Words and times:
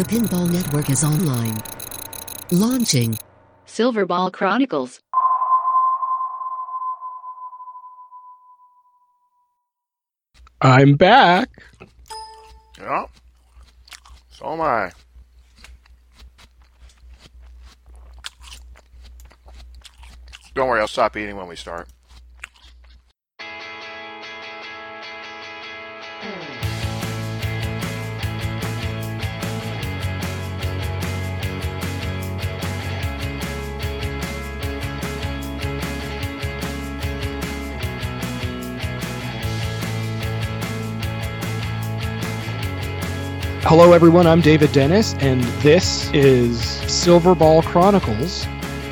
The 0.00 0.06
Pinball 0.06 0.50
Network 0.50 0.88
is 0.88 1.04
online. 1.04 1.62
Launching. 2.50 3.18
Silverball 3.66 4.32
Chronicles. 4.32 4.98
I'm 10.62 10.94
back. 10.94 11.50
Yeah. 12.78 13.04
So 14.30 14.54
am 14.54 14.62
I. 14.62 14.90
Don't 20.54 20.66
worry, 20.66 20.80
I'll 20.80 20.88
stop 20.88 21.14
eating 21.18 21.36
when 21.36 21.46
we 21.46 21.56
start. 21.56 21.88
Hello, 43.70 43.92
everyone. 43.92 44.26
I'm 44.26 44.40
David 44.40 44.72
Dennis, 44.72 45.14
and 45.20 45.44
this 45.62 46.10
is 46.12 46.58
Silverball 46.90 47.62
Chronicles. 47.62 48.44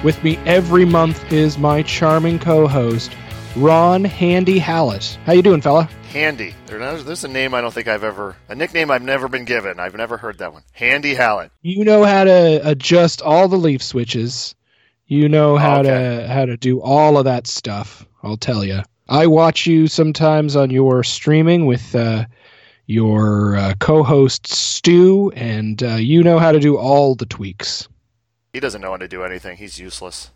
With 0.04 0.22
me 0.22 0.36
every 0.46 0.84
month 0.84 1.32
is 1.32 1.58
my 1.58 1.82
charming 1.82 2.38
co-host, 2.38 3.10
Ron 3.56 4.04
Handy 4.04 4.60
Hallett. 4.60 5.18
How 5.26 5.32
you 5.32 5.42
doing, 5.42 5.60
fella? 5.62 5.88
Handy. 6.12 6.54
There- 6.66 6.78
There's 6.78 7.24
a 7.24 7.28
name 7.28 7.54
I 7.54 7.60
don't 7.60 7.74
think 7.74 7.88
I've 7.88 8.04
ever, 8.04 8.36
a 8.48 8.54
nickname 8.54 8.92
I've 8.92 9.02
never 9.02 9.26
been 9.26 9.44
given. 9.44 9.80
I've 9.80 9.96
never 9.96 10.16
heard 10.16 10.38
that 10.38 10.52
one. 10.52 10.62
Handy 10.70 11.14
Hallett. 11.14 11.50
You 11.60 11.84
know 11.84 12.04
how 12.04 12.22
to 12.22 12.60
adjust 12.62 13.20
all 13.20 13.48
the 13.48 13.56
leaf 13.58 13.82
switches. 13.82 14.54
You 15.08 15.28
know 15.28 15.56
how 15.56 15.80
Okay. 15.80 15.88
to 15.88 16.28
how 16.28 16.44
to 16.46 16.56
do 16.56 16.80
all 16.80 17.18
of 17.18 17.24
that 17.24 17.48
stuff. 17.48 18.06
I'll 18.22 18.36
tell 18.36 18.64
you. 18.64 18.82
I 19.08 19.26
watch 19.26 19.66
you 19.66 19.88
sometimes 19.88 20.54
on 20.54 20.70
your 20.70 21.02
streaming 21.02 21.66
with 21.66 21.96
uh, 21.96 22.26
your 22.88 23.54
uh, 23.54 23.74
co-host 23.78 24.46
Stu, 24.48 25.30
and 25.36 25.80
uh, 25.82 25.96
you 25.96 26.22
know 26.22 26.38
how 26.38 26.50
to 26.50 26.58
do 26.58 26.76
all 26.76 27.14
the 27.14 27.26
tweaks. 27.26 27.86
He 28.52 28.60
doesn't 28.60 28.80
know 28.80 28.90
how 28.90 28.96
to 28.96 29.06
do 29.06 29.22
anything. 29.22 29.58
He's 29.58 29.78
useless. 29.78 30.30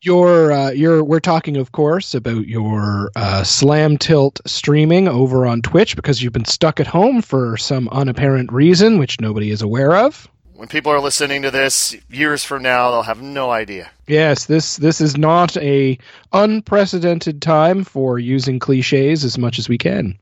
Your 0.00 0.50
uh, 0.52 0.70
your 0.70 1.04
we're 1.04 1.20
talking, 1.20 1.56
of 1.56 1.72
course, 1.72 2.14
about 2.14 2.46
your 2.46 3.10
uh, 3.14 3.44
slam 3.44 3.98
tilt 3.98 4.40
streaming 4.46 5.06
over 5.06 5.44
on 5.44 5.60
Twitch 5.60 5.96
because 5.96 6.22
you've 6.22 6.32
been 6.32 6.44
stuck 6.44 6.80
at 6.80 6.86
home 6.86 7.20
for 7.20 7.56
some 7.56 7.88
unapparent 7.90 8.50
reason, 8.52 8.98
which 8.98 9.20
nobody 9.20 9.50
is 9.50 9.60
aware 9.60 9.94
of. 9.96 10.26
When 10.54 10.68
people 10.68 10.90
are 10.90 11.00
listening 11.00 11.42
to 11.42 11.50
this 11.50 11.94
years 12.08 12.42
from 12.42 12.62
now, 12.62 12.90
they'll 12.90 13.02
have 13.02 13.20
no 13.20 13.50
idea. 13.50 13.90
Yes, 14.06 14.46
this 14.46 14.76
this 14.76 15.00
is 15.00 15.18
not 15.18 15.56
a 15.58 15.98
unprecedented 16.32 17.42
time 17.42 17.84
for 17.84 18.18
using 18.18 18.58
cliches 18.58 19.24
as 19.24 19.36
much 19.36 19.58
as 19.58 19.68
we 19.68 19.76
can. 19.76 20.18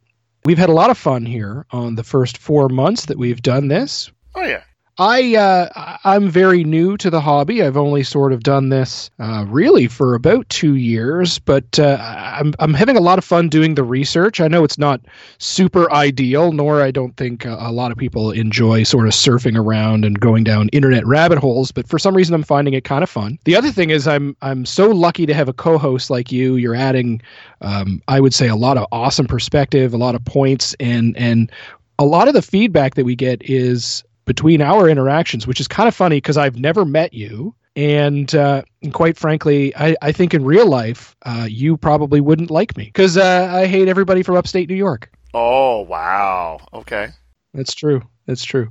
We've 0.46 0.56
had 0.56 0.68
a 0.68 0.74
lot 0.74 0.90
of 0.90 0.96
fun 0.96 1.26
here 1.26 1.66
on 1.72 1.96
the 1.96 2.04
first 2.04 2.38
four 2.38 2.68
months 2.68 3.06
that 3.06 3.18
we've 3.18 3.42
done 3.42 3.66
this. 3.66 4.12
Oh 4.36 4.44
yeah. 4.44 4.62
I 4.98 5.36
uh, 5.36 5.98
I'm 6.04 6.30
very 6.30 6.64
new 6.64 6.96
to 6.96 7.10
the 7.10 7.20
hobby. 7.20 7.62
I've 7.62 7.76
only 7.76 8.02
sort 8.02 8.32
of 8.32 8.42
done 8.42 8.70
this 8.70 9.10
uh, 9.18 9.44
really 9.46 9.88
for 9.88 10.14
about 10.14 10.48
two 10.48 10.76
years, 10.76 11.38
but 11.38 11.78
uh, 11.78 11.98
I'm 12.00 12.54
I'm 12.60 12.72
having 12.72 12.96
a 12.96 13.00
lot 13.00 13.18
of 13.18 13.24
fun 13.24 13.50
doing 13.50 13.74
the 13.74 13.82
research. 13.82 14.40
I 14.40 14.48
know 14.48 14.64
it's 14.64 14.78
not 14.78 15.02
super 15.36 15.92
ideal, 15.92 16.50
nor 16.52 16.82
I 16.82 16.90
don't 16.90 17.14
think 17.18 17.44
a, 17.44 17.56
a 17.60 17.72
lot 17.72 17.92
of 17.92 17.98
people 17.98 18.30
enjoy 18.30 18.84
sort 18.84 19.06
of 19.06 19.12
surfing 19.12 19.58
around 19.58 20.06
and 20.06 20.18
going 20.18 20.44
down 20.44 20.70
internet 20.70 21.06
rabbit 21.06 21.36
holes. 21.36 21.72
But 21.72 21.86
for 21.86 21.98
some 21.98 22.16
reason, 22.16 22.34
I'm 22.34 22.42
finding 22.42 22.72
it 22.72 22.84
kind 22.84 23.02
of 23.02 23.10
fun. 23.10 23.38
The 23.44 23.54
other 23.54 23.70
thing 23.70 23.90
is 23.90 24.08
I'm 24.08 24.34
I'm 24.40 24.64
so 24.64 24.88
lucky 24.88 25.26
to 25.26 25.34
have 25.34 25.48
a 25.48 25.52
co-host 25.52 26.08
like 26.08 26.32
you. 26.32 26.56
You're 26.56 26.74
adding, 26.74 27.20
um, 27.60 28.00
I 28.08 28.18
would 28.18 28.32
say, 28.32 28.48
a 28.48 28.56
lot 28.56 28.78
of 28.78 28.86
awesome 28.92 29.26
perspective, 29.26 29.92
a 29.92 29.98
lot 29.98 30.14
of 30.14 30.24
points, 30.24 30.74
and 30.80 31.14
and 31.18 31.52
a 31.98 32.06
lot 32.06 32.28
of 32.28 32.34
the 32.34 32.42
feedback 32.42 32.94
that 32.94 33.04
we 33.04 33.14
get 33.14 33.42
is 33.42 34.02
between 34.26 34.60
our 34.60 34.88
interactions, 34.88 35.46
which 35.46 35.60
is 35.60 35.68
kind 35.68 35.88
of 35.88 35.94
funny 35.94 36.18
because 36.18 36.36
I've 36.36 36.58
never 36.58 36.84
met 36.84 37.14
you. 37.14 37.54
And, 37.74 38.34
uh, 38.34 38.62
and 38.82 38.92
quite 38.92 39.16
frankly, 39.16 39.74
I, 39.76 39.96
I 40.02 40.12
think 40.12 40.34
in 40.34 40.44
real 40.44 40.66
life, 40.66 41.16
uh, 41.22 41.46
you 41.48 41.76
probably 41.76 42.20
wouldn't 42.20 42.50
like 42.50 42.76
me 42.76 42.84
because 42.84 43.16
uh, 43.16 43.50
I 43.52 43.66
hate 43.66 43.88
everybody 43.88 44.22
from 44.22 44.36
upstate 44.36 44.68
New 44.68 44.76
York. 44.76 45.10
Oh 45.34 45.80
wow. 45.82 46.58
Okay. 46.72 47.08
That's 47.52 47.74
true. 47.74 48.02
That's 48.26 48.44
true. 48.44 48.68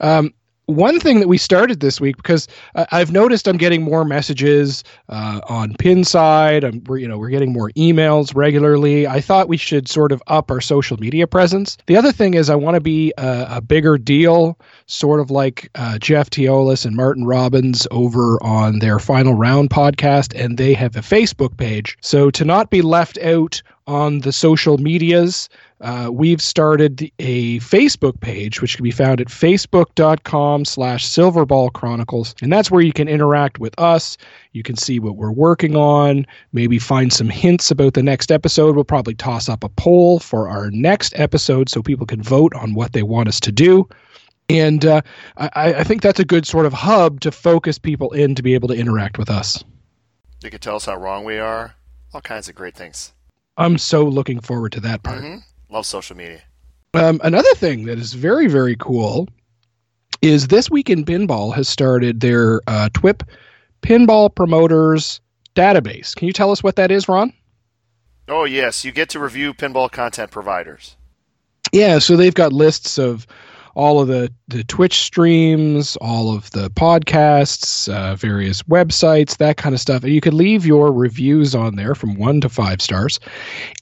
Um, 0.00 0.34
one 0.66 0.98
thing 0.98 1.20
that 1.20 1.28
we 1.28 1.38
started 1.38 1.80
this 1.80 2.00
week 2.00 2.16
because 2.16 2.48
I 2.74 3.04
I've 3.04 3.12
noticed 3.12 3.46
I'm 3.46 3.58
getting 3.58 3.82
more 3.82 4.04
messages 4.04 4.82
uh, 5.10 5.40
on 5.46 5.74
Pinside. 5.74 6.64
I'm, 6.64 6.82
we're 6.84 6.96
you 6.96 7.06
know 7.06 7.18
we're 7.18 7.28
getting 7.28 7.52
more 7.52 7.70
emails 7.72 8.34
regularly. 8.34 9.06
I 9.06 9.20
thought 9.20 9.48
we 9.48 9.58
should 9.58 9.88
sort 9.88 10.10
of 10.10 10.22
up 10.26 10.50
our 10.50 10.62
social 10.62 10.96
media 10.96 11.26
presence. 11.26 11.76
The 11.86 11.96
other 11.96 12.12
thing 12.12 12.32
is 12.32 12.48
I 12.48 12.54
want 12.54 12.76
to 12.76 12.80
be 12.80 13.12
a, 13.18 13.46
a 13.56 13.60
bigger 13.60 13.98
deal, 13.98 14.58
sort 14.86 15.20
of 15.20 15.30
like 15.30 15.70
uh, 15.74 15.98
Jeff 15.98 16.30
Teolis 16.30 16.86
and 16.86 16.96
Martin 16.96 17.26
Robbins 17.26 17.86
over 17.90 18.42
on 18.42 18.78
their 18.78 18.98
Final 18.98 19.34
Round 19.34 19.68
podcast, 19.68 20.38
and 20.38 20.56
they 20.56 20.72
have 20.72 20.96
a 20.96 21.00
Facebook 21.00 21.56
page. 21.58 21.98
So 22.00 22.30
to 22.30 22.44
not 22.44 22.70
be 22.70 22.80
left 22.80 23.18
out 23.18 23.62
on 23.86 24.20
the 24.20 24.32
social 24.32 24.78
medias 24.78 25.48
uh, 25.84 26.08
we've 26.10 26.40
started 26.40 27.10
a 27.18 27.58
Facebook 27.58 28.18
page, 28.20 28.62
which 28.62 28.76
can 28.76 28.82
be 28.82 28.90
found 28.90 29.20
at 29.20 29.26
facebook.com 29.26 30.64
slash 30.64 31.06
silverball 31.06 31.70
chronicles. 31.70 32.34
And 32.40 32.50
that's 32.50 32.70
where 32.70 32.80
you 32.80 32.92
can 32.92 33.06
interact 33.06 33.58
with 33.58 33.78
us. 33.78 34.16
You 34.52 34.62
can 34.62 34.76
see 34.76 34.98
what 34.98 35.16
we're 35.16 35.30
working 35.30 35.76
on, 35.76 36.26
maybe 36.52 36.78
find 36.78 37.12
some 37.12 37.28
hints 37.28 37.70
about 37.70 37.92
the 37.92 38.02
next 38.02 38.32
episode. 38.32 38.74
We'll 38.74 38.84
probably 38.84 39.14
toss 39.14 39.46
up 39.50 39.62
a 39.62 39.68
poll 39.68 40.20
for 40.20 40.48
our 40.48 40.70
next 40.70 41.12
episode 41.18 41.68
so 41.68 41.82
people 41.82 42.06
can 42.06 42.22
vote 42.22 42.54
on 42.54 42.72
what 42.72 42.94
they 42.94 43.02
want 43.02 43.28
us 43.28 43.38
to 43.40 43.52
do. 43.52 43.86
And 44.48 44.86
uh, 44.86 45.02
I, 45.36 45.74
I 45.74 45.84
think 45.84 46.00
that's 46.00 46.20
a 46.20 46.24
good 46.24 46.46
sort 46.46 46.64
of 46.64 46.72
hub 46.72 47.20
to 47.20 47.30
focus 47.30 47.78
people 47.78 48.10
in 48.12 48.34
to 48.36 48.42
be 48.42 48.54
able 48.54 48.68
to 48.68 48.74
interact 48.74 49.18
with 49.18 49.28
us. 49.28 49.62
You 50.42 50.50
can 50.50 50.60
tell 50.60 50.76
us 50.76 50.86
how 50.86 50.96
wrong 50.96 51.24
we 51.24 51.38
are. 51.38 51.74
All 52.14 52.22
kinds 52.22 52.48
of 52.48 52.54
great 52.54 52.74
things. 52.74 53.12
I'm 53.56 53.78
so 53.78 54.04
looking 54.04 54.40
forward 54.40 54.72
to 54.72 54.80
that 54.80 55.02
part. 55.02 55.20
hmm 55.20 55.36
Love 55.70 55.86
social 55.86 56.16
media. 56.16 56.42
Um, 56.92 57.20
another 57.24 57.52
thing 57.56 57.86
that 57.86 57.98
is 57.98 58.14
very, 58.14 58.46
very 58.46 58.76
cool 58.76 59.28
is 60.22 60.46
This 60.46 60.70
Week 60.70 60.88
in 60.88 61.04
Pinball 61.04 61.52
has 61.54 61.68
started 61.68 62.20
their 62.20 62.60
uh, 62.66 62.88
TWIP 62.94 63.24
Pinball 63.82 64.32
Promoters 64.34 65.20
database. 65.56 66.14
Can 66.14 66.26
you 66.26 66.32
tell 66.32 66.50
us 66.50 66.62
what 66.62 66.76
that 66.76 66.90
is, 66.90 67.08
Ron? 67.08 67.32
Oh 68.28 68.44
yes, 68.44 68.84
you 68.84 68.92
get 68.92 69.10
to 69.10 69.18
review 69.18 69.52
pinball 69.52 69.90
content 69.90 70.30
providers. 70.30 70.96
Yeah, 71.72 71.98
so 71.98 72.16
they've 72.16 72.34
got 72.34 72.52
lists 72.52 72.98
of 72.98 73.26
all 73.74 74.00
of 74.00 74.08
the, 74.08 74.32
the 74.48 74.64
Twitch 74.64 75.00
streams, 75.00 75.96
all 75.96 76.34
of 76.34 76.50
the 76.52 76.70
podcasts, 76.70 77.92
uh, 77.92 78.14
various 78.14 78.62
websites, 78.64 79.36
that 79.38 79.56
kind 79.56 79.74
of 79.74 79.80
stuff. 79.80 80.02
And 80.02 80.12
you 80.12 80.20
could 80.20 80.34
leave 80.34 80.64
your 80.64 80.92
reviews 80.92 81.54
on 81.54 81.76
there 81.76 81.94
from 81.94 82.16
one 82.16 82.40
to 82.40 82.48
five 82.48 82.80
stars. 82.80 83.20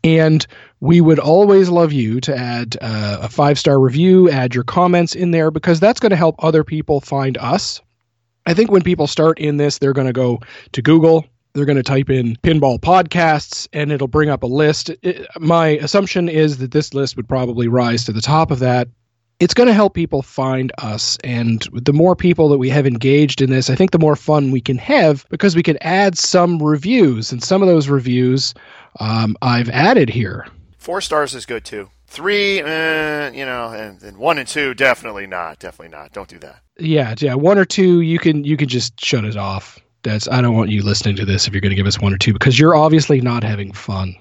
And 0.02 0.46
we 0.80 1.00
would 1.00 1.18
always 1.18 1.68
love 1.68 1.92
you 1.92 2.20
to 2.22 2.36
add 2.36 2.76
uh, 2.80 3.18
a 3.22 3.28
five 3.28 3.58
star 3.58 3.78
review, 3.78 4.30
add 4.30 4.54
your 4.54 4.64
comments 4.64 5.14
in 5.14 5.30
there, 5.30 5.50
because 5.50 5.78
that's 5.78 6.00
going 6.00 6.10
to 6.10 6.16
help 6.16 6.34
other 6.40 6.64
people 6.64 7.00
find 7.00 7.38
us. 7.38 7.80
I 8.46 8.54
think 8.54 8.70
when 8.70 8.82
people 8.82 9.06
start 9.06 9.38
in 9.38 9.58
this, 9.58 9.78
they're 9.78 9.92
going 9.92 10.08
to 10.08 10.12
go 10.12 10.40
to 10.72 10.82
Google. 10.82 11.24
They're 11.54 11.66
going 11.66 11.76
to 11.76 11.82
type 11.82 12.08
in 12.08 12.36
pinball 12.36 12.80
podcasts 12.80 13.68
and 13.72 13.92
it'll 13.92 14.08
bring 14.08 14.30
up 14.30 14.42
a 14.42 14.46
list. 14.46 14.90
It, 15.02 15.26
my 15.38 15.68
assumption 15.68 16.28
is 16.28 16.58
that 16.58 16.70
this 16.70 16.94
list 16.94 17.16
would 17.16 17.28
probably 17.28 17.68
rise 17.68 18.04
to 18.06 18.12
the 18.12 18.22
top 18.22 18.50
of 18.50 18.58
that. 18.60 18.88
It's 19.40 19.54
going 19.54 19.66
to 19.66 19.74
help 19.74 19.94
people 19.94 20.22
find 20.22 20.70
us. 20.78 21.18
And 21.24 21.66
the 21.72 21.92
more 21.92 22.14
people 22.14 22.48
that 22.48 22.58
we 22.58 22.68
have 22.68 22.86
engaged 22.86 23.42
in 23.42 23.50
this, 23.50 23.68
I 23.70 23.74
think 23.74 23.90
the 23.90 23.98
more 23.98 24.14
fun 24.14 24.50
we 24.50 24.60
can 24.60 24.78
have 24.78 25.26
because 25.30 25.56
we 25.56 25.62
can 25.62 25.78
add 25.80 26.16
some 26.16 26.62
reviews. 26.62 27.32
And 27.32 27.42
some 27.42 27.60
of 27.60 27.68
those 27.68 27.88
reviews 27.88 28.54
um, 29.00 29.36
I've 29.42 29.68
added 29.70 30.08
here. 30.08 30.46
Four 30.78 31.00
stars 31.00 31.34
is 31.34 31.46
good 31.46 31.64
too. 31.64 31.90
Three, 32.06 32.60
eh, 32.60 33.30
you 33.30 33.46
know, 33.46 33.68
and, 33.68 34.02
and 34.02 34.18
one 34.18 34.36
and 34.36 34.46
two, 34.46 34.74
definitely 34.74 35.26
not. 35.26 35.58
Definitely 35.58 35.96
not. 35.96 36.12
Don't 36.12 36.28
do 36.28 36.38
that. 36.40 36.60
Yeah, 36.78 37.14
yeah, 37.18 37.34
one 37.34 37.58
or 37.58 37.64
two 37.64 38.00
you 38.00 38.18
can 38.18 38.44
you 38.44 38.56
can 38.56 38.68
just 38.68 39.02
shut 39.02 39.24
it 39.24 39.36
off. 39.36 39.78
That's 40.02 40.28
I 40.28 40.40
don't 40.42 40.54
want 40.54 40.70
you 40.70 40.82
listening 40.82 41.16
to 41.16 41.24
this 41.24 41.46
if 41.46 41.54
you're 41.54 41.60
going 41.60 41.70
to 41.70 41.76
give 41.76 41.86
us 41.86 42.00
one 42.00 42.12
or 42.12 42.18
two 42.18 42.32
because 42.32 42.58
you're 42.58 42.74
obviously 42.74 43.20
not 43.20 43.44
having 43.44 43.72
fun. 43.72 44.14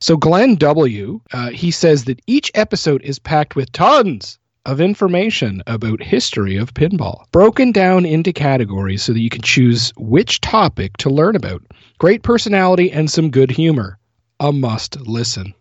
So 0.00 0.16
Glenn 0.16 0.54
W. 0.56 1.20
Uh, 1.32 1.50
he 1.50 1.70
says 1.70 2.04
that 2.04 2.20
each 2.26 2.50
episode 2.54 3.02
is 3.02 3.18
packed 3.18 3.56
with 3.56 3.72
tons 3.72 4.38
of 4.64 4.80
information 4.80 5.62
about 5.66 6.02
history 6.02 6.56
of 6.56 6.74
pinball, 6.74 7.24
broken 7.32 7.72
down 7.72 8.04
into 8.04 8.32
categories 8.32 9.02
so 9.02 9.12
that 9.12 9.20
you 9.20 9.30
can 9.30 9.42
choose 9.42 9.92
which 9.96 10.40
topic 10.40 10.96
to 10.98 11.10
learn 11.10 11.34
about. 11.34 11.62
Great 11.98 12.22
personality 12.22 12.92
and 12.92 13.10
some 13.10 13.30
good 13.30 13.50
humor. 13.50 13.98
A 14.40 14.52
must 14.52 15.00
listen. 15.00 15.54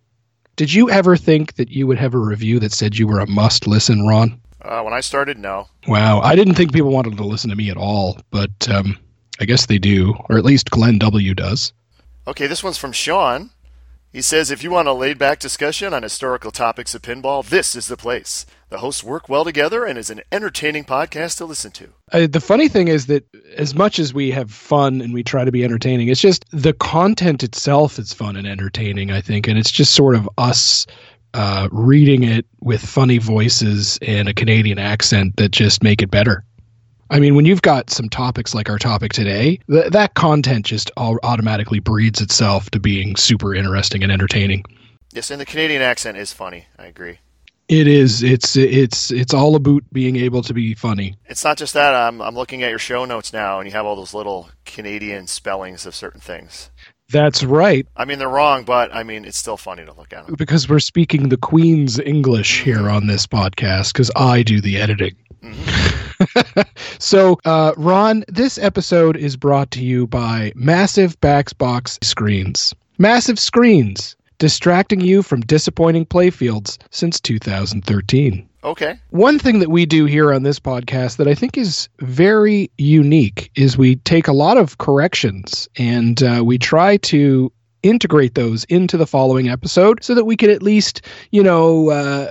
Did 0.55 0.73
you 0.73 0.89
ever 0.89 1.15
think 1.15 1.55
that 1.55 1.69
you 1.69 1.87
would 1.87 1.97
have 1.97 2.13
a 2.13 2.19
review 2.19 2.59
that 2.59 2.73
said 2.73 2.97
you 2.97 3.07
were 3.07 3.19
a 3.19 3.27
must 3.27 3.65
listen, 3.65 4.05
Ron? 4.05 4.39
Uh, 4.61 4.81
when 4.81 4.93
I 4.93 4.99
started, 4.99 5.37
no. 5.37 5.67
Wow, 5.87 6.19
I 6.19 6.35
didn't 6.35 6.55
think 6.55 6.73
people 6.73 6.91
wanted 6.91 7.15
to 7.17 7.23
listen 7.23 7.49
to 7.49 7.55
me 7.55 7.69
at 7.69 7.77
all, 7.77 8.19
but 8.31 8.67
um, 8.69 8.97
I 9.39 9.45
guess 9.45 9.65
they 9.67 9.77
do, 9.77 10.15
or 10.29 10.37
at 10.37 10.45
least 10.45 10.69
Glenn 10.69 10.97
W 10.97 11.33
does. 11.33 11.73
Okay, 12.27 12.47
this 12.47 12.63
one's 12.63 12.77
from 12.77 12.91
Sean. 12.91 13.51
He 14.11 14.21
says, 14.21 14.51
if 14.51 14.63
you 14.63 14.71
want 14.71 14.87
a 14.87 14.93
laid 14.93 15.17
back 15.17 15.37
discussion 15.37 15.93
on 15.93 16.01
historical 16.01 16.49
topics 16.51 16.95
of 16.95 17.01
pinball, 17.01 17.45
this 17.45 17.75
is 17.75 17.87
the 17.87 17.97
place. 17.97 18.45
The 18.69 18.79
hosts 18.79 19.03
work 19.03 19.27
well 19.27 19.43
together 19.43 19.85
and 19.85 19.97
is 19.97 20.09
an 20.09 20.21
entertaining 20.31 20.85
podcast 20.85 21.37
to 21.37 21.45
listen 21.45 21.71
to. 21.71 21.89
Uh, 22.11 22.27
the 22.27 22.39
funny 22.39 22.67
thing 22.67 22.87
is 22.87 23.07
that 23.07 23.25
as 23.55 23.75
much 23.75 23.99
as 23.99 24.13
we 24.13 24.31
have 24.31 24.49
fun 24.51 25.01
and 25.01 25.13
we 25.13 25.23
try 25.23 25.43
to 25.45 25.51
be 25.51 25.63
entertaining, 25.63 26.07
it's 26.07 26.21
just 26.21 26.45
the 26.51 26.73
content 26.73 27.43
itself 27.43 27.99
is 27.99 28.13
fun 28.13 28.37
and 28.37 28.47
entertaining, 28.47 29.11
I 29.11 29.21
think. 29.21 29.47
And 29.47 29.57
it's 29.57 29.71
just 29.71 29.93
sort 29.93 30.15
of 30.15 30.29
us 30.37 30.85
uh, 31.33 31.67
reading 31.71 32.23
it 32.23 32.45
with 32.61 32.81
funny 32.81 33.17
voices 33.17 33.99
and 34.01 34.27
a 34.27 34.33
Canadian 34.33 34.79
accent 34.79 35.35
that 35.35 35.51
just 35.51 35.83
make 35.83 36.01
it 36.01 36.09
better. 36.09 36.43
I 37.09 37.19
mean, 37.19 37.35
when 37.35 37.45
you've 37.45 37.61
got 37.61 37.89
some 37.89 38.09
topics 38.09 38.53
like 38.53 38.69
our 38.69 38.77
topic 38.77 39.13
today, 39.13 39.59
th- 39.69 39.91
that 39.91 40.13
content 40.15 40.65
just 40.65 40.91
all 40.97 41.17
automatically 41.23 41.79
breeds 41.79 42.21
itself 42.21 42.69
to 42.71 42.79
being 42.79 43.15
super 43.15 43.55
interesting 43.55 44.03
and 44.03 44.11
entertaining. 44.11 44.63
Yes, 45.13 45.31
and 45.31 45.39
the 45.39 45.45
Canadian 45.45 45.81
accent 45.81 46.17
is 46.17 46.33
funny. 46.33 46.65
I 46.77 46.87
agree. 46.87 47.19
It 47.69 47.87
is. 47.87 48.23
It's 48.23 48.55
it's 48.55 49.11
it's 49.11 49.33
all 49.33 49.55
about 49.55 49.83
being 49.91 50.15
able 50.15 50.41
to 50.43 50.53
be 50.53 50.73
funny. 50.73 51.15
It's 51.25 51.43
not 51.43 51.57
just 51.57 51.73
that. 51.73 51.93
I'm, 51.93 52.21
I'm 52.21 52.35
looking 52.35 52.63
at 52.63 52.69
your 52.69 52.79
show 52.79 53.03
notes 53.03 53.33
now, 53.33 53.59
and 53.59 53.67
you 53.67 53.73
have 53.73 53.85
all 53.85 53.97
those 53.97 54.13
little 54.13 54.49
Canadian 54.63 55.27
spellings 55.27 55.85
of 55.85 55.93
certain 55.93 56.21
things. 56.21 56.69
That's 57.09 57.43
right, 57.43 57.87
I 57.95 58.03
mean, 58.05 58.19
they're 58.19 58.27
wrong, 58.27 58.63
but 58.65 58.93
I 58.93 59.03
mean, 59.03 59.23
it's 59.23 59.37
still 59.37 59.55
funny 59.57 59.85
to 59.85 59.93
look 59.93 60.11
at 60.11 60.25
them. 60.25 60.35
because 60.37 60.67
we're 60.67 60.79
speaking 60.79 61.29
the 61.29 61.37
Queen's 61.37 61.99
English 61.99 62.63
here 62.63 62.89
on 62.89 63.07
this 63.07 63.25
podcast 63.25 63.93
because 63.93 64.11
I 64.15 64.43
do 64.43 64.59
the 64.59 64.77
editing. 64.77 65.15
so, 66.99 67.39
uh, 67.45 67.73
Ron, 67.77 68.25
this 68.27 68.57
episode 68.57 69.15
is 69.15 69.37
brought 69.37 69.71
to 69.71 69.83
you 69.83 70.07
by 70.07 70.51
Massive 70.55 71.19
Backsbox 71.21 72.03
Screens. 72.03 72.73
Massive 72.97 73.39
screens, 73.39 74.15
distracting 74.39 74.99
you 74.99 75.21
from 75.21 75.41
disappointing 75.41 76.05
playfields 76.05 76.77
since 76.91 77.19
2013. 77.21 78.49
Okay. 78.67 78.99
One 79.11 79.39
thing 79.39 79.59
that 79.59 79.69
we 79.69 79.85
do 79.85 80.03
here 80.03 80.33
on 80.33 80.43
this 80.43 80.59
podcast 80.59 81.15
that 81.17 81.27
I 81.27 81.33
think 81.33 81.57
is 81.57 81.87
very 81.99 82.69
unique 82.77 83.49
is 83.55 83.77
we 83.77 83.95
take 83.95 84.27
a 84.27 84.33
lot 84.33 84.57
of 84.57 84.77
corrections 84.77 85.69
and 85.77 86.21
uh, 86.21 86.43
we 86.43 86.57
try 86.57 86.97
to 86.97 87.49
integrate 87.81 88.35
those 88.35 88.65
into 88.65 88.97
the 88.97 89.07
following 89.07 89.47
episode 89.47 90.03
so 90.03 90.13
that 90.13 90.25
we 90.25 90.35
can 90.35 90.49
at 90.49 90.61
least, 90.61 91.01
you 91.31 91.41
know, 91.41 91.91
uh, 91.91 92.29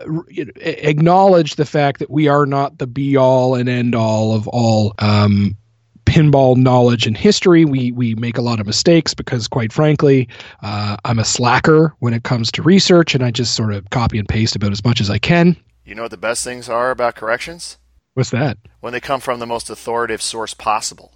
acknowledge 0.60 1.54
the 1.54 1.64
fact 1.64 2.00
that 2.00 2.10
we 2.10 2.28
are 2.28 2.44
not 2.44 2.76
the 2.76 2.86
be 2.86 3.16
all 3.16 3.54
and 3.54 3.66
end 3.66 3.94
all 3.94 4.34
of 4.34 4.46
all 4.48 4.92
um, 4.98 5.56
pinball 6.04 6.54
knowledge 6.54 7.06
and 7.06 7.16
history. 7.16 7.64
We 7.64 7.92
we 7.92 8.14
make 8.14 8.36
a 8.36 8.42
lot 8.42 8.60
of 8.60 8.66
mistakes 8.66 9.14
because, 9.14 9.48
quite 9.48 9.72
frankly, 9.72 10.28
uh, 10.62 10.98
I'm 11.06 11.18
a 11.18 11.24
slacker 11.24 11.94
when 12.00 12.12
it 12.12 12.24
comes 12.24 12.52
to 12.52 12.62
research, 12.62 13.14
and 13.14 13.24
I 13.24 13.30
just 13.30 13.54
sort 13.54 13.72
of 13.72 13.88
copy 13.88 14.18
and 14.18 14.28
paste 14.28 14.54
about 14.54 14.72
as 14.72 14.84
much 14.84 15.00
as 15.00 15.08
I 15.08 15.18
can. 15.18 15.56
You 15.86 15.94
know 15.94 16.02
what 16.02 16.10
the 16.10 16.16
best 16.16 16.42
things 16.42 16.68
are 16.68 16.90
about 16.90 17.14
corrections? 17.14 17.78
What's 18.14 18.30
that? 18.30 18.58
When 18.80 18.92
they 18.92 19.00
come 19.00 19.20
from 19.20 19.38
the 19.38 19.46
most 19.46 19.70
authoritative 19.70 20.20
source 20.20 20.52
possible, 20.52 21.12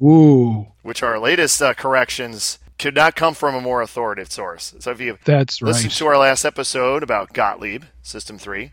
Ooh, 0.00 0.68
which 0.82 1.02
our 1.02 1.18
latest 1.18 1.60
uh, 1.60 1.74
corrections 1.74 2.60
could 2.78 2.94
not 2.94 3.16
come 3.16 3.34
from 3.34 3.56
a 3.56 3.60
more 3.60 3.82
authoritative 3.82 4.30
source. 4.30 4.74
So 4.78 4.92
if 4.92 5.00
you 5.00 5.18
that's 5.24 5.60
Listen 5.60 5.86
right. 5.86 5.96
to 5.96 6.06
our 6.06 6.18
last 6.18 6.44
episode 6.44 7.02
about 7.02 7.32
Gottlieb, 7.32 7.84
System 8.02 8.38
3. 8.38 8.72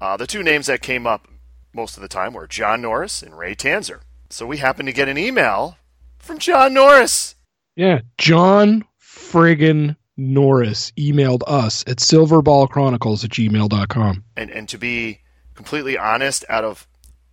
Uh, 0.00 0.16
the 0.16 0.26
two 0.26 0.42
names 0.42 0.66
that 0.66 0.82
came 0.82 1.06
up 1.06 1.26
most 1.72 1.96
of 1.96 2.02
the 2.02 2.08
time 2.08 2.34
were 2.34 2.46
John 2.46 2.82
Norris 2.82 3.22
and 3.22 3.36
Ray 3.36 3.54
Tanzer. 3.54 4.00
So 4.30 4.46
we 4.46 4.58
happened 4.58 4.88
to 4.88 4.92
get 4.92 5.08
an 5.08 5.18
email 5.18 5.78
from 6.18 6.38
John 6.38 6.74
Norris. 6.74 7.34
Yeah, 7.74 8.00
John 8.18 8.84
friggin' 9.00 9.96
Norris 10.16 10.92
emailed 10.92 11.42
us 11.46 11.84
at 11.86 11.98
silverballchronicles 11.98 13.24
at 13.24 13.30
gmail.com. 13.30 14.24
And, 14.36 14.50
and 14.50 14.68
to 14.68 14.78
be 14.78 15.20
completely 15.54 15.98
honest, 15.98 16.44
out 16.48 16.64
of 16.64 16.86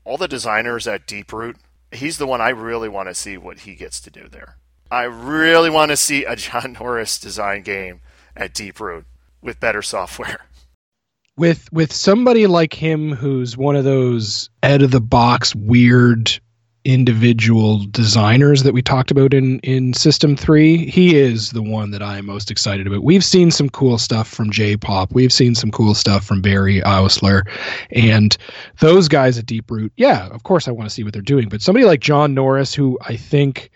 all 0.04 0.18
the 0.18 0.28
designers 0.28 0.88
at 0.88 1.08
Deeproot, 1.08 1.56
he's 1.92 2.18
the 2.18 2.28
one 2.28 2.42
I 2.42 2.50
really 2.50 2.90
want 2.90 3.10
to 3.10 3.16
see 3.16 3.38
what 3.38 3.60
he 3.60 3.76
gets 3.76 4.02
to 4.02 4.10
do 4.10 4.28
there. 4.28 4.58
I 4.92 5.04
really 5.04 5.70
want 5.70 5.92
to 5.92 5.98
see 5.98 6.26
a 6.26 6.36
John 6.36 6.74
Norris 6.80 7.20
design 7.20 7.64
game 7.64 8.02
at 8.36 8.54
Deeproot 8.54 9.06
with 9.42 9.60
better 9.60 9.82
software. 9.82 10.42
With 11.36 11.72
with 11.74 11.92
somebody 11.92 12.46
like 12.46 12.76
him 12.76 13.12
who's 13.12 13.58
one 13.58 13.76
of 13.76 13.86
those 13.86 14.52
out 14.62 14.84
of 14.84 14.92
the 14.92 15.02
box 15.02 15.56
weird 15.56 16.40
individual 16.86 17.86
designers 17.92 18.64
that 18.64 18.74
we 18.74 18.82
talked 18.82 19.10
about 19.10 19.34
in 19.34 19.60
in 19.60 19.94
system 19.94 20.36
3 20.36 20.90
he 20.90 21.16
is 21.16 21.52
the 21.52 21.62
one 21.62 21.92
that 21.92 22.04
i'm 22.04 22.26
most 22.26 22.52
excited 22.52 22.86
about. 22.86 23.04
We've 23.04 23.24
seen 23.24 23.52
some 23.52 23.70
cool 23.70 23.98
stuff 23.98 24.28
from 24.28 24.52
j-pop. 24.52 25.14
We've 25.14 25.32
seen 25.32 25.56
some 25.56 25.72
cool 25.72 25.94
stuff 25.96 26.26
from 26.26 26.42
barry 26.42 26.82
Oursler, 26.82 27.48
and 27.92 28.36
those 28.80 29.08
guys 29.08 29.38
at 29.38 29.46
Deeproot 29.46 29.92
yeah 29.96 30.28
of 30.28 30.44
course 30.44 30.68
i 30.68 30.72
want 30.72 30.90
to 30.90 30.94
see 30.94 31.04
what 31.04 31.14
they're 31.14 31.22
doing. 31.22 31.48
But 31.48 31.62
somebody 31.62 31.86
like 31.86 32.02
john 32.02 32.34
norris 32.34 32.74
who 32.74 32.98
i 33.02 33.16
think 33.16 33.70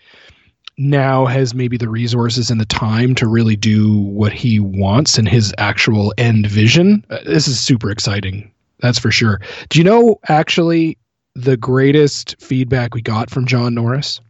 now 0.76 1.26
has 1.26 1.54
maybe 1.54 1.76
the 1.76 1.88
resources 1.88 2.50
and 2.50 2.60
the 2.60 2.66
time 2.66 3.14
to 3.16 3.26
really 3.26 3.56
do 3.56 3.98
what 3.98 4.32
he 4.32 4.60
wants 4.60 5.18
and 5.18 5.28
his 5.28 5.52
actual 5.58 6.12
end 6.18 6.46
vision 6.46 7.04
uh, 7.10 7.18
this 7.24 7.48
is 7.48 7.58
super 7.58 7.90
exciting 7.90 8.52
that's 8.80 8.98
for 8.98 9.10
sure. 9.10 9.40
Do 9.68 9.78
you 9.78 9.84
know 9.84 10.18
actually 10.28 10.98
the 11.38 11.56
greatest 11.56 12.34
feedback 12.40 12.94
we 12.94 13.02
got 13.02 13.30
from 13.30 13.46
John 13.46 13.74
Norris? 13.74 14.20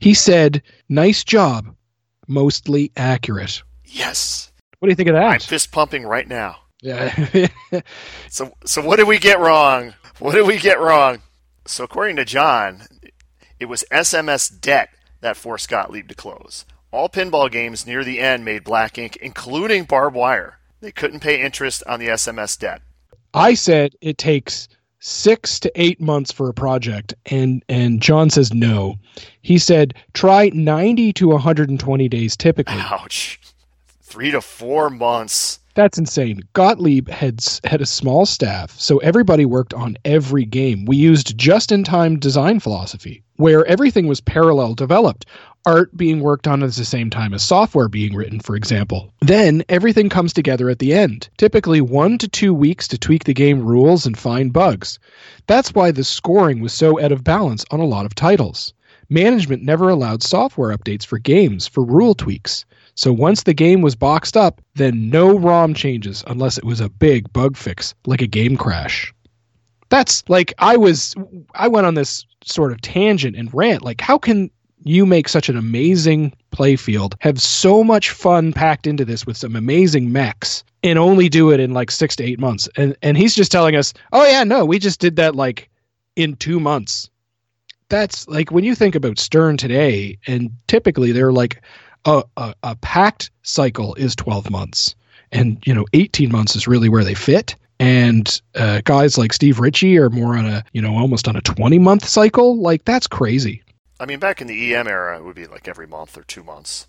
He 0.00 0.14
said, 0.14 0.62
"Nice 0.88 1.22
job, 1.24 1.74
mostly 2.26 2.90
accurate." 2.96 3.62
Yes. 3.84 4.50
What 4.78 4.86
do 4.86 4.90
you 4.90 4.96
think 4.96 5.08
of 5.08 5.14
that? 5.14 5.24
I'm 5.24 5.32
that? 5.32 5.42
fist 5.42 5.70
pumping 5.70 6.04
right 6.04 6.26
now. 6.26 6.56
Yeah. 6.80 7.48
So, 8.28 8.54
so 8.64 8.80
what 8.82 8.96
did 8.96 9.06
we 9.06 9.18
get 9.18 9.38
wrong? 9.38 9.92
What 10.18 10.32
did 10.34 10.46
we 10.46 10.58
get 10.58 10.80
wrong? 10.80 11.20
So, 11.66 11.84
according 11.84 12.16
to 12.16 12.24
John, 12.24 12.82
it 13.60 13.66
was 13.66 13.84
SMS 13.92 14.50
debt 14.58 14.88
that 15.20 15.36
forced 15.36 15.68
Gottlieb 15.68 16.08
to 16.08 16.14
close. 16.14 16.64
All 16.90 17.08
pinball 17.08 17.50
games 17.50 17.86
near 17.86 18.02
the 18.04 18.20
end 18.20 18.44
made 18.44 18.64
black 18.64 18.96
ink, 18.96 19.16
including 19.16 19.84
barbed 19.84 20.16
wire. 20.16 20.58
They 20.80 20.92
couldn't 20.92 21.20
pay 21.20 21.42
interest 21.42 21.82
on 21.86 22.00
the 22.00 22.08
SMS 22.08 22.58
debt. 22.58 22.82
I 23.34 23.54
said 23.54 23.94
it 24.00 24.18
takes 24.18 24.68
six 25.04 25.58
to 25.58 25.72
eight 25.74 26.00
months 26.00 26.30
for 26.30 26.48
a 26.48 26.54
project, 26.54 27.12
and 27.26 27.62
and 27.68 28.00
John 28.00 28.30
says 28.30 28.54
no. 28.54 28.96
He 29.42 29.58
said 29.58 29.94
try 30.14 30.50
ninety 30.54 31.12
to 31.14 31.28
one 31.28 31.40
hundred 31.40 31.68
and 31.68 31.80
twenty 31.80 32.08
days 32.08 32.36
typically. 32.36 32.78
Ouch. 32.78 33.40
Three 34.00 34.30
to 34.30 34.40
four 34.40 34.90
months. 34.90 35.58
That's 35.74 35.98
insane. 35.98 36.42
Gottlieb 36.52 37.08
had 37.08 37.42
had 37.64 37.80
a 37.80 37.86
small 37.86 38.26
staff, 38.26 38.78
so 38.78 38.98
everybody 38.98 39.46
worked 39.46 39.72
on 39.72 39.96
every 40.04 40.44
game. 40.44 40.84
We 40.84 40.98
used 40.98 41.38
just-in-time 41.38 42.18
design 42.18 42.60
philosophy, 42.60 43.22
where 43.36 43.64
everything 43.64 44.06
was 44.06 44.20
parallel 44.20 44.74
developed. 44.74 45.24
Art 45.64 45.96
being 45.96 46.20
worked 46.20 46.48
on 46.48 46.62
at 46.62 46.72
the 46.72 46.84
same 46.84 47.08
time 47.08 47.32
as 47.32 47.42
software 47.42 47.88
being 47.88 48.14
written, 48.14 48.40
for 48.40 48.56
example. 48.56 49.12
Then 49.20 49.62
everything 49.68 50.08
comes 50.08 50.32
together 50.32 50.68
at 50.68 50.80
the 50.80 50.92
end. 50.92 51.28
Typically 51.36 51.80
one 51.80 52.18
to 52.18 52.28
two 52.28 52.52
weeks 52.52 52.88
to 52.88 52.98
tweak 52.98 53.24
the 53.24 53.34
game 53.34 53.62
rules 53.62 54.04
and 54.04 54.18
find 54.18 54.52
bugs. 54.52 54.98
That's 55.46 55.74
why 55.74 55.92
the 55.92 56.04
scoring 56.04 56.60
was 56.60 56.72
so 56.72 57.00
out 57.00 57.12
of 57.12 57.22
balance 57.22 57.64
on 57.70 57.80
a 57.80 57.84
lot 57.86 58.06
of 58.06 58.14
titles. 58.14 58.72
Management 59.08 59.62
never 59.62 59.88
allowed 59.88 60.22
software 60.22 60.76
updates 60.76 61.04
for 61.04 61.18
games 61.18 61.68
for 61.68 61.84
rule 61.84 62.14
tweaks. 62.14 62.64
So 62.94 63.12
once 63.12 63.42
the 63.42 63.54
game 63.54 63.82
was 63.82 63.94
boxed 63.94 64.36
up, 64.36 64.60
then 64.74 65.10
no 65.10 65.38
ROM 65.38 65.74
changes 65.74 66.24
unless 66.26 66.58
it 66.58 66.64
was 66.64 66.80
a 66.80 66.88
big 66.88 67.32
bug 67.32 67.56
fix, 67.56 67.94
like 68.06 68.22
a 68.22 68.26
game 68.26 68.56
crash. 68.56 69.14
That's 69.90 70.24
like 70.28 70.54
I 70.58 70.76
was 70.76 71.14
I 71.54 71.68
went 71.68 71.86
on 71.86 71.94
this 71.94 72.24
sort 72.44 72.72
of 72.72 72.80
tangent 72.80 73.36
and 73.36 73.52
rant 73.52 73.82
like 73.82 74.00
how 74.00 74.18
can 74.18 74.50
you 74.84 75.06
make 75.06 75.28
such 75.28 75.48
an 75.48 75.56
amazing 75.56 76.32
playfield, 76.52 77.14
have 77.20 77.40
so 77.40 77.82
much 77.84 78.10
fun 78.10 78.52
packed 78.52 78.86
into 78.86 79.04
this 79.04 79.26
with 79.26 79.36
some 79.36 79.56
amazing 79.56 80.12
mechs, 80.12 80.64
and 80.82 80.98
only 80.98 81.28
do 81.28 81.50
it 81.50 81.60
in 81.60 81.72
like 81.72 81.90
six 81.90 82.16
to 82.16 82.24
eight 82.24 82.38
months. 82.38 82.68
And 82.76 82.96
and 83.02 83.16
he's 83.16 83.34
just 83.34 83.52
telling 83.52 83.76
us, 83.76 83.94
oh 84.12 84.24
yeah, 84.26 84.44
no, 84.44 84.64
we 84.64 84.78
just 84.78 85.00
did 85.00 85.16
that 85.16 85.34
like 85.34 85.68
in 86.16 86.36
two 86.36 86.60
months. 86.60 87.08
That's 87.88 88.26
like 88.28 88.50
when 88.50 88.64
you 88.64 88.74
think 88.74 88.94
about 88.94 89.18
Stern 89.18 89.56
today, 89.56 90.18
and 90.26 90.50
typically 90.66 91.12
they're 91.12 91.32
like 91.32 91.62
a, 92.04 92.24
a, 92.36 92.54
a 92.62 92.76
packed 92.76 93.30
cycle 93.42 93.94
is 93.94 94.16
12 94.16 94.50
months. 94.50 94.94
And, 95.30 95.62
you 95.64 95.74
know, 95.74 95.86
18 95.92 96.30
months 96.30 96.56
is 96.56 96.68
really 96.68 96.88
where 96.88 97.04
they 97.04 97.14
fit. 97.14 97.56
And 97.78 98.40
uh, 98.54 98.80
guys 98.84 99.18
like 99.18 99.32
Steve 99.32 99.58
Ritchie 99.58 99.98
are 99.98 100.10
more 100.10 100.36
on 100.36 100.46
a, 100.46 100.64
you 100.72 100.82
know, 100.82 100.96
almost 100.96 101.26
on 101.26 101.36
a 101.36 101.40
20 101.40 101.78
month 101.78 102.06
cycle. 102.06 102.60
Like, 102.60 102.84
that's 102.84 103.06
crazy. 103.06 103.62
I 104.02 104.06
mean, 104.06 104.18
back 104.18 104.40
in 104.40 104.48
the 104.48 104.74
EM 104.74 104.88
era, 104.88 105.16
it 105.16 105.24
would 105.24 105.36
be 105.36 105.46
like 105.46 105.68
every 105.68 105.86
month 105.86 106.18
or 106.18 106.24
two 106.24 106.42
months. 106.42 106.88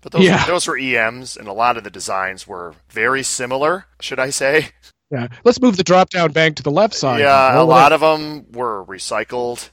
But 0.00 0.12
those, 0.12 0.22
Yeah. 0.24 0.44
those 0.46 0.66
were 0.66 0.78
EMs, 0.78 1.36
and 1.36 1.46
a 1.46 1.52
lot 1.52 1.76
of 1.76 1.84
the 1.84 1.90
designs 1.90 2.46
were 2.46 2.74
very 2.88 3.22
similar, 3.22 3.86
should 4.00 4.18
I 4.18 4.30
say? 4.30 4.70
Yeah. 5.10 5.28
Let's 5.44 5.60
move 5.60 5.76
the 5.76 5.84
drop 5.84 6.10
down 6.10 6.32
bank 6.32 6.56
to 6.56 6.62
the 6.62 6.70
left 6.70 6.94
side. 6.94 7.20
Yeah, 7.20 7.60
a 7.60 7.62
lot 7.62 7.92
of 7.92 8.00
them 8.00 8.50
were 8.52 8.84
recycled. 8.86 9.68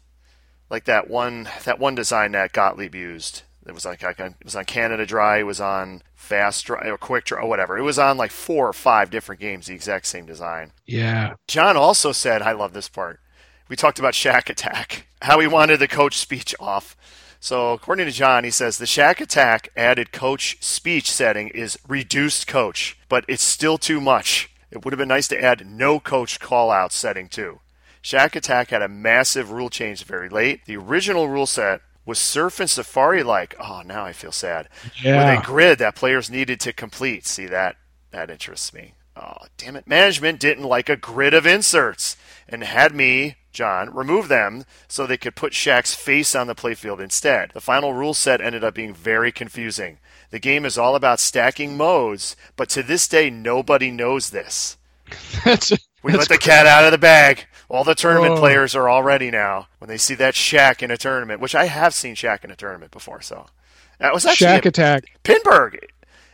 Like 0.70 0.86
that 0.86 1.10
one, 1.10 1.50
that 1.64 1.80
one 1.80 1.96
design 1.96 2.34
that 2.34 2.52
Gottlieb 2.54 2.94
used. 2.94 3.44
It 3.66 3.74
was 3.74 3.86
like 3.86 4.04
it 4.04 4.36
was 4.44 4.56
on 4.56 4.66
Canada 4.66 5.06
Dry. 5.06 5.40
It 5.40 5.44
was 5.44 5.62
on 5.62 6.04
Fast 6.16 6.66
Dry 6.66 6.88
or 6.90 6.98
Quick 6.98 7.26
Dry 7.26 7.42
or 7.42 7.48
whatever. 7.50 7.78
It 7.78 7.82
was 7.84 7.98
on 7.98 8.18
like 8.18 8.32
four 8.32 8.68
or 8.68 8.74
five 8.74 9.10
different 9.10 9.40
games. 9.42 9.68
The 9.68 9.74
exact 9.74 10.06
same 10.08 10.26
design. 10.26 10.74
Yeah. 10.86 11.36
John 11.48 11.76
also 11.78 12.12
said, 12.12 12.42
"I 12.42 12.52
love 12.52 12.74
this 12.74 12.90
part." 12.90 13.20
We 13.70 13.76
talked 13.76 14.00
about 14.00 14.14
Shaq 14.14 14.44
Attaq, 14.54 15.04
how 15.22 15.40
he 15.40 15.48
wanted 15.48 15.78
the 15.78 15.88
coach 15.88 16.18
speech 16.18 16.56
off. 16.60 16.96
So 17.40 17.74
according 17.74 18.06
to 18.06 18.12
John, 18.12 18.44
he 18.44 18.52
says 18.52 18.78
the 18.78 18.86
Shaq 18.86 19.18
Attaq 19.18 19.70
added 19.76 20.12
coach 20.12 20.58
speech 20.62 21.12
setting 21.12 21.48
is 21.50 21.80
reduced 21.88 22.48
coach, 22.48 22.98
but 23.10 23.26
it's 23.28 23.44
still 23.44 23.78
too 23.78 24.00
much. 24.00 24.52
It 24.70 24.86
would 24.86 24.94
have 24.94 25.00
been 25.00 25.08
nice 25.08 25.28
to 25.30 25.42
add 25.42 25.66
no 25.66 26.00
coach 26.00 26.40
call 26.40 26.72
out 26.72 26.94
setting 26.94 27.28
too. 27.28 27.60
Shaq 28.04 28.32
Attaq 28.32 28.70
had 28.70 28.82
a 28.82 28.88
massive 28.88 29.52
rule 29.52 29.70
change 29.70 30.04
very 30.04 30.30
late. 30.30 30.66
The 30.66 30.78
original 30.78 31.28
rule 31.28 31.46
set 31.46 31.82
was 32.06 32.20
Surf 32.20 32.60
and 32.60 32.70
Safari 32.70 33.24
like. 33.24 33.56
Oh, 33.60 33.82
now 33.86 34.06
I 34.06 34.14
feel 34.14 34.32
sad. 34.32 34.70
Yeah. 35.02 35.34
With 35.34 35.40
a 35.40 35.46
grid 35.46 35.80
that 35.80 35.96
players 35.96 36.30
needed 36.30 36.60
to 36.62 36.74
complete. 36.74 37.26
See 37.26 37.46
that 37.48 37.76
that 38.12 38.30
interests 38.30 38.74
me. 38.74 38.94
Oh, 39.16 39.38
damn 39.58 39.76
it. 39.76 39.88
Management 39.88 40.40
didn't 40.40 40.64
like 40.64 40.90
a 40.90 40.96
grid 40.96 41.34
of 41.34 41.46
inserts 41.46 42.18
and 42.48 42.64
had 42.64 42.94
me, 42.94 43.36
John, 43.52 43.94
remove 43.94 44.28
them 44.28 44.64
so 44.88 45.06
they 45.06 45.18
could 45.18 45.36
put 45.36 45.54
Shaq's 45.54 45.94
face 45.94 46.36
on 46.36 46.48
the 46.48 46.56
playfield 46.56 47.00
instead. 47.00 47.52
The 47.54 47.62
final 47.62 47.94
rule 47.94 48.14
set 48.14 48.42
ended 48.42 48.64
up 48.64 48.74
being 48.74 48.94
very 48.94 49.32
confusing. 49.32 50.00
The 50.30 50.40
game 50.40 50.66
is 50.66 50.78
all 50.78 50.96
about 50.96 51.20
stacking 51.20 51.76
modes, 51.76 52.36
but 52.56 52.70
to 52.70 52.84
this 52.84 53.08
day, 53.08 53.30
nobody 53.30 53.92
knows 53.92 54.30
this. 54.30 54.78
That's 55.44 55.72
We 56.04 56.14
that's 56.14 56.30
let 56.30 56.30
the 56.30 56.38
cat 56.38 56.66
out 56.66 56.86
of 56.86 56.92
the 56.92 56.98
bag. 56.98 57.46
All 57.70 57.84
the 57.84 57.96
tournament 57.96 58.38
players 58.38 58.76
are 58.76 58.88
all 58.90 59.04
ready 59.04 59.30
now 59.30 59.68
when 59.80 59.88
they 59.90 59.98
see 59.98 60.16
that 60.16 60.34
Shaq 60.34 60.82
in 60.82 60.90
a 60.92 60.98
tournament, 60.98 61.42
which 61.42 61.56
I 61.56 61.66
have 61.66 61.94
seen 61.94 62.16
Shaq 62.16 62.44
in 62.44 62.52
a 62.52 62.56
tournament 62.56 62.92
before. 62.92 63.22
So 63.22 63.48
that 64.00 64.14
was 64.14 64.26
actually 64.26 64.48
Shack 64.48 64.66
a- 64.66 64.70
Attack. 64.70 65.04
Pinburgh. 65.24 65.78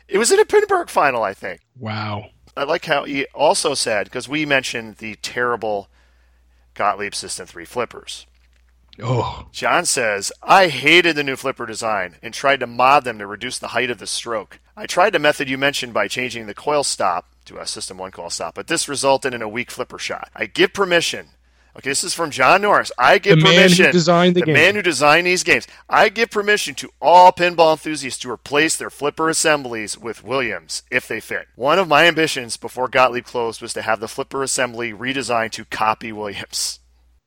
It 0.07 0.17
was 0.19 0.31
in 0.31 0.39
a 0.39 0.45
Pinburgh 0.45 0.89
final, 0.89 1.23
I 1.23 1.33
think. 1.33 1.61
Wow. 1.77 2.29
I 2.55 2.63
like 2.63 2.85
how 2.85 3.03
he 3.03 3.25
also 3.35 3.73
said 3.73 4.05
because 4.05 4.27
we 4.29 4.45
mentioned 4.45 4.97
the 4.97 5.15
terrible 5.15 5.89
Gottlieb 6.77 7.13
System 7.13 7.47
3 7.47 7.65
flippers. 7.65 8.25
Oh. 9.01 9.47
John 9.51 9.85
says, 9.85 10.31
I 10.41 10.67
hated 10.67 11.15
the 11.15 11.23
new 11.23 11.35
flipper 11.35 11.65
design 11.65 12.15
and 12.23 12.33
tried 12.33 12.61
to 12.61 12.67
mod 12.67 13.03
them 13.03 13.19
to 13.19 13.27
reduce 13.27 13.59
the 13.59 13.69
height 13.69 13.91
of 13.91 13.99
the 13.99 14.07
stroke. 14.07 14.59
I 14.75 14.85
tried 14.85 15.13
the 15.13 15.19
method 15.19 15.49
you 15.49 15.57
mentioned 15.57 15.93
by 15.93 16.07
changing 16.07 16.47
the 16.47 16.53
coil 16.53 16.83
stop 16.83 17.25
to 17.45 17.57
a 17.57 17.67
System 17.67 17.97
1 17.97 18.11
coil 18.11 18.29
stop, 18.29 18.55
but 18.55 18.67
this 18.67 18.87
resulted 18.87 19.33
in 19.33 19.41
a 19.41 19.49
weak 19.49 19.71
flipper 19.71 19.99
shot. 19.99 20.29
I 20.35 20.45
give 20.45 20.73
permission. 20.73 21.29
Okay, 21.77 21.91
this 21.91 22.03
is 22.03 22.13
from 22.15 22.31
John 22.31 22.63
Norris. 22.63 22.91
I 22.97 23.19
give 23.19 23.37
The 23.37 23.43
man 23.43 23.53
who 23.53 23.59
permission. 23.61 23.91
designed 23.91 24.35
the 24.35 24.41
game. 24.41 24.53
man 24.55 24.73
who 24.75 24.81
designed 24.81 25.27
these 25.27 25.43
games. 25.43 25.67
I 25.87 26.09
give 26.09 26.31
permission 26.31 26.73
to 26.75 26.89
all 26.99 27.31
pinball 27.31 27.73
enthusiasts 27.73 28.19
to 28.21 28.31
replace 28.31 28.75
their 28.75 28.89
flipper 28.89 29.29
assemblies 29.29 29.95
with 29.95 30.23
Williams 30.23 30.81
if 30.89 31.07
they 31.07 31.19
fit. 31.19 31.47
One 31.55 31.77
of 31.77 31.87
my 31.87 32.05
ambitions 32.05 32.57
before 32.57 32.87
Gottlieb 32.87 33.25
closed 33.25 33.61
was 33.61 33.73
to 33.73 33.83
have 33.83 33.99
the 33.99 34.07
flipper 34.07 34.41
assembly 34.41 34.91
redesigned 34.91 35.51
to 35.51 35.65
copy 35.65 36.11
Williams. 36.11 36.79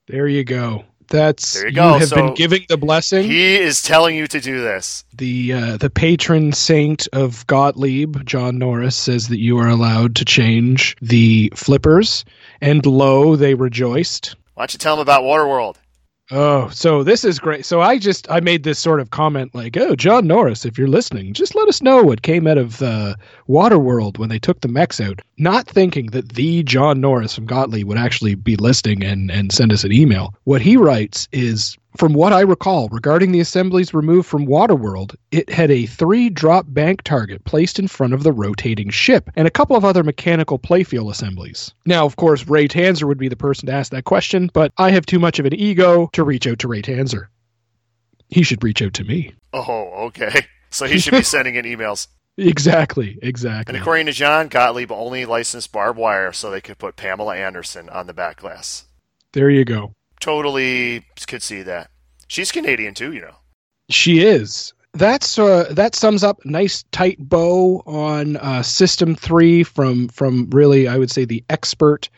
There 0.07 0.27
you 0.27 0.43
go. 0.43 0.83
That's 1.07 1.53
There 1.53 1.67
you 1.67 1.75
go. 1.75 1.93
have 1.99 2.07
So 2.09 2.15
been 2.17 2.33
giving 2.35 2.65
the 2.69 2.77
blessing. 2.77 3.23
He 3.25 3.55
is 3.55 3.81
telling 3.81 4.15
you 4.17 4.27
to 4.27 4.39
do 4.41 4.61
this. 4.61 5.03
the 5.15 5.53
uh, 5.53 5.77
the 5.77 5.89
patron 5.89 6.51
saint 6.53 7.07
of 7.13 7.45
Gottlieb, 7.47 8.25
John 8.25 8.57
Norris, 8.57 8.95
says 8.95 9.27
that 9.29 9.39
you 9.39 9.57
are 9.59 9.67
allowed 9.69 10.15
to 10.17 10.25
change 10.25 10.95
the 11.01 11.51
flippers, 11.55 12.23
and 12.61 12.85
lo, 12.85 13.35
they 13.37 13.55
rejoiced. 13.55 14.35
Why 14.53 14.63
don't 14.63 14.73
you 14.73 14.79
tell 14.79 14.95
him 14.95 14.99
about 14.99 15.23
Waterworld? 15.23 15.77
Oh, 16.33 16.69
so 16.69 17.03
this 17.03 17.25
is 17.25 17.39
great. 17.39 17.65
So 17.65 17.81
I 17.81 17.97
just 17.97 18.29
I 18.31 18.39
made 18.39 18.63
this 18.63 18.79
sort 18.79 19.01
of 19.01 19.09
comment 19.09 19.53
like, 19.53 19.75
"Oh, 19.75 19.95
John 19.97 20.27
Norris, 20.27 20.65
if 20.65 20.77
you're 20.77 20.87
listening, 20.87 21.33
just 21.33 21.55
let 21.55 21.67
us 21.67 21.81
know 21.81 22.03
what 22.03 22.21
came 22.21 22.47
out 22.47 22.57
of 22.57 22.81
uh, 22.81 23.15
Waterworld 23.49 24.17
when 24.17 24.29
they 24.29 24.39
took 24.39 24.61
the 24.61 24.69
mechs 24.69 25.01
out." 25.01 25.19
Not 25.37 25.67
thinking 25.67 26.07
that 26.11 26.29
the 26.29 26.63
John 26.63 27.01
Norris 27.01 27.35
from 27.35 27.47
Gottlieb 27.47 27.85
would 27.87 27.97
actually 27.97 28.35
be 28.35 28.55
listening 28.55 29.03
and 29.03 29.29
and 29.29 29.51
send 29.51 29.73
us 29.73 29.83
an 29.83 29.91
email. 29.91 30.33
What 30.45 30.61
he 30.61 30.77
writes 30.77 31.27
is, 31.33 31.75
from 31.97 32.13
what 32.13 32.33
I 32.33 32.41
recall, 32.41 32.87
regarding 32.89 33.31
the 33.31 33.39
assemblies 33.39 33.93
removed 33.93 34.27
from 34.27 34.47
Waterworld, 34.47 35.15
it 35.31 35.49
had 35.49 35.69
a 35.69 35.85
three-drop 35.85 36.65
bank 36.69 37.01
target 37.03 37.43
placed 37.43 37.79
in 37.79 37.87
front 37.87 38.13
of 38.13 38.23
the 38.23 38.31
rotating 38.31 38.89
ship 38.89 39.29
and 39.35 39.47
a 39.47 39.51
couple 39.51 39.75
of 39.75 39.83
other 39.83 40.03
mechanical 40.03 40.57
playfield 40.57 41.11
assemblies. 41.11 41.73
Now, 41.85 42.05
of 42.05 42.15
course, 42.15 42.47
Ray 42.47 42.67
Tanzer 42.67 43.07
would 43.07 43.17
be 43.17 43.27
the 43.27 43.35
person 43.35 43.67
to 43.67 43.73
ask 43.73 43.91
that 43.91 44.05
question, 44.05 44.49
but 44.53 44.71
I 44.77 44.91
have 44.91 45.05
too 45.05 45.19
much 45.19 45.39
of 45.39 45.45
an 45.45 45.53
ego 45.53 46.09
to 46.13 46.23
reach 46.23 46.47
out 46.47 46.59
to 46.59 46.67
Ray 46.67 46.81
Tanzer. 46.81 47.27
He 48.29 48.43
should 48.43 48.63
reach 48.63 48.81
out 48.81 48.93
to 48.93 49.03
me. 49.03 49.33
Oh, 49.53 50.07
okay. 50.07 50.45
So 50.69 50.85
he 50.85 50.99
should 50.99 51.11
be 51.11 51.21
sending 51.23 51.55
in 51.55 51.65
emails. 51.65 52.07
Exactly, 52.37 53.19
exactly. 53.21 53.75
And 53.75 53.81
according 53.81 54.05
to 54.05 54.13
John, 54.13 54.47
Gottlieb 54.47 54.91
only 54.91 55.25
licensed 55.25 55.71
barbed 55.71 55.99
wire 55.99 56.31
so 56.31 56.49
they 56.49 56.61
could 56.61 56.77
put 56.77 56.95
Pamela 56.95 57.35
Anderson 57.35 57.89
on 57.89 58.07
the 58.07 58.13
back 58.13 58.37
glass. 58.37 58.85
There 59.33 59.49
you 59.49 59.65
go. 59.65 59.93
Totally 60.21 61.03
could 61.27 61.43
see 61.43 61.63
that. 61.63 61.89
She's 62.27 62.51
Canadian 62.51 62.93
too, 62.93 63.11
you 63.11 63.21
know. 63.21 63.35
She 63.89 64.23
is. 64.23 64.73
That's 64.93 65.39
uh, 65.39 65.67
that 65.71 65.95
sums 65.95 66.23
up 66.23 66.45
nice 66.45 66.83
tight 66.91 67.17
bow 67.19 67.81
on 67.85 68.37
uh, 68.37 68.61
System 68.61 69.15
Three 69.15 69.63
from 69.63 70.07
from 70.09 70.49
really 70.51 70.87
I 70.87 70.97
would 70.97 71.11
say 71.11 71.25
the 71.25 71.43
expert. 71.49 72.09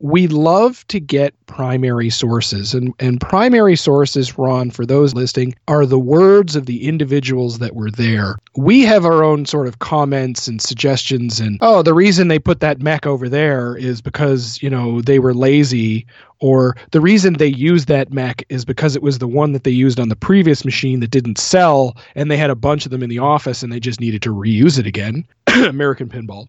We 0.00 0.28
love 0.28 0.86
to 0.88 1.00
get 1.00 1.34
primary 1.46 2.08
sources, 2.08 2.72
and 2.72 2.94
and 3.00 3.20
primary 3.20 3.74
sources, 3.74 4.38
Ron, 4.38 4.70
for 4.70 4.86
those 4.86 5.14
listening, 5.14 5.56
are 5.66 5.86
the 5.86 5.98
words 5.98 6.54
of 6.54 6.66
the 6.66 6.86
individuals 6.86 7.58
that 7.58 7.74
were 7.74 7.90
there. 7.90 8.36
We 8.56 8.82
have 8.82 9.04
our 9.04 9.24
own 9.24 9.44
sort 9.44 9.66
of 9.66 9.80
comments 9.80 10.46
and 10.46 10.62
suggestions, 10.62 11.40
and 11.40 11.58
oh, 11.62 11.82
the 11.82 11.94
reason 11.94 12.28
they 12.28 12.38
put 12.38 12.60
that 12.60 12.80
mech 12.80 13.06
over 13.06 13.28
there 13.28 13.76
is 13.76 14.00
because 14.00 14.62
you 14.62 14.70
know 14.70 15.00
they 15.00 15.18
were 15.18 15.34
lazy 15.34 16.06
or 16.40 16.76
the 16.92 17.00
reason 17.00 17.34
they 17.34 17.46
used 17.48 17.88
that 17.88 18.12
mech 18.12 18.44
is 18.48 18.64
because 18.64 18.94
it 18.94 19.02
was 19.02 19.18
the 19.18 19.26
one 19.26 19.52
that 19.52 19.64
they 19.64 19.70
used 19.70 19.98
on 19.98 20.08
the 20.08 20.16
previous 20.16 20.64
machine 20.64 21.00
that 21.00 21.10
didn't 21.10 21.38
sell 21.38 21.96
and 22.14 22.30
they 22.30 22.36
had 22.36 22.50
a 22.50 22.54
bunch 22.54 22.84
of 22.84 22.92
them 22.92 23.02
in 23.02 23.10
the 23.10 23.18
office 23.18 23.62
and 23.62 23.72
they 23.72 23.80
just 23.80 24.00
needed 24.00 24.22
to 24.22 24.32
reuse 24.32 24.78
it 24.78 24.86
again 24.86 25.26
american 25.48 26.08
pinball 26.08 26.46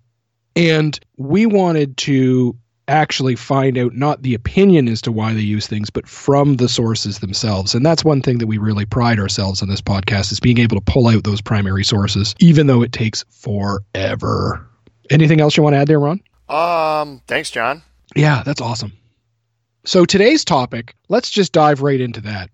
and 0.56 1.00
we 1.18 1.46
wanted 1.46 1.96
to 1.98 2.56
actually 2.90 3.36
find 3.36 3.78
out 3.78 3.94
not 3.94 4.24
the 4.24 4.34
opinion 4.34 4.88
as 4.88 5.02
to 5.02 5.12
why 5.12 5.34
they 5.34 5.40
use 5.42 5.68
things 5.68 5.90
but 5.90 6.08
from 6.08 6.56
the 6.56 6.68
sources 6.68 7.20
themselves 7.20 7.74
and 7.76 7.86
that's 7.86 8.04
one 8.04 8.22
thing 8.22 8.40
that 8.40 8.48
we 8.48 8.58
really 8.58 8.86
pride 8.86 9.20
ourselves 9.20 9.62
on 9.62 9.70
this 9.70 9.82
podcast 9.82 10.32
is 10.32 10.40
being 10.40 10.58
able 10.58 10.76
to 10.76 10.82
pull 10.92 11.08
out 11.08 11.24
those 11.24 11.40
primary 11.42 11.84
sources 11.84 12.36
even 12.40 12.68
though 12.68 12.82
it 12.82 12.92
takes 12.92 13.24
forever 13.30 14.66
anything 15.10 15.40
else 15.42 15.56
you 15.56 15.64
want 15.64 15.74
to 15.74 15.78
add 15.80 15.88
there 15.88 16.00
ron 16.00 16.20
Um, 16.50 17.22
thanks, 17.28 17.52
John. 17.52 17.82
yeah, 18.16 18.42
that's 18.44 18.62
awesome. 18.62 18.92
So 19.86 20.04
today's 20.06 20.44
topic, 20.44 20.96
let's 21.10 21.30
just 21.30 21.52
dive 21.54 21.82
right 21.82 22.02
into 22.02 22.22
that. 22.22 22.50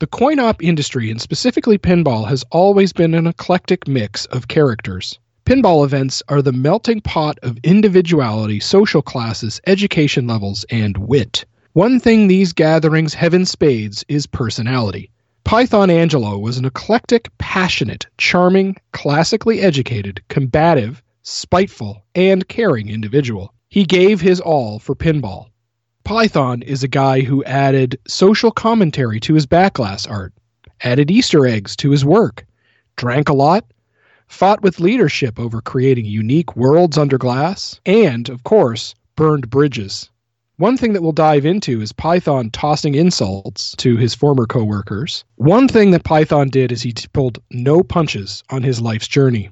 The 0.00 0.06
coin 0.06 0.38
op 0.38 0.62
industry, 0.62 1.10
and 1.10 1.20
specifically 1.20 1.76
pinball, 1.78 2.26
has 2.28 2.44
always 2.50 2.92
been 2.92 3.14
an 3.14 3.26
eclectic 3.26 3.86
mix 3.88 4.24
of 4.26 4.48
characters. 4.48 5.18
Pinball 5.48 5.82
events 5.82 6.22
are 6.28 6.42
the 6.42 6.52
melting 6.52 7.00
pot 7.00 7.38
of 7.42 7.56
individuality, 7.62 8.60
social 8.60 9.00
classes, 9.00 9.62
education 9.66 10.26
levels, 10.26 10.66
and 10.68 10.98
wit. 10.98 11.46
One 11.72 11.98
thing 11.98 12.26
these 12.26 12.52
gatherings 12.52 13.14
have 13.14 13.32
in 13.32 13.46
spades 13.46 14.04
is 14.08 14.26
personality. 14.26 15.10
Python 15.44 15.88
Anghelo 15.88 16.38
was 16.38 16.58
an 16.58 16.66
eclectic, 16.66 17.30
passionate, 17.38 18.06
charming, 18.18 18.76
classically 18.92 19.60
educated, 19.62 20.20
combative, 20.28 21.02
spiteful, 21.22 22.04
and 22.14 22.46
caring 22.48 22.90
individual. 22.90 23.54
He 23.70 23.84
gave 23.84 24.20
his 24.20 24.42
all 24.42 24.78
for 24.78 24.94
pinball. 24.94 25.46
Python 26.04 26.60
is 26.60 26.82
a 26.82 26.88
guy 26.88 27.22
who 27.22 27.42
added 27.44 27.98
social 28.06 28.50
commentary 28.50 29.18
to 29.20 29.32
his 29.32 29.46
backglass 29.46 30.10
art, 30.10 30.34
added 30.82 31.10
Easter 31.10 31.46
eggs 31.46 31.74
to 31.76 31.90
his 31.90 32.04
work, 32.04 32.44
drank 32.96 33.30
a 33.30 33.34
lot, 33.34 33.64
fought 34.28 34.62
with 34.62 34.78
leadership 34.78 35.38
over 35.40 35.60
creating 35.60 36.04
unique 36.04 36.54
worlds 36.54 36.96
under 36.96 37.18
glass, 37.18 37.80
and, 37.84 38.28
of 38.28 38.44
course, 38.44 38.94
burned 39.16 39.50
bridges. 39.50 40.10
One 40.58 40.76
thing 40.76 40.92
that 40.92 41.02
we'll 41.02 41.12
dive 41.12 41.46
into 41.46 41.80
is 41.80 41.92
Python 41.92 42.50
tossing 42.50 42.94
insults 42.94 43.74
to 43.76 43.96
his 43.96 44.14
former 44.14 44.46
coworkers. 44.46 45.24
One 45.36 45.68
thing 45.68 45.92
that 45.92 46.04
Python 46.04 46.48
did 46.48 46.72
is 46.72 46.82
he 46.82 46.94
pulled 47.12 47.38
no 47.50 47.82
punches 47.82 48.42
on 48.50 48.62
his 48.62 48.80
life's 48.80 49.08
journey. 49.08 49.50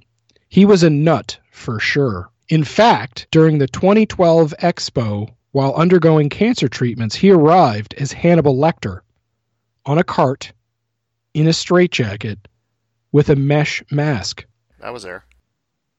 He 0.48 0.64
was 0.64 0.82
a 0.82 0.90
nut 0.90 1.38
for 1.50 1.80
sure. 1.80 2.30
In 2.48 2.62
fact, 2.62 3.26
during 3.30 3.58
the 3.58 3.66
2012 3.66 4.54
Expo, 4.60 5.28
while 5.52 5.74
undergoing 5.74 6.28
cancer 6.28 6.68
treatments, 6.68 7.16
he 7.16 7.30
arrived 7.30 7.94
as 7.94 8.12
Hannibal 8.12 8.56
Lecter 8.56 9.00
on 9.84 9.98
a 9.98 10.04
cart 10.04 10.52
in 11.34 11.48
a 11.48 11.52
straitjacket 11.52 12.46
with 13.12 13.30
a 13.30 13.36
mesh 13.36 13.82
mask. 13.90 14.44
That 14.86 14.92
was 14.92 15.02
there. 15.02 15.24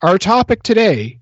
Our 0.01 0.17
topic 0.17 0.63
today 0.63 1.19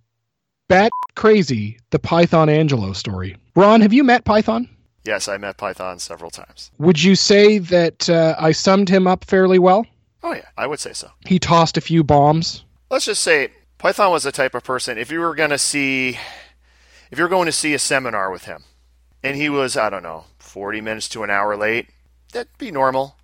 bat 0.68 0.92
crazy 1.16 1.80
the 1.90 1.98
Python 1.98 2.48
Anghelo 2.48 2.96
story. 2.96 3.38
Ron, 3.56 3.82
have 3.82 3.92
you 3.92 4.04
met 4.04 4.24
Python? 4.24 4.70
Yes, 5.04 5.28
I 5.28 5.38
met 5.38 5.58
Python 5.58 5.98
several 5.98 6.30
times. 6.30 6.70
Would 6.78 7.02
you 7.02 7.16
say 7.16 7.58
that 7.58 8.08
uh, 8.08 8.36
I 8.38 8.52
summed 8.52 8.88
him 8.88 9.08
up 9.08 9.26
fairly 9.26 9.58
well? 9.58 9.84
Oh, 10.22 10.34
yeah, 10.34 10.46
I 10.56 10.68
would 10.68 10.80
say 10.80 10.94
so. 10.94 11.10
He 11.26 11.40
tossed 11.40 11.76
a 11.76 11.82
few 11.82 12.04
bombs. 12.04 12.64
Let's 12.92 13.06
just 13.06 13.24
say 13.24 13.50
Python 13.80 14.12
was 14.12 14.22
the 14.22 14.32
type 14.32 14.54
of 14.54 14.64
person, 14.64 15.00
if 15.00 15.10
you 15.10 15.20
were 15.20 15.34
going 15.34 15.50
to 15.50 15.58
see, 15.58 16.20
if 17.10 17.18
you're 17.18 17.28
going 17.28 17.48
to 17.48 17.52
see 17.52 17.74
a 17.74 17.80
seminar 17.80 18.30
with 18.30 18.46
him, 18.46 18.64
and 19.24 19.36
he 19.36 19.50
was, 19.50 19.76
I 19.76 19.90
don't 19.90 20.04
know, 20.04 20.26
40 20.38 20.82
minutes 20.82 21.10
to 21.10 21.24
an 21.24 21.32
hour 21.32 21.58
late, 21.58 21.88
that'd 22.32 22.60
be 22.60 22.70
normal. 22.70 23.18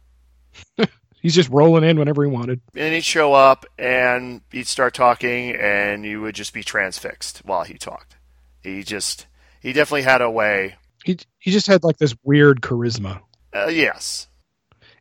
He's 1.22 1.36
just 1.36 1.50
rolling 1.50 1.84
in 1.84 2.00
whenever 2.00 2.24
he 2.24 2.30
wanted. 2.30 2.62
And 2.76 2.94
he'd 2.94 3.06
show 3.06 3.34
up 3.34 3.66
and 3.78 4.42
he'd 4.52 4.68
start 4.68 4.94
talking, 4.94 5.56
and 5.56 6.04
you 6.04 6.22
would 6.22 6.36
just 6.36 6.54
be 6.54 6.64
transfixed 6.64 7.40
while 7.46 7.64
he 7.64 7.76
talked. 7.76 8.16
He 8.64 8.84
just, 8.84 9.28
he 9.62 9.72
definitely 9.72 10.02
had 10.02 10.22
a 10.22 10.30
way. 10.30 10.76
He 11.04 11.18
he 11.40 11.52
just 11.52 11.68
had 11.68 11.84
like 11.84 11.98
this 11.98 12.16
weird 12.24 12.62
charisma. 12.62 13.22
Uh, 13.54 13.68
yes. 13.68 14.28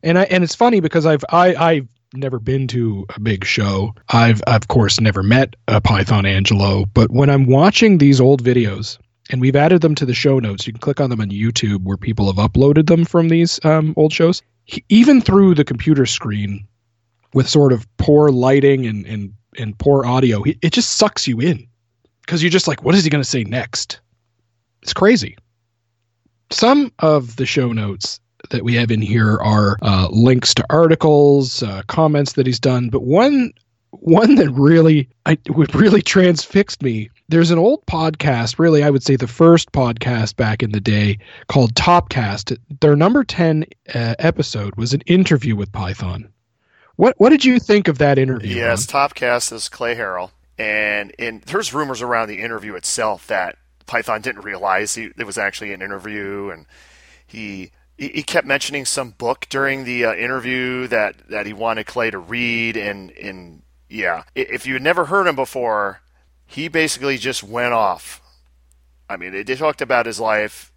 And 0.03 0.17
I 0.17 0.23
and 0.23 0.43
it's 0.43 0.55
funny 0.55 0.79
because 0.79 1.05
I've 1.05 1.23
I 1.29 1.55
I've 1.55 1.87
never 2.13 2.39
been 2.39 2.67
to 2.67 3.05
a 3.15 3.19
big 3.19 3.45
show. 3.45 3.93
I've, 4.09 4.41
of 4.43 4.67
course 4.67 4.99
never 4.99 5.23
met 5.23 5.55
a 5.67 5.79
Python 5.79 6.25
Anghelo, 6.25 6.87
but 6.93 7.11
when 7.11 7.29
I'm 7.29 7.45
watching 7.45 7.97
these 7.97 8.19
old 8.19 8.43
videos, 8.43 8.97
and 9.31 9.41
we've 9.41 9.55
added 9.55 9.81
them 9.81 9.95
to 9.95 10.05
the 10.05 10.13
show 10.13 10.39
notes, 10.39 10.67
you 10.67 10.73
can 10.73 10.79
click 10.81 10.99
on 10.99 11.09
them 11.09 11.21
on 11.21 11.29
YouTube 11.29 11.83
where 11.83 11.97
people 11.97 12.31
have 12.31 12.35
uploaded 12.35 12.87
them 12.87 13.05
from 13.05 13.29
these 13.29 13.63
um, 13.65 13.93
old 13.97 14.13
shows. 14.13 14.43
He, 14.65 14.83
even 14.89 15.21
through 15.21 15.55
the 15.55 15.63
computer 15.63 16.05
screen, 16.05 16.67
with 17.33 17.47
sort 17.49 17.71
of 17.71 17.87
poor 17.97 18.29
lighting 18.29 18.85
and 18.85 19.05
and 19.05 19.33
and 19.57 19.77
poor 19.79 20.05
audio, 20.05 20.43
he, 20.43 20.57
it 20.61 20.73
just 20.73 20.97
sucks 20.97 21.27
you 21.27 21.39
in 21.39 21.67
because 22.21 22.43
you're 22.43 22.49
just 22.49 22.67
like, 22.67 22.83
what 22.83 22.95
is 22.95 23.03
he 23.03 23.09
going 23.09 23.23
to 23.23 23.29
say 23.29 23.43
next? 23.43 23.99
It's 24.81 24.93
crazy. 24.93 25.37
Some 26.51 26.91
of 26.99 27.35
the 27.37 27.45
show 27.45 27.71
notes 27.71 28.19
that 28.49 28.63
we 28.63 28.73
have 28.75 28.91
in 28.91 29.01
here 29.01 29.37
are 29.41 29.77
uh, 29.81 30.07
links 30.11 30.53
to 30.55 30.65
articles, 30.69 31.63
uh, 31.63 31.83
comments 31.87 32.33
that 32.33 32.45
he's 32.45 32.59
done, 32.59 32.89
but 32.89 33.03
one 33.03 33.53
one 33.91 34.35
that 34.35 34.49
really 34.51 35.09
I 35.25 35.37
would 35.49 35.73
really 35.75 36.01
transfixed 36.01 36.81
me. 36.81 37.09
There's 37.29 37.51
an 37.51 37.59
old 37.59 37.85
podcast, 37.85 38.57
really 38.57 38.83
I 38.83 38.89
would 38.89 39.03
say 39.03 39.15
the 39.15 39.27
first 39.27 39.71
podcast 39.71 40.35
back 40.35 40.63
in 40.63 40.71
the 40.71 40.79
day 40.79 41.19
called 41.47 41.75
Topcast. 41.75 42.57
Their 42.79 42.95
number 42.95 43.23
10 43.23 43.65
uh, 43.93 44.15
episode 44.19 44.75
was 44.75 44.93
an 44.93 45.01
interview 45.01 45.55
with 45.55 45.71
Python. 45.71 46.31
What 46.95 47.15
what 47.17 47.29
did 47.29 47.45
you 47.45 47.59
think 47.59 47.87
of 47.87 47.97
that 47.99 48.17
interview? 48.17 48.55
Yes, 48.55 48.91
Ron? 48.93 49.09
Topcast 49.09 49.53
is 49.53 49.69
Clay 49.69 49.95
Harrell, 49.95 50.31
and 50.57 51.11
in 51.11 51.41
there's 51.45 51.73
rumors 51.73 52.01
around 52.01 52.27
the 52.27 52.41
interview 52.41 52.75
itself 52.75 53.27
that 53.27 53.57
Python 53.85 54.21
didn't 54.21 54.43
realize 54.43 54.95
he, 54.95 55.09
it 55.17 55.25
was 55.25 55.37
actually 55.37 55.73
an 55.73 55.81
interview, 55.81 56.49
and 56.49 56.65
he 57.25 57.71
he 57.97 58.23
kept 58.23 58.47
mentioning 58.47 58.85
some 58.85 59.11
book 59.11 59.45
during 59.49 59.83
the 59.83 60.05
uh, 60.05 60.13
interview 60.13 60.87
that, 60.87 61.27
that 61.29 61.45
he 61.45 61.53
wanted 61.53 61.85
Clay 61.85 62.09
to 62.09 62.17
read, 62.17 62.75
and 62.77 63.11
and 63.11 63.61
yeah, 63.91 64.23
if 64.35 64.65
you 64.65 64.73
had 64.73 64.81
never 64.81 65.05
heard 65.05 65.27
him 65.27 65.35
before, 65.35 66.01
he 66.45 66.69
basically 66.69 67.17
just 67.17 67.43
went 67.43 67.73
off. 67.73 68.21
I 69.09 69.17
mean, 69.17 69.43
they, 69.45 69.55
talked 69.55 69.81
about 69.81 70.05
his 70.05 70.19
life, 70.19 70.71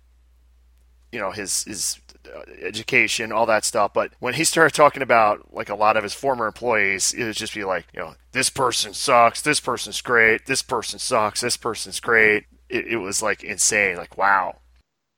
you 1.13 1.21
know, 1.21 1.31
his 1.31 1.63
his 1.63 2.01
uh, 2.27 2.41
education, 2.61 3.31
all 3.31 3.47
that 3.47 3.65
stuff. 3.65 3.93
But 3.95 4.13
when 4.19 4.35
he 4.35 4.43
started 4.43 4.75
talking 4.75 5.03
about 5.03 5.55
like 5.55 5.69
a 5.69 5.77
lot 5.77 5.97
of 5.97 6.03
his 6.03 6.13
former 6.13 6.47
employees, 6.49 7.13
it 7.13 7.23
would 7.23 7.37
just 7.37 7.55
be 7.55 7.63
like, 7.63 7.87
you 7.95 8.01
know, 8.01 8.15
this 8.33 8.51
person 8.51 8.93
sucks, 8.93 9.41
this 9.41 9.61
person's 9.61 10.01
great, 10.01 10.47
this 10.47 10.63
person 10.63 10.99
sucks, 10.99 11.41
this 11.41 11.57
person's 11.57 12.01
great. 12.01 12.47
It, 12.69 12.89
it 12.89 12.97
was 12.97 13.23
like 13.23 13.45
insane. 13.45 13.97
Like, 13.97 14.19
wow. 14.19 14.57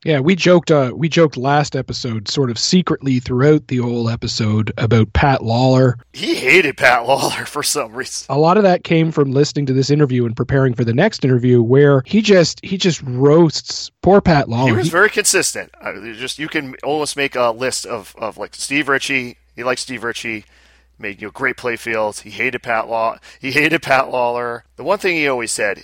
Yeah, 0.07 0.21
we 0.21 0.37
joked. 0.37 0.71
Uh, 0.71 0.93
we 0.95 1.09
joked 1.09 1.37
last 1.37 1.75
episode, 1.75 2.29
sort 2.29 2.49
of 2.49 2.61
secretly 2.61 3.19
throughout 3.19 3.67
the 3.67 3.79
whole 3.79 4.09
episode, 4.09 4.73
about 4.79 5.13
Pat 5.15 5.43
Lawlor. 5.43 5.99
He 6.13 6.37
hated 6.37 6.77
Pat 6.77 7.03
Lawlor 7.09 7.45
for 7.45 7.65
some 7.65 7.93
reason. 7.93 8.25
A 8.31 8.39
lot 8.39 8.57
of 8.57 8.63
that 8.63 8.85
came 8.85 9.11
from 9.11 9.33
listening 9.33 9.67
to 9.67 9.73
this 9.73 9.91
interview 9.91 10.25
and 10.25 10.37
preparing 10.37 10.75
for 10.75 10.85
the 10.85 10.95
next 10.95 11.25
interview, 11.25 11.61
where 11.61 12.05
he 12.07 12.23
just 12.23 12.65
he 12.65 12.79
just 12.79 13.03
roasts 13.03 13.91
poor 14.01 14.21
Pat 14.21 14.49
Lawlor. 14.49 14.69
He 14.69 14.77
was 14.77 14.91
very 14.91 15.11
consistent. 15.11 15.73
Uh, 15.81 15.95
just 16.13 16.39
you 16.39 16.47
can 16.47 16.77
almost 16.85 17.17
make 17.17 17.35
a 17.35 17.51
list 17.51 17.85
of, 17.85 18.15
of 18.17 18.39
like 18.39 18.55
Steve 18.55 18.89
Ritchie. 18.89 19.37
He 19.57 19.65
liked 19.65 19.81
Steve 19.81 20.05
Ritchie. 20.05 20.45
Made 21.01 21.21
you 21.21 21.27
know, 21.27 21.33
great 21.33 21.57
play 21.57 21.75
fields. 21.75 22.21
He 22.21 22.31
hated 22.31 22.63
Pat 22.63 22.89
Law. 22.89 23.19
He 23.41 23.51
hated 23.51 23.83
Pat 23.83 24.09
Lawlor. 24.09 24.63
The 24.77 24.85
one 24.85 25.01
thing 25.01 25.17
he 25.17 25.27
always 25.27 25.51
said, 25.51 25.83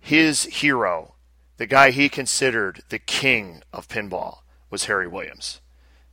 his 0.00 0.44
hero 0.44 1.14
the 1.58 1.66
guy 1.66 1.90
he 1.90 2.08
considered 2.08 2.82
the 2.88 2.98
king 2.98 3.62
of 3.72 3.88
pinball 3.88 4.38
was 4.70 4.86
Harry 4.86 5.06
Williams. 5.06 5.60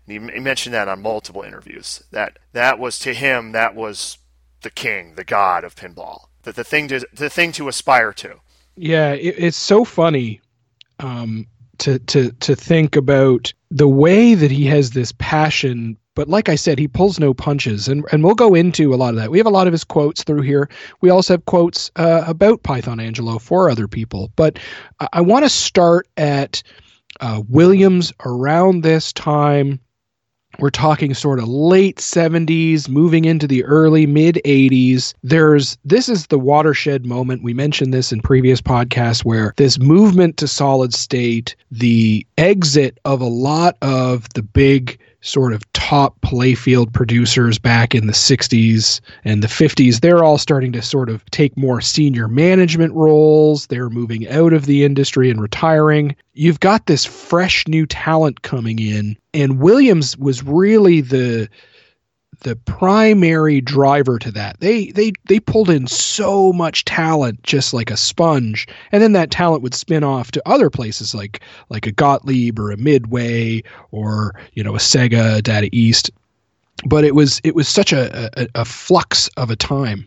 He, 0.07 0.19
mentioned 0.19 0.75
that 0.75 0.87
on 0.87 1.01
multiple 1.01 1.41
interviews. 1.41 2.03
That 2.11 2.37
that 2.51 2.77
was 2.77 2.99
to 2.99 3.13
him 3.13 3.53
that 3.53 3.73
was 3.73 4.19
the 4.61 4.69
king, 4.69 5.15
the 5.15 5.23
god 5.23 5.63
of 5.63 5.75
pinball. 5.75 6.27
That 6.43 6.55
the 6.55 6.63
thing 6.63 6.87
to 6.89 7.07
the 7.11 7.29
thing 7.29 7.51
to 7.53 7.67
aspire 7.67 8.13
to. 8.13 8.35
Yeah, 8.75 9.13
it, 9.13 9.35
it's 9.37 9.57
so 9.57 9.83
funny 9.83 10.41
um, 10.99 11.47
to 11.79 11.97
to 11.99 12.31
to 12.31 12.55
think 12.55 12.95
about 12.95 13.51
the 13.71 13.87
way 13.87 14.35
that 14.35 14.51
he 14.51 14.65
has 14.65 14.91
this 14.91 15.11
passion 15.17 15.97
but 16.15 16.29
like 16.29 16.49
I 16.49 16.55
said, 16.55 16.79
he 16.79 16.87
pulls 16.87 17.19
no 17.19 17.33
punches, 17.33 17.87
and 17.87 18.05
and 18.11 18.23
we'll 18.23 18.35
go 18.35 18.55
into 18.55 18.93
a 18.93 18.95
lot 18.95 19.13
of 19.13 19.17
that. 19.17 19.31
We 19.31 19.37
have 19.37 19.45
a 19.45 19.51
lot 19.51 19.67
of 19.67 19.73
his 19.73 19.83
quotes 19.83 20.23
through 20.23 20.41
here. 20.41 20.69
We 21.01 21.09
also 21.09 21.33
have 21.33 21.45
quotes 21.45 21.91
uh, 21.97 22.23
about 22.25 22.63
Python 22.63 22.97
Anghelo 22.97 23.39
for 23.39 23.69
other 23.69 23.87
people. 23.87 24.31
But 24.35 24.57
I, 24.99 25.07
I 25.13 25.21
want 25.21 25.45
to 25.45 25.49
start 25.49 26.07
at 26.17 26.63
uh, 27.19 27.43
Williams 27.49 28.13
around 28.25 28.81
this 28.81 29.13
time. 29.13 29.79
We're 30.59 30.69
talking 30.69 31.13
sort 31.13 31.39
of 31.39 31.49
late 31.49 31.97
70s, 31.97 32.87
moving 32.87 33.25
into 33.25 33.45
the 33.45 33.65
early 33.65 34.05
mid 34.05 34.39
80s. 34.45 35.13
There's 35.21 35.77
this 35.83 36.07
is 36.07 36.27
the 36.27 36.39
watershed 36.39 37.05
moment. 37.05 37.43
We 37.43 37.53
mentioned 37.53 37.93
this 37.93 38.13
in 38.13 38.21
previous 38.21 38.61
podcasts 38.61 39.25
where 39.25 39.53
this 39.57 39.79
movement 39.79 40.37
to 40.37 40.47
solid 40.47 40.93
state, 40.93 41.57
the 41.71 42.25
exit 42.37 42.99
of 43.03 43.19
a 43.19 43.25
lot 43.25 43.77
of 43.81 44.29
the 44.33 44.43
big 44.43 44.97
sort 45.25 45.53
of 45.53 45.71
top 45.73 46.19
playfield 46.21 46.93
producers 46.93 47.57
back 47.57 47.95
in 47.95 48.07
the 48.07 48.13
60s 48.13 49.01
and 49.23 49.41
the 49.41 49.47
50s, 49.47 49.99
they're 49.99 50.23
all 50.23 50.37
starting 50.37 50.71
to 50.71 50.81
sort 50.81 51.09
of 51.09 51.25
take 51.31 51.57
more 51.57 51.81
senior 51.81 52.27
management 52.27 52.93
roles. 52.93 53.67
They're 53.67 53.89
moving 53.89 54.29
out 54.29 54.53
of 54.53 54.67
the 54.67 54.83
industry 54.83 55.29
and 55.29 55.41
retiring. 55.41 56.15
You've 56.33 56.59
got 56.59 56.85
this 56.85 57.05
fresh 57.05 57.67
new 57.67 57.85
talent 57.85 58.43
coming 58.43 58.79
in, 58.79 59.17
and 59.33 59.59
Williams 59.59 60.17
was 60.17 60.43
really 60.43 61.01
the 61.01 61.49
the 62.41 62.55
primary 62.55 63.61
driver 63.61 64.19
to 64.19 64.31
that. 64.31 64.59
They 64.59 64.87
they 64.87 65.13
they 65.25 65.39
pulled 65.39 65.69
in 65.69 65.87
so 65.87 66.53
much 66.53 66.85
talent 66.85 67.41
just 67.43 67.73
like 67.73 67.91
a 67.91 67.97
sponge, 67.97 68.67
and 68.91 69.01
then 69.01 69.13
that 69.13 69.31
talent 69.31 69.63
would 69.63 69.73
spin 69.73 70.03
off 70.03 70.31
to 70.31 70.41
other 70.45 70.69
places 70.69 71.15
like 71.15 71.41
like 71.69 71.87
a 71.87 71.91
Gottlieb 71.91 72.59
or 72.59 72.71
a 72.71 72.77
Midway 72.77 73.63
or 73.91 74.35
you 74.53 74.63
know 74.63 74.75
a 74.75 74.79
Sega, 74.79 75.41
Data 75.41 75.69
East. 75.71 76.11
But 76.85 77.03
it 77.03 77.15
was 77.15 77.41
it 77.43 77.55
was 77.55 77.67
such 77.67 77.93
a, 77.93 78.29
a, 78.39 78.47
a 78.55 78.65
flux 78.65 79.27
of 79.37 79.49
a 79.49 79.55
time. 79.55 80.05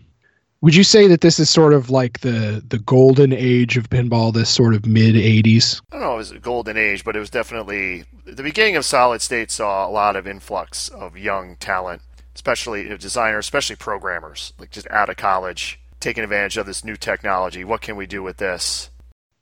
Would 0.61 0.75
you 0.75 0.83
say 0.83 1.07
that 1.07 1.21
this 1.21 1.39
is 1.39 1.49
sort 1.49 1.73
of 1.73 1.89
like 1.89 2.21
the 2.21 2.63
the 2.69 2.81
golden 2.81 3.33
age 3.33 3.77
of 3.77 3.91
pinball, 3.91 4.35
this 4.35 4.51
sort 4.51 4.75
of 4.75 4.87
mid 4.87 5.15
'80s? 5.15 5.81
I 5.93 5.97
don't 5.97 6.03
know, 6.03 6.15
it 6.15 6.19
was 6.19 6.31
a 6.33 6.39
golden 6.39 6.77
age, 6.77 7.05
but 7.05 7.17
it 7.17 7.21
was 7.21 7.31
definitely 7.31 8.05
the 8.25 8.43
beginning 8.43 8.77
of 8.77 8.85
Solid 8.85 9.23
State 9.23 9.51
saw 9.51 9.89
a 9.89 9.91
lot 9.91 10.17
of 10.17 10.27
influx 10.27 10.89
of 10.89 11.17
young 11.17 11.57
talent 11.57 12.03
especially 12.39 12.85
designers, 12.99 13.47
especially 13.47 13.75
programmers, 13.75 14.53
like 14.61 14.71
just 14.71 14.89
out 14.91 15.09
of 15.09 15.17
college, 15.17 15.81
taking 15.99 16.23
advantage 16.23 16.57
of 16.57 16.67
this 16.67 16.85
new 16.85 16.95
technology. 16.95 17.65
What 17.65 17.81
can 17.81 17.97
we 17.97 18.07
do 18.07 18.23
with 18.23 18.37
this? 18.37 18.91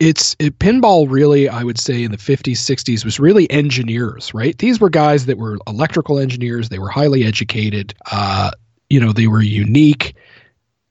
It's 0.00 0.34
it, 0.38 0.58
pinball 0.58 1.06
really, 1.10 1.46
I 1.46 1.62
would 1.62 1.78
say, 1.78 2.02
in 2.02 2.10
the 2.10 2.16
50s, 2.16 2.52
60s 2.52 3.04
was 3.04 3.20
really 3.20 3.50
engineers, 3.50 4.32
right? 4.32 4.56
These 4.56 4.80
were 4.80 4.88
guys 4.88 5.26
that 5.26 5.36
were 5.36 5.58
electrical 5.66 6.18
engineers. 6.18 6.70
They 6.70 6.78
were 6.78 6.88
highly 6.88 7.24
educated. 7.24 7.94
Uh, 8.10 8.50
you 8.88 8.98
know, 8.98 9.12
they 9.12 9.26
were 9.26 9.42
unique. 9.42 10.16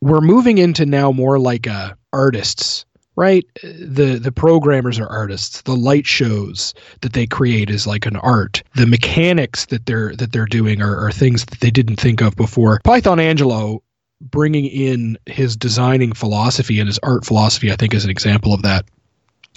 We're 0.01 0.21
moving 0.21 0.59
into 0.59 0.85
now 0.85 1.11
more 1.11 1.39
like 1.39 1.67
uh, 1.67 1.93
artists 2.13 2.85
right? 3.15 3.45
The 3.63 4.19
the 4.21 4.31
programmers 4.31 4.99
are 4.99 5.07
artists. 5.07 5.61
The 5.61 5.75
light 5.75 6.05
shows 6.05 6.73
that 7.01 7.13
they 7.13 7.25
create 7.25 7.69
is 7.69 7.87
like 7.87 8.05
an 8.05 8.17
art. 8.17 8.63
The 8.75 8.87
mechanics 8.87 9.65
that 9.67 9.85
they're 9.85 10.15
that 10.15 10.31
they're 10.31 10.45
doing 10.45 10.81
are, 10.81 10.97
are 10.97 11.11
things 11.11 11.45
that 11.45 11.59
they 11.59 11.71
didn't 11.71 11.97
think 11.99 12.21
of 12.21 12.35
before. 12.35 12.79
Python 12.83 13.17
Anghelo 13.17 13.81
bringing 14.21 14.65
in 14.65 15.17
his 15.25 15.57
designing 15.57 16.13
philosophy 16.13 16.79
and 16.79 16.87
his 16.87 16.99
art 17.03 17.25
philosophy 17.25 17.69
i 17.69 17.75
think 17.75 17.93
is 17.93 18.05
an 18.05 18.09
example 18.09 18.53
of 18.53 18.61
that. 18.61 18.85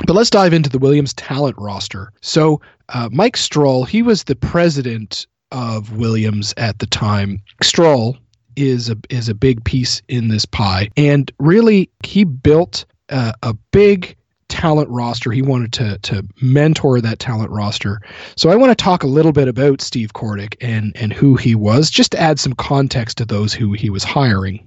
But 0.06 0.14
let's 0.14 0.30
dive 0.30 0.52
into 0.52 0.68
the 0.68 0.78
williams 0.78 1.14
talent 1.14 1.56
roster. 1.58 2.12
So 2.22 2.60
uh, 2.88 3.08
mike 3.12 3.36
Stroll 3.36 3.84
he 3.84 4.02
was 4.02 4.24
the 4.24 4.36
president 4.36 5.26
of 5.52 5.96
williams 5.96 6.54
at 6.56 6.80
the 6.80 6.86
time. 6.86 7.40
Stroll 7.62 8.18
is 8.56 8.90
a 8.90 8.96
is 9.10 9.28
a 9.28 9.34
big 9.34 9.62
piece 9.64 10.02
in 10.08 10.28
this 10.28 10.44
pie. 10.44 10.90
And 10.96 11.30
really 11.38 11.88
he 12.04 12.24
built 12.24 12.84
a, 13.08 13.34
a 13.42 13.54
big 13.72 14.16
talent 14.48 14.88
roster. 14.88 15.30
He 15.30 15.42
wanted 15.42 15.72
to 15.74 15.98
to 15.98 16.26
mentor 16.40 17.00
that 17.00 17.18
talent 17.18 17.50
roster. 17.50 18.00
So 18.36 18.50
I 18.50 18.56
want 18.56 18.70
to 18.70 18.82
talk 18.82 19.02
a 19.02 19.06
little 19.06 19.32
bit 19.32 19.48
about 19.48 19.80
Steve 19.80 20.12
Kordek 20.12 20.56
and 20.60 20.92
and 20.96 21.12
who 21.12 21.36
he 21.36 21.54
was, 21.54 21.90
just 21.90 22.12
to 22.12 22.20
add 22.20 22.40
some 22.40 22.54
context 22.54 23.18
to 23.18 23.24
those 23.24 23.52
who 23.52 23.72
he 23.72 23.90
was 23.90 24.04
hiring. 24.04 24.66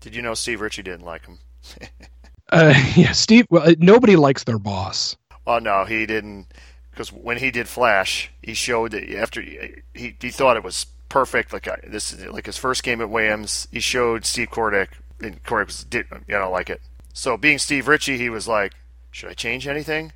Did 0.00 0.14
you 0.14 0.22
know 0.22 0.34
Steve 0.34 0.60
Ritchie 0.60 0.82
didn't 0.82 1.04
like 1.04 1.26
him? 1.26 1.38
Uh, 2.50 2.72
yeah, 2.96 3.12
Steve. 3.12 3.46
Well, 3.50 3.74
nobody 3.78 4.16
likes 4.16 4.44
their 4.44 4.58
boss. 4.58 5.16
Well, 5.46 5.60
no, 5.60 5.84
he 5.84 6.06
didn't. 6.06 6.46
Because 6.90 7.12
when 7.12 7.36
he 7.36 7.50
did 7.50 7.68
Flash, 7.68 8.32
he 8.42 8.54
showed 8.54 8.92
that 8.92 9.14
after 9.16 9.40
he 9.40 9.82
he, 9.94 10.16
he 10.20 10.30
thought 10.30 10.56
it 10.56 10.64
was 10.64 10.86
perfect. 11.08 11.52
Like 11.52 11.68
uh, 11.68 11.76
this, 11.86 12.12
is 12.12 12.26
like 12.26 12.46
his 12.46 12.56
first 12.56 12.82
game 12.82 13.00
at 13.00 13.10
Williams, 13.10 13.68
he 13.70 13.80
showed 13.80 14.24
Steve 14.24 14.50
Kordek, 14.50 14.88
and 15.20 15.42
Kordek 15.44 15.66
was, 15.66 15.84
did 15.84 16.06
you 16.26 16.38
know 16.38 16.50
like 16.50 16.70
it. 16.70 16.80
So 17.18 17.36
being 17.36 17.58
Steve 17.58 17.88
Ritchie, 17.88 18.16
he 18.16 18.30
was 18.30 18.46
like, 18.46 18.74
"Should 19.10 19.28
I 19.28 19.34
change 19.34 19.66
anything?" 19.66 20.12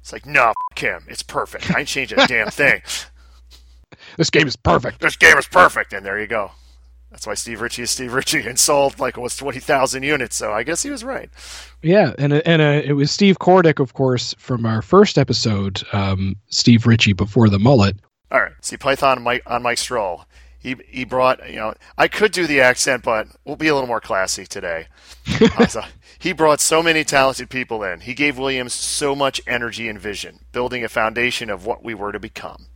It's 0.00 0.12
like, 0.12 0.26
"No, 0.26 0.52
f- 0.72 0.78
him. 0.78 1.04
It's 1.06 1.22
perfect. 1.22 1.70
I 1.70 1.80
ain't 1.80 1.88
changing 1.88 2.18
a 2.18 2.26
damn 2.26 2.50
thing. 2.50 2.82
This 4.16 4.30
game 4.30 4.48
is 4.48 4.56
perfect. 4.56 5.00
This 5.00 5.14
game 5.14 5.38
is 5.38 5.46
perfect." 5.46 5.92
And 5.92 6.04
there 6.04 6.18
you 6.18 6.26
go. 6.26 6.50
That's 7.12 7.26
why 7.26 7.34
Steve 7.34 7.60
Ritchie 7.60 7.82
is 7.82 7.90
Steve 7.92 8.12
Ritchie 8.12 8.44
and 8.48 8.58
sold 8.58 8.98
like 8.98 9.16
almost 9.16 9.38
twenty 9.38 9.60
thousand 9.60 10.02
units. 10.02 10.34
So 10.34 10.52
I 10.52 10.64
guess 10.64 10.82
he 10.82 10.90
was 10.90 11.04
right. 11.04 11.30
Yeah, 11.82 12.12
and 12.18 12.32
and 12.32 12.60
uh, 12.60 12.82
it 12.84 12.94
was 12.94 13.12
Steve 13.12 13.38
Kordek, 13.38 13.78
of 13.78 13.92
course, 13.92 14.34
from 14.38 14.66
our 14.66 14.82
first 14.82 15.18
episode, 15.18 15.84
um, 15.92 16.34
Steve 16.48 16.86
Ritchie 16.86 17.12
before 17.12 17.48
the 17.48 17.60
mullet. 17.60 17.96
All 18.32 18.40
right. 18.40 18.52
See 18.62 18.76
Python 18.76 19.18
on 19.18 19.24
Mike, 19.24 19.42
on 19.46 19.62
Mike 19.62 19.78
Stroll. 19.78 20.24
He 20.58 20.76
he 20.88 21.04
brought 21.04 21.48
you 21.48 21.56
know 21.56 21.74
I 21.98 22.08
could 22.08 22.32
do 22.32 22.46
the 22.48 22.60
accent, 22.60 23.04
but 23.04 23.28
we'll 23.44 23.56
be 23.56 23.68
a 23.68 23.74
little 23.74 23.88
more 23.88 24.00
classy 24.00 24.44
today. 24.44 24.88
Uh, 25.56 25.66
so 25.66 25.82
he 26.22 26.32
brought 26.32 26.60
so 26.60 26.84
many 26.84 27.02
talented 27.02 27.50
people 27.50 27.82
in. 27.82 27.98
He 27.98 28.14
gave 28.14 28.38
Williams 28.38 28.72
so 28.72 29.16
much 29.16 29.40
energy 29.44 29.88
and 29.88 29.98
vision, 29.98 30.38
building 30.52 30.84
a 30.84 30.88
foundation 30.88 31.50
of 31.50 31.66
what 31.66 31.82
we 31.82 31.94
were 31.94 32.12
to 32.12 32.20
become. 32.20 32.66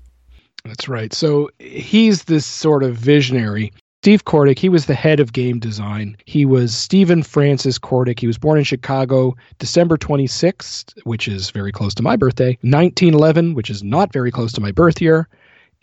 That's 0.65 0.89
right. 0.89 1.13
So 1.13 1.51
he's 1.61 2.25
this 2.25 2.45
sort 2.45 2.83
of 2.83 2.97
visionary. 2.97 3.73
Steve 4.03 4.25
Kordek, 4.25 4.59
he 4.59 4.69
was 4.69 4.87
the 4.87 4.97
head 4.97 5.21
of 5.21 5.33
game 5.33 5.61
design. 5.61 6.17
He 6.27 6.45
was 6.45 6.75
Stephen 6.75 7.23
Francis 7.23 7.79
Kordek. 7.79 8.19
He 8.19 8.27
was 8.27 8.37
born 8.37 8.59
in 8.59 8.65
Chicago 8.65 9.37
December 9.61 9.97
26th, 9.97 10.99
which 11.05 11.29
is 11.29 11.51
very 11.51 11.71
close 11.71 11.95
to 11.95 12.03
my 12.03 12.17
birthday, 12.17 12.59
1911, 12.63 13.55
which 13.55 13.71
is 13.71 13.85
not 13.85 14.13
very 14.13 14.33
close 14.33 14.53
to 14.55 14.61
my 14.61 14.73
birth 14.73 15.01
year. 15.01 15.29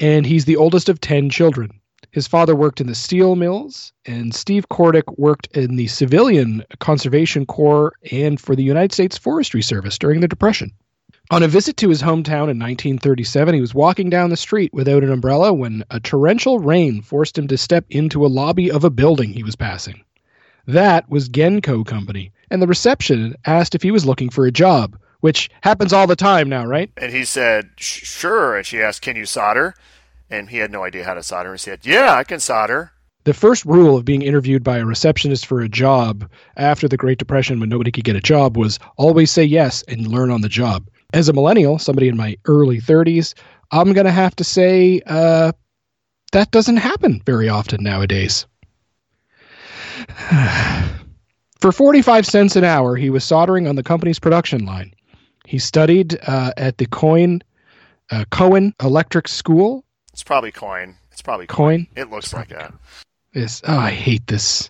And 0.02 0.26
he's 0.26 0.44
the 0.44 0.58
oldest 0.58 0.90
of 0.90 1.00
10 1.00 1.30
children. 1.30 1.72
His 2.14 2.28
father 2.28 2.56
worked 2.56 2.80
in 2.80 2.86
the 2.86 2.94
steel 2.94 3.36
mills, 3.36 3.92
and 4.06 4.36
Steve 4.36 4.70
Kordek 4.70 5.18
worked 5.18 5.48
in 5.58 5.78
the 5.78 5.88
Civilian 5.88 6.64
Conservation 6.80 7.44
Corps 7.48 7.94
and 8.12 8.40
for 8.40 8.56
the 8.56 8.64
United 8.64 8.94
States 8.94 9.18
Forestry 9.18 9.64
Service 9.64 9.98
during 9.98 10.22
the 10.22 10.28
Depression. 10.28 10.72
On 11.32 11.42
a 11.42 11.48
visit 11.48 11.76
to 11.78 11.90
his 11.90 12.04
hometown 12.04 12.52
in 12.52 12.60
1937, 12.60 13.56
he 13.56 13.62
was 13.62 13.74
walking 13.74 14.12
down 14.12 14.30
the 14.30 14.38
street 14.38 14.72
without 14.74 15.04
an 15.04 15.12
umbrella 15.12 15.52
when 15.52 15.84
a 15.90 16.00
torrential 16.00 16.60
rain 16.60 17.02
forced 17.02 17.36
him 17.36 17.48
to 17.48 17.58
step 17.58 17.84
into 17.90 18.24
a 18.24 18.28
lobby 18.28 18.70
of 18.70 18.84
a 18.84 18.92
building 18.92 19.34
he 19.34 19.42
was 19.42 19.56
passing. 19.56 20.04
That 20.68 21.10
was 21.10 21.30
Genco 21.30 21.84
Company, 21.84 22.32
and 22.52 22.62
the 22.62 22.68
reception 22.68 23.34
asked 23.46 23.74
if 23.74 23.82
he 23.82 23.90
was 23.90 24.06
looking 24.06 24.30
for 24.30 24.46
a 24.46 24.52
job, 24.52 25.00
which 25.22 25.50
happens 25.62 25.92
all 25.92 26.06
the 26.06 26.16
time 26.16 26.48
now, 26.48 26.64
right? 26.64 26.92
And 26.96 27.12
he 27.12 27.26
said, 27.26 27.72
"Sure." 27.78 28.56
And 28.56 28.66
she 28.68 28.82
asked, 28.84 29.02
"Can 29.02 29.16
you 29.16 29.26
solder?" 29.26 29.74
And 30.34 30.50
he 30.50 30.58
had 30.58 30.72
no 30.72 30.84
idea 30.84 31.04
how 31.04 31.14
to 31.14 31.22
solder. 31.22 31.52
And 31.52 31.60
he 31.60 31.64
said, 31.64 31.82
"Yeah, 31.84 32.16
I 32.16 32.24
can 32.24 32.40
solder." 32.40 32.92
The 33.24 33.36
first 33.36 33.64
rule 33.66 33.96
of 33.96 34.04
being 34.04 34.24
interviewed 34.24 34.64
by 34.64 34.80
a 34.80 34.86
receptionist 34.86 35.46
for 35.46 35.62
a 35.62 35.70
job 35.70 36.28
after 36.58 36.88
the 36.88 36.98
Great 36.98 37.20
Depression 37.20 37.60
when 37.60 37.70
nobody 37.70 37.92
could 37.92 38.04
get 38.04 38.16
a 38.16 38.22
job 38.22 38.58
was 38.58 38.80
always 38.98 39.30
say 39.32 39.44
yes 39.44 39.84
and 39.88 40.08
learn 40.08 40.32
on 40.32 40.42
the 40.42 40.50
job. 40.50 40.90
As 41.14 41.30
a 41.30 41.34
millennial, 41.34 41.78
somebody 41.78 42.08
in 42.08 42.18
my 42.18 42.36
early 42.46 42.82
30s, 42.82 43.36
I'm 43.72 43.94
going 43.94 44.08
to 44.08 44.12
have 44.12 44.36
to 44.38 44.44
say 44.44 45.02
uh, 45.06 45.52
that 46.32 46.50
doesn't 46.52 46.78
happen 46.78 47.22
very 47.26 47.48
often 47.48 47.84
nowadays. 47.84 48.48
For 51.62 51.72
45 51.72 52.26
cents 52.26 52.56
an 52.56 52.64
hour, 52.64 52.96
he 52.96 53.12
was 53.12 53.24
soldering 53.24 53.68
on 53.68 53.76
the 53.76 53.84
company's 53.84 54.20
production 54.20 54.66
line. 54.66 54.94
He 55.46 55.60
studied 55.60 56.20
uh, 56.28 56.52
at 56.58 56.80
the 56.80 56.88
Coin, 56.88 57.42
uh, 58.12 58.26
Cohen 58.32 58.74
Electric 58.82 59.28
School. 59.28 59.86
It's 60.14 60.24
probably 60.24 60.52
coin. 60.52 60.96
It's 61.12 61.22
probably 61.22 61.48
coin. 61.48 61.86
Coin? 61.86 61.88
It 61.96 62.10
looks 62.10 62.34
like 62.34 62.50
that. 62.50 62.74
This, 63.34 63.62
oh, 63.68 63.78
I 63.78 63.92
hate 63.92 64.26
this. 64.28 64.70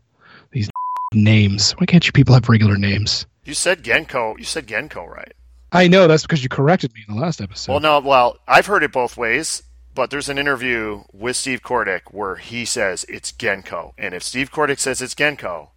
These 0.52 0.70
names. 1.14 1.74
Why 1.74 1.86
can't 1.86 2.06
you 2.06 2.12
people 2.12 2.34
have 2.34 2.50
regular 2.50 2.78
names? 2.78 3.26
You 3.46 3.54
said 3.54 3.84
Genco. 3.84 4.38
You 4.38 4.46
said 4.46 4.68
Genco, 4.68 5.06
right? 5.08 5.34
I 5.74 5.88
know 5.88 6.08
that's 6.08 6.24
because 6.24 6.44
you 6.44 6.50
corrected 6.50 6.94
me 6.94 7.02
in 7.08 7.16
the 7.16 7.22
last 7.22 7.42
episode. 7.42 7.72
Well, 7.72 7.82
no. 7.82 8.00
Well, 8.00 8.38
I've 8.48 8.66
heard 8.66 8.84
it 8.84 8.92
both 8.92 9.18
ways. 9.18 9.64
But 9.96 10.10
there's 10.10 10.30
an 10.30 10.40
interview 10.40 11.04
with 11.14 11.36
Steve 11.36 11.62
Kordek 11.62 12.02
where 12.12 12.36
he 12.36 12.66
says 12.66 13.06
it's 13.08 13.32
Genco, 13.32 13.94
and 13.98 14.16
if 14.16 14.24
Steve 14.24 14.52
Kordek 14.52 14.80
says 14.80 15.02
it's 15.02 15.14
Genco, 15.14 15.70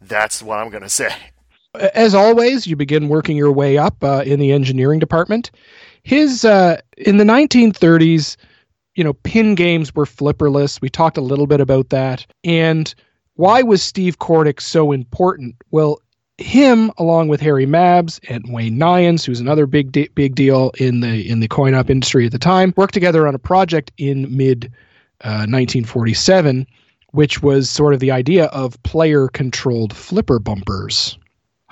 that's 0.00 0.42
what 0.42 0.58
I'm 0.58 0.68
going 0.70 0.82
to 0.82 0.88
say. 0.88 1.14
As 1.94 2.14
always, 2.14 2.66
you 2.66 2.74
begin 2.74 3.08
working 3.08 3.36
your 3.36 3.52
way 3.52 3.78
up 3.78 4.02
uh, 4.02 4.24
in 4.26 4.40
the 4.40 4.50
engineering 4.52 4.98
department. 4.98 5.52
His 6.02 6.44
uh, 6.44 6.80
in 6.96 7.18
the 7.18 7.24
1930s, 7.24 8.36
you 8.94 9.04
know, 9.04 9.12
pin 9.12 9.54
games 9.54 9.94
were 9.94 10.04
flipperless. 10.04 10.80
We 10.80 10.88
talked 10.88 11.16
a 11.16 11.22
little 11.22 11.46
bit 11.46 11.60
about 11.60 11.88
that. 11.90 12.26
And 12.44 12.94
why 13.34 13.62
was 13.62 13.82
Steve 13.82 14.18
Kordek 14.18 14.60
so 14.60 14.92
important? 14.92 15.56
Well, 15.70 16.00
him 16.38 16.90
along 16.98 17.28
with 17.28 17.40
Harry 17.40 17.66
Mabs 17.66 18.20
and 18.28 18.44
Wayne 18.48 18.78
Neyens, 18.78 19.24
who's 19.24 19.40
another 19.40 19.66
big 19.66 19.92
de- 19.92 20.08
big 20.14 20.34
deal 20.34 20.72
in 20.78 21.00
the 21.00 21.28
in 21.28 21.40
the 21.40 21.48
coin 21.48 21.74
op 21.74 21.90
industry 21.90 22.26
at 22.26 22.32
the 22.32 22.38
time, 22.38 22.74
worked 22.76 22.94
together 22.94 23.26
on 23.26 23.34
a 23.34 23.38
project 23.38 23.92
in 23.96 24.34
mid 24.34 24.66
uh, 25.22 25.46
1947, 25.48 26.66
which 27.12 27.42
was 27.42 27.70
sort 27.70 27.94
of 27.94 28.00
the 28.00 28.10
idea 28.10 28.46
of 28.46 28.82
player 28.82 29.28
controlled 29.28 29.94
flipper 29.94 30.38
bumpers. 30.38 31.18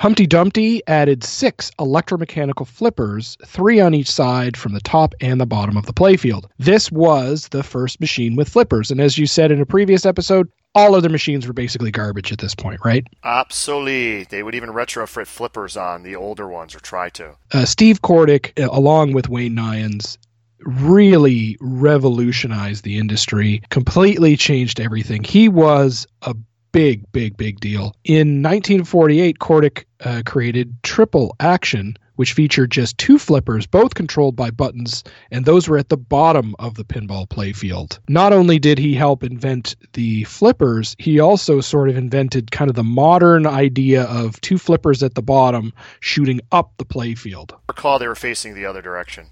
Humpty 0.01 0.27
Dumpty 0.27 0.81
added 0.87 1.23
six 1.23 1.71
electromechanical 1.79 2.67
flippers, 2.67 3.37
three 3.45 3.81
on 3.81 3.93
each 3.93 4.11
side 4.11 4.57
from 4.57 4.73
the 4.73 4.81
top 4.81 5.15
and 5.21 5.39
the 5.39 5.45
bottom 5.45 5.77
of 5.77 5.85
the 5.85 5.93
playfield. 5.93 6.47
This 6.59 6.91
was 6.91 7.49
the 7.49 7.63
first 7.63 8.01
machine 8.01 8.35
with 8.35 8.49
flippers, 8.49 8.91
and 8.91 8.99
as 8.99 9.19
you 9.19 9.27
said 9.27 9.53
in 9.53 9.61
a 9.61 9.67
previous 9.67 10.07
episode, 10.07 10.49
all 10.75 10.95
other 10.95 11.11
machines 11.11 11.47
were 11.47 11.53
basically 11.53 11.91
garbage 11.91 12.33
at 12.33 12.39
this 12.39 12.55
point, 12.55 12.81
right? 12.83 13.07
Obsolete. 13.25 14.31
They 14.31 14.43
would 14.43 14.55
even 14.55 14.71
retrofit 14.71 15.27
flippers 15.27 15.77
on 15.77 16.03
the 16.03 16.17
older 16.17 16.49
ones 16.49 16.75
or 16.75 16.81
try 16.81 17.11
to. 17.11 17.37
uh, 17.53 17.67
Steve 17.67 18.01
Kordek, 18.01 18.59
uh, 18.59 18.71
along 18.73 19.13
with 19.13 19.29
Wayne 19.29 19.55
Neyens, 19.55 20.17
really 20.61 21.59
revolutionized 21.61 22.85
the 22.85 22.97
industry, 22.97 23.61
completely 23.69 24.35
changed 24.39 24.81
everything. 24.81 25.25
He 25.25 25.51
was 25.51 26.07
a 26.23 26.35
big, 26.73 27.11
big, 27.13 27.37
big 27.37 27.61
deal. 27.61 27.95
In 28.05 28.43
1948, 28.43 29.39
Kordek 29.39 29.85
uh, 30.05 30.23
created 30.25 30.75
Triple 30.83 31.35
Action, 31.41 31.97
which 32.17 32.33
featured 32.33 32.71
just 32.71 32.99
two 32.99 33.19
flippers, 33.19 33.67
both 33.67 33.95
controlled 33.95 34.37
by 34.37 34.51
buttons, 34.51 35.03
and 35.31 35.45
those 35.45 35.69
were 35.69 35.79
at 35.79 35.89
the 35.89 35.97
bottom 35.97 36.55
of 36.59 36.75
the 36.75 36.85
pinball 36.85 37.27
playfield. 37.29 37.99
Not 38.09 38.33
only 38.33 38.59
did 38.59 38.79
he 38.79 38.95
help 38.95 39.23
invent 39.25 39.75
the 39.95 40.25
flippers, 40.25 40.95
he 40.99 41.19
also 41.19 41.61
sort 41.61 41.89
of 41.89 41.97
invented 41.97 42.51
kind 42.51 42.69
of 42.71 42.77
the 42.77 42.85
modern 42.85 43.47
idea 43.47 44.05
of 44.05 44.41
two 44.43 44.59
flippers 44.59 45.03
at 45.03 45.15
the 45.15 45.23
bottom 45.23 45.73
shooting 46.01 46.41
up 46.53 46.73
the 46.77 46.85
playfield. 46.85 47.53
Recall 47.69 47.99
they 47.99 48.09
were 48.09 48.15
facing 48.15 48.55
the 48.55 48.67
other 48.67 48.83
direction. 48.83 49.27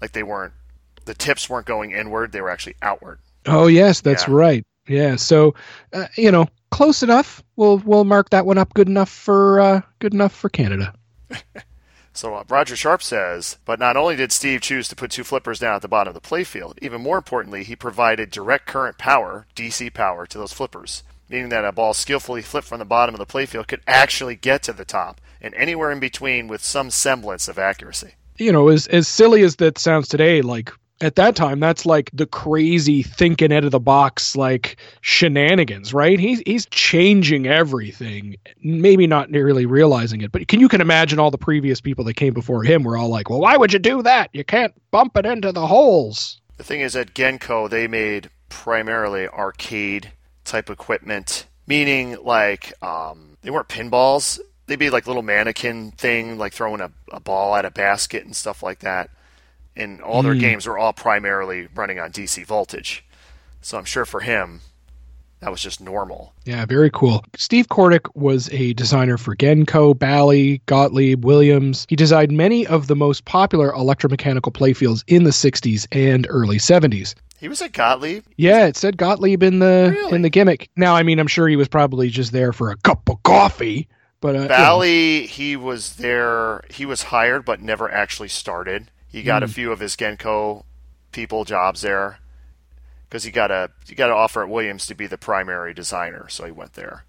Like 0.00 0.12
they 0.12 0.22
weren't, 0.22 0.52
the 1.06 1.14
tips 1.14 1.48
weren't 1.48 1.66
going 1.66 1.92
inward, 1.92 2.32
they 2.32 2.40
were 2.42 2.50
actually 2.50 2.76
outward. 2.82 3.18
Oh 3.46 3.66
yes, 3.66 4.00
that's 4.02 4.28
Yeah. 4.28 4.34
right. 4.34 4.66
Yeah, 4.86 5.16
so 5.16 5.54
uh, 5.92 6.06
you 6.16 6.30
know, 6.30 6.48
close 6.70 7.02
enough. 7.02 7.42
We'll 7.56 7.78
we'll 7.78 8.04
mark 8.04 8.30
that 8.30 8.46
one 8.46 8.58
up 8.58 8.74
good 8.74 8.88
enough 8.88 9.10
for 9.10 9.60
uh, 9.60 9.80
good 9.98 10.14
enough 10.14 10.32
for 10.32 10.48
Canada. 10.48 10.94
So 12.16 12.36
uh, 12.36 12.44
Roger 12.48 12.76
Sharpe 12.76 13.02
says, 13.02 13.58
but 13.64 13.80
not 13.80 13.96
only 13.96 14.14
did 14.14 14.30
Steve 14.30 14.60
choose 14.60 14.86
to 14.86 14.94
put 14.94 15.10
two 15.10 15.24
flippers 15.24 15.58
down 15.58 15.74
at 15.74 15.82
the 15.82 15.88
bottom 15.88 16.14
of 16.14 16.22
the 16.22 16.26
playfield, 16.26 16.78
even 16.80 17.02
more 17.02 17.16
importantly, 17.16 17.64
he 17.64 17.74
provided 17.74 18.30
direct 18.30 18.66
current 18.66 18.98
power, 18.98 19.48
DC 19.56 19.92
power, 19.92 20.24
to 20.26 20.38
those 20.38 20.52
flippers, 20.52 21.02
meaning 21.28 21.48
that 21.48 21.64
a 21.64 21.72
ball 21.72 21.92
skillfully 21.92 22.40
flipped 22.40 22.68
from 22.68 22.78
the 22.78 22.84
bottom 22.84 23.16
of 23.16 23.18
the 23.18 23.26
playfield 23.26 23.66
could 23.66 23.80
actually 23.88 24.36
get 24.36 24.62
to 24.62 24.72
the 24.72 24.84
top 24.84 25.20
and 25.40 25.52
anywhere 25.54 25.90
in 25.90 25.98
between 25.98 26.46
with 26.46 26.62
some 26.62 26.88
semblance 26.88 27.48
of 27.48 27.58
accuracy. 27.58 28.14
You 28.38 28.52
know, 28.52 28.68
as 28.68 28.86
as 28.86 29.08
silly 29.08 29.42
as 29.42 29.56
that 29.56 29.78
sounds 29.78 30.06
today, 30.06 30.40
like 30.40 30.70
at 31.04 31.16
that 31.16 31.36
time, 31.36 31.60
that's 31.60 31.86
like 31.86 32.10
the 32.12 32.26
crazy 32.26 33.02
thinking 33.02 33.52
out 33.52 33.64
of 33.64 33.70
the 33.70 33.80
box 33.80 34.36
like 34.36 34.76
shenanigans, 35.00 35.92
right? 35.92 36.18
He's 36.18 36.42
he's 36.46 36.66
changing 36.66 37.46
everything, 37.46 38.36
maybe 38.62 39.06
not 39.06 39.30
really 39.30 39.66
realizing 39.66 40.20
it. 40.20 40.32
But 40.32 40.48
can 40.48 40.60
you 40.60 40.68
can 40.68 40.80
imagine 40.80 41.18
all 41.18 41.30
the 41.30 41.38
previous 41.38 41.80
people 41.80 42.04
that 42.04 42.14
came 42.14 42.34
before 42.34 42.62
him 42.62 42.84
were 42.84 42.96
all 42.96 43.08
like, 43.08 43.30
"Well, 43.30 43.40
why 43.40 43.56
would 43.56 43.72
you 43.72 43.78
do 43.78 44.02
that? 44.02 44.30
You 44.32 44.44
can't 44.44 44.74
bump 44.90 45.16
it 45.16 45.26
into 45.26 45.52
the 45.52 45.66
holes." 45.66 46.40
The 46.56 46.64
thing 46.64 46.80
is, 46.80 46.94
at 46.94 47.14
Genco, 47.14 47.68
they 47.68 47.88
made 47.88 48.30
primarily 48.48 49.26
arcade 49.28 50.12
type 50.44 50.70
equipment, 50.70 51.46
meaning 51.66 52.16
like 52.22 52.72
um, 52.82 53.36
they 53.42 53.50
weren't 53.50 53.68
pinballs, 53.68 54.38
they'd 54.66 54.78
be 54.78 54.90
like 54.90 55.06
little 55.06 55.22
mannequin 55.22 55.92
thing, 55.92 56.38
like 56.38 56.52
throwing 56.52 56.80
a, 56.80 56.90
a 57.12 57.20
ball 57.20 57.54
at 57.56 57.64
a 57.64 57.70
basket 57.70 58.24
and 58.24 58.34
stuff 58.34 58.62
like 58.62 58.80
that. 58.80 59.10
And 59.76 60.00
all 60.00 60.22
their 60.22 60.34
Mm. 60.34 60.40
games 60.40 60.66
were 60.66 60.78
all 60.78 60.92
primarily 60.92 61.68
running 61.74 61.98
on 61.98 62.10
DC 62.12 62.44
voltage. 62.44 63.04
So 63.60 63.76
I'm 63.78 63.84
sure 63.84 64.04
for 64.04 64.20
him, 64.20 64.60
that 65.40 65.50
was 65.50 65.60
just 65.60 65.80
normal. 65.80 66.32
Yeah, 66.44 66.64
very 66.64 66.90
cool. 66.90 67.24
Steve 67.36 67.68
Kordek 67.68 68.06
was 68.14 68.48
a 68.52 68.72
designer 68.74 69.18
for 69.18 69.34
Genco, 69.34 69.98
Bally, 69.98 70.62
Gottlieb, 70.66 71.24
Williams. 71.24 71.86
He 71.88 71.96
designed 71.96 72.32
many 72.32 72.66
of 72.66 72.86
the 72.86 72.94
most 72.96 73.24
popular 73.24 73.72
electromechanical 73.72 74.52
playfields 74.52 75.02
in 75.06 75.24
the 75.24 75.32
60s 75.32 75.86
and 75.92 76.26
early 76.30 76.58
70s. 76.58 77.14
He 77.40 77.48
was 77.48 77.60
at 77.60 77.72
Gottlieb. 77.72 78.24
Yeah, 78.36 78.66
it 78.66 78.76
said 78.76 78.96
Gottlieb 78.96 79.42
in 79.42 79.58
the 79.58 79.90
Really? 79.94 80.14
in 80.14 80.22
the 80.22 80.30
gimmick. 80.30 80.70
Now, 80.76 80.94
I 80.94 81.02
mean, 81.02 81.18
I'm 81.18 81.26
sure 81.26 81.48
he 81.48 81.56
was 81.56 81.68
probably 81.68 82.08
just 82.08 82.32
there 82.32 82.52
for 82.52 82.70
a 82.70 82.76
cup 82.76 83.08
of 83.10 83.22
coffee, 83.24 83.88
but 84.20 84.36
uh. 84.36 84.46
Bally, 84.48 85.26
he 85.26 85.56
was 85.56 85.96
there. 85.96 86.62
He 86.70 86.86
was 86.86 87.02
hired, 87.04 87.44
but 87.44 87.60
never 87.60 87.90
actually 87.90 88.28
started. 88.28 88.90
He 89.14 89.22
got 89.22 89.44
a 89.44 89.48
few 89.48 89.70
of 89.70 89.78
his 89.78 89.94
Genco 89.94 90.64
people 91.12 91.44
jobs 91.44 91.82
there 91.82 92.18
because 93.08 93.22
he 93.22 93.30
got 93.30 93.52
a 93.52 93.70
he 93.86 93.94
got 93.94 94.10
an 94.10 94.16
offer 94.16 94.42
at 94.42 94.48
Williams 94.48 94.88
to 94.88 94.94
be 94.96 95.06
the 95.06 95.16
primary 95.16 95.72
designer, 95.72 96.28
so 96.28 96.44
he 96.44 96.50
went 96.50 96.72
there. 96.72 97.04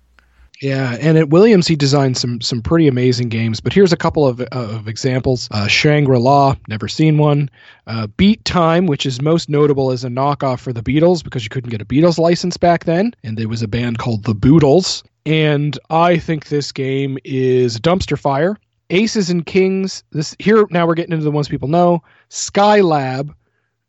Yeah, 0.62 0.96
and 1.02 1.18
at 1.18 1.30
Williams 1.30 1.68
he 1.68 1.76
designed 1.76 2.16
some 2.16 2.42
some 2.42 2.62
pretty 2.62 2.88
amazing 2.88 3.30
games. 3.30 3.60
But 3.60 3.74
here's 3.74 3.92
a 3.92 3.98
couple 3.98 4.28
of 4.28 4.40
of 4.40 4.88
examples: 4.88 5.50
uh, 5.50 5.66
Shangri 5.66 6.20
La, 6.20 6.56
never 6.68 6.88
seen 6.88 7.18
one. 7.18 7.50
Uh, 7.88 8.06
Beat 8.06 8.46
Time, 8.46 8.86
which 8.86 9.08
is 9.08 9.20
most 9.20 9.50
notable 9.50 9.90
as 9.90 10.04
a 10.04 10.10
knockoff 10.10 10.60
for 10.60 10.72
the 10.72 10.84
Beatles 10.84 11.24
because 11.24 11.44
you 11.44 11.50
couldn't 11.50 11.72
get 11.72 11.82
a 11.82 11.86
Beatles 11.86 12.20
license 12.20 12.56
back 12.56 12.84
then, 12.84 13.16
and 13.24 13.36
there 13.36 13.50
was 13.50 13.64
a 13.64 13.68
band 13.68 13.98
called 13.98 14.26
the 14.26 14.36
Boodles. 14.36 15.04
And 15.26 15.80
I 15.90 16.20
think 16.20 16.50
this 16.50 16.72
game 16.72 17.18
is 17.24 17.80
dumpster 17.80 18.20
fire. 18.20 18.58
Aces 18.90 19.30
and 19.30 19.46
Kings. 19.46 20.04
This 20.12 20.36
here 20.40 20.66
now 20.70 20.86
we're 20.86 20.96
getting 20.96 21.14
into 21.14 21.24
the 21.24 21.32
ones 21.32 21.48
people 21.48 21.68
know. 21.68 22.04
Skylab, 22.30 23.34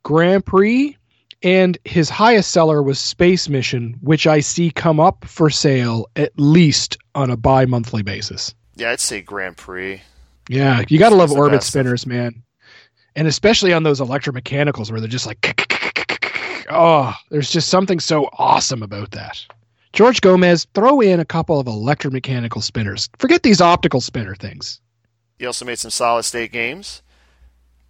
Grand 0.02 0.44
Prix, 0.44 0.96
and 1.42 1.78
his 1.84 2.08
highest 2.08 2.50
seller 2.50 2.82
was 2.82 2.98
Space 2.98 3.48
Mission, 3.48 3.96
which 4.00 4.26
I 4.26 4.40
see 4.40 4.70
come 4.70 5.00
up 5.00 5.24
for 5.26 5.50
sale 5.50 6.06
at 6.16 6.32
least 6.36 6.96
on 7.14 7.30
a 7.30 7.36
bi 7.36 7.66
monthly 7.66 8.02
basis. 8.02 8.54
Yeah, 8.76 8.90
I'd 8.90 9.00
say 9.00 9.22
Grand 9.22 9.56
Prix. 9.56 10.00
Yeah, 10.48 10.84
you 10.88 10.98
got 10.98 11.10
to 11.10 11.16
love 11.16 11.32
orbit 11.32 11.62
spinners, 11.62 12.06
man. 12.06 12.42
And 13.16 13.26
especially 13.26 13.72
on 13.72 13.82
those 13.82 14.00
electromechanicals 14.00 14.90
where 14.90 15.00
they're 15.00 15.08
just 15.08 15.26
like, 15.26 16.66
oh, 16.70 17.14
there's 17.30 17.50
just 17.50 17.68
something 17.68 17.98
so 17.98 18.28
awesome 18.34 18.82
about 18.82 19.12
that. 19.12 19.44
George 19.92 20.20
Gomez, 20.20 20.66
throw 20.74 21.00
in 21.00 21.20
a 21.20 21.24
couple 21.24 21.58
of 21.58 21.66
electromechanical 21.66 22.62
spinners. 22.62 23.08
Forget 23.18 23.42
these 23.42 23.62
optical 23.62 24.00
spinner 24.02 24.34
things. 24.34 24.80
He 25.38 25.46
also 25.46 25.64
made 25.64 25.78
some 25.78 25.90
solid 25.90 26.22
state 26.24 26.52
games, 26.52 27.02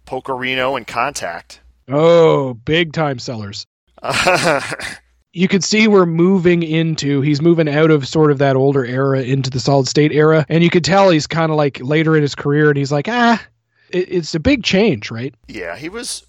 Pokerino 0.05 0.75
and 0.75 0.85
Contact. 0.85 1.61
Oh, 1.87 2.53
big 2.53 2.93
time 2.93 3.19
sellers. 3.19 3.65
you 5.33 5.47
could 5.47 5.63
see 5.63 5.87
we're 5.87 6.05
moving 6.05 6.63
into 6.63 7.21
he's 7.21 7.41
moving 7.41 7.67
out 7.67 7.91
of 7.91 8.07
sort 8.07 8.31
of 8.31 8.37
that 8.37 8.55
older 8.55 8.85
era 8.85 9.21
into 9.21 9.49
the 9.49 9.59
solid 9.59 9.87
state 9.87 10.11
era 10.11 10.45
and 10.49 10.63
you 10.63 10.69
could 10.69 10.83
tell 10.83 11.09
he's 11.09 11.25
kind 11.25 11.51
of 11.51 11.57
like 11.57 11.79
later 11.81 12.15
in 12.15 12.21
his 12.21 12.35
career 12.35 12.69
and 12.69 12.77
he's 12.77 12.91
like 12.91 13.07
ah 13.07 13.43
it, 13.89 14.11
it's 14.11 14.35
a 14.35 14.39
big 14.39 14.63
change 14.63 15.09
right 15.09 15.33
yeah, 15.47 15.75
he 15.75 15.89
was 15.89 16.27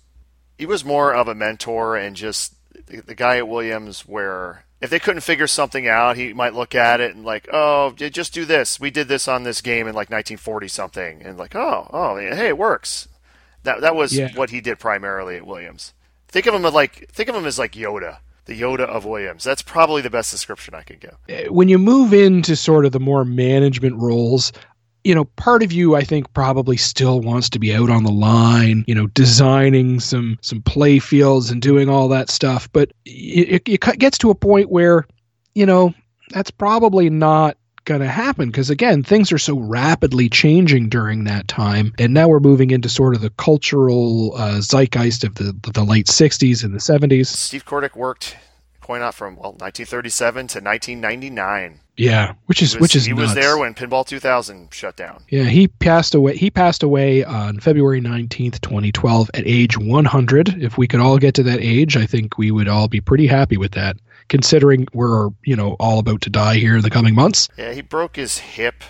he 0.58 0.66
was 0.66 0.84
more 0.84 1.14
of 1.14 1.28
a 1.28 1.34
mentor 1.34 1.96
and 1.96 2.16
just 2.16 2.54
the, 2.86 3.00
the 3.00 3.14
guy 3.14 3.38
at 3.38 3.48
Williams 3.48 4.00
where 4.00 4.64
if 4.80 4.90
they 4.90 4.98
couldn't 4.98 5.22
figure 5.22 5.46
something 5.46 5.88
out, 5.88 6.16
he 6.16 6.32
might 6.32 6.54
look 6.54 6.74
at 6.74 7.00
it 7.00 7.14
and 7.14 7.24
like, 7.24 7.48
oh, 7.52 7.92
just 7.92 8.32
do 8.32 8.44
this. 8.44 8.78
We 8.78 8.90
did 8.90 9.08
this 9.08 9.26
on 9.28 9.42
this 9.42 9.60
game 9.60 9.86
in 9.88 9.94
like 9.94 10.10
1940 10.10 10.68
something, 10.68 11.22
and 11.22 11.38
like, 11.38 11.56
oh, 11.56 11.88
oh, 11.92 12.16
hey, 12.16 12.48
it 12.48 12.58
works. 12.58 13.08
That 13.64 13.80
that 13.80 13.96
was 13.96 14.16
Yeah. 14.16 14.30
what 14.34 14.50
he 14.50 14.60
did 14.60 14.78
primarily 14.78 15.36
at 15.36 15.46
Williams. 15.46 15.94
Think 16.28 16.46
of 16.46 16.54
him 16.54 16.64
as 16.64 16.74
like 16.74 17.08
think 17.10 17.28
of 17.28 17.34
him 17.34 17.44
as 17.46 17.58
like 17.58 17.72
Yoda, 17.72 18.18
the 18.44 18.58
Yoda 18.60 18.80
of 18.82 19.04
Williams. 19.04 19.42
That's 19.44 19.62
probably 19.62 20.00
the 20.02 20.10
best 20.10 20.30
description 20.30 20.74
I 20.74 20.82
could 20.82 21.00
give. 21.00 21.50
When 21.50 21.68
you 21.68 21.78
move 21.78 22.12
into 22.14 22.54
sort 22.54 22.84
of 22.86 22.92
the 22.92 23.00
more 23.00 23.24
management 23.24 23.96
roles 23.96 24.52
you 25.08 25.14
know 25.14 25.24
part 25.24 25.62
of 25.62 25.72
you 25.72 25.96
i 25.96 26.02
think 26.02 26.32
probably 26.34 26.76
still 26.76 27.20
wants 27.20 27.48
to 27.48 27.58
be 27.58 27.74
out 27.74 27.90
on 27.90 28.04
the 28.04 28.12
line 28.12 28.84
you 28.86 28.94
know 28.94 29.06
designing 29.08 29.98
some 30.00 30.38
some 30.42 30.62
play 30.62 30.98
fields 30.98 31.50
and 31.50 31.62
doing 31.62 31.88
all 31.88 32.08
that 32.08 32.30
stuff. 32.30 32.70
But 32.72 32.92
it, 33.04 33.62
it, 33.66 33.98
gets 33.98 34.18
to 34.18 34.30
a 34.30 34.34
point 34.34 34.70
where 34.70 35.06
you 35.54 35.66
know 35.66 35.94
that's 36.30 36.50
probably 36.50 37.10
not 37.10 37.56
going 37.84 38.00
to 38.00 38.08
happen 38.08 38.50
because 38.50 38.68
again 38.68 39.02
things 39.02 39.32
are 39.32 39.38
so 39.38 39.58
rapidly 39.58 40.28
changing 40.28 40.88
during 40.88 41.24
that 41.24 41.48
time. 41.48 41.92
And 41.98 42.12
now 42.12 42.28
we're 42.28 42.40
moving 42.40 42.70
into 42.70 42.88
sort 42.88 43.14
of 43.14 43.22
the 43.22 43.30
cultural 43.30 44.34
uh, 44.36 44.60
zeitgeist 44.60 45.24
of 45.24 45.36
the 45.36 45.56
the 45.72 45.84
late 45.84 46.06
60s 46.06 46.62
and 46.64 46.74
the 46.74 46.78
70s 46.78 47.26
Steve 47.26 47.64
Kordek 47.64 47.96
worked 47.96 48.36
point 48.88 49.02
out 49.02 49.14
from 49.14 49.36
well 49.36 49.52
1937 49.52 50.48
to 50.48 50.60
1999. 50.60 51.80
yeah 51.98 52.32
which 52.46 52.62
is 52.62 52.74
was, 52.74 52.80
which 52.80 52.96
is 52.96 53.04
he 53.04 53.12
was 53.12 53.34
there 53.34 53.58
when 53.58 53.74
Pinball 53.74 54.04
2000 54.06 54.72
shut 54.72 54.96
down. 54.96 55.22
Yeah, 55.28 55.44
he 55.44 55.68
passed 55.68 56.14
away. 56.14 56.36
He 56.36 56.50
passed 56.50 56.82
away 56.82 57.22
on 57.22 57.60
February 57.60 58.00
19th, 58.00 58.62
2012 58.62 59.30
at 59.34 59.46
age 59.46 59.76
100. 59.76 60.62
If 60.62 60.78
we 60.78 60.88
could 60.88 61.00
all 61.00 61.18
get 61.18 61.34
to 61.34 61.42
that 61.42 61.60
age, 61.60 61.98
I 61.98 62.06
think 62.06 62.38
we 62.38 62.50
would 62.50 62.66
all 62.66 62.88
be 62.88 63.02
pretty 63.02 63.26
happy 63.26 63.58
with 63.58 63.72
that, 63.72 63.98
considering 64.28 64.86
we're, 64.94 65.28
you 65.44 65.54
know, 65.54 65.76
all 65.78 65.98
about 65.98 66.22
to 66.22 66.30
die 66.30 66.56
here 66.56 66.76
in 66.76 66.82
the 66.82 66.90
coming 66.90 67.14
months. 67.14 67.48
Yeah, 67.58 67.74
he 67.74 67.82
broke 67.82 68.16
his 68.16 68.38
hip 68.38 68.82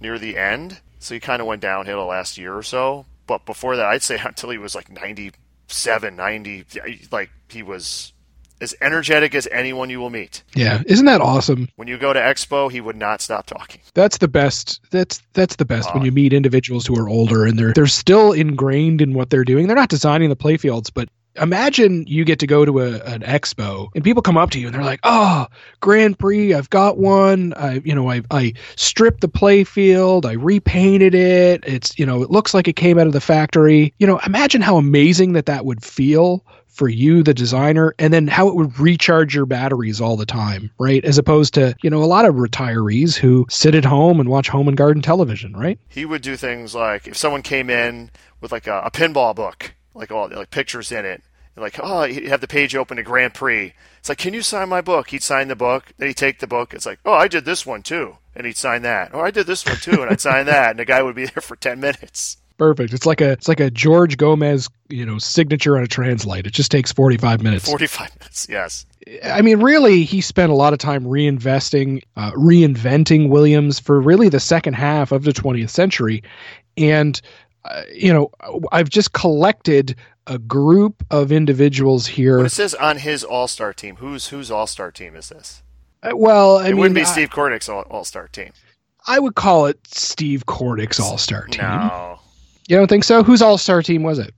near 0.00 0.18
the 0.18 0.36
end, 0.36 0.82
so 0.98 1.14
he 1.14 1.20
kind 1.20 1.40
of 1.40 1.48
went 1.48 1.62
downhill 1.62 2.00
the 2.00 2.04
last 2.04 2.36
year 2.36 2.54
or 2.54 2.62
so. 2.62 3.06
But 3.26 3.46
before 3.46 3.76
that, 3.76 3.86
I'd 3.86 4.02
say 4.02 4.18
until 4.22 4.50
he 4.50 4.58
was 4.58 4.74
like 4.74 4.90
97, 4.90 6.14
90, 6.14 6.66
like 7.10 7.30
he 7.48 7.62
was 7.62 8.12
as 8.60 8.74
energetic 8.80 9.34
as 9.34 9.46
anyone 9.50 9.90
you 9.90 10.00
will 10.00 10.10
meet. 10.10 10.42
Yeah, 10.54 10.82
isn't 10.86 11.06
that 11.06 11.20
awesome? 11.20 11.68
When 11.76 11.88
you 11.88 11.98
go 11.98 12.12
to 12.12 12.20
Expo, 12.20 12.70
he 12.70 12.80
would 12.80 12.96
not 12.96 13.20
stop 13.20 13.46
talking. 13.46 13.80
That's 13.94 14.18
the 14.18 14.28
best. 14.28 14.80
That's 14.90 15.20
that's 15.32 15.56
the 15.56 15.64
best 15.64 15.92
when 15.92 16.02
uh, 16.02 16.06
you 16.06 16.12
meet 16.12 16.32
individuals 16.32 16.86
who 16.86 16.98
are 16.98 17.08
older 17.08 17.44
and 17.44 17.58
they're 17.58 17.72
they're 17.72 17.86
still 17.86 18.32
ingrained 18.32 19.00
in 19.00 19.14
what 19.14 19.30
they're 19.30 19.44
doing. 19.44 19.66
They're 19.66 19.76
not 19.76 19.88
designing 19.88 20.28
the 20.28 20.36
playfields, 20.36 20.90
but 20.92 21.08
imagine 21.40 22.04
you 22.06 22.24
get 22.24 22.38
to 22.38 22.46
go 22.46 22.64
to 22.64 22.80
a, 22.80 23.00
an 23.02 23.20
expo 23.20 23.88
and 23.94 24.02
people 24.02 24.22
come 24.22 24.36
up 24.36 24.50
to 24.50 24.60
you 24.60 24.66
and 24.66 24.74
they're 24.74 24.82
like, 24.82 25.00
"Oh, 25.02 25.46
Grand 25.80 26.18
Prix, 26.18 26.54
I've 26.54 26.70
got 26.70 26.98
one. 26.98 27.52
I 27.54 27.82
you 27.84 27.94
know 27.94 28.10
I 28.10 28.22
I 28.30 28.54
stripped 28.76 29.20
the 29.20 29.28
playfield, 29.28 30.24
I 30.24 30.32
repainted 30.32 31.14
it. 31.14 31.64
It's 31.66 31.98
you 31.98 32.06
know 32.06 32.22
it 32.22 32.30
looks 32.30 32.54
like 32.54 32.68
it 32.68 32.76
came 32.76 32.98
out 32.98 33.06
of 33.06 33.12
the 33.12 33.20
factory. 33.20 33.92
You 33.98 34.06
know, 34.06 34.18
imagine 34.26 34.62
how 34.62 34.76
amazing 34.76 35.32
that 35.34 35.46
that 35.46 35.64
would 35.64 35.84
feel." 35.84 36.44
For 36.76 36.90
you, 36.90 37.22
the 37.22 37.32
designer, 37.32 37.94
and 37.98 38.12
then 38.12 38.26
how 38.26 38.48
it 38.48 38.54
would 38.54 38.78
recharge 38.78 39.34
your 39.34 39.46
batteries 39.46 39.98
all 39.98 40.18
the 40.18 40.26
time, 40.26 40.70
right? 40.78 41.02
As 41.06 41.16
opposed 41.16 41.54
to, 41.54 41.74
you 41.82 41.88
know, 41.88 42.02
a 42.02 42.04
lot 42.04 42.26
of 42.26 42.34
retirees 42.34 43.16
who 43.16 43.46
sit 43.48 43.74
at 43.74 43.86
home 43.86 44.20
and 44.20 44.28
watch 44.28 44.50
home 44.50 44.68
and 44.68 44.76
garden 44.76 45.02
television, 45.02 45.54
right? 45.56 45.78
He 45.88 46.04
would 46.04 46.20
do 46.20 46.36
things 46.36 46.74
like 46.74 47.06
if 47.06 47.16
someone 47.16 47.40
came 47.40 47.70
in 47.70 48.10
with 48.42 48.52
like 48.52 48.66
a, 48.66 48.80
a 48.80 48.90
pinball 48.90 49.34
book, 49.34 49.74
like 49.94 50.10
all 50.10 50.28
like 50.28 50.50
pictures 50.50 50.92
in 50.92 51.06
it, 51.06 51.22
like 51.56 51.80
oh, 51.82 52.02
he'd 52.02 52.28
have 52.28 52.42
the 52.42 52.46
page 52.46 52.76
open 52.76 52.98
to 52.98 53.02
Grand 53.02 53.32
Prix. 53.32 53.72
It's 53.98 54.08
like, 54.10 54.18
can 54.18 54.34
you 54.34 54.42
sign 54.42 54.68
my 54.68 54.82
book? 54.82 55.08
He'd 55.08 55.22
sign 55.22 55.48
the 55.48 55.56
book. 55.56 55.92
Then 55.96 56.08
he'd 56.08 56.18
take 56.18 56.40
the 56.40 56.46
book. 56.46 56.74
It's 56.74 56.86
like, 56.86 57.00
oh, 57.06 57.14
I 57.14 57.28
did 57.28 57.46
this 57.46 57.64
one 57.64 57.82
too, 57.82 58.18
and 58.34 58.46
he'd 58.46 58.58
sign 58.58 58.82
that. 58.82 59.10
Oh, 59.14 59.20
I 59.20 59.30
did 59.30 59.46
this 59.46 59.64
one 59.64 59.76
too, 59.76 60.02
and 60.02 60.10
I'd 60.10 60.20
sign 60.20 60.44
that, 60.46 60.70
and 60.70 60.78
the 60.78 60.84
guy 60.84 61.02
would 61.02 61.16
be 61.16 61.24
there 61.34 61.40
for 61.40 61.56
ten 61.56 61.80
minutes. 61.80 62.36
Perfect. 62.58 62.94
It's 62.94 63.04
like 63.04 63.20
a 63.20 63.32
it's 63.32 63.48
like 63.48 63.60
a 63.60 63.70
George 63.70 64.16
Gomez, 64.16 64.68
you 64.88 65.04
know, 65.04 65.18
signature 65.18 65.76
on 65.76 65.82
a 65.82 65.86
translite. 65.86 66.46
It 66.46 66.54
just 66.54 66.70
takes 66.70 66.90
45 66.92 67.42
minutes. 67.42 67.66
Forty-five 67.68 68.10
minutes. 68.18 68.46
Yes. 68.48 68.86
I 69.24 69.42
mean, 69.42 69.60
really, 69.60 70.04
he 70.04 70.20
spent 70.20 70.50
a 70.50 70.54
lot 70.54 70.72
of 70.72 70.78
time 70.78 71.04
reinvesting, 71.04 72.02
uh, 72.16 72.32
reinventing 72.32 73.28
Williams 73.28 73.78
for 73.78 74.00
really 74.00 74.28
the 74.28 74.40
second 74.40 74.74
half 74.74 75.12
of 75.12 75.22
the 75.24 75.32
20th 75.32 75.70
century. 75.70 76.22
And, 76.76 77.20
uh, 77.64 77.82
you 77.94 78.12
know, 78.12 78.30
I've 78.72 78.88
just 78.88 79.12
collected 79.12 79.94
a 80.26 80.38
group 80.38 81.04
of 81.10 81.30
individuals 81.30 82.06
here. 82.06 82.38
When 82.38 82.46
it 82.46 82.50
says 82.52 82.74
on 82.74 82.98
his 82.98 83.22
All-Star 83.22 83.72
team, 83.72 83.96
whose 83.96 84.28
whose 84.28 84.50
All-Star 84.50 84.90
team 84.90 85.14
is 85.14 85.28
this? 85.28 85.62
Uh, 86.02 86.16
well, 86.16 86.58
I 86.58 86.62
it 86.62 86.66
mean, 86.70 86.78
wouldn't 86.78 86.94
be 86.96 87.04
Steve 87.04 87.30
Kordek's 87.30 87.68
all- 87.68 87.82
All-Star 87.82 88.28
team. 88.28 88.50
I 89.08 89.20
would 89.20 89.36
call 89.36 89.66
it 89.66 89.78
Steve 89.86 90.46
Kordek's 90.46 90.98
All 90.98 91.16
Star 91.16 91.46
team. 91.46 91.62
No, 91.62 92.05
You 92.68 92.76
don't 92.76 92.88
think 92.88 93.04
so? 93.04 93.22
Whose 93.22 93.42
All 93.42 93.58
Star 93.58 93.82
team 93.82 94.02
was 94.02 94.18
it? 94.18 94.34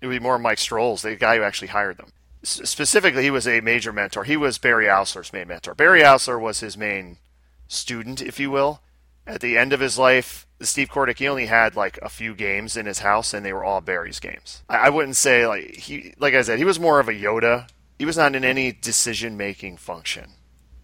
it 0.00 0.06
would 0.06 0.12
be 0.12 0.20
more 0.20 0.38
Mike 0.38 0.58
Stroll's, 0.58 1.02
the 1.02 1.16
guy 1.16 1.36
who 1.36 1.42
actually 1.42 1.68
hired 1.68 1.96
them. 1.98 2.10
Specifically, 2.44 3.24
he 3.24 3.30
was 3.30 3.48
a 3.48 3.60
major 3.60 3.92
mentor. 3.92 4.24
He 4.24 4.36
was 4.36 4.58
Barry 4.58 4.86
Oursler's 4.86 5.32
main 5.32 5.48
mentor. 5.48 5.74
Barry 5.74 6.02
Oursler 6.02 6.40
was 6.40 6.60
his 6.60 6.76
main 6.76 7.18
student, 7.66 8.22
if 8.22 8.38
you 8.38 8.50
will. 8.50 8.80
At 9.26 9.40
the 9.40 9.58
end 9.58 9.72
of 9.72 9.80
his 9.80 9.98
life, 9.98 10.46
Steve 10.60 10.88
Kordek, 10.88 11.18
he 11.18 11.28
only 11.28 11.46
had 11.46 11.74
like 11.74 11.98
a 12.00 12.08
few 12.08 12.34
games 12.34 12.76
in 12.76 12.86
his 12.86 13.00
house, 13.00 13.34
and 13.34 13.44
they 13.44 13.52
were 13.52 13.64
all 13.64 13.80
Barry's 13.80 14.20
games. 14.20 14.62
I, 14.68 14.76
I 14.76 14.88
wouldn't 14.88 15.16
say 15.16 15.46
like 15.46 15.74
he, 15.74 16.14
like 16.18 16.34
I 16.34 16.42
said, 16.42 16.58
he 16.58 16.64
was 16.64 16.78
more 16.78 17.00
of 17.00 17.08
a 17.08 17.12
Yoda. 17.12 17.68
He 17.98 18.04
was 18.04 18.16
not 18.16 18.36
in 18.36 18.44
any 18.44 18.70
decision-making 18.70 19.76
function. 19.78 20.30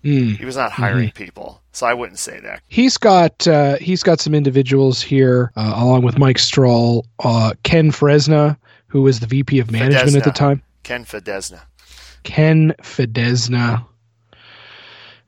Mm. 0.05 0.37
He 0.37 0.45
was 0.45 0.57
not 0.57 0.71
hiring 0.71 1.11
people, 1.13 1.63
so 1.73 1.87
I 1.87 1.95
wouldn't 1.95 2.19
say 2.19 2.39
that. 2.41 2.63
He's 2.69 2.99
got 2.99 3.49
uh, 3.49 3.77
he's 3.77 4.03
got 4.03 4.21
some 4.21 4.35
individuals 4.35 5.01
here, 5.01 5.51
uh, 5.57 5.73
along 5.77 6.03
with 6.03 6.19
Mike 6.19 6.39
Stroll, 6.39 7.07
uh, 7.21 7.55
Ken 7.63 7.91
Fresna, 7.91 8.59
who 8.87 9.01
was 9.01 9.21
the 9.21 9.27
VP 9.27 9.59
of 9.61 9.71
management 9.71 10.15
at 10.17 10.25
the 10.25 10.31
time. 10.31 10.63
Ken 10.83 11.05
Fedesna. 11.05 11.63
Ken 12.23 12.75
Fedesna. 12.83 13.87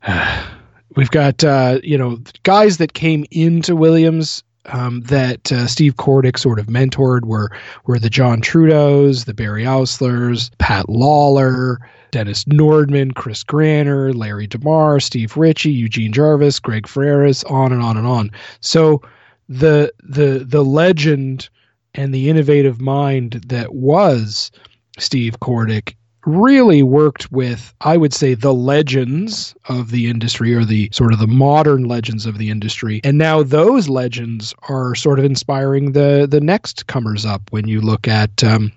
We've 0.95 1.11
got 1.11 1.43
uh, 1.43 1.79
you 1.83 1.97
know 1.97 2.19
guys 2.43 2.77
that 2.77 2.93
came 2.93 3.25
into 3.31 3.75
Williams 3.75 4.43
um, 4.67 5.01
that 5.01 5.51
uh, 5.51 5.67
Steve 5.67 5.95
Kordek 5.95 6.37
sort 6.37 6.59
of 6.59 6.67
mentored 6.67 7.25
were 7.25 7.49
were 7.85 7.99
the 7.99 8.09
John 8.09 8.41
Trudeaus, 8.41 9.25
the 9.25 9.33
Barry 9.33 9.65
Ourslers, 9.65 10.51
Pat 10.59 10.87
Lawlor, 10.87 11.77
Dennis 12.11 12.45
Nordman, 12.45 13.13
Chris 13.15 13.43
Granner, 13.43 14.13
Larry 14.13 14.47
DeMar, 14.47 14.99
Steve 14.99 15.35
Ritchie, 15.35 15.71
Eugene 15.71 16.13
Jarvis, 16.13 16.59
Greg 16.59 16.87
Freres, 16.87 17.43
on 17.49 17.71
and 17.71 17.81
on 17.81 17.97
and 17.97 18.07
on. 18.07 18.31
So 18.61 19.01
the 19.49 19.93
the 20.03 20.45
the 20.47 20.63
legend 20.63 21.49
and 21.93 22.13
the 22.13 22.29
innovative 22.29 22.79
mind 22.79 23.41
that 23.47 23.73
was 23.73 24.51
Steve 24.99 25.39
Kordek 25.39 25.95
really 26.27 26.83
worked 26.83 27.31
with 27.31 27.73
i 27.79 27.95
would 27.95 28.13
say 28.13 28.33
the 28.33 28.53
legends 28.53 29.55
of 29.69 29.91
the 29.91 30.09
industry 30.09 30.53
or 30.53 30.65
the 30.65 30.89
sort 30.91 31.13
of 31.13 31.19
the 31.19 31.27
modern 31.27 31.85
legends 31.85 32.25
of 32.25 32.37
the 32.37 32.49
industry 32.49 32.99
and 33.05 33.17
now 33.17 33.41
those 33.41 33.87
legends 33.87 34.53
are 34.67 34.93
sort 34.93 35.19
of 35.19 35.25
inspiring 35.25 35.93
the 35.93 36.27
the 36.29 36.41
next 36.41 36.85
comers 36.87 37.25
up 37.25 37.41
when 37.51 37.65
you 37.65 37.79
look 37.79 38.09
at 38.09 38.43
um, 38.43 38.73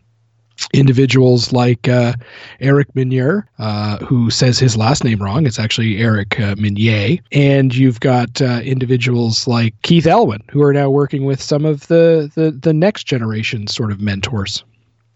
individuals 0.73 1.53
like 1.53 1.89
uh, 1.89 2.15
Eric 2.61 2.95
Minier, 2.95 3.49
uh, 3.59 3.99
who 3.99 4.31
says 4.31 4.59
his 4.59 4.77
last 4.77 5.05
name 5.05 5.23
wrong. 5.23 5.47
It's 5.47 5.59
actually 5.59 5.99
Eric 5.99 6.39
uh, 6.41 6.55
Minier. 6.59 7.19
And 7.33 7.75
you've 7.75 8.01
got 8.01 8.41
uh, 8.41 8.61
individuals 8.63 9.47
like 9.47 9.75
Keith 9.83 10.07
Elwin, 10.07 10.43
who 10.51 10.63
are 10.63 10.73
now 10.73 10.91
working 10.91 11.25
with 11.25 11.41
some 11.43 11.65
of 11.65 11.87
the, 11.89 12.31
the, 12.35 12.51
the 12.51 12.73
next 12.73 13.05
generation 13.05 13.67
sort 13.67 13.93
of 13.93 14.01
mentors. 14.01 14.65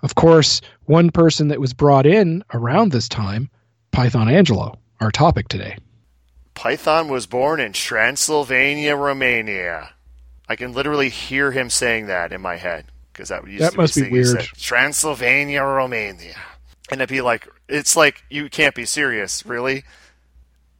Of 0.03 0.17
course, 0.17 0.61
one 0.85 1.11
person 1.11 1.49
that 1.49 1.61
was 1.61 1.73
brought 1.73 2.07
in 2.07 2.45
around 2.53 2.93
this 2.93 3.09
time, 3.09 3.49
Python 3.91 4.27
Anghelo, 4.27 4.77
our 5.01 5.11
topic 5.11 5.49
today. 5.49 5.79
Python 6.55 7.09
was 7.09 7.27
born 7.27 7.59
in 7.59 7.73
Transylvania, 7.73 8.95
Romania. 8.97 9.91
I 10.49 10.57
can 10.57 10.73
literally 10.73 11.09
hear 11.09 11.53
him 11.53 11.71
saying 11.71 12.07
that 12.07 12.33
in 12.33 12.41
my 12.41 12.57
head 12.57 12.85
because 13.15 13.31
that 13.31 13.49
used 13.49 13.63
That 13.65 13.73
to 13.73 13.79
must 13.79 13.95
be, 13.95 14.03
be 14.03 14.05
the 14.05 14.11
thing 14.11 14.15
he 14.25 14.35
weird. 14.35 14.43
said. 14.43 14.59
Transylvania, 14.59 15.63
Romania, 15.63 16.37
and 16.91 17.01
it'd 17.01 17.09
be 17.09 17.23
like 17.23 17.49
it's 17.69 17.97
like 17.97 18.23
you 18.29 18.51
can't 18.51 18.75
be 18.75 18.85
serious, 18.85 19.47
really. 19.47 19.85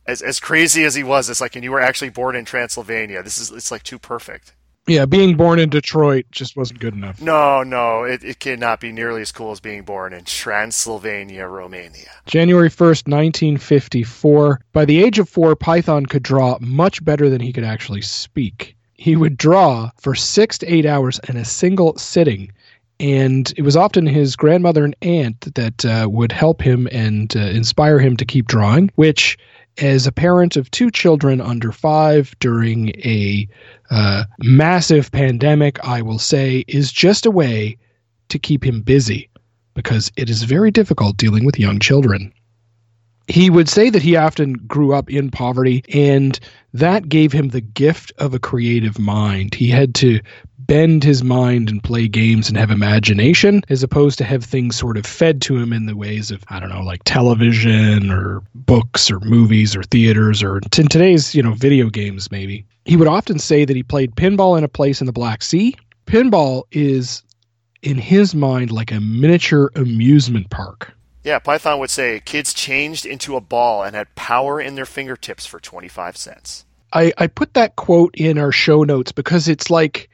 As 0.07 0.21
as 0.21 0.39
crazy 0.39 0.85
as 0.85 0.95
he 0.95 1.03
was, 1.03 1.31
it's 1.31 1.41
like, 1.41 1.55
and 1.57 1.65
you 1.65 1.73
were 1.73 1.81
actually 1.81 2.11
born 2.11 2.37
in 2.37 2.45
Transylvania. 2.45 3.23
This 3.23 3.39
is 3.39 3.51
it's 3.51 3.71
like 3.71 3.83
too 3.85 3.99
perfect. 3.99 4.53
Yeah, 4.87 5.07
being 5.07 5.35
born 5.39 5.59
in 5.59 5.71
Detroit 5.71 6.27
just 6.31 6.59
wasn't 6.59 6.81
good 6.81 6.93
enough. 6.93 7.19
No, 7.23 7.63
no, 7.63 8.05
it, 8.05 8.23
it 8.23 8.39
cannot 8.39 8.81
be 8.81 8.93
nearly 8.93 9.23
as 9.23 9.33
cool 9.33 9.51
as 9.51 9.59
being 9.59 9.83
born 9.83 10.13
in 10.13 10.25
Transylvania, 10.25 11.47
Romania. 11.47 12.11
January 12.27 12.69
1st, 12.69 13.09
1954. 13.09 14.61
By 14.75 14.85
the 14.85 15.03
age 15.03 15.19
of 15.19 15.27
four, 15.27 15.57
Python 15.57 16.05
could 16.05 16.23
draw 16.23 16.59
much 16.61 17.03
better 17.03 17.31
than 17.31 17.41
he 17.41 17.51
could 17.51 17.65
actually 17.65 18.03
speak. 18.03 18.77
He 19.05 19.17
would 19.17 19.37
draw 19.37 19.91
for 19.99 20.15
six 20.15 20.57
to 20.57 20.67
eight 20.67 20.87
hours 20.87 21.21
in 21.29 21.37
a 21.37 21.45
single 21.45 21.95
sitting. 21.99 22.51
And 22.99 23.53
it 23.55 23.61
was 23.61 23.77
often 23.77 24.07
his 24.07 24.35
grandmother 24.35 24.83
and 24.83 24.97
aunt 25.03 25.55
that 25.57 25.85
uh, 25.85 26.09
would 26.11 26.33
help 26.33 26.63
him 26.63 26.89
and 26.91 27.37
uh, 27.37 27.41
inspire 27.41 27.99
him 27.99 28.17
to 28.17 28.25
keep 28.25 28.47
drawing, 28.47 28.91
which, 28.95 29.37
as 29.77 30.07
a 30.07 30.13
parent 30.13 30.57
of 30.57 30.71
two 30.71 30.91
children 30.91 31.43
under 31.43 31.71
five 31.71 32.35
during 32.41 32.99
a 33.05 33.47
uh, 33.91 34.25
massive 34.39 35.13
pandemic, 35.13 35.87
I 35.87 36.01
will 36.01 36.19
say, 36.19 36.65
is 36.67 36.91
just 36.91 37.27
a 37.27 37.31
way 37.31 37.77
to 38.31 38.39
keep 38.39 38.65
him 38.65 38.81
busy 38.81 39.29
because 39.75 40.11
it 40.17 40.31
is 40.31 40.45
very 40.45 40.71
difficult 40.71 41.19
dealing 41.19 41.45
with 41.45 41.61
young 41.61 41.79
children. 41.79 42.33
He 43.27 43.49
would 43.51 43.69
say 43.69 43.91
that 43.91 44.03
he 44.03 44.17
often 44.17 44.53
grew 44.53 44.95
up 44.95 45.11
in 45.11 45.31
poverty, 45.31 45.83
and 45.93 46.39
that 46.75 47.09
gave 47.09 47.33
him 47.33 47.49
the 47.49 47.61
gift 47.61 48.13
of 48.19 48.35
a 48.35 48.39
creative 48.39 48.99
mind. 48.99 49.55
He 49.55 49.69
had 49.69 49.95
to 49.97 50.21
bend 50.67 51.05
his 51.05 51.23
mind 51.23 51.69
and 51.69 51.83
play 51.83 52.09
games 52.09 52.49
and 52.49 52.57
have 52.57 52.71
imagination, 52.71 53.63
as 53.69 53.83
opposed 53.83 54.19
to 54.19 54.25
have 54.25 54.45
things 54.45 54.77
sort 54.77 54.97
of 54.97 55.07
fed 55.07 55.43
to 55.43 55.57
him 55.57 55.73
in 55.73 55.87
the 55.87 55.97
ways 55.97 56.31
of, 56.31 56.45
I 56.49 56.59
don't 56.61 56.71
know, 56.71 56.83
like 56.83 57.03
television 57.05 58.11
or 58.11 58.43
books 58.55 59.11
or 59.11 59.21
movies 59.21 59.77
or 59.77 59.83
theaters 59.83 60.43
or 60.43 60.61
today's, 60.71 61.35
you 61.35 61.43
know, 61.43 61.53
video 61.53 61.91
games, 61.91 62.31
maybe. 62.31 62.65
He 62.85 62.97
would 62.97 63.09
often 63.09 63.39
say 63.39 63.65
that 63.65 63.77
he 63.77 63.83
played 63.83 64.17
pinball 64.17 64.57
in 64.57 64.65
a 64.65 64.69
place 64.69 65.01
in 65.01 65.07
the 65.07 65.13
Black 65.13 65.43
Sea. 65.43 65.77
Pinball 66.07 66.65
is, 66.73 67.23
in 67.83 67.97
his 67.99 68.35
mind, 68.35 68.71
like 68.71 68.93
a 68.93 69.01
miniature 69.01 69.71
amusement 69.77 70.51
park. 70.51 70.93
Yeah, 71.25 71.39
Python 71.39 71.79
would 71.79 71.91
say 71.91 72.21
kids 72.21 72.53
changed 72.53 73.07
into 73.07 73.35
a 73.35 73.41
ball 73.41 73.83
and 73.83 73.97
had 73.97 74.15
power 74.15 74.61
in 74.61 74.75
their 74.75 74.85
fingertips 74.85 75.47
for 75.47 75.59
25 75.59 76.19
cents. 76.19 76.67
I, 76.93 77.13
I 77.17 77.27
put 77.27 77.55
that 77.55 77.77
quote 77.77 78.15
in 78.15 78.39
our 78.39 78.53
show 78.53 78.85
notes 78.85 79.11
because 79.11 79.49
it's 79.49 79.71
like 79.71 80.11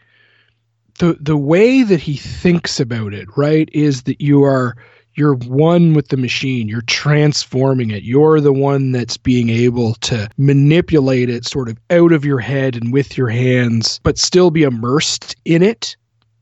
the 0.98 1.16
the 1.20 1.36
way 1.36 1.82
that 1.82 2.00
he 2.00 2.16
thinks 2.16 2.78
about 2.78 3.12
it, 3.12 3.28
right, 3.36 3.68
is 3.72 4.04
that 4.04 4.20
you 4.20 4.44
are 4.44 4.76
you're 5.14 5.34
one 5.34 5.94
with 5.94 6.08
the 6.08 6.16
machine, 6.16 6.68
you're 6.68 6.82
transforming 6.82 7.90
it. 7.90 8.04
You're 8.04 8.40
the 8.40 8.52
one 8.52 8.92
that's 8.92 9.16
being 9.16 9.50
able 9.50 9.94
to 9.94 10.28
manipulate 10.38 11.28
it 11.28 11.44
sort 11.44 11.68
of 11.68 11.76
out 11.90 12.12
of 12.12 12.24
your 12.24 12.38
head 12.38 12.76
and 12.76 12.92
with 12.92 13.18
your 13.18 13.28
hands, 13.28 14.00
but 14.02 14.18
still 14.18 14.50
be 14.50 14.62
immersed 14.62 15.34
in 15.44 15.62
it 15.62 15.96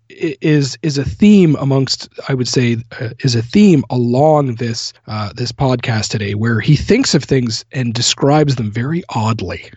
is 0.09 0.79
is 0.83 0.99
a 0.99 1.05
theme 1.05 1.57
amongst 1.57 2.09
I 2.29 2.35
would 2.35 2.49
say 2.49 2.79
uh, 3.01 3.11
is 3.21 3.35
a 3.35 3.43
theme 3.43 3.85
along 3.91 4.57
this 4.57 4.93
uh, 5.07 5.33
this 5.35 5.53
podcast 5.53 6.09
today 6.09 6.35
where 6.35 6.61
he 6.61 6.77
thinks 6.77 7.15
of 7.15 7.25
things 7.25 7.65
and 7.73 7.95
describes 7.95 8.57
them 8.57 8.71
very 8.71 9.03
oddly. 9.11 9.71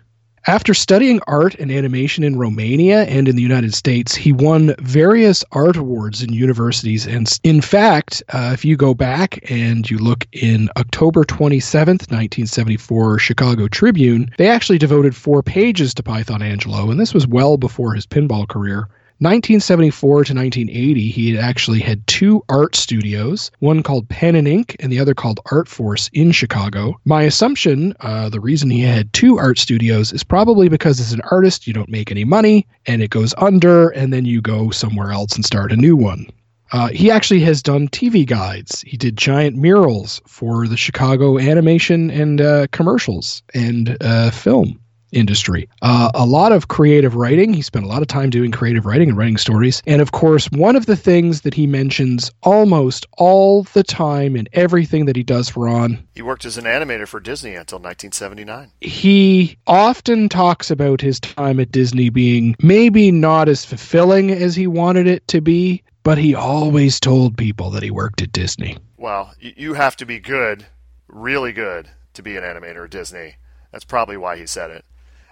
After 0.48 0.74
studying 0.74 1.20
art 1.28 1.54
and 1.60 1.72
animation 1.72 2.24
in 2.24 2.40
Romania 2.40 3.04
and 3.04 3.28
in 3.28 3.36
the 3.36 3.44
United 3.44 3.76
States, 3.76 4.16
he 4.16 4.32
won 4.32 4.74
various 4.80 5.44
art 5.52 5.78
awards 5.78 6.24
in 6.24 6.34
universities. 6.34 7.06
And 7.06 7.32
in 7.44 7.62
fact, 7.62 8.24
uh, 8.30 8.50
if 8.52 8.66
you 8.66 8.76
go 8.76 8.96
back 8.96 9.38
and 9.52 9.88
you 9.88 10.00
look 10.00 10.26
in 10.32 10.68
October 10.78 11.26
27th, 11.26 12.10
1974, 12.10 13.20
Chicago 13.20 13.68
Tribune, 13.68 14.32
they 14.40 14.48
actually 14.48 14.80
devoted 14.80 15.16
four 15.16 15.44
pages 15.44 15.94
to 15.94 16.02
Python 16.02 16.40
Anghelo, 16.40 16.90
and 16.90 17.00
this 17.00 17.14
was 17.14 17.28
well 17.28 17.58
before 17.58 17.94
his 17.94 18.08
pinball 18.08 18.48
career. 18.48 18.88
1974 19.22 20.24
to 20.24 20.34
1980, 20.34 21.12
he 21.12 21.38
actually 21.38 21.80
had 21.80 22.08
two 22.08 22.44
art 22.50 22.76
studios, 22.76 23.52
one 23.60 23.84
called 23.84 24.10
Pen 24.10 24.34
and 24.34 24.48
Ink 24.48 24.76
and 24.80 24.92
the 24.92 25.00
other 25.00 25.14
called 25.14 25.40
Art 25.52 25.68
Force 25.68 26.10
in 26.12 26.32
Chicago. 26.32 27.00
My 27.06 27.22
assumption, 27.22 27.94
uh, 28.00 28.30
the 28.30 28.40
reason 28.40 28.72
he 28.72 28.82
had 28.82 29.14
two 29.14 29.38
art 29.38 29.60
studios 29.60 30.12
is 30.12 30.24
probably 30.24 30.70
because 30.70 31.00
as 31.00 31.14
an 31.14 31.22
artist, 31.30 31.68
you 31.68 31.74
don't 31.74 31.88
make 31.88 32.10
any 32.10 32.24
money 32.24 32.66
and 32.88 33.04
it 33.04 33.12
goes 33.12 33.36
under, 33.38 33.90
and 33.90 34.12
then 34.12 34.26
you 34.26 34.42
go 34.42 34.72
somewhere 34.72 35.12
else 35.12 35.36
and 35.36 35.46
start 35.46 35.72
a 35.72 35.78
new 35.78 35.96
one. 35.96 36.26
Uh, 36.72 36.88
he 36.88 37.12
actually 37.12 37.42
has 37.42 37.62
done 37.62 37.90
TV 37.90 38.26
guides. 38.26 38.82
He 38.88 38.98
did 38.98 39.18
giant 39.18 39.56
murals 39.56 40.20
for 40.26 40.68
the 40.68 40.78
Chicago 40.78 41.38
animation 41.38 42.10
and 42.10 42.42
uh, 42.42 42.66
commercials 42.72 43.44
and 43.54 43.98
uh, 44.02 44.32
film 44.32 44.81
industry. 45.12 45.68
Uh, 45.82 46.12
a 46.14 46.26
lot 46.26 46.52
of 46.52 46.68
creative 46.68 47.16
writing. 47.16 47.54
He 47.54 47.62
spent 47.62 47.86
a 47.86 47.88
lot 47.88 48.02
of 48.02 48.08
time 48.08 48.30
doing 48.30 48.52
creative 48.52 48.86
writing 48.86 49.10
and 49.10 49.18
writing 49.18 49.38
stories. 49.38 49.82
And 49.86 50.02
of 50.02 50.12
course, 50.12 50.50
one 50.52 50.76
of 50.76 50.86
the 50.86 50.96
things 50.96 51.42
that 51.42 51.54
he 51.54 51.68
mentions 51.68 52.32
almost 52.44 53.06
all 53.18 53.64
the 53.74 53.84
time 53.84 54.36
in 54.36 54.48
everything 54.54 55.06
that 55.06 55.16
he 55.16 55.24
does 55.24 55.50
for 55.50 55.68
On, 55.68 56.02
He 56.16 56.22
worked 56.22 56.46
as 56.46 56.58
an 56.58 56.66
animator 56.66 57.08
for 57.08 57.20
Disney 57.20 57.56
until 57.56 57.80
1979. 57.80 58.72
he 58.82 59.58
often 59.68 60.30
talks 60.30 60.70
about 60.72 61.02
his 61.02 61.20
time 61.20 61.60
at 61.60 61.72
Disney 61.72 62.10
being 62.10 62.56
maybe 62.62 63.12
not 63.12 63.48
as 63.50 63.66
fulfilling 63.66 64.32
as 64.32 64.56
he 64.56 64.68
wanted 64.68 65.08
it 65.08 65.28
to 65.28 65.42
be, 65.42 65.84
but 66.04 66.18
he 66.18 66.34
always 66.36 67.00
told 67.00 67.38
people 67.38 67.70
that 67.72 67.84
he 67.84 67.92
worked 67.92 68.22
at 68.22 68.32
Disney. 68.32 68.78
Well, 68.98 69.34
you 69.40 69.74
have 69.74 69.96
to 69.98 70.06
be 70.06 70.20
good, 70.20 70.66
really 71.08 71.52
good, 71.52 71.90
to 72.14 72.22
be 72.22 72.38
an 72.38 72.44
animator 72.44 72.86
at 72.86 72.92
Disney. 72.92 73.36
That's 73.72 73.86
probably 73.86 74.18
why 74.18 74.38
he 74.38 74.46
said 74.46 74.70
it. 74.72 74.84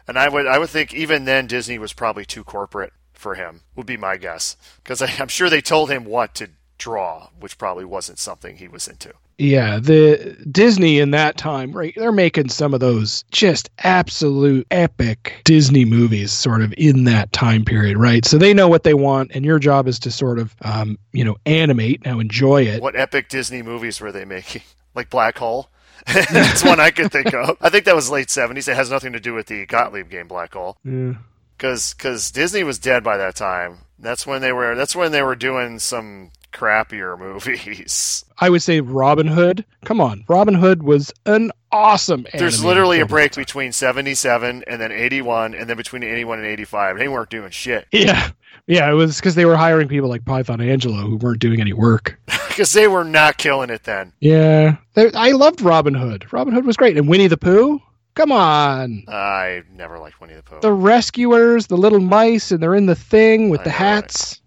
And 0.10 0.18
I 0.18 0.28
would, 0.28 0.48
I 0.48 0.58
would 0.58 0.72
think 0.72 0.92
even 0.92 1.26
then 1.26 1.46
Disney 1.46 1.78
was 1.78 1.94
probably 1.94 2.26
too 2.26 2.44
corporate 2.44 2.94
for 3.14 3.36
him. 3.36 3.62
Would 3.76 3.86
be 3.86 3.96
my 3.96 4.18
guess, 4.18 4.58
because 4.84 5.04
I'm 5.20 5.28
sure 5.28 5.52
they 5.52 5.62
told 5.62 5.92
him 5.92 6.04
what 6.04 6.34
to 6.36 6.50
draw, 6.80 7.30
which 7.40 7.60
probably 7.60 7.86
wasn't 7.86 8.18
something 8.18 8.58
he 8.58 8.68
was 8.68 8.88
into. 8.88 9.14
Yeah, 9.38 9.80
the 9.80 10.36
Disney 10.52 11.00
in 11.00 11.12
that 11.12 11.38
time, 11.38 11.72
right? 11.72 11.94
They're 11.96 12.12
making 12.12 12.50
some 12.50 12.74
of 12.74 12.80
those 12.80 13.24
just 13.32 13.70
absolute 13.84 14.66
epic 14.72 15.42
Disney 15.46 15.86
movies, 15.86 16.32
sort 16.32 16.64
of 16.64 16.74
in 16.76 17.04
that 17.04 17.32
time 17.32 17.64
period, 17.64 17.96
right? 17.98 18.26
So 18.26 18.40
they 18.40 18.54
know 18.54 18.68
what 18.68 18.84
they 18.84 18.96
want, 18.96 19.32
and 19.36 19.46
your 19.46 19.60
job 19.60 19.88
is 19.88 20.00
to 20.00 20.12
sort 20.12 20.40
of, 20.40 20.56
um, 20.64 20.98
you 21.14 21.24
know, 21.24 21.38
animate. 21.46 22.04
Now 22.04 22.20
enjoy 22.20 22.64
it. 22.64 22.82
What 22.82 22.96
epic 22.98 23.30
Disney 23.30 23.62
movies 23.62 24.02
were 24.02 24.12
they 24.12 24.26
making? 24.26 24.64
Like 24.96 25.12
Black 25.12 25.38
Hole? 25.38 25.70
That's 26.32 26.64
one 26.64 26.80
I 26.80 26.92
could 26.92 27.12
think 27.12 27.34
of. 27.34 27.58
I 27.62 27.70
think 27.70 27.86
that 27.86 27.96
was 27.96 28.10
late 28.10 28.28
70s. 28.28 28.68
It 28.68 28.76
has 28.76 28.90
nothing 28.90 29.14
to 29.14 29.20
do 29.20 29.34
with 29.34 29.48
the 29.48 29.66
Gottlieb 29.66 30.10
game, 30.10 30.28
Black 30.28 30.54
Hole. 30.54 30.78
Yeah. 30.84 31.14
because 31.58 31.94
because 31.94 32.32
Disney 32.32 32.64
was 32.64 32.80
dead 32.80 33.04
by 33.04 33.18
that 33.18 33.36
time. 33.36 33.80
That's 34.00 34.26
when 34.26 34.42
they 34.42 34.54
were. 34.54 34.76
That's 34.76 34.96
when 34.96 35.12
they 35.12 35.22
were 35.22 35.36
doing 35.36 35.78
some 35.80 36.32
crappier 36.54 37.20
movies. 37.68 38.24
I 38.40 38.50
would 38.50 38.62
say 38.62 38.80
Robin 38.80 39.28
Hood. 39.28 39.66
Come 39.86 40.00
on, 40.02 40.24
Robin 40.30 40.54
Hood 40.56 40.84
was 40.84 41.12
an 41.26 41.52
awesome. 41.72 42.26
There's 42.34 42.64
literally 42.64 43.02
a 43.02 43.06
break 43.06 43.36
between 43.36 43.72
77 43.74 44.64
and 44.66 44.82
then 44.82 44.92
81, 44.92 45.54
and 45.54 45.70
then 45.70 45.78
between 45.78 46.04
81 46.04 46.40
and 46.40 46.48
85. 46.48 46.98
They 46.98 47.08
weren't 47.08 47.30
doing 47.30 47.52
shit 47.52 47.88
Yeah, 47.92 48.32
yeah. 48.68 48.90
It 48.90 48.94
was 48.94 49.18
because 49.18 49.36
they 49.36 49.46
were 49.46 49.58
hiring 49.58 49.88
people 49.90 50.08
like 50.10 50.24
Python 50.26 50.60
Anghelo 50.60 51.02
who 51.02 51.18
weren't 51.18 51.40
doing 51.40 51.60
any 51.62 51.74
work. 51.74 52.18
because 52.54 52.74
they 52.74 52.88
were 52.88 53.04
not 53.06 53.38
killing 53.38 53.70
it 53.70 53.84
then. 53.84 54.14
Yeah, 54.20 54.78
I 54.98 55.32
loved 55.32 55.62
Robin 55.62 55.94
Hood. 55.94 56.32
Robin 56.34 56.54
Hood 56.54 56.66
was 56.66 56.78
great, 56.78 56.98
and 56.98 57.08
Winnie 57.08 57.28
the 57.28 57.38
Pooh. 57.38 57.82
Come 58.16 58.32
on, 58.32 59.04
I 59.08 59.64
never 59.72 59.98
liked 60.00 60.20
Winnie 60.20 60.34
the 60.36 60.44
Pooh. 60.44 60.60
the 60.62 60.74
rescuers, 60.74 61.68
the 61.68 61.78
little 61.78 62.00
mice, 62.02 62.52
and 62.52 62.62
they're 62.62 62.76
in 62.76 62.86
the 62.88 62.96
thing 62.96 63.50
with 63.50 63.62
I 63.62 63.64
the 63.66 63.70
know, 63.70 63.76
right? 63.76 63.86
hats. 64.04 64.42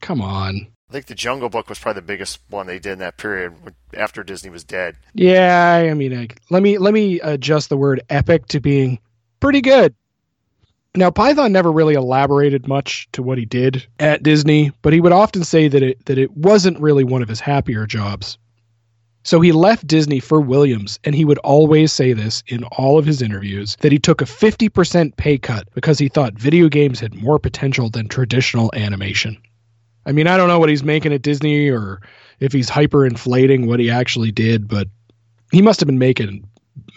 Come 0.00 0.22
on. 0.22 0.66
I 0.88 0.92
think 0.92 1.06
the 1.06 1.14
Jungle 1.14 1.48
Book 1.48 1.68
was 1.68 1.78
probably 1.78 2.00
the 2.00 2.06
biggest 2.06 2.40
one 2.48 2.66
they 2.66 2.80
did 2.80 2.94
in 2.94 2.98
that 2.98 3.16
period 3.16 3.52
after 3.94 4.24
Disney 4.24 4.50
was 4.50 4.64
dead. 4.64 4.96
Yeah, 5.14 5.86
I 5.88 5.94
mean, 5.94 6.16
I, 6.18 6.28
let 6.50 6.62
me 6.64 6.78
let 6.78 6.92
me 6.94 7.20
adjust 7.20 7.68
the 7.68 7.76
word 7.76 8.00
epic 8.10 8.46
to 8.48 8.60
being 8.60 8.98
pretty 9.38 9.60
good. 9.60 9.94
Now, 10.96 11.10
Python 11.10 11.52
never 11.52 11.70
really 11.70 11.94
elaborated 11.94 12.66
much 12.66 13.08
to 13.12 13.22
what 13.22 13.38
he 13.38 13.44
did 13.44 13.86
at 14.00 14.24
Disney, 14.24 14.72
but 14.82 14.92
he 14.92 15.00
would 15.00 15.12
often 15.12 15.44
say 15.44 15.68
that 15.68 15.82
it 15.82 16.04
that 16.06 16.18
it 16.18 16.36
wasn't 16.36 16.80
really 16.80 17.04
one 17.04 17.22
of 17.22 17.28
his 17.28 17.38
happier 17.38 17.86
jobs. 17.86 18.38
So 19.22 19.40
he 19.40 19.52
left 19.52 19.86
Disney 19.86 20.18
for 20.18 20.40
Williams, 20.40 20.98
and 21.04 21.14
he 21.14 21.24
would 21.24 21.38
always 21.38 21.92
say 21.92 22.12
this 22.12 22.42
in 22.48 22.64
all 22.64 22.98
of 22.98 23.04
his 23.04 23.22
interviews 23.22 23.76
that 23.80 23.92
he 23.92 23.98
took 23.98 24.22
a 24.22 24.24
50% 24.24 25.14
pay 25.16 25.36
cut 25.36 25.68
because 25.74 25.98
he 25.98 26.08
thought 26.08 26.32
video 26.34 26.68
games 26.68 26.98
had 26.98 27.14
more 27.14 27.38
potential 27.38 27.90
than 27.90 28.08
traditional 28.08 28.70
animation. 28.74 29.36
I 30.06 30.12
mean, 30.12 30.26
I 30.26 30.38
don't 30.38 30.48
know 30.48 30.58
what 30.58 30.70
he's 30.70 30.82
making 30.82 31.12
at 31.12 31.22
Disney 31.22 31.68
or 31.68 32.00
if 32.40 32.52
he's 32.52 32.70
hyperinflating 32.70 33.66
what 33.66 33.78
he 33.78 33.90
actually 33.90 34.32
did, 34.32 34.66
but 34.66 34.88
he 35.52 35.60
must 35.60 35.80
have 35.80 35.86
been 35.86 35.98
making, 35.98 36.48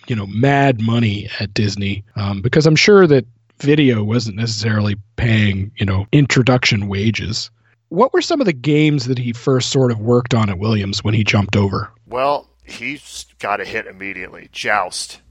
you 0.08 0.16
know, 0.16 0.26
mad 0.26 0.82
money 0.82 1.30
at 1.42 1.54
Disney 1.54 2.06
um, 2.16 2.42
because 2.42 2.66
I'm 2.66 2.78
sure 2.78 3.06
that 3.06 3.26
video 3.64 4.04
wasn't 4.04 4.36
necessarily 4.36 4.96
paying, 5.16 5.72
you 5.78 5.86
know, 5.86 6.06
introduction 6.12 6.88
wages. 6.88 7.50
What 7.90 8.14
were 8.14 8.22
some 8.22 8.42
of 8.42 8.46
the 8.46 8.54
games 8.54 9.06
that 9.06 9.18
he 9.18 9.34
first 9.34 9.70
sort 9.70 9.92
of 9.92 10.00
worked 10.00 10.34
on 10.34 10.50
at 10.50 10.60
Williams 10.60 11.04
when 11.04 11.14
he 11.14 11.24
jumped 11.24 11.56
over? 11.56 11.92
Well, 12.08 12.50
he 12.64 13.00
got 13.40 13.62
a 13.62 13.66
hit 13.66 13.88
immediately. 13.88 14.50
Joust, 14.52 15.22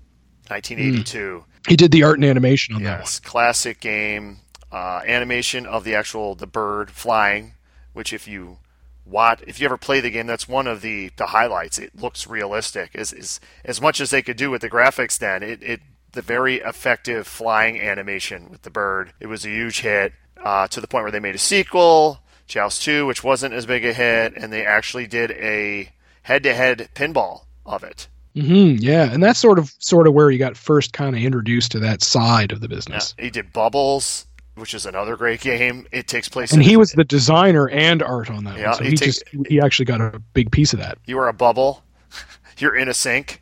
1982. 0.49 1.45
He 1.69 1.77
did 1.77 1.93
the 1.93 2.03
art 2.03 2.19
and 2.19 2.25
animation 2.25 2.75
on 2.75 2.83
that. 2.83 3.01
Yes, 3.01 3.21
classic 3.21 3.81
game. 3.81 4.39
Uh, 4.71 5.03
animation 5.07 5.67
of 5.67 5.85
the 5.85 5.95
actual 5.95 6.35
the 6.35 6.47
bird 6.47 6.91
flying, 6.91 7.55
which 7.93 8.13
if 8.13 8.27
you 8.27 8.59
watch, 9.05 9.43
if 9.47 9.61
you 9.61 9.67
ever 9.67 9.77
play 9.77 10.01
the 10.01 10.11
game, 10.11 10.27
that's 10.27 10.49
one 10.49 10.67
of 10.67 10.81
the, 10.81 11.11
the 11.17 11.27
highlights. 11.27 11.79
It 11.79 11.95
looks 11.95 12.27
realistic. 12.27 12.95
As, 12.95 13.13
as 13.13 13.39
as 13.65 13.81
much 13.81 14.01
as 14.01 14.11
they 14.11 14.23
could 14.23 14.37
do 14.37 14.51
with 14.51 14.63
the 14.63 14.71
graphics, 14.71 15.19
then 15.19 15.43
it, 15.43 15.63
it 15.63 15.81
the 16.13 16.23
very 16.23 16.57
effective 16.57 17.27
flying 17.27 17.81
animation 17.81 18.51
with 18.51 18.63
the 18.63 18.71
bird. 18.71 19.13
It 19.21 19.27
was 19.27 19.45
a 19.45 19.49
huge 19.49 19.81
hit 19.81 20.13
uh, 20.43 20.69
to 20.69 20.81
the 20.81 20.87
point 20.89 21.05
where 21.05 21.13
they 21.13 21.21
made 21.21 21.35
a 21.35 21.39
sequel, 21.39 22.21
Joust 22.47 22.83
2, 22.83 23.07
which 23.07 23.25
wasn't 23.25 23.55
as 23.55 23.65
big 23.67 23.85
a 23.85 23.93
hit, 23.93 24.35
and 24.37 24.53
they 24.53 24.65
actually 24.67 25.07
did 25.07 25.31
a 25.33 25.91
head-to-head 26.23 26.91
pinball 26.95 27.43
of 27.65 27.83
it. 27.83 28.09
hmm 28.35 28.75
yeah, 28.79 29.11
and 29.13 29.23
that's 29.23 29.39
sort 29.39 29.59
of 29.59 29.73
sort 29.79 30.07
of 30.07 30.15
where 30.15 30.31
he 30.31 30.39
got 30.39 30.57
first 30.57 30.93
kind 30.93 31.17
of 31.17 31.23
introduced 31.23 31.73
to 31.73 31.79
that 31.81 32.03
side 32.03 32.53
of 32.53 32.61
the 32.61 32.69
Yeah, 32.69 32.77
business. 32.77 33.15
he 33.19 33.31
did 33.31 33.53
Bubbles, 33.53 34.27
which 34.55 34.75
is 34.75 34.85
another 34.87 35.17
great 35.17 35.41
game. 35.41 35.87
It 35.93 36.09
takes 36.09 36.29
place. 36.29 36.53
And 36.53 36.63
he 36.63 36.77
was 36.77 36.93
the 36.93 37.05
designer 37.05 37.69
and 37.71 38.03
art 38.03 38.31
on 38.31 38.45
that 38.45 38.59
Yeah, 38.59 38.69
one, 38.71 38.79
so 38.79 38.85
he 38.85 38.91
he 38.91 38.97
take- 38.97 39.07
just 39.09 39.25
he 39.49 39.61
actually 39.61 39.87
got 39.87 40.01
a 40.01 40.19
big 40.35 40.51
piece 40.53 40.73
of 40.73 40.79
that. 40.81 40.99
you 41.07 41.19
are 41.19 41.29
a 41.29 41.33
bubble. 41.33 41.83
You're 42.59 42.77
in 42.77 42.89
a 42.89 42.95
sink, 42.95 43.41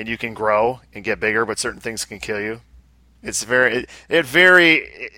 and 0.00 0.08
you 0.08 0.16
can 0.16 0.32
grow 0.32 0.80
and 0.94 1.04
get 1.04 1.20
bigger, 1.20 1.44
but 1.44 1.58
certain 1.58 1.78
things 1.78 2.06
can 2.06 2.18
kill 2.18 2.40
you. 2.40 2.62
It's 3.22 3.44
very, 3.44 3.76
it, 3.76 3.90
it 4.08 4.24
very, 4.24 5.10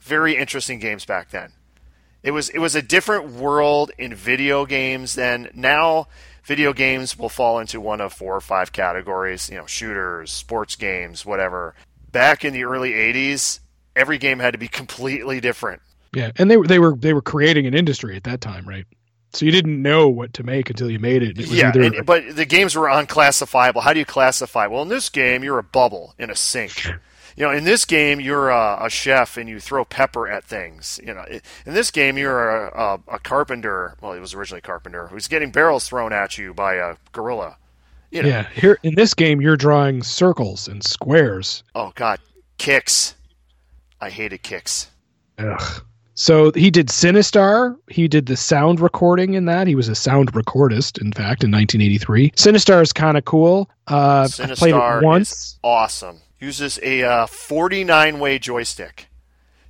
very 0.00 0.36
interesting 0.36 0.80
games 0.80 1.04
back 1.04 1.30
then. 1.30 1.52
It 2.24 2.32
was 2.32 2.48
it 2.48 2.58
was 2.58 2.74
a 2.74 2.82
different 2.82 3.30
world 3.30 3.92
in 3.96 4.12
video 4.12 4.66
games 4.66 5.14
than 5.14 5.50
Now, 5.54 6.08
video 6.42 6.72
games 6.72 7.16
will 7.16 7.28
fall 7.28 7.60
into 7.60 7.80
one 7.80 8.00
of 8.00 8.12
four 8.12 8.34
or 8.34 8.40
five 8.40 8.72
categories. 8.72 9.48
You 9.50 9.58
know, 9.58 9.66
shooters, 9.66 10.32
sports 10.32 10.74
games, 10.74 11.24
whatever. 11.24 11.76
Back 12.10 12.44
in 12.44 12.52
the 12.52 12.64
early 12.64 12.92
'80s, 12.92 13.60
every 13.94 14.18
game 14.18 14.40
had 14.40 14.52
to 14.52 14.58
be 14.58 14.68
completely 14.80 15.40
different. 15.40 15.80
Yeah, 16.12 16.32
and 16.36 16.50
they 16.50 16.56
were 16.56 16.66
they 16.66 16.78
were 16.78 16.96
they 16.96 17.12
were 17.12 17.22
creating 17.22 17.66
an 17.66 17.74
industry 17.74 18.16
at 18.16 18.24
that 18.24 18.40
time, 18.40 18.66
right? 18.66 18.86
So 19.34 19.44
you 19.44 19.50
didn't 19.50 19.82
know 19.82 20.08
what 20.08 20.32
to 20.34 20.42
make 20.44 20.70
until 20.70 20.90
you 20.90 20.98
made 20.98 21.22
it. 21.22 21.38
It 21.38 21.48
yeah, 21.48 21.68
either 21.68 21.82
and- 21.82 22.06
but 22.06 22.36
the 22.36 22.44
games 22.44 22.76
were 22.76 22.88
unclassifiable. 22.88 23.80
How 23.82 23.92
do 23.92 23.98
you 23.98 24.04
classify? 24.04 24.66
Well, 24.66 24.82
in 24.82 24.88
this 24.88 25.08
game, 25.08 25.42
you're 25.42 25.58
a 25.58 25.62
bubble 25.64 26.14
in 26.18 26.30
a 26.30 26.36
sink. 26.36 26.84
You 27.36 27.44
know, 27.44 27.50
in 27.50 27.64
this 27.64 27.84
game, 27.84 28.20
you're 28.20 28.50
a, 28.50 28.84
a 28.84 28.88
chef 28.88 29.36
and 29.36 29.48
you 29.48 29.58
throw 29.58 29.84
pepper 29.84 30.28
at 30.28 30.44
things. 30.44 31.00
You 31.04 31.14
know, 31.14 31.24
in 31.66 31.74
this 31.74 31.90
game, 31.90 32.16
you're 32.16 32.68
a, 32.68 33.00
a, 33.08 33.14
a 33.16 33.18
carpenter. 33.18 33.96
Well, 34.00 34.12
he 34.12 34.20
was 34.20 34.34
originally 34.34 34.60
a 34.60 34.62
carpenter 34.62 35.08
who's 35.08 35.26
getting 35.26 35.50
barrels 35.50 35.88
thrown 35.88 36.12
at 36.12 36.38
you 36.38 36.54
by 36.54 36.74
a 36.74 36.94
gorilla. 37.10 37.56
You 38.12 38.22
know, 38.22 38.28
yeah. 38.28 38.46
Here 38.54 38.78
in 38.84 38.94
this 38.94 39.14
game, 39.14 39.40
you're 39.40 39.56
drawing 39.56 40.04
circles 40.04 40.68
and 40.68 40.84
squares. 40.84 41.64
oh 41.74 41.90
god, 41.96 42.20
Qix. 42.58 43.14
I 44.00 44.10
hated 44.10 44.44
Qix. 44.44 44.86
Ugh. 45.38 45.82
So 46.14 46.52
he 46.52 46.70
did 46.70 46.88
Sinistar. 46.88 47.76
He 47.88 48.06
did 48.08 48.26
the 48.26 48.36
sound 48.36 48.78
recording 48.80 49.34
in 49.34 49.46
that. 49.46 49.66
He 49.66 49.74
was 49.74 49.88
a 49.88 49.94
sound 49.96 50.32
recordist, 50.32 51.00
in 51.02 51.12
fact, 51.12 51.42
in 51.42 51.50
1983. 51.50 52.30
Sinistar 52.32 52.82
is 52.82 52.92
kind 52.92 53.16
of 53.18 53.24
cool. 53.24 53.68
Uh, 53.88 54.28
I 54.32 54.46
played 54.54 54.74
Sinistar 54.74 55.02
it 55.02 55.04
once. 55.04 55.32
is 55.32 55.58
awesome. 55.64 56.20
Uses 56.40 56.78
a 56.82 57.02
uh, 57.02 57.26
49 57.26 58.18
way 58.20 58.38
joystick 58.38 59.08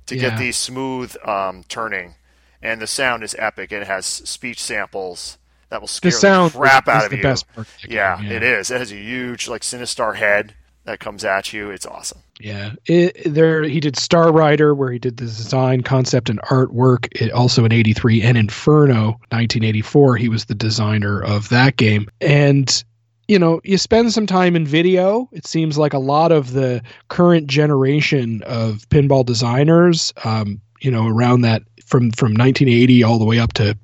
to 0.05 0.15
Yeah. 0.15 0.29
get 0.29 0.37
the 0.39 0.51
smooth 0.51 1.15
um, 1.27 1.63
turning, 1.67 2.15
and 2.61 2.79
the 2.79 2.87
sound 2.87 3.23
is 3.23 3.35
epic. 3.39 3.71
It 3.71 3.87
has 3.87 4.05
speech 4.05 4.61
samples 4.61 5.37
that 5.69 5.81
will 5.81 5.87
scare 5.87 6.11
The 6.11 6.49
the 6.53 6.57
crap 6.59 6.87
is, 6.87 6.93
out 6.93 6.97
is 6.99 7.03
of 7.05 7.09
the 7.11 7.17
you. 7.17 7.23
best 7.23 7.53
part. 7.55 7.67
of 7.67 7.73
the 7.81 7.93
yeah, 7.95 8.17
game, 8.21 8.31
it 8.31 8.43
is. 8.43 8.69
It 8.69 8.77
has 8.79 8.91
a 8.91 8.95
huge 8.97 9.47
like 9.47 9.61
Sinistar 9.63 10.15
head 10.17 10.53
that 10.85 10.99
comes 10.99 11.25
at 11.25 11.51
you. 11.51 11.69
It's 11.69 11.85
awesome. 11.85 12.19
Yeah, 12.39 12.73
it, 12.85 13.21
there 13.25 13.63
he 13.63 13.79
did 13.79 13.97
Star 13.97 14.31
Rider, 14.31 14.73
where 14.73 14.91
he 14.91 14.99
did 14.99 15.17
the 15.17 15.25
design, 15.25 15.81
concept, 15.81 16.29
and 16.29 16.41
artwork. 16.43 17.07
It, 17.11 17.31
also 17.31 17.65
in 17.65 17.71
'83 17.71 18.21
and 18.21 18.37
Inferno, 18.37 19.05
1984, 19.29 20.17
he 20.17 20.29
was 20.29 20.45
the 20.45 20.55
designer 20.55 21.21
of 21.21 21.49
that 21.49 21.77
game. 21.77 22.07
And 22.21 22.83
you 23.27 23.39
know, 23.39 23.59
you 23.63 23.77
spend 23.77 24.13
some 24.13 24.27
time 24.27 24.55
in 24.55 24.65
video. 24.65 25.27
It 25.31 25.47
seems 25.47 25.77
like 25.77 25.93
a 25.93 25.99
lot 25.99 26.31
of 26.31 26.53
the 26.53 26.83
current 27.07 27.47
generation 27.47 28.43
of 28.43 28.87
pinball 28.89 29.25
designers, 29.25 30.13
um, 30.23 30.61
you 30.81 30.91
know, 30.91 31.07
around 31.07 31.41
that 31.41 31.63
from 31.85 32.11
from 32.11 32.33
1980 32.33 33.03
all 33.03 33.17
the 33.17 33.25
way 33.25 33.39
up 33.39 33.53
to 33.53 33.77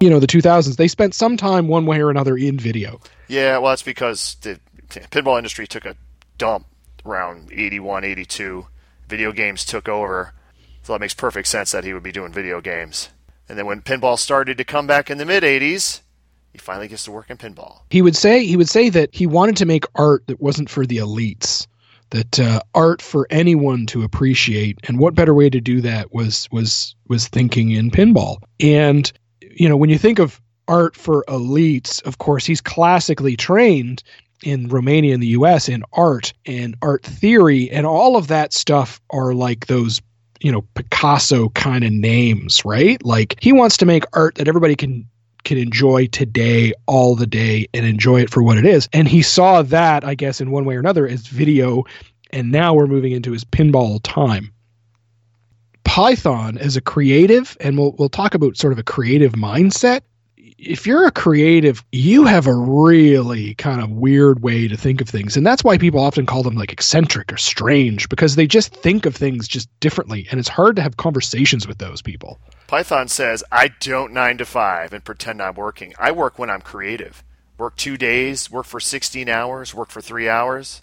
you 0.00 0.10
know 0.10 0.18
the 0.18 0.26
2000s, 0.26 0.76
they 0.76 0.88
spent 0.88 1.14
some 1.14 1.36
time 1.36 1.68
one 1.68 1.86
way 1.86 2.02
or 2.02 2.10
another 2.10 2.36
in 2.36 2.58
video. 2.58 3.00
Yeah, 3.28 3.58
well, 3.58 3.70
that's 3.70 3.82
because 3.82 4.36
the 4.42 4.58
pinball 4.88 5.38
industry 5.38 5.66
took 5.66 5.86
a 5.86 5.96
dump 6.42 6.66
around 7.06 7.52
81, 7.52 8.02
82. 8.02 8.66
Video 9.08 9.30
games 9.30 9.64
took 9.64 9.88
over. 9.88 10.34
So 10.82 10.92
that 10.92 10.98
makes 10.98 11.14
perfect 11.14 11.46
sense 11.46 11.70
that 11.70 11.84
he 11.84 11.94
would 11.94 12.02
be 12.02 12.10
doing 12.10 12.32
video 12.32 12.60
games. 12.60 13.10
And 13.48 13.56
then 13.56 13.64
when 13.66 13.80
pinball 13.80 14.18
started 14.18 14.58
to 14.58 14.64
come 14.64 14.88
back 14.88 15.08
in 15.08 15.18
the 15.18 15.24
mid 15.24 15.44
80s, 15.44 16.00
he 16.52 16.58
finally 16.58 16.88
gets 16.88 17.04
to 17.04 17.12
work 17.12 17.30
in 17.30 17.36
pinball. 17.36 17.82
he 17.90 18.02
would 18.02 18.16
say 18.16 18.44
he 18.44 18.56
would 18.56 18.68
say 18.68 18.88
that 18.88 19.10
he 19.12 19.24
wanted 19.24 19.56
to 19.58 19.66
make 19.66 19.84
art 19.94 20.26
that 20.26 20.40
wasn't 20.40 20.68
for 20.68 20.84
the 20.84 20.96
elites 20.96 21.68
that 22.10 22.40
uh, 22.40 22.60
art 22.74 23.00
for 23.00 23.26
anyone 23.30 23.86
to 23.86 24.02
appreciate 24.02 24.78
and 24.86 24.98
what 24.98 25.14
better 25.14 25.34
way 25.34 25.48
to 25.48 25.60
do 25.60 25.80
that 25.80 26.12
was 26.12 26.48
was 26.50 26.94
was 27.08 27.28
thinking 27.28 27.70
in 27.70 27.90
pinball 27.90 28.36
and 28.60 29.12
you 29.40 29.66
know 29.66 29.78
when 29.78 29.88
you 29.88 29.96
think 29.96 30.18
of 30.18 30.42
art 30.68 30.94
for 30.94 31.24
elites 31.26 32.02
of 32.04 32.18
course 32.18 32.44
he's 32.44 32.60
classically 32.60 33.34
trained 33.34 34.02
in 34.42 34.68
Romania 34.68 35.14
and 35.14 35.22
the 35.22 35.28
US 35.28 35.68
in 35.68 35.82
art 35.92 36.32
and 36.46 36.76
art 36.82 37.02
theory 37.02 37.70
and 37.70 37.86
all 37.86 38.16
of 38.16 38.28
that 38.28 38.52
stuff 38.52 39.00
are 39.10 39.34
like 39.34 39.66
those 39.66 40.00
you 40.40 40.50
know 40.50 40.62
Picasso 40.74 41.50
kind 41.50 41.84
of 41.84 41.92
names 41.92 42.64
right 42.64 43.04
like 43.04 43.36
he 43.40 43.52
wants 43.52 43.76
to 43.76 43.86
make 43.86 44.04
art 44.12 44.34
that 44.34 44.48
everybody 44.48 44.74
can 44.74 45.06
can 45.44 45.58
enjoy 45.58 46.06
today 46.06 46.72
all 46.86 47.14
the 47.14 47.26
day 47.26 47.66
and 47.74 47.86
enjoy 47.86 48.20
it 48.20 48.30
for 48.30 48.42
what 48.42 48.58
it 48.58 48.64
is. 48.64 48.88
And 48.92 49.08
he 49.08 49.22
saw 49.22 49.62
that, 49.62 50.04
I 50.04 50.14
guess, 50.14 50.40
in 50.40 50.50
one 50.50 50.64
way 50.64 50.76
or 50.76 50.80
another 50.80 51.06
as 51.06 51.26
video. 51.26 51.84
And 52.30 52.50
now 52.50 52.74
we're 52.74 52.86
moving 52.86 53.12
into 53.12 53.32
his 53.32 53.44
pinball 53.44 54.00
time. 54.02 54.52
Python 55.84 56.56
as 56.58 56.76
a 56.76 56.80
creative, 56.80 57.56
and 57.60 57.76
we'll 57.76 57.92
we'll 57.98 58.08
talk 58.08 58.34
about 58.34 58.56
sort 58.56 58.72
of 58.72 58.78
a 58.78 58.82
creative 58.82 59.32
mindset. 59.32 60.00
If 60.64 60.86
you're 60.86 61.06
a 61.06 61.10
creative, 61.10 61.84
you 61.90 62.24
have 62.24 62.46
a 62.46 62.54
really 62.54 63.54
kind 63.54 63.82
of 63.82 63.90
weird 63.90 64.42
way 64.42 64.68
to 64.68 64.76
think 64.76 65.00
of 65.00 65.08
things. 65.08 65.36
And 65.36 65.44
that's 65.44 65.64
why 65.64 65.76
people 65.76 65.98
often 65.98 66.24
call 66.24 66.44
them 66.44 66.54
like 66.54 66.72
eccentric 66.72 67.32
or 67.32 67.36
strange 67.36 68.08
because 68.08 68.36
they 68.36 68.46
just 68.46 68.72
think 68.76 69.04
of 69.04 69.16
things 69.16 69.48
just 69.48 69.68
differently. 69.80 70.28
And 70.30 70.38
it's 70.38 70.48
hard 70.48 70.76
to 70.76 70.82
have 70.82 70.96
conversations 70.98 71.66
with 71.66 71.78
those 71.78 72.00
people. 72.00 72.38
Python 72.68 73.08
says, 73.08 73.42
I 73.50 73.68
don't 73.80 74.12
nine 74.12 74.38
to 74.38 74.44
five 74.44 74.92
and 74.92 75.04
pretend 75.04 75.42
I'm 75.42 75.54
working. 75.54 75.94
I 75.98 76.12
work 76.12 76.38
when 76.38 76.48
I'm 76.48 76.62
creative. 76.62 77.24
Work 77.58 77.76
two 77.76 77.96
days, 77.96 78.48
work 78.50 78.66
for 78.66 78.80
16 78.80 79.28
hours, 79.28 79.74
work 79.74 79.90
for 79.90 80.00
three 80.00 80.28
hours. 80.28 80.82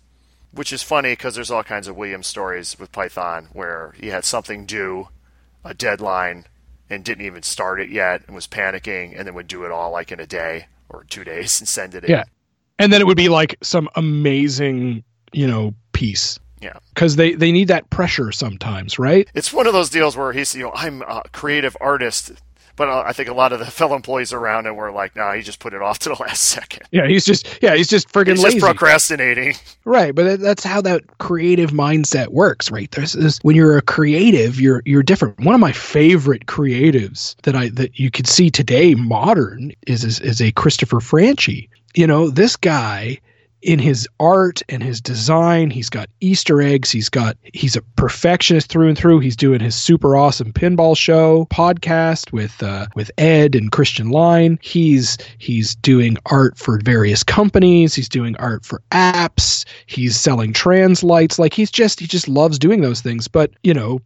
Which 0.51 0.73
is 0.73 0.84
funny 0.84 1.11
because 1.13 1.36
there's 1.36 1.51
all 1.51 1.63
kinds 1.63 1.88
of 1.88 1.95
Williams 1.95 2.27
stories 2.27 2.77
with 2.80 2.91
Python 2.91 3.49
where 3.53 3.93
he 3.97 4.07
had 4.07 4.25
something 4.25 4.65
due, 4.65 5.09
a 5.63 5.75
deadline, 5.75 6.45
and 6.90 7.04
didn't 7.04 7.26
even 7.26 7.44
start 7.44 7.80
it 7.80 7.90
yet 7.90 8.22
and 8.26 8.36
was 8.36 8.48
panicking 8.48 9.18
and 9.18 9.28
then 9.28 9.36
would 9.36 9.48
do 9.48 9.64
it 9.64 9.72
all 9.72 9.92
like 9.92 10.12
in 10.12 10.20
a 10.20 10.26
day 10.26 10.68
or 10.90 11.04
two 11.06 11.24
days 11.24 11.60
and 11.60 11.68
send 11.68 11.96
it 11.96 12.04
in. 12.04 12.10
Yeah. 12.10 12.24
And 12.80 12.92
then 12.92 13.02
it 13.02 13.08
would 13.08 13.18
be 13.18 13.30
like 13.30 13.58
some 13.62 13.90
amazing, 13.96 15.04
you 15.32 15.48
know, 15.48 15.74
piece. 15.94 16.40
Yeah. 16.62 16.78
Because 16.94 17.16
they, 17.16 17.34
they 17.36 17.52
need 17.52 17.68
that 17.68 17.90
pressure 17.90 18.32
sometimes, 18.32 19.00
right? 19.00 19.30
It's 19.34 19.54
one 19.54 19.68
of 19.68 19.74
those 19.74 19.90
deals 19.90 20.18
where 20.18 20.34
he's, 20.34 20.56
you 20.56 20.64
know, 20.64 20.72
I'm 20.74 21.02
a 21.04 21.24
creative 21.32 21.78
artist, 21.80 22.32
but 22.80 22.88
uh, 22.88 23.03
I 23.05 23.11
think 23.11 23.27
a 23.27 23.34
lot 23.34 23.51
of 23.51 23.59
the 23.59 23.65
fellow 23.80 23.95
employees 23.95 24.32
around 24.32 24.65
him 24.65 24.75
were 24.75 24.89
like, 24.89 25.15
"No, 25.15 25.32
he 25.34 25.41
just 25.43 25.59
put 25.59 25.73
it 25.73 25.82
off 25.82 25.99
to 26.03 26.09
the 26.09 26.15
last 26.15 26.45
second. 26.45 26.88
Yeah, 26.91 27.05
he's 27.05 27.25
just 27.25 27.59
yeah, 27.61 27.75
he's 27.75 27.89
just 27.89 28.09
friggin' 28.11 28.30
He's 28.32 28.43
lazy. 28.43 28.59
just 28.59 28.65
procrastinating." 28.65 29.53
Right, 29.86 30.13
but 30.13 30.39
that's 30.39 30.63
how 30.63 30.82
that 30.82 31.01
creative 31.17 31.71
mindset 31.71 32.27
works, 32.27 32.69
right? 32.69 32.91
There's 32.91 33.13
this 33.13 33.39
when 33.41 33.55
you're 33.55 33.75
a 33.77 33.82
creative, 33.82 34.61
you're 34.61 34.84
you're 34.86 35.01
different. 35.01 35.39
One 35.39 35.55
of 35.55 35.61
my 35.61 35.71
favorite 35.71 36.45
creatives 36.45 37.36
that 37.41 37.55
I 37.55 37.69
that 37.69 37.97
you 37.97 38.11
could 38.11 38.27
see 38.27 38.51
today 38.51 38.93
modern 38.93 39.71
is 39.88 40.03
is, 40.03 40.19
is 40.19 40.41
a 40.41 40.51
Christopher 40.51 40.99
Franchi. 40.99 41.69
You 41.95 42.05
know, 42.05 42.30
this 42.30 42.55
guy 42.55 43.19
in 43.62 43.80
his 43.80 44.07
art 44.20 44.62
and 44.70 44.82
his 44.82 45.01
design, 45.01 45.70
he's 45.70 45.89
got 45.89 46.10
Easter 46.22 46.62
eggs, 46.62 46.89
he's 46.91 47.10
got 47.10 47.38
he's 47.53 47.76
a 47.76 47.82
perfectionist 47.95 48.70
through 48.70 48.88
and 48.88 48.97
through. 48.97 49.20
He's 49.20 49.36
doing 49.36 49.60
his 49.60 49.76
super 49.76 50.16
awesome 50.16 50.53
pinball 50.53 50.97
show 50.97 51.45
podcast 51.51 52.32
with 52.32 52.62
uh, 52.64 52.88
with 52.95 53.12
Ed 53.18 53.55
and 53.55 53.72
Christian 53.72 54.10
Line. 54.10 54.60
He's 54.62 55.18
he's 55.38 55.76
doing 55.76 56.18
art 56.28 56.57
for 56.57 56.80
various 56.84 57.24
companies. 57.24 57.93
He's 57.93 58.10
doing 58.10 58.36
art 58.38 58.66
for 58.66 58.82
apps. 58.91 59.66
He's 59.86 60.16
selling 60.16 60.53
translites. 60.53 61.39
Like 61.39 61.53
he's 61.53 61.72
just 61.72 61.99
he 61.99 62.07
just 62.07 62.28
loves 62.28 62.60
doing 62.60 62.82
those 62.82 63.01
things. 63.01 63.28
But 63.28 63.51
you 63.64 63.74
know, 63.74 63.99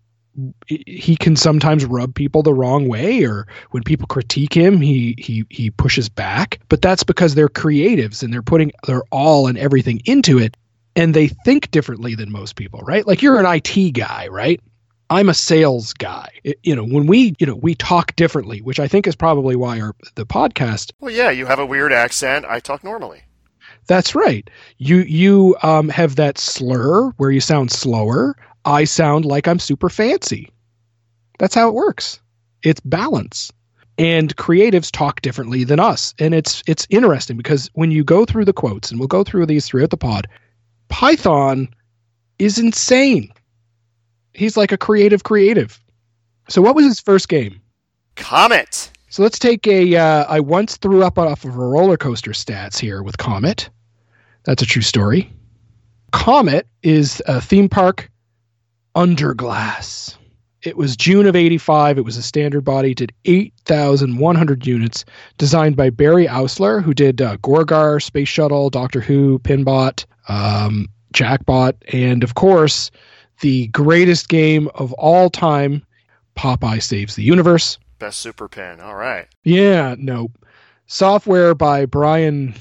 he 0.68 1.16
can 1.16 1.36
sometimes 1.36 1.86
rub 1.86 2.16
people 2.16 2.42
the 2.44 2.54
wrong 2.54 2.88
way 2.88 3.24
or 3.24 3.48
when 3.72 3.84
people 3.84 4.08
critique 4.08 4.54
him 4.54 4.82
he 4.82 5.16
he 5.18 5.46
he 5.50 5.70
pushes 5.70 6.10
back 6.10 6.60
but 6.70 6.82
that's 6.82 7.04
because 7.04 7.36
they're 7.36 7.50
creatives 7.50 8.24
and 8.24 8.34
they're 8.34 8.42
putting 8.42 8.72
their 8.88 9.04
all 9.12 9.48
and 9.48 9.58
everything 9.58 10.02
into 10.06 10.40
it 10.40 10.58
and 10.96 11.14
they 11.14 11.28
think 11.28 11.70
differently 11.72 12.16
than 12.16 12.32
most 12.32 12.56
people 12.56 12.80
right 12.82 13.06
like 13.06 13.22
you're 13.22 13.40
an 13.40 13.46
IT 13.46 13.92
guy 13.92 14.28
right 14.28 14.60
I'm 15.10 15.30
a 15.30 15.34
sales 15.36 15.94
guy 15.94 16.30
It- 16.44 16.60
you 16.64 16.76
know 16.76 16.84
when 16.86 17.06
we 17.06 17.36
you 17.38 17.46
know 17.46 17.56
we 17.56 17.76
talk 17.76 18.16
differently 18.16 18.60
which 18.62 18.80
I 18.80 18.88
think 18.88 19.06
is 19.06 19.16
probably 19.16 19.56
why 19.56 19.80
our 19.82 19.94
the 20.16 20.26
podcast 20.26 20.92
Well, 21.00 21.14
yeah, 21.14 21.30
you 21.30 21.46
have 21.46 21.60
a 21.60 21.66
weird 21.66 21.94
accent. 21.94 22.46
I 22.50 22.60
talk 22.60 22.84
normally. 22.84 23.22
That's 23.88 24.16
right. 24.16 24.50
You 24.78 25.00
you 25.00 25.56
um, 25.62 25.90
have 25.90 26.16
that 26.16 26.38
slur 26.38 27.10
where 27.18 27.32
you 27.32 27.42
sound 27.42 27.70
slower. 27.72 28.36
I 28.66 28.84
sound 28.86 29.26
like 29.26 29.48
I'm 29.48 29.60
super 29.60 29.90
fancy. 29.90 30.50
That's 31.40 31.56
how 31.56 31.68
it 31.68 31.74
works. 31.74 32.20
It's 32.64 32.80
balance. 32.82 33.52
And 33.98 34.36
creatives 34.38 34.92
talk 34.92 35.22
differently 35.22 35.64
than 35.64 35.80
us. 35.80 36.14
And 36.18 36.34
it's 36.34 36.64
it's 36.66 36.88
interesting 36.90 37.38
because 37.38 37.70
when 37.74 37.92
you 37.92 38.04
go 38.04 38.26
through 38.26 38.46
the 38.46 38.54
quotes, 38.54 38.90
and 38.90 39.00
we'll 39.00 39.08
go 39.08 39.24
through 39.24 39.46
these 39.46 39.68
throughout 39.68 39.92
the 39.92 39.98
pod, 39.98 40.28
Python 40.90 41.68
is 42.40 42.58
insane. 42.58 43.32
He's 44.34 44.58
like 44.58 44.72
a 44.72 44.78
creative 44.78 45.24
creative. 45.24 45.80
So 46.50 46.62
what 46.62 46.76
was 46.76 46.86
his 46.86 47.00
first 47.00 47.30
game? 47.30 47.62
Comet. 48.16 48.92
So 49.10 49.22
let's 49.22 49.38
take 49.38 49.68
a. 49.68 49.96
Uh, 49.96 50.26
I 50.28 50.40
once 50.40 50.78
threw 50.78 51.04
up 51.04 51.20
off 51.20 51.46
of 51.46 51.56
a 51.56 51.60
roller 51.60 51.98
coaster 51.98 52.32
stats 52.32 52.80
here 52.80 53.04
with 53.04 53.18
Comet. 53.20 53.70
That's 54.46 54.64
a 54.64 54.66
true 54.66 54.82
story. 54.82 55.32
Comet 56.12 56.68
is 56.82 57.22
a 57.28 57.40
theme 57.40 57.70
park 57.70 58.10
under 58.96 59.34
glass. 59.34 60.18
It 60.62 60.78
was 60.78 60.96
June 60.96 61.26
of 61.26 61.36
85. 61.36 61.98
It 61.98 62.06
was 62.06 62.16
a 62.16 62.24
standard 62.24 62.62
body, 62.62 62.94
did 62.94 63.12
8,100 63.26 64.66
units, 64.66 65.04
designed 65.38 65.76
by 65.76 65.90
Barry 65.90 66.26
Oursler, 66.26 66.82
who 66.82 66.94
did 66.94 67.22
uh, 67.22 67.36
Gorgar, 67.38 68.02
Space 68.02 68.30
Shuttle, 68.30 68.70
Doctor 68.70 69.02
Who, 69.02 69.40
Pinbot, 69.40 70.06
um, 70.30 70.88
Jackbot, 71.12 71.76
and 71.92 72.24
of 72.24 72.36
course, 72.36 72.92
the 73.42 73.68
greatest 73.68 74.30
game 74.30 74.70
of 74.76 74.94
all 74.94 75.30
time, 75.30 75.86
Popeye 76.38 76.82
Saves 76.82 77.16
the 77.16 77.24
Universe. 77.24 77.78
Best 78.00 78.20
super 78.20 78.48
pin. 78.48 78.80
All 78.80 78.96
right. 78.96 79.28
Yeah, 79.44 79.96
nope. 79.98 80.32
Software 80.88 81.54
by 81.56 81.86
Brian 81.86 82.56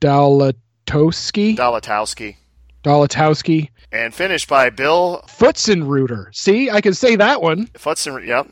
Dalatowski. 0.00 1.56
Dalatowski. 1.56 2.36
Dalatowski. 2.84 3.68
And 3.92 4.14
finished 4.14 4.48
by 4.48 4.70
Bill 4.70 5.22
Pfutzenreuter. 5.26 6.34
See, 6.34 6.70
I 6.70 6.80
can 6.80 6.94
say 6.94 7.16
that 7.16 7.42
one. 7.42 7.66
Futsen. 7.68 8.24
Yep. 8.26 8.48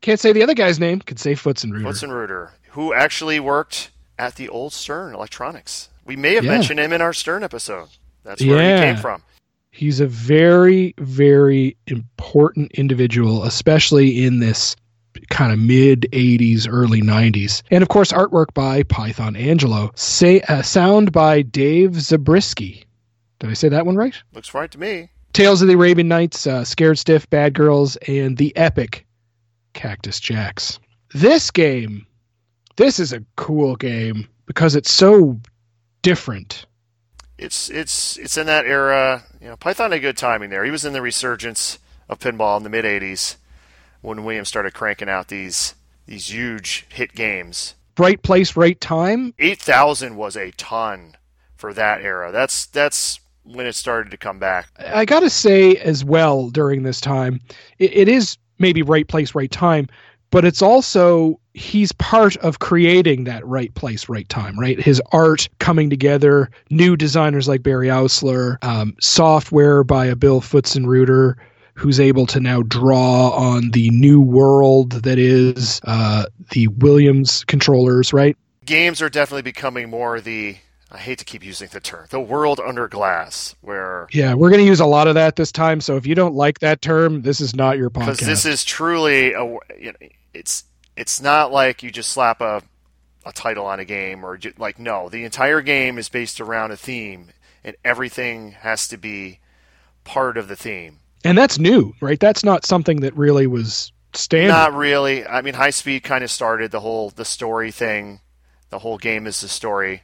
Can't 0.00 0.18
say 0.18 0.32
the 0.32 0.42
other 0.42 0.54
guy's 0.54 0.80
name. 0.80 1.00
Could 1.00 1.18
say 1.20 1.34
Pfutzenreuter. 1.34 1.82
Pfutzenreuter, 1.82 2.50
who 2.70 2.92
actually 2.92 3.38
worked 3.40 3.90
at 4.18 4.34
the 4.36 4.48
old 4.48 4.72
Stern 4.72 5.14
Electronics. 5.14 5.88
We 6.04 6.16
may 6.16 6.34
have 6.34 6.44
Yeah. 6.44 6.50
mentioned 6.52 6.80
him 6.80 6.92
in 6.92 7.00
our 7.00 7.12
Stern 7.12 7.42
episode. 7.44 7.88
That's 8.24 8.42
where 8.44 8.58
Yeah. 8.62 8.76
he 8.76 8.92
came 8.94 8.96
from. 9.02 9.22
He's 9.70 10.00
a 10.00 10.06
very, 10.06 10.94
very 10.98 11.76
important 11.86 12.72
individual, 12.72 13.44
especially 13.44 14.24
in 14.24 14.40
this 14.40 14.74
kind 15.30 15.52
of 15.52 15.58
mid 15.58 16.06
80s, 16.12 16.66
early 16.68 17.00
90s. 17.00 17.62
And 17.70 17.82
of 17.82 17.88
course, 17.88 18.10
artwork 18.12 18.52
by 18.54 18.82
Python 18.84 19.34
Anghelo. 19.34 19.96
Say, 19.96 20.40
uh, 20.42 20.62
sound 20.62 21.12
by 21.12 21.42
Dave 21.42 22.00
Zabriskie. 22.00 22.84
Did 23.40 23.50
I 23.50 23.54
say 23.54 23.68
that 23.70 23.86
one 23.86 23.96
right? 23.96 24.14
Looks 24.32 24.54
right 24.54 24.70
to 24.70 24.78
me. 24.78 25.10
Tales 25.32 25.62
of 25.62 25.68
the 25.68 25.74
Arabian 25.74 26.08
Nights, 26.08 26.46
uh, 26.46 26.64
Scared 26.64 26.98
Stiff, 26.98 27.28
Bad 27.30 27.54
Girls, 27.54 27.96
and 28.08 28.36
the 28.36 28.54
epic 28.56 29.06
Cactus 29.72 30.20
Jacks. 30.20 30.78
This 31.14 31.50
game, 31.50 32.06
this 32.76 33.00
is 33.00 33.12
a 33.12 33.24
cool 33.36 33.76
game 33.76 34.28
because 34.46 34.74
it's 34.76 34.92
so 34.92 35.40
different. 36.02 36.66
It's 37.38 37.70
it's 37.70 38.18
it's 38.18 38.36
in 38.36 38.46
that 38.46 38.66
era. 38.66 39.24
You 39.40 39.48
know, 39.48 39.56
Python 39.56 39.92
had 39.92 40.02
good 40.02 40.18
timing 40.18 40.50
there. 40.50 40.64
He 40.64 40.70
was 40.70 40.84
in 40.84 40.92
the 40.92 41.02
resurgence 41.02 41.78
of 42.08 42.18
pinball 42.18 42.58
in 42.58 42.62
the 42.62 42.68
mid 42.68 42.84
'80s 42.84 43.36
when 44.02 44.24
Williams 44.24 44.48
started 44.48 44.74
cranking 44.74 45.08
out 45.08 45.28
these 45.28 45.74
these 46.06 46.30
huge 46.30 46.86
hit 46.90 47.14
games. 47.14 47.74
Right 47.98 48.22
place, 48.22 48.56
right 48.56 48.80
time. 48.80 49.34
Eight 49.38 49.60
thousand 49.60 50.16
was 50.16 50.36
a 50.36 50.50
ton 50.52 51.16
for 51.56 51.72
that 51.72 52.02
era. 52.02 52.32
That's 52.32 52.66
that's 52.66 53.19
when 53.52 53.66
it 53.66 53.74
started 53.74 54.10
to 54.10 54.16
come 54.16 54.38
back. 54.38 54.68
I 54.78 55.04
got 55.04 55.20
to 55.20 55.30
say 55.30 55.76
as 55.76 56.04
well 56.04 56.50
during 56.50 56.82
this 56.82 57.00
time, 57.00 57.40
it, 57.78 57.92
it 57.96 58.08
is 58.08 58.36
maybe 58.58 58.82
right 58.82 59.06
place, 59.06 59.34
right 59.34 59.50
time, 59.50 59.88
but 60.30 60.44
it's 60.44 60.62
also 60.62 61.40
he's 61.54 61.92
part 61.92 62.36
of 62.38 62.60
creating 62.60 63.24
that 63.24 63.44
right 63.46 63.74
place, 63.74 64.08
right 64.08 64.28
time, 64.28 64.58
right? 64.58 64.80
His 64.80 65.02
art 65.12 65.48
coming 65.58 65.90
together, 65.90 66.50
new 66.70 66.96
designers 66.96 67.48
like 67.48 67.62
Barry 67.62 67.88
Oursler, 67.88 68.62
um, 68.62 68.94
software 69.00 69.82
by 69.82 70.06
a 70.06 70.14
Bill 70.14 70.40
Pfutzenreuter, 70.40 71.34
who's 71.74 71.98
able 71.98 72.26
to 72.26 72.40
now 72.40 72.62
draw 72.62 73.30
on 73.30 73.70
the 73.70 73.90
new 73.90 74.20
world 74.20 74.92
that 75.02 75.18
is 75.18 75.80
uh, 75.84 76.26
the 76.50 76.68
Williams 76.68 77.44
controllers, 77.44 78.12
right? 78.12 78.36
Games 78.66 79.02
are 79.02 79.08
definitely 79.08 79.42
becoming 79.42 79.90
more 79.90 80.20
the 80.20 80.56
I 80.92 80.98
hate 80.98 81.18
to 81.20 81.24
keep 81.24 81.44
using 81.44 81.68
the 81.72 81.80
term 81.80 82.06
the 82.10 82.20
world 82.20 82.60
under 82.60 82.88
glass, 82.88 83.54
where 83.60 84.08
Yeah, 84.12 84.34
we're 84.34 84.50
going 84.50 84.62
to 84.62 84.66
use 84.66 84.80
a 84.80 84.86
lot 84.86 85.06
of 85.08 85.14
that 85.14 85.36
this 85.36 85.52
time. 85.52 85.80
So 85.80 85.96
if 85.96 86.06
you 86.06 86.14
don't 86.14 86.34
like 86.34 86.58
that 86.60 86.82
term, 86.82 87.22
this 87.22 87.40
is 87.40 87.54
not 87.54 87.78
your 87.78 87.90
podcast. 87.90 88.12
because 88.12 88.26
this 88.26 88.44
is 88.46 88.64
truly 88.64 89.32
a 89.34 89.44
you 89.78 89.92
know, 90.00 90.08
it's 90.34 90.64
it's 90.96 91.20
not 91.20 91.52
like 91.52 91.82
you 91.82 91.90
just 91.90 92.10
slap 92.10 92.40
a 92.40 92.62
a 93.26 93.32
title 93.32 93.66
on 93.66 93.78
a 93.78 93.84
game 93.84 94.24
or 94.24 94.36
ju- 94.38 94.54
like 94.58 94.78
no 94.78 95.08
the 95.10 95.24
entire 95.24 95.60
game 95.60 95.98
is 95.98 96.08
based 96.08 96.40
around 96.40 96.70
a 96.70 96.76
theme 96.76 97.28
and 97.62 97.76
everything 97.84 98.52
has 98.52 98.88
to 98.88 98.96
be 98.96 99.38
part 100.04 100.36
of 100.38 100.48
the 100.48 100.56
theme 100.56 100.98
and 101.22 101.36
that's 101.36 101.58
new, 101.58 101.92
right? 102.00 102.18
That's 102.18 102.42
not 102.42 102.64
something 102.64 103.00
that 103.00 103.14
really 103.14 103.46
was 103.46 103.92
standard. 104.14 104.48
not 104.48 104.74
really 104.74 105.24
i 105.26 105.40
mean 105.40 105.54
high 105.54 105.70
speed 105.70 106.02
kind 106.02 106.24
of 106.24 106.30
started 106.32 106.72
the 106.72 106.80
whole 106.80 107.10
the 107.10 107.24
story 107.24 107.70
thing 107.70 108.18
the 108.70 108.80
whole 108.80 108.98
game 108.98 109.24
is 109.26 109.40
the 109.40 109.46
story 109.48 110.02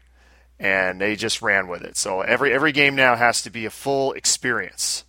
and 0.59 1.01
they 1.01 1.17
just 1.17 1.43
ran 1.43 1.69
with 1.69 1.83
it 1.83 1.97
so 1.97 2.21
every 2.23 2.53
every 2.53 2.73
game 2.73 2.95
now 2.95 3.17
has 3.17 3.43
to 3.43 3.51
be 3.51 3.65
a 3.67 3.71
full 3.71 4.13
experience 4.13 5.05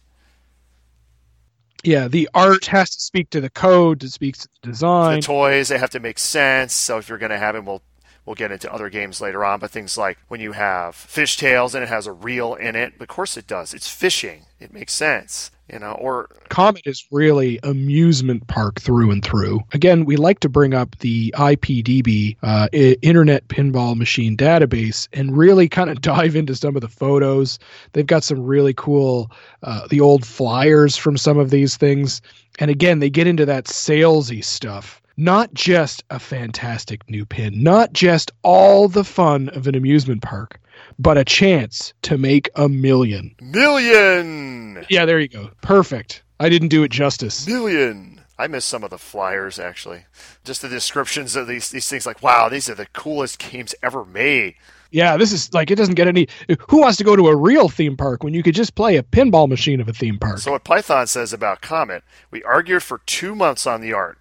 Yeah, 1.84 2.08
the 2.08 2.30
art 2.34 2.66
has 2.66 2.90
to 2.92 3.00
speak 3.00 3.30
to 3.32 3.42
the 3.42 3.50
code, 3.50 4.00
to 4.02 4.10
speak 4.10 4.38
to 4.38 4.48
the 4.62 4.70
design. 4.70 5.20
The 5.20 5.26
toys 5.26 5.70
they 5.70 5.78
have 5.78 5.92
to 5.92 6.00
make 6.00 6.20
sense. 6.20 6.74
So 6.74 6.98
if 6.98 7.08
you're 7.10 7.18
going 7.18 7.32
to 7.32 7.38
have 7.38 7.56
them, 7.56 7.66
we'll 7.66 7.84
we'll 8.26 8.36
get 8.36 8.52
into 8.52 8.72
other 8.72 8.90
games 8.90 9.22
later 9.22 9.46
on. 9.46 9.60
But 9.60 9.72
things 9.72 9.98
like 9.98 10.18
when 10.28 10.42
you 10.42 10.52
have 10.54 10.96
fishtails 10.96 11.74
and 11.76 11.84
it 11.84 11.90
has 11.90 12.08
a 12.08 12.12
reel 12.12 12.56
in 12.56 12.76
it, 12.76 13.00
of 13.00 13.08
course 13.08 13.38
it 13.38 13.48
does. 13.48 13.74
It's 13.74 13.90
fishing. 13.90 14.46
It 14.60 14.74
makes 14.74 14.94
sense. 14.94 15.52
You 15.72 15.80
know, 15.80 15.92
or 15.94 16.30
Comet 16.48 16.84
is 16.86 17.06
really 17.12 17.60
amusement 17.64 18.48
park 18.48 18.80
through 18.80 19.12
and 19.12 19.24
through. 19.24 19.62
Again, 19.74 20.06
we 20.06 20.16
like 20.16 20.40
to 20.40 20.50
bring 20.50 20.74
up 20.74 20.98
the 21.00 21.34
IPDB 21.38 22.38
uh, 22.42 22.70
Internet 22.72 23.50
Pinball 23.50 23.98
Machine 23.98 24.38
Database 24.38 25.10
and 25.12 25.38
really 25.38 25.68
kind 25.68 25.90
of 25.90 26.00
dive 26.08 26.36
into 26.36 26.56
some 26.56 26.76
of 26.76 26.82
the 26.82 26.88
photos. 26.88 27.60
They've 27.92 28.08
got 28.08 28.24
some 28.24 28.42
really 28.44 28.74
cool, 28.74 29.30
uh, 29.64 29.88
the 29.90 30.00
old 30.00 30.26
flyers 30.26 30.96
from 30.96 31.18
some 31.18 31.38
of 31.38 31.50
these 31.50 31.76
things. 31.76 32.22
And 32.60 32.72
again, 32.72 33.00
they 33.00 33.10
get 33.10 33.28
into 33.28 33.46
that 33.46 33.66
salesy 33.66 34.44
stuff. 34.44 35.02
Not 35.18 35.54
just 35.54 36.04
a 36.12 36.20
fantastic 36.20 37.10
new 37.10 37.26
pin, 37.26 37.64
not 37.64 37.92
just 37.92 38.32
all 38.44 38.88
the 38.88 39.04
fun 39.04 39.50
of 39.50 39.68
an 39.68 39.76
amusement 39.76 40.22
park, 40.22 40.60
but 41.00 41.18
a 41.18 41.26
chance 41.26 41.94
to 42.04 42.18
make 42.18 42.50
a 42.56 42.68
million. 42.70 43.36
million, 43.42 44.86
Yeah, 44.90 45.06
there 45.06 45.20
you 45.20 45.28
go. 45.28 45.50
Perfect. 45.62 46.24
I 46.40 46.50
didn't 46.50 46.68
do 46.70 46.84
it 46.84 46.92
justice. 46.92 47.48
million. 47.48 48.22
I 48.40 48.46
miss 48.48 48.66
some 48.66 48.84
of 48.84 48.92
the 48.92 49.00
flyers 49.00 49.58
actually. 49.58 50.06
Just 50.44 50.62
the 50.62 50.70
descriptions 50.70 51.36
of 51.36 51.48
these 51.48 51.70
these 51.70 51.88
things. 51.88 52.06
Like, 52.06 52.22
wow, 52.22 52.50
these 52.50 52.70
are 52.70 52.76
the 52.76 52.86
coolest 52.88 53.40
games 53.40 53.74
ever 53.82 54.06
made. 54.06 54.56
Yeah, 54.92 55.18
this 55.18 55.32
is 55.34 55.54
like 55.54 55.72
it 55.72 55.76
doesn't 55.76 55.96
get 55.96 56.08
any. 56.08 56.28
Who 56.70 56.82
wants 56.82 56.98
to 56.98 57.04
go 57.04 57.16
to 57.16 57.28
a 57.28 57.36
real 57.36 57.68
theme 57.68 57.98
park 57.98 58.24
when 58.24 58.34
you 58.34 58.44
could 58.44 58.56
just 58.56 58.76
play 58.76 58.98
a 58.98 59.04
pinball 59.04 59.50
machine 59.50 59.82
of 59.82 59.90
a 59.90 59.94
theme 59.94 60.20
park? 60.20 60.38
So 60.38 60.52
what 60.52 60.64
Python 60.64 61.08
says 61.08 61.34
about 61.34 61.62
Comet, 61.62 62.04
we 62.32 62.44
argued 62.44 62.84
for 62.84 63.00
two 63.06 63.36
months 63.36 63.66
on 63.66 63.82
the 63.82 63.94
art. 63.94 64.18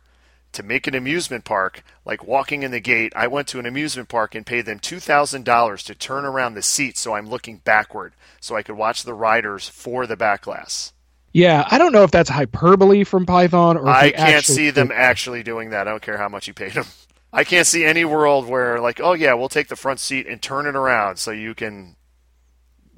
To 0.57 0.63
make 0.63 0.87
an 0.87 0.95
amusement 0.95 1.45
park, 1.45 1.85
like 2.07 2.25
walking 2.27 2.63
in 2.63 2.71
the 2.71 2.81
gate, 2.81 3.13
I 3.15 3.27
went 3.27 3.47
to 3.49 3.59
an 3.59 3.67
amusement 3.67 4.09
park 4.09 4.35
and 4.35 4.47
paid 4.47 4.65
them 4.65 4.81
$2,000 4.81 5.85
to 5.85 5.95
turn 5.95 6.25
around 6.25 6.55
the 6.55 6.63
seat 6.63 6.97
so 6.97 7.13
I'm 7.13 7.29
looking 7.29 7.59
backward 7.59 8.15
so 8.41 8.57
I 8.57 8.63
could 8.63 8.77
watch 8.79 9.03
the 9.03 9.13
riders 9.13 9.69
for 9.69 10.07
the 10.07 10.17
back 10.17 10.41
glass. 10.41 10.95
yeah, 11.35 11.69
I 11.71 11.77
don't 11.77 11.93
know 11.93 12.05
if 12.05 12.11
that's 12.11 12.31
hyperbole 12.31 13.05
from 13.05 13.27
Python 13.27 13.77
or 13.77 13.83
if 13.83 13.89
I 13.89 14.11
can't 14.13 14.37
actually 14.37 14.55
see 14.55 14.71
them 14.71 14.91
actually 14.95 15.43
doing 15.43 15.69
that. 15.71 15.87
I 15.87 15.91
don't 15.91 16.03
care 16.03 16.17
how 16.17 16.31
much 16.31 16.49
you 16.49 16.55
paid 16.55 16.73
them. 16.73 16.87
I 17.35 17.45
can't 17.45 17.67
see 17.67 17.85
any 17.85 18.07
world 18.07 18.49
where, 18.49 18.81
like, 18.81 18.99
oh 18.99 19.13
yeah, 19.13 19.35
we'll 19.35 19.51
take 19.51 19.69
the 19.69 19.77
front 19.77 20.01
seat 20.01 20.27
and 20.27 20.41
turn 20.41 20.65
it 20.65 20.75
around 20.75 21.19
so 21.19 21.33
you 21.33 21.55
can. 21.55 21.97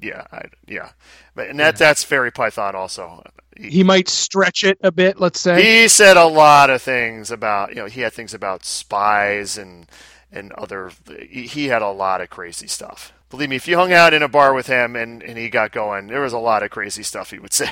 Yeah, 0.01 0.25
I, 0.31 0.45
yeah, 0.67 0.91
but 1.35 1.49
and 1.49 1.59
that 1.59 1.77
that's 1.77 2.03
very 2.05 2.31
Python 2.31 2.75
also. 2.75 3.23
He 3.57 3.83
might 3.83 4.07
stretch 4.07 4.63
it 4.63 4.77
a 4.81 4.91
bit. 4.91 5.19
Let's 5.19 5.41
say. 5.41 5.81
He 5.81 5.87
said 5.89 6.15
a 6.15 6.25
lot 6.25 6.69
of 6.69 6.81
things 6.81 7.31
about 7.31 7.69
you 7.69 7.75
know 7.75 7.85
he 7.87 8.01
had 8.01 8.13
things 8.13 8.33
about 8.33 8.63
spies 8.63 9.57
and 9.57 9.87
and 10.31 10.53
other 10.53 10.91
he 11.29 11.47
he 11.47 11.65
had 11.65 11.81
a 11.81 11.89
lot 11.89 12.21
of 12.21 12.29
crazy 12.29 12.67
stuff. 12.67 13.13
Believe 13.29 13.49
me, 13.49 13.57
if 13.57 13.67
you 13.67 13.77
hung 13.77 13.93
out 13.93 14.13
in 14.13 14.23
a 14.23 14.27
bar 14.27 14.53
with 14.53 14.67
him 14.67 14.95
and, 14.95 15.21
and 15.21 15.37
he 15.37 15.49
got 15.49 15.71
going, 15.71 16.07
there 16.07 16.21
was 16.21 16.33
a 16.33 16.39
lot 16.39 16.63
of 16.63 16.71
crazy 16.71 17.03
stuff 17.03 17.29
he 17.29 17.37
would 17.37 17.53
say. 17.53 17.69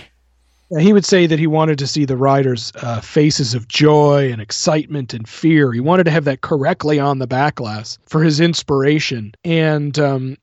He 0.78 0.92
would 0.92 1.06
say 1.06 1.28
that 1.28 1.40
he 1.40 1.48
wanted 1.48 1.80
to 1.80 1.88
see 1.88 2.04
the 2.04 2.18
riders' 2.18 2.74
uh, 2.76 3.00
faces 3.00 3.54
of 3.54 3.70
joy 3.70 4.32
and 4.32 4.42
excitement 4.42 5.14
and 5.14 5.28
fear. 5.28 5.72
He 5.72 5.80
wanted 5.80 6.04
to 6.04 6.12
have 6.12 6.26
that 6.26 6.42
correctly 6.42 7.00
on 7.00 7.20
the 7.20 7.28
back 7.28 7.56
glass 7.56 7.98
for 8.06 8.22
his 8.22 8.42
inspiration. 8.42 9.34
And 9.46 9.98
um, 9.98 10.38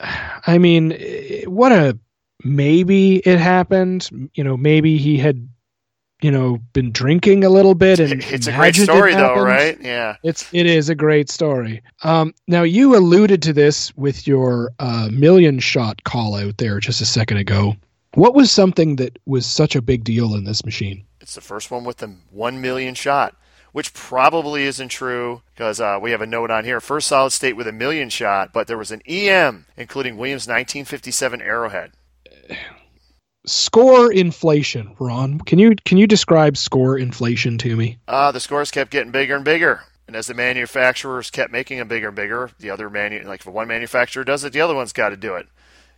I 0.00 0.58
mean, 0.58 0.96
what 1.46 1.72
a 1.72 1.98
maybe 2.44 3.16
it 3.18 3.38
happened. 3.38 4.08
You 4.34 4.44
know, 4.44 4.56
maybe 4.56 4.98
he 4.98 5.18
had, 5.18 5.48
you 6.22 6.30
know, 6.30 6.58
been 6.72 6.92
drinking 6.92 7.44
a 7.44 7.50
little 7.50 7.74
bit 7.74 8.00
and 8.00 8.22
it's 8.24 8.46
a 8.46 8.52
great 8.52 8.76
story 8.76 9.14
though, 9.14 9.42
right? 9.42 9.78
Yeah. 9.80 10.16
It's 10.22 10.48
it 10.52 10.66
is 10.66 10.88
a 10.88 10.94
great 10.94 11.30
story. 11.30 11.82
Um, 12.02 12.34
now 12.48 12.62
you 12.62 12.96
alluded 12.96 13.42
to 13.42 13.52
this 13.52 13.94
with 13.96 14.26
your 14.26 14.72
uh, 14.78 15.08
million 15.12 15.58
shot 15.58 16.04
call 16.04 16.34
out 16.34 16.58
there 16.58 16.80
just 16.80 17.00
a 17.00 17.06
second 17.06 17.38
ago. 17.38 17.76
What 18.14 18.34
was 18.34 18.50
something 18.50 18.96
that 18.96 19.18
was 19.26 19.46
such 19.46 19.76
a 19.76 19.82
big 19.82 20.02
deal 20.02 20.34
in 20.34 20.44
this 20.44 20.64
machine? 20.64 21.04
It's 21.20 21.34
the 21.34 21.40
first 21.40 21.70
one 21.70 21.84
with 21.84 21.98
the 21.98 22.16
1 22.30 22.60
million 22.60 22.94
shot, 22.94 23.36
which 23.72 23.94
probably 23.94 24.64
isn't 24.64 24.88
true 24.88 25.42
because 25.54 25.80
uh, 25.80 25.98
we 26.00 26.10
have 26.10 26.20
a 26.20 26.26
note 26.26 26.50
on 26.50 26.64
here. 26.64 26.80
First 26.80 27.08
solid 27.08 27.30
state 27.30 27.56
with 27.56 27.66
a 27.66 27.72
million 27.72 28.08
shot, 28.08 28.52
but 28.52 28.66
there 28.66 28.78
was 28.78 28.90
an 28.90 29.02
EM, 29.06 29.66
including 29.76 30.16
Williams' 30.16 30.46
1957 30.46 31.40
Arrowhead. 31.40 31.92
Score 33.46 34.12
inflation, 34.12 34.94
Ron. 34.98 35.38
Can 35.40 35.58
you 35.58 35.74
can 35.84 35.96
you 35.96 36.06
describe 36.06 36.56
score 36.56 36.98
inflation 36.98 37.56
to 37.58 37.74
me? 37.74 37.98
Uh, 38.06 38.32
the 38.32 38.40
scores 38.40 38.70
kept 38.70 38.90
getting 38.90 39.12
bigger 39.12 39.34
and 39.34 39.44
bigger. 39.44 39.80
And 40.06 40.16
as 40.16 40.26
the 40.26 40.34
manufacturers 40.34 41.30
kept 41.30 41.52
making 41.52 41.78
them 41.78 41.86
bigger 41.86 42.08
and 42.08 42.16
bigger, 42.16 42.50
the 42.58 42.70
other 42.70 42.90
manu- 42.90 43.22
like 43.26 43.40
if 43.40 43.46
one 43.46 43.68
manufacturer 43.68 44.24
does 44.24 44.44
it, 44.44 44.52
the 44.52 44.60
other 44.60 44.74
one's 44.74 44.92
got 44.92 45.10
to 45.10 45.16
do 45.16 45.36
it. 45.36 45.46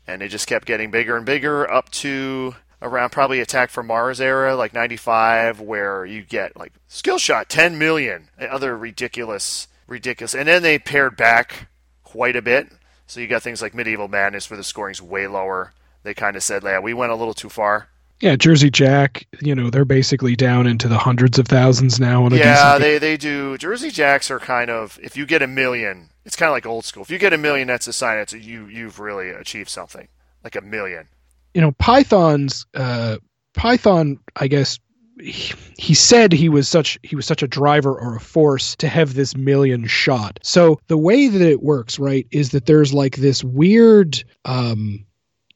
And 0.07 0.21
they 0.21 0.29
just 0.29 0.47
kept 0.47 0.67
getting 0.67 0.91
bigger 0.91 1.17
and 1.17 1.25
bigger 1.25 1.69
up 1.69 1.91
to 1.93 2.55
around 2.83 3.11
probably 3.11 3.41
Attack 3.41 3.71
from 3.71 3.87
Mars 3.87 4.21
era, 4.21 4.55
like 4.55 4.75
95, 4.75 5.61
where 5.61 6.05
you 6.05 6.23
get 6.23 6.57
like 6.57 6.73
skill 6.89 7.19
shot 7.19 7.49
10 7.49 7.79
million 7.79 8.29
and 8.37 8.51
other 8.51 8.77
ridiculous, 8.77 9.69
ridiculous. 9.87 10.35
And 10.35 10.49
then 10.49 10.63
they 10.63 10.79
pared 10.79 11.17
back 11.17 11.69
quite 12.03 12.37
a 12.37 12.43
bit. 12.43 12.71
So 13.07 13.21
you 13.21 13.27
got 13.27 13.43
things 13.43 13.63
like 13.63 13.75
Medieval 13.75 14.09
Madness 14.09 14.51
where 14.51 14.57
the 14.57 14.65
scoring's 14.65 15.01
way 15.01 15.27
lower. 15.27 15.73
They 16.03 16.15
kind 16.15 16.37
of 16.37 16.43
said, 16.43 16.65
yeah, 16.65 16.81
we 16.81 16.93
went 16.93 17.13
a 17.13 17.17
little 17.17 17.35
too 17.35 17.49
far. 17.49 17.89
Yeah, 18.21 18.37
Jersey 18.37 18.71
Jack. 18.71 19.27
You 19.41 19.55
know 19.55 19.69
they're 19.69 19.85
basically 19.85 20.37
down 20.37 20.69
into 20.69 20.87
the 20.87 20.99
hundreds 20.99 21.41
of 21.41 21.49
thousands 21.49 21.99
now. 21.99 22.25
On 22.25 22.33
a 22.33 22.37
Yeah, 22.37 22.79
they, 22.79 22.99
they 22.99 23.17
do. 23.17 23.59
Jersey 23.59 23.91
Jacks 23.91 24.31
are 24.31 24.39
kind 24.39 24.71
of 24.71 24.99
if 25.03 25.17
you 25.17 25.27
get 25.27 25.43
a 25.43 25.49
million, 25.49 26.11
it's 26.25 26.37
kind 26.37 26.49
of 26.49 26.53
like 26.53 26.65
old 26.65 26.85
school. 26.85 27.03
If 27.03 27.11
you 27.11 27.19
get 27.19 27.33
a 27.33 27.39
million, 27.39 27.67
that's 27.67 27.89
a 27.89 27.93
sign 27.93 28.19
that 28.19 28.33
you 28.33 28.67
you've 28.67 29.01
really 29.01 29.31
achieved 29.31 29.71
something. 29.71 30.07
Like 30.45 30.55
a 30.55 30.61
million. 30.61 31.09
You 31.55 31.61
know 31.61 31.73
python's 31.73 32.67
uh 32.75 33.17
python 33.55 34.19
i 34.37 34.47
guess 34.47 34.79
he, 35.23 35.55
he 35.79 35.95
said 35.95 36.33
he 36.33 36.49
was 36.49 36.69
such 36.69 36.99
he 37.03 37.17
was 37.17 37.27
such 37.27 37.43
a 37.43 37.49
driver 37.49 37.99
or 37.99 38.17
a 38.17 38.21
force 38.21 38.77
to 38.77 38.89
have 38.89 39.15
this 39.15 39.37
million 39.37 39.87
shot. 39.87 40.39
So 40.43 40.81
the 40.89 40.97
way 40.97 41.29
that 41.29 41.43
it 41.43 41.63
works 41.63 41.99
right 41.99 42.27
is 42.31 42.51
that 42.51 42.67
there's 42.67 42.93
like 42.93 43.17
this 43.17 43.45
weird 43.45 44.23
um 44.45 45.05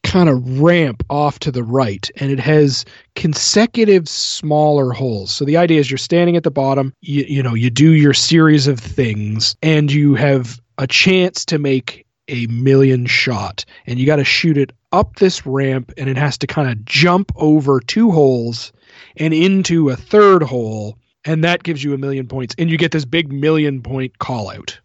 kind 0.05 0.29
of 0.29 0.61
ramp 0.61 1.03
off 1.11 1.41
to 1.41 1.51
the 1.51 1.65
right 1.65 2.09
and 2.17 2.31
it 2.31 2.39
has 2.39 2.85
consecutive 3.17 4.09
smaller 4.09 4.93
holes. 4.93 5.33
So 5.33 5.45
the 5.45 5.57
idea 5.57 5.81
is 5.81 5.91
you're 5.91 5.99
standing 5.99 6.37
at 6.37 6.45
the 6.45 6.51
bottom 6.51 6.93
you, 7.01 7.25
you 7.27 7.43
know 7.43 7.55
you 7.55 7.71
do 7.71 7.93
your 7.93 8.15
series 8.15 8.67
of 8.67 8.79
things 8.79 9.57
and 9.63 9.91
you 9.91 10.15
have 10.15 10.61
a 10.79 10.87
chance 10.87 11.45
to 11.47 11.59
make 11.59 12.07
a 12.29 12.47
million 12.49 13.07
shot 13.07 13.65
and 13.87 13.99
you 13.99 14.07
got 14.07 14.17
to 14.17 14.25
shoot 14.25 14.59
it 14.59 14.73
up 14.97 15.17
this 15.17 15.45
ramp 15.47 15.93
and 15.97 16.09
it 16.09 16.17
has 16.17 16.39
to 16.39 16.47
kind 16.47 16.71
of 16.71 16.85
jump 16.85 17.31
over 17.37 17.81
two 17.81 18.11
holes 18.11 18.73
and 19.17 19.33
into 19.35 19.91
a 19.91 19.97
third 19.97 20.43
hole 20.43 20.99
and 21.25 21.45
that 21.45 21.63
gives 21.63 21.85
you 21.85 21.95
a 21.95 21.99
million 21.99 22.27
points 22.27 22.55
and 22.59 22.71
you 22.71 22.79
get 22.79 22.93
this 22.93 23.05
big 23.05 23.33
million 23.33 23.83
point 23.83 24.19
call 24.19 24.51
out 24.51 24.81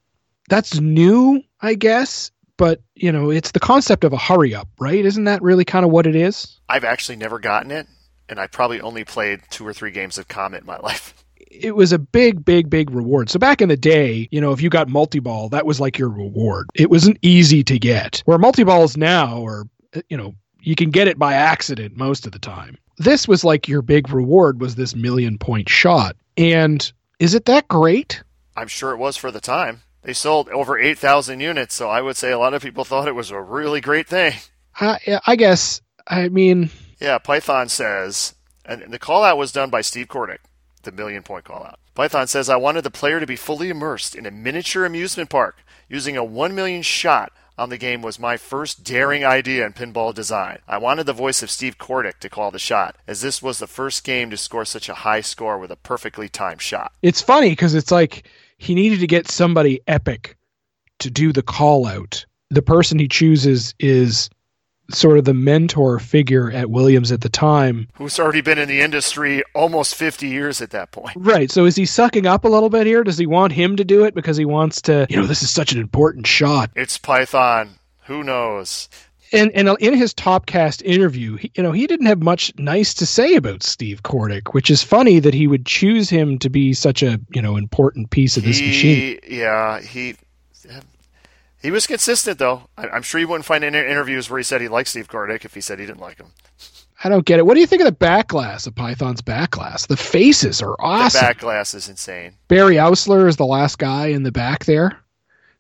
that's 0.49 0.79
new 0.79 1.41
i 1.61 1.73
guess 1.73 2.31
but 2.57 2.81
you 2.95 3.11
know 3.11 3.31
it's 3.31 3.51
the 3.51 3.59
concept 3.59 4.03
of 4.03 4.13
a 4.13 4.17
hurry 4.17 4.53
up 4.53 4.67
right 4.79 5.05
isn't 5.05 5.23
that 5.23 5.41
really 5.41 5.65
kind 5.65 5.85
of 5.85 5.91
what 5.91 6.05
it 6.05 6.15
is 6.15 6.59
I've 6.71 6.85
actually 6.85 7.17
never 7.17 7.37
gotten 7.37 7.69
it, 7.69 7.85
and 8.29 8.39
I 8.39 8.47
probably 8.47 8.79
only 8.79 9.03
played 9.03 9.41
two 9.49 9.67
or 9.67 9.73
three 9.73 9.91
games 9.91 10.17
of 10.17 10.29
Comet 10.29 10.61
in 10.61 10.67
my 10.67 10.77
life. 10.89 11.13
it 11.35 11.75
was 11.75 11.91
a 11.91 11.99
big, 11.99 12.45
big, 12.45 12.69
big 12.69 12.89
reward. 12.91 13.29
So 13.29 13.37
back 13.39 13.61
in 13.61 13.67
the 13.67 13.75
day, 13.75 14.29
you 14.31 14.39
know, 14.39 14.53
if 14.53 14.61
you 14.61 14.69
got 14.69 14.87
multi-ball, 14.87 15.49
that 15.49 15.65
was 15.65 15.81
like 15.81 15.97
your 15.97 16.07
reward. 16.09 16.67
It 16.73 16.89
wasn't 16.89 17.17
easy 17.21 17.61
to 17.65 17.77
get. 17.77 18.21
Where 18.23 18.37
multi-balls 18.37 18.95
now 18.95 19.45
are, 19.45 19.65
you 20.09 20.17
know, 20.17 20.35
you 20.61 20.75
can 20.75 20.89
get 20.91 21.07
it 21.07 21.17
by 21.17 21.33
accident 21.33 21.97
most 21.97 22.25
of 22.25 22.31
the 22.31 22.39
time. 22.39 22.77
This 22.97 23.27
was 23.27 23.43
like 23.43 23.67
your 23.67 23.81
big 23.81 24.11
reward 24.11 24.61
was 24.61 24.75
this 24.75 24.95
million 24.95 25.37
point 25.37 25.69
shot. 25.69 26.15
And 26.37 26.91
is 27.19 27.33
it 27.33 27.45
that 27.45 27.67
great? 27.67 28.21
I'm 28.55 28.67
sure 28.67 28.91
it 28.91 28.97
was 28.97 29.17
for 29.17 29.31
the 29.31 29.41
time. 29.41 29.81
They 30.03 30.13
sold 30.13 30.49
over 30.49 30.77
8,000 30.79 31.39
units, 31.39 31.75
so 31.75 31.89
I 31.89 32.01
would 32.01 32.17
say 32.17 32.31
a 32.31 32.39
lot 32.39 32.53
of 32.53 32.63
people 32.63 32.83
thought 32.83 33.07
it 33.07 33.15
was 33.15 33.29
a 33.31 33.39
really 33.39 33.81
great 33.81 34.07
thing. 34.07 34.33
I, 34.79 35.19
I 35.27 35.35
guess. 35.35 35.81
I 36.07 36.29
mean, 36.29 36.69
Yeah, 36.99 37.17
Python 37.19 37.69
says, 37.69 38.35
and 38.65 38.91
the 38.91 38.99
call 38.99 39.23
out 39.23 39.37
was 39.37 39.51
done 39.51 39.69
by 39.69 39.81
Steve 39.81 40.07
Kordek, 40.07 40.39
the 40.83 40.91
million 40.91 41.21
point 41.23 41.45
call 41.45 41.63
out. 41.63 41.79
Python 41.93 42.27
says, 42.27 42.49
I 42.49 42.55
wanted 42.55 42.83
the 42.83 42.89
player 42.89 43.19
to 43.19 43.27
be 43.27 43.35
fully 43.35 43.69
immersed 43.69 44.15
in 44.15 44.25
a 44.25 44.31
miniature 44.31 44.85
amusement 44.85 45.29
park. 45.29 45.57
Using 45.89 46.15
a 46.15 46.23
1 46.23 46.55
million 46.55 46.81
shot 46.83 47.33
on 47.61 47.69
the 47.69 47.77
game 47.77 48.01
was 48.01 48.17
my 48.17 48.37
first 48.37 48.83
daring 48.83 49.23
idea 49.23 49.63
in 49.63 49.71
pinball 49.71 50.11
design. 50.15 50.57
I 50.67 50.79
wanted 50.79 51.05
the 51.05 51.13
voice 51.13 51.43
of 51.43 51.51
Steve 51.51 51.77
Kordek 51.77 52.17
to 52.21 52.29
call 52.29 52.49
the 52.49 52.57
shot, 52.57 52.95
as 53.07 53.21
this 53.21 53.39
was 53.39 53.59
the 53.59 53.67
first 53.67 54.03
game 54.03 54.31
to 54.31 54.37
score 54.37 54.65
such 54.65 54.89
a 54.89 54.95
high 54.95 55.21
score 55.21 55.59
with 55.59 55.69
a 55.69 55.75
perfectly 55.75 56.27
timed 56.27 56.63
shot. 56.63 56.91
it's 57.03 57.21
funny 57.21 57.51
because 57.51 57.75
it's 57.75 57.91
like 57.91 58.27
he 58.57 58.73
needed 58.73 58.99
to 58.99 59.07
get 59.07 59.29
somebody 59.29 59.79
epic 59.87 60.37
to 60.99 61.11
do 61.11 61.31
the 61.31 61.43
call 61.43 61.85
out. 61.85 62.25
The 62.49 62.63
person 62.63 62.97
he 62.97 63.07
chooses 63.07 63.75
is 63.79 64.29
sort 64.93 65.17
of 65.17 65.25
the 65.25 65.33
mentor 65.33 65.99
figure 65.99 66.51
at 66.51 66.69
Williams 66.69 67.11
at 67.11 67.21
the 67.21 67.29
time. 67.29 67.87
Who's 67.93 68.19
already 68.19 68.41
been 68.41 68.57
in 68.57 68.67
the 68.67 68.81
industry 68.81 69.43
almost 69.53 69.95
50 69.95 70.27
years 70.27 70.61
at 70.61 70.71
that 70.71 70.91
point. 70.91 71.15
Right. 71.15 71.51
So 71.51 71.65
is 71.65 71.75
he 71.75 71.85
sucking 71.85 72.25
up 72.25 72.45
a 72.45 72.49
little 72.49 72.69
bit 72.69 72.87
here? 72.87 73.03
Does 73.03 73.17
he 73.17 73.25
want 73.25 73.53
him 73.53 73.75
to 73.75 73.83
do 73.83 74.05
it 74.05 74.13
because 74.13 74.37
he 74.37 74.45
wants 74.45 74.81
to, 74.83 75.07
you 75.09 75.17
know, 75.17 75.25
this 75.25 75.43
is 75.43 75.51
such 75.51 75.71
an 75.71 75.79
important 75.79 76.27
shot? 76.27 76.71
It's 76.75 76.97
Python. 76.97 77.79
Who 78.05 78.23
knows? 78.23 78.89
And 79.33 79.51
and 79.53 79.69
in 79.79 79.93
his 79.93 80.13
Topcast 80.13 80.81
interview, 80.83 81.37
he, 81.37 81.51
you 81.55 81.63
know, 81.63 81.71
he 81.71 81.87
didn't 81.87 82.07
have 82.07 82.21
much 82.21 82.53
nice 82.57 82.93
to 82.95 83.05
say 83.05 83.35
about 83.35 83.63
Steve 83.63 84.03
Kordek, 84.03 84.53
which 84.53 84.69
is 84.69 84.83
funny 84.83 85.19
that 85.19 85.33
he 85.33 85.47
would 85.47 85.65
choose 85.65 86.09
him 86.09 86.37
to 86.39 86.49
be 86.49 86.73
such 86.73 87.01
a, 87.01 87.19
you 87.33 87.41
know, 87.41 87.55
important 87.55 88.09
piece 88.09 88.35
of 88.35 88.43
this 88.43 88.57
he, 88.57 88.67
machine. 88.67 89.19
Yeah, 89.25 89.79
he 89.79 90.15
he 91.61 91.71
was 91.71 91.87
consistent 91.87 92.39
though. 92.39 92.63
I, 92.77 92.95
am 92.95 93.01
sure 93.01 93.19
you 93.19 93.27
wouldn't 93.27 93.45
find 93.45 93.63
any 93.63 93.77
interviews 93.77 94.29
where 94.29 94.37
he 94.37 94.43
said 94.43 94.61
he 94.61 94.67
liked 94.67 94.89
Steve 94.89 95.07
Kordek 95.07 95.45
if 95.45 95.53
he 95.53 95.61
said 95.61 95.79
he 95.79 95.85
didn't 95.85 96.01
like 96.01 96.17
him. 96.17 96.27
I 97.03 97.09
don't 97.09 97.25
get 97.25 97.39
it. 97.39 97.45
What 97.45 97.55
do 97.55 97.61
you 97.61 97.67
think 97.67 97.81
of 97.81 97.87
the 97.87 97.91
back 97.91 98.27
glass 98.27 98.67
of 98.67 98.75
Python's 98.75 99.21
back 99.21 99.51
glass? 99.51 99.87
The 99.87 99.97
faces 99.97 100.61
are 100.61 100.75
awesome. 100.79 101.19
The 101.19 101.25
back 101.25 101.39
glass 101.39 101.73
is 101.73 101.89
insane. 101.89 102.33
Barry 102.47 102.75
Oursler 102.75 103.27
is 103.27 103.37
the 103.37 103.45
last 103.45 103.79
guy 103.79 104.07
in 104.07 104.23
the 104.23 104.31
back 104.31 104.65
there. 104.65 104.99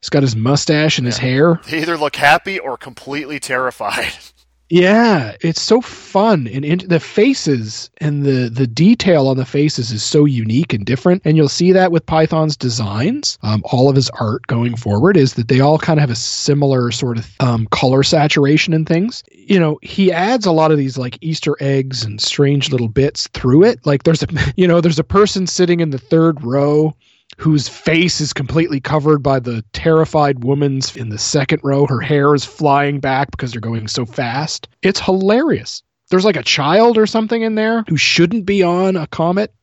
He's 0.01 0.09
got 0.09 0.23
his 0.23 0.35
mustache 0.35 0.97
and 0.97 1.05
yeah. 1.05 1.09
his 1.09 1.17
hair. 1.17 1.61
They 1.67 1.81
either 1.81 1.97
look 1.97 2.15
happy 2.15 2.59
or 2.59 2.77
completely 2.77 3.39
terrified. 3.39 4.13
Yeah, 4.71 5.35
it's 5.41 5.61
so 5.61 5.81
fun, 5.81 6.47
and 6.47 6.63
in, 6.63 6.77
the 6.87 7.01
faces 7.01 7.89
and 7.97 8.23
the 8.23 8.47
the 8.49 8.65
detail 8.65 9.27
on 9.27 9.35
the 9.35 9.43
faces 9.43 9.91
is 9.91 10.01
so 10.01 10.23
unique 10.23 10.71
and 10.71 10.85
different. 10.85 11.21
And 11.25 11.35
you'll 11.35 11.49
see 11.49 11.73
that 11.73 11.91
with 11.91 12.05
Python's 12.05 12.55
designs. 12.55 13.37
Um, 13.41 13.63
all 13.65 13.89
of 13.89 13.97
his 13.97 14.09
art 14.11 14.47
going 14.47 14.77
forward 14.77 15.17
is 15.17 15.33
that 15.33 15.49
they 15.49 15.59
all 15.59 15.77
kind 15.77 15.99
of 15.99 16.01
have 16.03 16.09
a 16.09 16.15
similar 16.15 16.89
sort 16.89 17.17
of 17.17 17.29
um, 17.41 17.67
color 17.67 18.01
saturation 18.01 18.73
and 18.73 18.87
things. 18.87 19.25
You 19.33 19.59
know, 19.59 19.77
he 19.81 20.09
adds 20.09 20.45
a 20.45 20.53
lot 20.53 20.71
of 20.71 20.77
these 20.77 20.97
like 20.97 21.17
Easter 21.19 21.57
eggs 21.59 22.05
and 22.05 22.21
strange 22.21 22.71
little 22.71 22.87
bits 22.87 23.27
through 23.33 23.65
it. 23.65 23.85
Like 23.85 24.03
there's 24.03 24.23
a 24.23 24.27
you 24.55 24.69
know 24.69 24.79
there's 24.79 24.99
a 24.99 25.03
person 25.03 25.47
sitting 25.47 25.81
in 25.81 25.89
the 25.89 25.97
third 25.97 26.41
row 26.45 26.95
whose 27.37 27.67
face 27.67 28.21
is 28.21 28.33
completely 28.33 28.79
covered 28.79 29.23
by 29.23 29.39
the 29.39 29.63
terrified 29.73 30.43
woman's 30.43 30.95
in 30.95 31.09
the 31.09 31.17
second 31.17 31.59
row. 31.63 31.85
Her 31.87 32.01
hair 32.01 32.33
is 32.35 32.45
flying 32.45 32.99
back 32.99 33.31
because 33.31 33.51
they're 33.51 33.61
going 33.61 33.87
so 33.87 34.05
fast. 34.05 34.67
It's 34.81 34.99
hilarious. 34.99 35.83
There's 36.09 36.25
like 36.25 36.35
a 36.35 36.43
child 36.43 36.97
or 36.97 37.07
something 37.07 37.41
in 37.41 37.55
there 37.55 37.83
who 37.87 37.97
shouldn't 37.97 38.45
be 38.45 38.61
on 38.63 38.95
a 38.95 39.07
comet. 39.07 39.53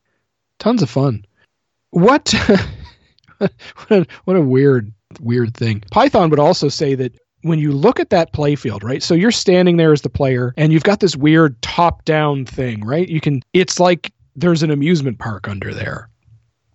Tons 0.59 0.83
of 0.83 0.91
fun. 0.91 1.25
What? 1.91 2.35
what, 3.39 3.53
a, 3.91 4.07
what 4.25 4.37
a 4.37 4.43
weird, 4.43 4.93
weird 5.21 5.55
thing. 5.55 5.83
Python 5.91 6.31
would 6.31 6.41
also 6.41 6.69
say 6.69 6.95
that 6.95 7.17
when 7.43 7.59
you 7.59 7.71
look 7.71 8.01
at 8.01 8.11
that 8.11 8.33
playfield, 8.33 8.83
right? 8.83 9.03
So 9.03 9.15
you're 9.15 9.31
standing 9.31 9.77
there 9.77 9.93
as 9.93 10.03
the 10.03 10.09
player 10.09 10.53
and 10.57 10.73
you've 10.73 10.83
got 10.83 11.01
this 11.01 11.15
weird 11.15 11.61
top 11.63 12.05
down 12.05 12.45
thing, 12.45 12.85
right? 12.85 13.09
You 13.09 13.21
can, 13.21 13.43
it's 13.53 13.79
like 13.79 14.13
there's 14.35 14.63
an 14.63 14.71
amusement 14.71 15.19
park 15.19 15.49
under 15.49 15.73
there 15.73 16.09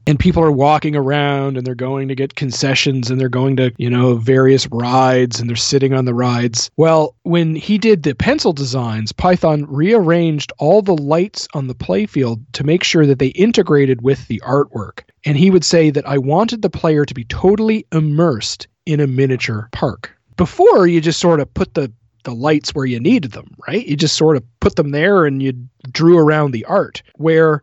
and 0.06 0.20
people 0.20 0.44
are 0.44 0.52
walking 0.52 0.96
around 0.96 1.58
and 1.58 1.66
they're 1.66 1.76
going 1.76 2.08
to 2.08 2.16
get 2.16 2.36
concessions 2.36 3.10
and 3.10 3.20
they're 3.20 3.30
going 3.30 3.56
to, 3.58 3.72
you 3.78 3.90
know, 3.90 4.16
various 4.16 4.68
rides 4.68 5.40
and 5.40 5.50
they're 5.50 5.56
sitting 5.56 5.94
on 5.94 6.06
the 6.06 6.14
rides. 6.14 6.70
Well, 6.78 7.16
when 7.24 7.56
he 7.56 7.78
did 7.78 8.04
the 8.04 8.16
pencil 8.16 8.54
designs, 8.54 9.12
Python 9.12 9.66
rearranged 9.68 10.52
all 10.60 10.82
the 10.82 10.98
lights 10.98 11.48
on 11.54 11.68
the 11.68 11.76
playfield 11.76 12.42
to 12.54 12.64
make 12.64 12.84
sure 12.84 13.06
that 13.06 13.20
they 13.20 13.28
integrated 13.28 14.02
with 14.02 14.28
the 14.28 14.42
artwork. 14.46 15.02
And 15.26 15.38
he 15.38 15.50
would 15.50 15.64
say 15.66 15.90
that 15.90 16.08
I 16.08 16.18
wanted 16.18 16.62
the 16.62 16.70
player 16.70 17.06
to 17.06 17.14
be 17.14 17.24
totally 17.26 17.86
immersed 17.92 18.68
in 18.86 19.00
a 19.00 19.08
miniature 19.08 19.70
park. 19.72 20.12
Before, 20.36 20.88
you 20.88 21.00
just 21.00 21.20
sort 21.20 21.40
of 21.40 21.54
put 21.54 21.74
the 21.76 21.92
the 22.24 22.34
lights 22.34 22.74
where 22.74 22.86
you 22.86 23.02
needed 23.02 23.34
them, 23.34 23.54
right? 23.68 23.86
You 23.86 23.98
just 23.98 24.16
sort 24.16 24.38
of 24.38 24.44
put 24.62 24.78
them 24.78 24.92
there 24.92 25.26
and 25.26 25.44
you 25.44 25.54
drew 25.92 26.18
around 26.18 26.52
the 26.52 26.64
art. 26.66 27.04
Where 27.16 27.62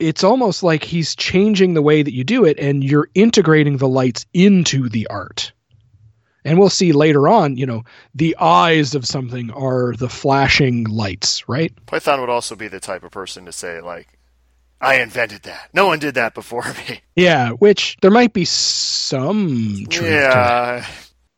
it's 0.00 0.24
almost 0.24 0.62
like 0.62 0.82
he's 0.82 1.14
changing 1.14 1.74
the 1.74 1.82
way 1.82 2.02
that 2.02 2.14
you 2.14 2.24
do 2.24 2.44
it 2.44 2.58
and 2.58 2.82
you're 2.82 3.08
integrating 3.14 3.76
the 3.76 3.88
lights 3.88 4.26
into 4.32 4.88
the 4.88 5.06
art. 5.08 5.52
And 6.44 6.58
we'll 6.58 6.70
see 6.70 6.92
later 6.92 7.28
on, 7.28 7.56
you 7.56 7.66
know, 7.66 7.84
the 8.14 8.36
eyes 8.38 8.94
of 8.94 9.04
something 9.06 9.50
are 9.50 9.94
the 9.94 10.08
flashing 10.08 10.84
lights, 10.84 11.46
right? 11.48 11.72
Python 11.86 12.20
would 12.20 12.30
also 12.30 12.56
be 12.56 12.68
the 12.68 12.80
type 12.80 13.02
of 13.02 13.10
person 13.10 13.44
to 13.44 13.52
say, 13.52 13.80
like, 13.82 14.08
I 14.80 14.96
invented 15.02 15.42
that. 15.42 15.68
No 15.74 15.86
one 15.86 15.98
did 15.98 16.14
that 16.14 16.32
before 16.32 16.64
me. 16.88 17.02
Yeah, 17.14 17.50
which 17.50 17.98
there 18.00 18.10
might 18.10 18.32
be 18.32 18.46
some 18.46 19.84
truth 19.90 20.10
yeah. 20.10 20.86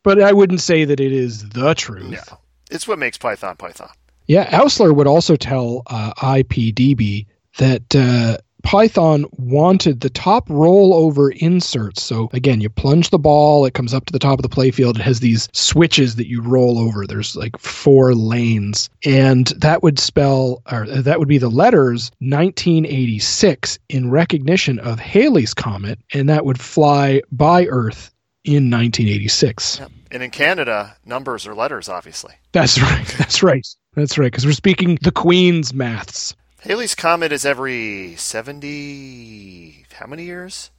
But 0.04 0.22
I 0.22 0.32
wouldn't 0.32 0.60
say 0.60 0.84
that 0.84 1.00
it 1.00 1.12
is 1.12 1.48
the 1.48 1.74
truth. 1.74 2.12
Yeah. 2.12 2.36
It's 2.70 2.86
what 2.86 2.98
makes 2.98 3.18
Python 3.18 3.56
Python. 3.56 3.90
Yeah, 4.26 4.48
Oursler 4.50 4.94
would 4.94 5.06
also 5.06 5.36
tell 5.36 5.82
uh, 5.86 6.12
IPDB 6.14 7.26
that 7.58 7.94
uh, 7.94 8.38
Python 8.62 9.24
wanted 9.32 10.00
the 10.00 10.10
top 10.10 10.48
rollover 10.48 11.34
inserts. 11.36 12.02
So 12.02 12.30
again, 12.32 12.60
you 12.60 12.68
plunge 12.68 13.10
the 13.10 13.18
ball, 13.18 13.64
it 13.64 13.74
comes 13.74 13.94
up 13.94 14.06
to 14.06 14.12
the 14.12 14.18
top 14.18 14.38
of 14.38 14.42
the 14.42 14.48
playfield. 14.48 14.96
It 14.96 15.02
has 15.02 15.20
these 15.20 15.48
switches 15.52 16.16
that 16.16 16.28
you 16.28 16.40
roll 16.40 16.78
over. 16.78 17.06
There's 17.06 17.36
like 17.36 17.58
four 17.58 18.14
lanes. 18.14 18.88
And 19.04 19.46
that 19.58 19.82
would 19.82 19.98
spell, 19.98 20.62
or 20.70 20.86
that 20.86 21.18
would 21.18 21.28
be 21.28 21.38
the 21.38 21.50
letters 21.50 22.10
1986 22.20 23.78
in 23.88 24.10
recognition 24.10 24.78
of 24.78 24.98
Halley's 24.98 25.54
Comet. 25.54 25.98
And 26.12 26.28
that 26.28 26.44
would 26.44 26.60
fly 26.60 27.22
by 27.30 27.66
Earth 27.66 28.10
in 28.44 28.70
1986. 28.70 29.78
Yep. 29.80 29.90
And 30.10 30.22
in 30.22 30.30
Canada, 30.30 30.96
numbers 31.06 31.46
are 31.46 31.54
letters, 31.54 31.88
obviously. 31.88 32.34
That's 32.52 32.78
right. 32.82 33.06
That's 33.18 33.42
right. 33.42 33.66
That's 33.94 34.18
right. 34.18 34.26
Because 34.26 34.46
we're 34.46 34.52
speaking 34.52 34.98
the 35.02 35.12
Queen's 35.12 35.72
maths. 35.72 36.34
Halley's 36.62 36.94
Comet 36.94 37.32
is 37.32 37.44
every 37.44 38.14
70. 38.14 39.84
How 39.94 40.06
many 40.06 40.22
years? 40.22 40.70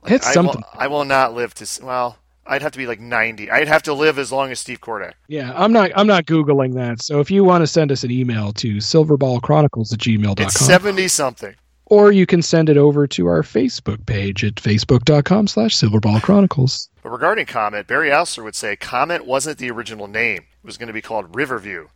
Like, 0.00 0.12
it's 0.12 0.28
I 0.28 0.32
something. 0.32 0.60
Will, 0.60 0.80
I 0.80 0.86
will 0.86 1.04
not 1.04 1.34
live 1.34 1.54
to. 1.54 1.84
Well, 1.84 2.18
I'd 2.46 2.62
have 2.62 2.70
to 2.70 2.78
be 2.78 2.86
like 2.86 3.00
90. 3.00 3.50
I'd 3.50 3.66
have 3.66 3.82
to 3.84 3.94
live 3.94 4.16
as 4.16 4.30
long 4.30 4.52
as 4.52 4.60
Steve 4.60 4.80
Kordek. 4.80 5.14
Yeah, 5.26 5.52
I'm 5.56 5.72
not 5.72 5.90
I'm 5.96 6.06
not 6.06 6.26
Googling 6.26 6.74
that. 6.74 7.02
So 7.02 7.18
if 7.18 7.32
you 7.32 7.42
want 7.42 7.62
to 7.62 7.66
send 7.66 7.90
us 7.90 8.04
an 8.04 8.12
email 8.12 8.52
to 8.52 8.76
silverballchronicles 8.76 9.92
at 9.92 9.98
gmail.com. 9.98 10.46
It's 10.46 10.54
70 10.54 11.08
something. 11.08 11.56
Or 11.86 12.12
you 12.12 12.24
can 12.24 12.40
send 12.40 12.68
it 12.68 12.76
over 12.76 13.08
to 13.08 13.26
our 13.26 13.42
Facebook 13.42 14.06
page 14.06 14.44
at 14.44 14.54
facebook.com 14.54 15.48
slash 15.48 15.74
silverballchronicles. 15.74 16.90
But 17.02 17.10
regarding 17.10 17.46
Comet, 17.46 17.88
Barry 17.88 18.10
Oursler 18.10 18.44
would 18.44 18.54
say 18.54 18.76
Comet 18.76 19.26
wasn't 19.26 19.58
the 19.58 19.70
original 19.72 20.06
name. 20.06 20.42
It 20.62 20.66
was 20.66 20.78
going 20.78 20.88
to 20.88 20.92
be 20.92 21.02
called 21.02 21.34
Riverview 21.34 21.88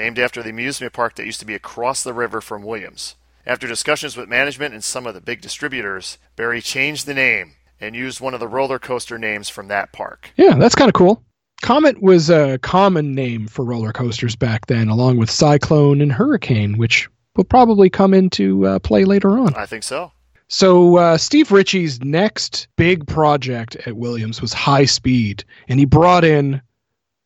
named 0.00 0.18
after 0.18 0.42
the 0.42 0.50
amusement 0.50 0.94
park 0.94 1.14
that 1.14 1.26
used 1.26 1.40
to 1.40 1.46
be 1.46 1.54
across 1.54 2.02
the 2.02 2.14
river 2.14 2.40
from 2.40 2.62
Williams. 2.62 3.16
After 3.46 3.68
discussions 3.68 4.16
with 4.16 4.28
management 4.28 4.72
and 4.72 4.82
some 4.82 5.06
of 5.06 5.12
the 5.14 5.20
big 5.20 5.42
distributors, 5.42 6.16
Barry 6.36 6.62
changed 6.62 7.06
the 7.06 7.14
name 7.14 7.52
and 7.80 7.94
used 7.94 8.20
one 8.20 8.32
of 8.32 8.40
the 8.40 8.48
roller 8.48 8.78
coaster 8.78 9.18
names 9.18 9.48
from 9.50 9.68
that 9.68 9.92
park. 9.92 10.32
Yeah, 10.36 10.56
that's 10.56 10.74
kind 10.74 10.88
of 10.88 10.94
cool. 10.94 11.22
Comet 11.62 12.00
was 12.02 12.30
a 12.30 12.58
common 12.62 13.14
name 13.14 13.46
for 13.46 13.62
roller 13.62 13.92
coasters 13.92 14.34
back 14.34 14.66
then, 14.66 14.88
along 14.88 15.18
with 15.18 15.30
Cyclone 15.30 16.00
and 16.00 16.12
Hurricane, 16.12 16.78
which 16.78 17.08
will 17.36 17.44
probably 17.44 17.90
come 17.90 18.14
into 18.14 18.66
uh, 18.66 18.78
play 18.78 19.04
later 19.04 19.38
on. 19.38 19.54
I 19.54 19.66
think 19.66 19.82
so. 19.82 20.12
So 20.48 20.96
uh, 20.96 21.18
Steve 21.18 21.52
Ritchie's 21.52 22.00
next 22.02 22.68
big 22.76 23.06
project 23.06 23.76
at 23.86 23.96
Williams 23.96 24.40
was 24.40 24.52
High 24.52 24.86
Speed, 24.86 25.44
and 25.68 25.78
he 25.78 25.84
brought 25.84 26.24
in 26.24 26.62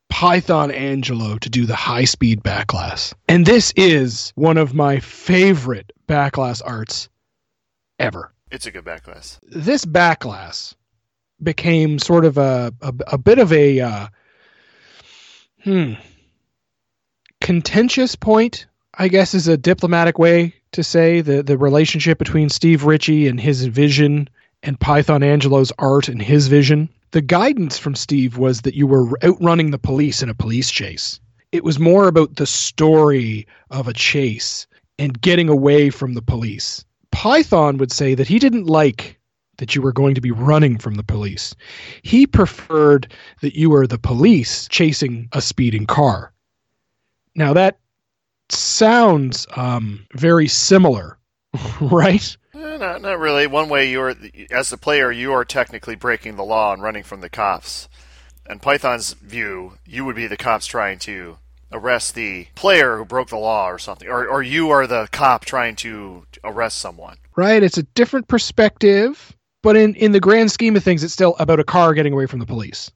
Python 0.09 0.71
Anghelo 0.71 1.39
to 1.39 1.49
do 1.49 1.65
the 1.65 1.75
high 1.75 2.05
speed 2.05 2.43
backglass. 2.43 3.13
And 3.27 3.45
this 3.45 3.73
is 3.75 4.31
one 4.35 4.57
of 4.57 4.73
my 4.73 4.99
favorite 4.99 5.91
backglass 6.07 6.61
arts 6.65 7.09
ever. 7.99 8.33
It's 8.51 8.65
a 8.65 8.71
good 8.71 8.85
backglass. 8.85 9.39
This 9.43 9.85
backglass 9.85 10.75
became 11.43 11.99
sort 11.99 12.25
of 12.25 12.37
a, 12.37 12.73
a, 12.81 12.93
a 13.07 13.17
bit 13.17 13.39
of 13.39 13.51
a 13.51 13.79
uh, 13.81 14.07
hmm 15.63 15.93
contentious 17.41 18.15
point, 18.15 18.65
I 18.95 19.07
guess 19.07 19.35
is 19.35 19.47
a 19.47 19.55
diplomatic 19.55 20.17
way 20.17 20.55
to 20.71 20.83
say 20.83 21.21
the, 21.21 21.43
the 21.43 21.57
relationship 21.59 22.17
between 22.17 22.49
Steve 22.49 22.85
Ritchie 22.85 23.27
and 23.27 23.39
his 23.39 23.65
vision 23.65 24.29
and 24.63 24.79
Python 24.79 25.21
Anghelo's 25.21 25.71
art 25.77 26.07
and 26.09 26.19
his 26.19 26.47
vision 26.47 26.89
the 27.15 27.21
guidance 27.21 27.77
from 27.77 27.95
Steve 27.95 28.37
was 28.37 28.63
that 28.63 28.75
you 28.75 28.85
were 28.85 29.17
outrunning 29.23 29.71
the 29.71 29.79
police 29.79 30.21
in 30.21 30.27
a 30.27 30.33
police 30.33 30.69
chase. 30.69 31.21
It 31.53 31.63
was 31.63 31.79
more 31.79 32.09
about 32.09 32.35
the 32.35 32.45
story 32.45 33.47
of 33.71 33.87
a 33.87 33.93
chase 33.93 34.67
and 34.99 35.21
getting 35.21 35.47
away 35.47 35.89
from 35.89 36.15
the 36.15 36.21
police. 36.21 36.83
Python 37.11 37.77
would 37.77 37.93
say 37.93 38.15
that 38.15 38.27
he 38.27 38.37
didn't 38.37 38.65
like 38.65 39.17
that 39.59 39.73
you 39.73 39.81
were 39.81 39.93
going 39.93 40.13
to 40.15 40.19
be 40.19 40.31
running 40.31 40.77
from 40.77 40.95
the 40.95 41.03
police. 41.03 41.55
He 42.01 42.27
preferred 42.27 43.09
that 43.39 43.57
you 43.57 43.69
were 43.69 43.87
the 43.87 43.97
police 43.97 44.67
chasing 44.67 45.29
a 45.31 45.41
speeding 45.41 45.85
car. 45.85 46.33
Now 47.33 47.53
that 47.53 47.79
sounds 48.49 49.47
um, 49.55 50.05
very 50.15 50.49
similar, 50.49 51.17
right? 51.79 52.35
Eh, 52.55 52.77
not, 52.77 53.01
not 53.01 53.19
really. 53.19 53.47
One 53.47 53.69
way 53.69 53.89
you're, 53.89 54.15
as 54.51 54.69
the 54.69 54.77
player, 54.77 55.11
you 55.11 55.33
are 55.33 55.43
technically 55.45 55.95
breaking 55.95 56.35
the 56.37 56.43
law 56.43 56.73
and 56.73 56.81
running 56.81 57.03
from 57.03 57.21
the 57.21 57.29
cops. 57.29 57.89
And 58.47 58.61
Python's 58.61 59.13
view, 59.13 59.77
you 59.85 60.05
would 60.05 60.15
be 60.15 60.27
the 60.27 60.37
cops 60.37 60.65
trying 60.67 60.99
to 60.99 61.37
arrest 61.71 62.15
the 62.15 62.47
player 62.55 62.97
who 62.97 63.03
broke 63.05 63.29
the 63.29 63.37
law 63.37 63.67
or 63.69 63.79
something, 63.79 64.07
or 64.07 64.25
or 64.27 64.43
you 64.43 64.69
are 64.69 64.85
the 64.87 65.09
cop 65.11 65.43
trying 65.45 65.75
to 65.77 66.25
arrest 66.43 66.77
someone. 66.77 67.17
right? 67.35 67.61
It's 67.63 67.77
a 67.79 67.83
different 67.83 68.27
perspective, 68.27 69.35
but 69.63 69.75
in 69.75 69.95
in 69.95 70.11
the 70.11 70.19
grand 70.19 70.51
scheme 70.51 70.75
of 70.75 70.83
things, 70.83 71.03
it's 71.03 71.11
still 71.13 71.35
about 71.39 71.59
a 71.59 71.63
car 71.63 71.93
getting 71.95 72.13
away 72.13 72.27
from 72.27 72.39
the 72.39 72.45
police, 72.45 72.91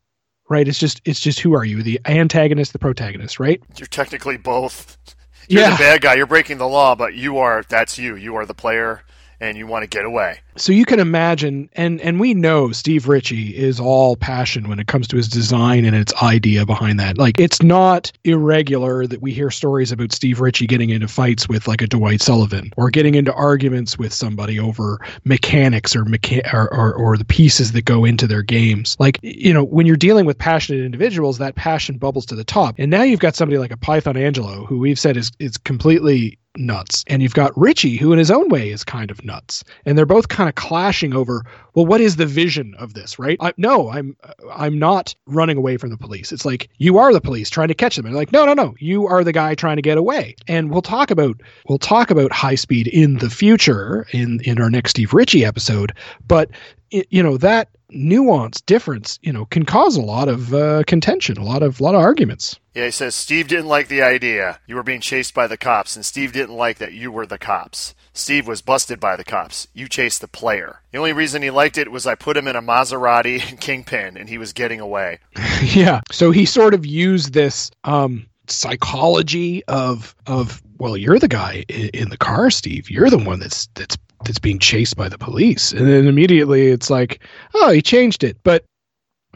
right? 0.49 0.68
It's 0.68 0.80
just 0.80 1.01
it's 1.03 1.20
just 1.20 1.39
who 1.39 1.55
are 1.55 1.66
you, 1.66 1.82
the 1.82 1.99
antagonist, 2.05 2.72
the 2.72 2.80
protagonist, 2.80 3.39
right? 3.39 3.62
You're 3.76 3.88
technically 3.88 4.38
both. 4.38 4.97
You're 5.49 5.64
Yeah. 5.64 5.72
the 5.72 5.78
bad 5.78 6.01
guy. 6.01 6.14
You're 6.14 6.28
breaking 6.28 6.60
the 6.60 6.68
law, 6.68 6.93
but 6.93 7.16
you 7.16 7.39
are 7.39 7.64
that's 7.68 7.97
you. 7.97 8.16
You 8.16 8.36
are 8.36 8.45
the 8.45 8.53
player, 8.53 9.01
and 9.40 9.58
you 9.58 9.68
want 9.68 9.84
to 9.84 9.88
get 9.88 10.06
away. 10.06 10.40
So 10.60 10.74
you 10.74 10.86
can 10.86 10.99
imagine, 10.99 11.70
and 11.74 12.01
and 12.01 12.20
we 12.20 12.34
know 12.34 12.72
Steve 12.72 13.07
Ritchie 13.07 13.55
is 13.55 13.80
all 13.80 14.16
passion 14.18 14.68
when 14.68 14.80
it 14.80 14.88
comes 14.88 15.07
to 15.07 15.18
his 15.18 15.28
design 15.28 15.86
and 15.86 15.95
its 15.95 16.14
idea 16.22 16.66
behind 16.66 16.99
that. 16.99 17.18
Like 17.18 17.39
it's 17.39 17.62
not 17.62 18.12
irregular 18.26 19.07
that 19.07 19.22
we 19.22 19.32
hear 19.32 19.51
stories 19.51 19.91
about 19.91 20.12
Steve 20.12 20.41
Ritchie 20.41 20.68
getting 20.68 20.89
into 20.89 21.07
fights 21.07 21.47
with 21.47 21.68
like 21.68 21.82
a 21.82 21.88
Dwight 21.88 22.22
Sullivan 22.22 22.72
or 22.76 22.89
getting 22.89 23.16
into 23.16 23.34
arguments 23.34 23.97
with 23.97 24.14
somebody 24.14 24.60
over 24.60 24.99
mechanics 25.24 25.95
or 25.95 26.03
mecha- 26.03 26.53
or, 26.53 26.74
or 26.74 26.93
or 26.93 27.18
the 27.18 27.26
pieces 27.26 27.72
that 27.72 27.86
go 27.86 28.03
into 28.03 28.28
their 28.28 28.43
games. 28.43 28.97
Like 28.99 29.18
you 29.24 29.53
know, 29.53 29.64
when 29.64 29.86
you're 29.86 29.95
dealing 29.95 30.26
with 30.26 30.38
passionate 30.38 30.84
individuals, 30.84 31.38
that 31.38 31.55
passion 31.55 31.97
bubbles 31.97 32.26
to 32.28 32.36
the 32.36 32.43
top. 32.43 32.76
And 32.78 32.91
now 32.91 33.03
you've 33.03 33.22
got 33.22 33.36
somebody 33.36 33.60
like 33.60 33.72
a 33.72 33.78
Python 33.78 34.16
Anghelo, 34.16 34.68
who 34.68 34.80
we've 34.80 34.99
said 34.99 35.16
is 35.16 35.32
is 35.39 35.55
completely 35.57 36.38
nuts. 36.57 37.03
And 37.07 37.22
you've 37.22 37.34
got 37.34 37.57
Ritchie, 37.57 37.97
who 37.97 38.12
in 38.12 38.20
his 38.20 38.32
own 38.32 38.49
way 38.49 38.70
is 38.70 38.84
kind 38.84 39.12
of 39.12 39.24
nuts. 39.24 39.64
And 39.86 39.97
they're 39.97 40.05
both 40.05 40.28
kind 40.28 40.49
clashing 40.52 41.14
over, 41.14 41.43
well, 41.74 41.86
what 41.86 42.02
is 42.02 42.16
the 42.16 42.26
vision 42.26 42.76
of 42.78 42.93
this, 42.93 43.20
right? 43.20 43.38
I, 43.39 43.54
no, 43.58 43.89
I'm 43.89 44.16
I'm 44.52 44.78
not 44.80 45.16
running 45.26 45.58
away 45.58 45.78
from 45.78 45.89
the 45.89 45.97
police. 45.97 46.32
It's 46.32 46.45
like 46.45 46.70
you 46.78 46.97
are 46.97 47.14
the 47.14 47.22
police 47.22 47.50
trying 47.50 47.70
to 47.70 47.74
catch 47.74 47.95
them. 47.95 48.06
And 48.06 48.14
they're 48.14 48.22
like, 48.22 48.32
no, 48.32 48.45
no, 48.45 48.54
no, 48.54 48.76
you 48.80 49.08
are 49.08 49.24
the 49.24 49.32
guy 49.32 49.56
trying 49.56 49.78
to 49.78 49.82
get 49.82 49.97
away. 49.97 50.36
And 50.47 50.72
we'll 50.72 50.82
talk 50.82 51.12
about 51.12 51.41
we'll 51.68 51.78
talk 51.78 52.12
about 52.12 52.32
high 52.32 52.56
speed 52.56 52.88
in 52.88 53.18
the 53.18 53.30
future 53.30 54.08
in 54.12 54.41
in 54.43 54.62
our 54.62 54.70
next 54.70 54.91
Steve 54.91 55.14
Ritchie 55.14 55.45
episode. 55.45 55.93
But 56.28 56.50
it, 56.91 57.08
you 57.10 57.24
know 57.24 57.38
that 57.38 57.70
nuance 57.92 58.62
difference, 58.62 59.20
you 59.22 59.34
know, 59.34 59.46
can 59.46 59.66
cause 59.66 59.96
a 59.96 60.02
lot 60.02 60.28
of 60.28 60.54
uh, 60.54 60.84
contention, 60.86 61.38
a 61.38 61.44
lot 61.44 61.64
of 61.64 61.82
lot 61.82 61.96
of 61.96 62.02
arguments. 62.02 62.60
Yeah, 62.74 62.86
he 62.86 62.92
says 62.92 63.16
Steve 63.16 63.48
didn't 63.48 63.68
like 63.68 63.88
the 63.88 64.02
idea. 64.02 64.60
You 64.68 64.76
were 64.76 64.84
being 64.84 65.02
chased 65.02 65.34
by 65.34 65.48
the 65.48 65.58
cops, 65.58 65.96
and 65.96 66.06
Steve 66.06 66.32
didn't 66.32 66.56
like 66.56 66.78
that 66.78 66.94
you 66.94 67.12
were 67.12 67.26
the 67.26 67.38
cops. 67.38 67.96
Steve 68.14 68.48
was 68.48 68.62
busted 68.62 69.00
by 69.00 69.16
the 69.16 69.24
cops. 69.24 69.68
You 69.74 69.88
chased 69.88 70.22
the 70.22 70.28
player. 70.28 70.82
The 70.92 70.98
only 70.98 71.14
reason 71.14 71.42
he 71.42 71.52
liked 71.52 71.78
it 71.78 71.92
was 71.92 72.06
I 72.06 72.16
put 72.16 72.38
him 72.38 72.48
in 72.48 72.56
a 72.56 72.62
Maserati 72.62 73.42
and 73.50 73.60
Kingpin, 73.60 74.18
and 74.18 74.30
he 74.30 74.38
was 74.38 74.54
getting 74.54 74.80
away. 74.80 75.20
yeah. 75.64 76.02
So 76.12 76.32
he 76.32 76.46
sort 76.46 76.74
of 76.74 76.86
used 76.86 77.34
this 77.34 77.72
um, 77.84 78.28
psychology 78.48 79.64
of 79.66 80.16
of 80.26 80.62
well, 80.78 80.96
you're 80.96 81.20
the 81.20 81.28
guy 81.28 81.66
in, 81.68 81.90
in 81.90 82.10
the 82.10 82.18
car, 82.18 82.50
Steve. 82.50 82.90
You're 82.90 83.10
the 83.10 83.18
one 83.18 83.40
that's 83.40 83.68
that's 83.76 83.98
that's 84.26 84.39
being 84.39 84.59
chased 84.59 84.95
by 84.95 85.09
the 85.09 85.17
police, 85.17 85.72
and 85.72 85.88
then 85.88 86.07
immediately 86.07 86.67
it's 86.67 86.89
like, 86.89 87.24
oh, 87.53 87.72
he 87.72 87.82
changed 87.82 88.24
it. 88.24 88.38
But 88.43 88.65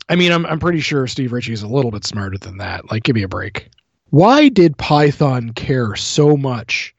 I 0.10 0.16
mean, 0.16 0.32
I'm 0.32 0.46
I'm 0.46 0.60
pretty 0.60 0.80
sure 0.80 1.08
Steve 1.08 1.32
Ritchie 1.32 1.54
is 1.54 1.64
a 1.64 1.68
little 1.68 1.92
bit 1.92 2.06
smarter 2.06 2.38
than 2.38 2.58
that. 2.58 2.92
Like, 2.92 3.04
give 3.04 3.16
me 3.16 3.24
a 3.24 3.28
break. 3.28 3.70
Why 4.10 4.50
did 4.50 4.78
Python 4.78 5.54
care 5.54 5.96
so 5.96 6.38
much 6.38 6.94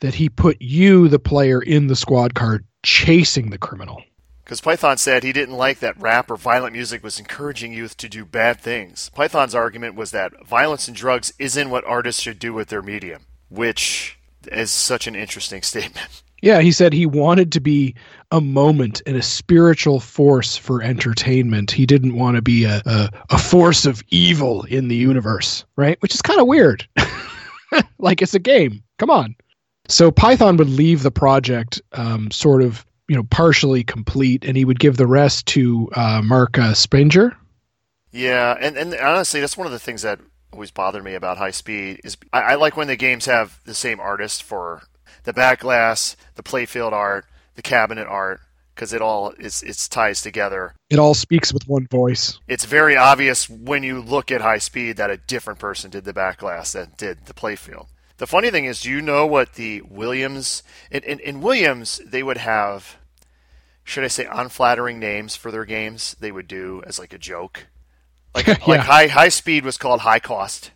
that 0.00 0.14
he 0.14 0.28
put 0.28 0.60
you, 0.60 1.08
the 1.08 1.18
player, 1.18 1.62
in 1.62 1.86
the 1.86 1.96
squad 1.96 2.34
car 2.34 2.62
chasing 2.82 3.50
the 3.50 3.58
criminal? 3.58 4.02
Because 4.44 4.60
Python 4.60 4.98
said 4.98 5.22
he 5.22 5.32
didn't 5.32 5.56
like 5.56 5.78
that 5.78 5.98
rap 5.98 6.30
or 6.30 6.36
violent 6.36 6.74
music 6.74 7.02
was 7.02 7.18
encouraging 7.18 7.72
youth 7.72 7.96
to 7.96 8.08
do 8.08 8.26
bad 8.26 8.60
things. 8.60 9.10
Python's 9.14 9.54
argument 9.54 9.94
was 9.94 10.10
that 10.10 10.46
violence 10.46 10.88
and 10.88 10.96
drugs 10.96 11.32
isn't 11.38 11.70
what 11.70 11.86
artists 11.86 12.20
should 12.20 12.38
do 12.38 12.52
with 12.52 12.68
their 12.68 12.82
medium, 12.82 13.22
which 13.48 14.18
is 14.50 14.70
such 14.70 15.06
an 15.06 15.14
interesting 15.14 15.62
statement. 15.62 16.22
Yeah, 16.42 16.60
he 16.60 16.72
said 16.72 16.92
he 16.92 17.06
wanted 17.06 17.52
to 17.52 17.60
be 17.60 17.94
a 18.32 18.40
moment 18.40 19.00
and 19.06 19.16
a 19.16 19.22
spiritual 19.22 20.00
force 20.00 20.56
for 20.56 20.82
entertainment. 20.82 21.70
He 21.70 21.86
didn't 21.86 22.16
want 22.16 22.34
to 22.34 22.42
be 22.42 22.64
a, 22.64 22.82
a, 22.84 23.10
a 23.30 23.38
force 23.38 23.86
of 23.86 24.02
evil 24.08 24.64
in 24.64 24.88
the 24.88 24.96
universe, 24.96 25.64
right? 25.76 26.02
Which 26.02 26.14
is 26.14 26.20
kind 26.20 26.40
of 26.40 26.48
weird. 26.48 26.86
like 27.98 28.20
it's 28.20 28.34
a 28.34 28.40
game. 28.40 28.82
Come 28.98 29.08
on. 29.08 29.36
So 29.86 30.10
Python 30.10 30.56
would 30.56 30.68
leave 30.68 31.04
the 31.04 31.12
project 31.12 31.80
um, 31.92 32.30
sort 32.32 32.62
of, 32.62 32.84
you 33.06 33.14
know, 33.14 33.24
partially 33.24 33.84
complete, 33.84 34.44
and 34.44 34.56
he 34.56 34.64
would 34.64 34.80
give 34.80 34.96
the 34.96 35.06
rest 35.06 35.46
to 35.48 35.88
uh, 35.94 36.22
Mark 36.24 36.58
uh, 36.58 36.74
Sprenger. 36.74 37.36
Yeah, 38.10 38.56
and, 38.60 38.76
and 38.76 38.94
honestly, 38.94 39.40
that's 39.40 39.56
one 39.56 39.66
of 39.66 39.72
the 39.72 39.78
things 39.78 40.02
that 40.02 40.18
always 40.52 40.70
bothered 40.72 41.04
me 41.04 41.14
about 41.14 41.38
high 41.38 41.50
speed 41.52 42.00
is 42.04 42.16
I, 42.32 42.40
I 42.42 42.54
like 42.56 42.76
when 42.76 42.88
the 42.88 42.96
games 42.96 43.26
have 43.26 43.60
the 43.64 43.74
same 43.74 44.00
artist 44.00 44.42
for 44.42 44.82
the 45.24 45.32
back 45.32 45.60
glass, 45.60 46.16
the 46.34 46.42
playfield 46.42 46.92
art, 46.92 47.26
the 47.54 47.62
cabinet 47.62 48.06
art, 48.06 48.40
because 48.74 48.92
it 48.92 49.02
all 49.02 49.30
is 49.38 49.62
it's 49.62 49.88
ties 49.88 50.22
together. 50.22 50.74
It 50.90 50.98
all 50.98 51.14
speaks 51.14 51.52
with 51.52 51.68
one 51.68 51.86
voice. 51.88 52.38
It's 52.48 52.64
very 52.64 52.96
obvious 52.96 53.48
when 53.48 53.82
you 53.82 54.00
look 54.00 54.30
at 54.32 54.40
high 54.40 54.58
speed 54.58 54.96
that 54.96 55.10
a 55.10 55.16
different 55.18 55.58
person 55.58 55.90
did 55.90 56.04
the 56.04 56.12
back 56.14 56.38
glass 56.38 56.72
that 56.72 56.96
did 56.96 57.26
the 57.26 57.34
playfield. 57.34 57.86
The 58.18 58.26
funny 58.26 58.50
thing 58.50 58.64
is, 58.66 58.80
do 58.80 58.90
you 58.90 59.00
know 59.02 59.26
what 59.26 59.54
the 59.54 59.82
Williams 59.82 60.62
in, 60.90 61.02
in, 61.02 61.18
in 61.20 61.40
Williams 61.40 62.00
they 62.06 62.22
would 62.22 62.36
have, 62.38 62.96
should 63.84 64.04
I 64.04 64.08
say, 64.08 64.26
unflattering 64.30 64.98
names 64.98 65.34
for 65.36 65.50
their 65.50 65.64
games? 65.64 66.14
They 66.20 66.32
would 66.32 66.46
do 66.48 66.82
as 66.86 66.98
like 66.98 67.12
a 67.12 67.18
joke, 67.18 67.66
like 68.34 68.46
Yeah. 68.46 68.56
like 68.66 68.80
high 68.80 69.08
high 69.08 69.28
speed 69.28 69.64
was 69.64 69.76
called 69.76 70.00
high 70.00 70.20
cost. 70.20 70.70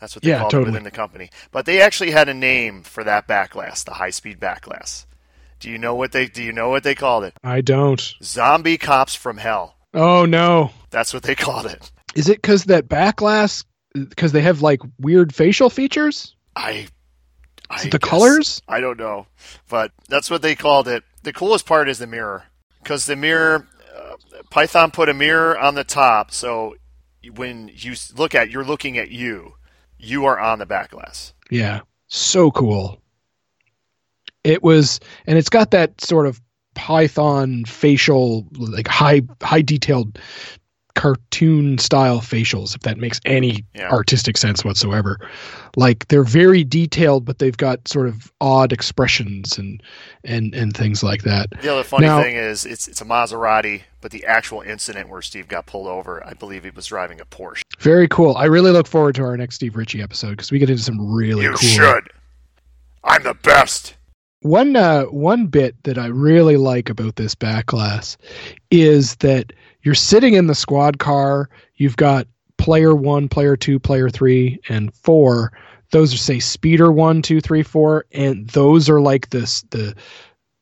That's 0.00 0.14
what 0.14 0.22
they 0.22 0.30
Yeah, 0.30 0.40
called 0.40 0.50
totally. 0.50 0.68
it 0.68 0.72
within 0.72 0.84
the 0.84 0.90
company. 0.90 1.30
But 1.50 1.66
they 1.66 1.80
actually 1.80 2.10
had 2.10 2.28
a 2.28 2.34
name 2.34 2.82
for 2.82 3.04
that 3.04 3.26
backglass, 3.28 3.84
the 3.84 3.92
high 3.92 4.10
speed 4.10 4.38
backglass. 4.40 5.06
Do 5.60 5.70
you 5.70 5.78
know 5.78 5.94
what 5.94 6.12
they 6.12 6.26
do 6.26 6.42
you 6.42 6.52
know 6.52 6.68
what 6.68 6.82
they 6.82 6.94
called 6.94 7.24
it? 7.24 7.34
I 7.42 7.60
don't. 7.62 8.00
Zombie 8.22 8.76
cops 8.76 9.14
from 9.14 9.38
hell. 9.38 9.76
Oh 9.94 10.24
no. 10.26 10.70
That's 10.90 11.14
what 11.14 11.22
they 11.22 11.34
called 11.46 11.66
it. 11.66 11.90
Is 12.14 12.28
it 12.28 12.42
because 12.42 12.64
that 12.64 12.88
backglass? 12.88 13.64
Because 13.94 14.32
they 14.32 14.42
have 14.42 14.60
like 14.60 14.80
weird 14.98 15.34
facial 15.34 15.70
features? 15.70 16.34
I, 16.56 16.88
I 17.70 17.76
Is 17.76 17.86
it 17.86 17.90
the 17.92 17.98
guess- 17.98 18.10
colors? 18.10 18.62
I 18.68 18.80
don't 18.80 18.98
know, 18.98 19.26
but 19.68 19.92
that's 20.08 20.30
what 20.30 20.42
they 20.42 20.54
called 20.56 20.88
it. 20.88 21.04
The 21.22 21.32
coolest 21.32 21.64
part 21.66 21.88
is 21.88 21.98
the 21.98 22.06
mirror, 22.06 22.44
because 22.82 23.06
the 23.06 23.16
mirror, 23.16 23.66
uh, 23.96 24.16
Python 24.50 24.90
put 24.90 25.08
a 25.08 25.14
mirror 25.14 25.58
on 25.58 25.74
the 25.76 25.84
top, 25.84 26.30
so 26.32 26.74
when 27.36 27.70
you 27.72 27.94
look 28.16 28.34
at, 28.34 28.50
you're 28.50 28.64
looking 28.64 28.98
at 28.98 29.10
you. 29.10 29.54
You 30.04 30.26
are 30.26 30.38
on 30.38 30.58
the 30.58 30.66
back 30.66 30.90
glass. 30.90 31.32
Yeah, 31.50 31.80
so 32.08 32.50
cool. 32.50 33.00
It 34.44 34.62
was, 34.62 35.00
and 35.26 35.38
it's 35.38 35.48
got 35.48 35.70
that 35.70 36.00
sort 36.00 36.26
of 36.26 36.40
Python 36.74 37.64
facial, 37.64 38.46
like 38.58 38.88
high 38.88 39.22
high 39.42 39.62
detailed 39.62 40.18
cartoon 40.94 41.76
style 41.78 42.20
facials, 42.20 42.74
if 42.74 42.82
that 42.82 42.98
makes 42.98 43.20
any 43.24 43.64
Yeah. 43.74 43.90
artistic 43.90 44.36
sense 44.36 44.64
whatsoever. 44.64 45.18
Like 45.76 46.06
they're 46.08 46.22
very 46.24 46.62
detailed, 46.64 47.24
but 47.24 47.38
they've 47.40 47.56
got 47.56 47.86
sort 47.88 48.06
of 48.08 48.32
odd 48.40 48.72
expressions 48.72 49.58
and 49.58 49.82
and 50.24 50.54
and 50.54 50.76
things 50.76 51.02
like 51.02 51.22
that. 51.22 51.48
The 51.62 51.72
other 51.72 51.82
funny 51.84 52.06
Now- 52.06 52.22
thing 52.22 52.36
is, 52.36 52.64
it's 52.64 52.86
it's 52.88 53.00
a 53.00 53.04
Maserati, 53.04 53.82
but 54.00 54.12
the 54.12 54.24
actual 54.24 54.60
incident 54.60 55.08
where 55.08 55.20
Steve 55.22 55.48
got 55.48 55.66
pulled 55.66 55.88
over, 55.88 56.24
I 56.26 56.34
believe 56.34 56.64
he 56.64 56.70
was 56.70 56.86
driving 56.86 57.20
a 57.20 57.24
Porsche. 57.24 57.62
Very 57.80 58.06
cool. 58.08 58.36
I 58.36 58.44
really 58.44 58.70
look 58.70 58.86
forward 58.86 59.16
to 59.16 59.22
our 59.24 59.36
next 59.36 59.56
Steve 59.56 59.76
Ritchie 59.76 60.00
episode 60.02 60.30
because 60.30 60.52
we 60.52 60.58
get 60.58 60.70
into 60.70 60.82
some 60.82 61.12
really 61.12 61.42
you 61.42 61.50
cool. 61.50 61.58
should. 61.68 62.08
I'm 63.02 63.22
the 63.24 63.34
best. 63.34 63.94
One 64.40 64.76
uh, 64.76 65.04
one 65.04 65.46
bit 65.46 65.74
that 65.84 65.98
I 65.98 66.06
really 66.06 66.56
like 66.58 66.88
about 66.90 67.16
this 67.16 67.34
backglass 67.34 68.16
is 68.70 69.16
that 69.16 69.52
you're 69.84 69.94
sitting 69.94 70.34
in 70.34 70.46
the 70.46 70.54
squad 70.54 70.98
car. 70.98 71.48
You've 71.76 71.96
got 71.96 72.26
player 72.58 72.94
one, 72.94 73.28
player 73.28 73.56
two, 73.56 73.78
player 73.78 74.08
three, 74.08 74.58
and 74.68 74.92
four. 74.94 75.52
Those 75.90 76.12
are 76.12 76.18
say 76.18 76.40
speeder 76.40 76.90
one, 76.90 77.22
two, 77.22 77.40
three, 77.40 77.62
four, 77.62 78.06
and 78.12 78.48
those 78.48 78.88
are 78.88 79.00
like 79.00 79.30
this 79.30 79.62
the 79.70 79.94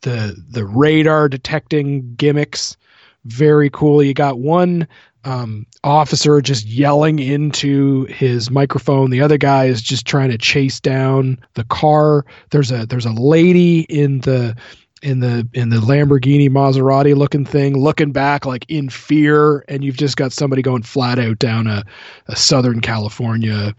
the 0.02 0.36
the 0.50 0.66
radar 0.66 1.28
detecting 1.28 2.14
gimmicks. 2.16 2.76
Very 3.24 3.70
cool. 3.70 4.02
You 4.02 4.14
got 4.14 4.40
one 4.40 4.88
um, 5.24 5.66
officer 5.84 6.40
just 6.40 6.66
yelling 6.66 7.20
into 7.20 8.04
his 8.06 8.50
microphone. 8.50 9.10
The 9.10 9.20
other 9.20 9.38
guy 9.38 9.66
is 9.66 9.80
just 9.80 10.06
trying 10.06 10.30
to 10.30 10.38
chase 10.38 10.80
down 10.80 11.38
the 11.54 11.64
car. 11.64 12.26
There's 12.50 12.72
a 12.72 12.86
there's 12.86 13.06
a 13.06 13.12
lady 13.12 13.80
in 13.82 14.20
the 14.20 14.56
in 15.02 15.20
the 15.20 15.46
in 15.52 15.68
the 15.68 15.76
Lamborghini 15.76 16.48
Maserati 16.48 17.14
looking 17.14 17.44
thing 17.44 17.78
looking 17.78 18.12
back 18.12 18.46
like 18.46 18.64
in 18.68 18.88
fear 18.88 19.64
and 19.68 19.84
you've 19.84 19.96
just 19.96 20.16
got 20.16 20.32
somebody 20.32 20.62
going 20.62 20.82
flat 20.82 21.18
out 21.18 21.38
down 21.38 21.66
a, 21.66 21.84
a 22.28 22.36
Southern 22.36 22.80
California 22.80 23.74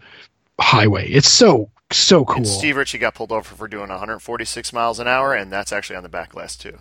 highway. 0.60 1.08
It's 1.08 1.30
so 1.30 1.70
so 1.90 2.24
cool. 2.24 2.36
And 2.38 2.46
Steve 2.46 2.76
Ritchie 2.76 2.98
got 2.98 3.14
pulled 3.14 3.32
over 3.32 3.54
for 3.54 3.68
doing 3.68 3.88
146 3.88 4.72
miles 4.72 4.98
an 4.98 5.06
hour, 5.08 5.34
and 5.34 5.50
that's 5.52 5.72
actually 5.72 5.96
on 5.96 6.02
the 6.02 6.08
back 6.08 6.30
glass 6.30 6.56
too. 6.56 6.78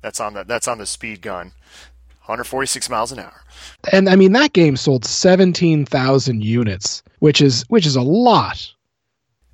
That's 0.00 0.20
on 0.20 0.34
the 0.34 0.44
that's 0.44 0.68
on 0.68 0.78
the 0.78 0.86
speed 0.86 1.22
gun. 1.22 1.52
146 2.26 2.88
miles 2.88 3.12
an 3.12 3.18
hour. 3.18 3.42
and 3.92 4.08
I 4.08 4.16
mean 4.16 4.32
that 4.32 4.54
game 4.54 4.76
sold 4.76 5.04
17,000 5.04 6.42
units, 6.42 7.02
which 7.18 7.42
is 7.42 7.64
which 7.68 7.84
is 7.84 7.96
a 7.96 8.02
lot. 8.02 8.73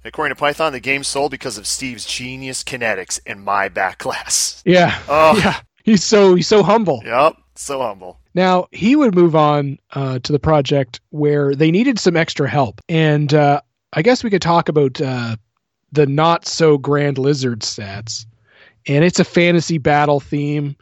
According 0.05 0.34
to 0.34 0.38
Python, 0.40 0.72
the 0.72 0.80
game 0.80 1.05
sold 1.05 1.30
because 1.30 1.59
of 1.59 1.66
Steve's 1.66 2.07
genius 2.07 2.64
kinetics 2.64 3.20
and 3.26 3.44
my 3.44 3.68
back 3.68 3.98
glass. 3.98 4.62
Yeah. 4.66 4.98
Oh. 5.09 5.36
Yeah. 5.36 5.61
He's 5.82 6.05
so 6.05 6.34
he's 6.34 6.46
so 6.46 6.62
humble. 6.62 7.03
Yep, 7.05 7.36
so 7.55 7.80
humble. 7.80 8.18
Now 8.34 8.66
he 8.70 8.94
would 8.94 9.14
move 9.14 9.34
on 9.34 9.78
uh, 9.92 10.18
to 10.20 10.32
the 10.32 10.38
project 10.38 11.01
where 11.11 11.55
they 11.55 11.70
needed 11.70 11.98
some 11.98 12.16
extra 12.16 12.48
help, 12.48 12.80
and 12.88 13.32
uh, 13.32 13.61
I 13.94 14.03
guess 14.03 14.22
we 14.22 14.30
could 14.30 14.42
talk 14.42 14.68
about 14.68 15.01
uh, 15.01 15.36
the 15.90 16.07
not 16.07 16.46
so 16.46 16.78
grand 16.78 17.18
lizard 17.18 17.61
stats. 17.61 18.26
And 18.86 19.05
it's 19.05 19.18
a 19.18 19.24
fantasy 19.24 19.78
battle 19.78 20.20
theme. 20.20 20.76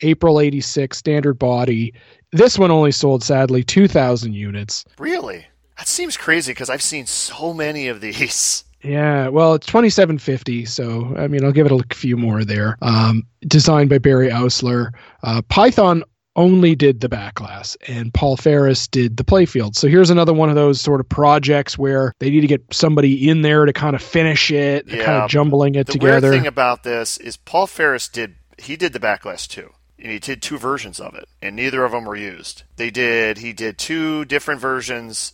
April 0.00 0.40
'86, 0.40 0.96
standard 0.96 1.38
body. 1.38 1.92
This 2.32 2.58
one 2.58 2.70
only 2.70 2.90
sold 2.92 3.22
sadly 3.22 3.62
2,000 3.62 4.32
units. 4.32 4.84
Really? 4.98 5.46
That 5.78 5.88
seems 5.88 6.16
crazy 6.16 6.52
because 6.52 6.70
I've 6.70 6.82
seen 6.82 7.06
so 7.06 7.52
many 7.54 7.88
of 7.88 8.00
these. 8.00 8.64
Yeah, 8.86 9.28
well, 9.28 9.54
it's 9.54 9.66
2750, 9.66 10.66
so 10.66 11.14
I 11.16 11.26
mean, 11.26 11.42
I'll 11.42 11.52
give 11.52 11.64
it 11.64 11.72
a 11.72 11.94
few 11.94 12.18
more 12.18 12.44
there. 12.44 12.76
Um, 12.82 13.22
designed 13.40 13.88
by 13.88 13.96
Barry 13.96 14.28
Oursler. 14.28 14.90
Uh, 15.22 15.40
Python 15.48 16.04
only 16.36 16.74
did 16.74 17.00
the 17.00 17.08
backglass, 17.08 17.78
and 17.88 18.12
Paul 18.12 18.36
Faris 18.36 18.86
did 18.86 19.16
the 19.16 19.24
playfield. 19.24 19.74
So 19.74 19.88
here's 19.88 20.10
another 20.10 20.34
one 20.34 20.50
of 20.50 20.54
those 20.54 20.82
sort 20.82 21.00
of 21.00 21.08
projects 21.08 21.78
where 21.78 22.12
they 22.20 22.28
need 22.28 22.42
to 22.42 22.46
get 22.46 22.62
somebody 22.74 23.26
in 23.26 23.40
there 23.40 23.64
to 23.64 23.72
kind 23.72 23.96
of 23.96 24.02
finish 24.02 24.50
it, 24.50 24.86
kind 24.86 25.00
of 25.22 25.30
jumbling 25.30 25.76
it 25.76 25.86
The 25.86 25.92
together. 25.94 26.28
weird 26.28 26.42
thing 26.42 26.46
about 26.46 26.82
this 26.82 27.16
is 27.16 27.38
Paul 27.38 27.66
Faris 27.66 28.06
did 28.06 28.34
he 28.58 28.76
did 28.76 28.92
the 28.92 29.00
backglass 29.00 29.48
too. 29.48 29.70
And 29.98 30.12
he 30.12 30.18
did 30.18 30.42
two 30.42 30.58
versions 30.58 31.00
of 31.00 31.14
it, 31.14 31.26
and 31.40 31.56
neither 31.56 31.84
of 31.84 31.92
them 31.92 32.04
were 32.04 32.16
used. 32.16 32.64
They 32.76 32.90
did 32.90 33.38
he 33.38 33.54
did 33.54 33.78
two 33.78 34.26
different 34.26 34.60
versions 34.60 35.32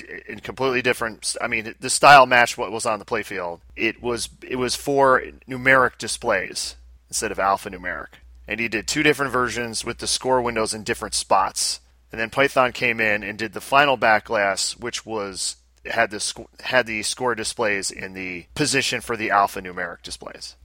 in 0.00 0.40
completely 0.40 0.82
different 0.82 1.36
I 1.40 1.46
mean 1.48 1.74
the 1.78 1.90
style 1.90 2.26
matched 2.26 2.58
what 2.58 2.72
was 2.72 2.86
on 2.86 2.98
the 2.98 3.04
playfield. 3.04 3.60
It 3.76 4.02
was 4.02 4.28
it 4.42 4.56
was 4.56 4.74
for 4.74 5.22
numeric 5.48 5.98
displays 5.98 6.76
instead 7.08 7.32
of 7.32 7.38
alphanumeric. 7.38 8.18
And 8.46 8.60
he 8.60 8.68
did 8.68 8.86
two 8.86 9.02
different 9.02 9.32
versions 9.32 9.84
with 9.84 9.98
the 9.98 10.06
score 10.06 10.40
windows 10.40 10.72
in 10.72 10.82
different 10.82 11.14
spots. 11.14 11.80
And 12.10 12.20
then 12.20 12.30
Python 12.30 12.72
came 12.72 13.00
in 13.00 13.22
and 13.22 13.38
did 13.38 13.52
the 13.52 13.60
final 13.60 13.98
backglass 13.98 14.78
which 14.78 15.04
was 15.04 15.56
had 15.84 16.10
the 16.10 16.20
sc- 16.20 16.60
had 16.60 16.86
the 16.86 17.02
score 17.02 17.34
displays 17.34 17.90
in 17.90 18.14
the 18.14 18.46
position 18.54 19.00
for 19.00 19.16
the 19.16 19.28
alphanumeric 19.28 20.02
displays. 20.02 20.56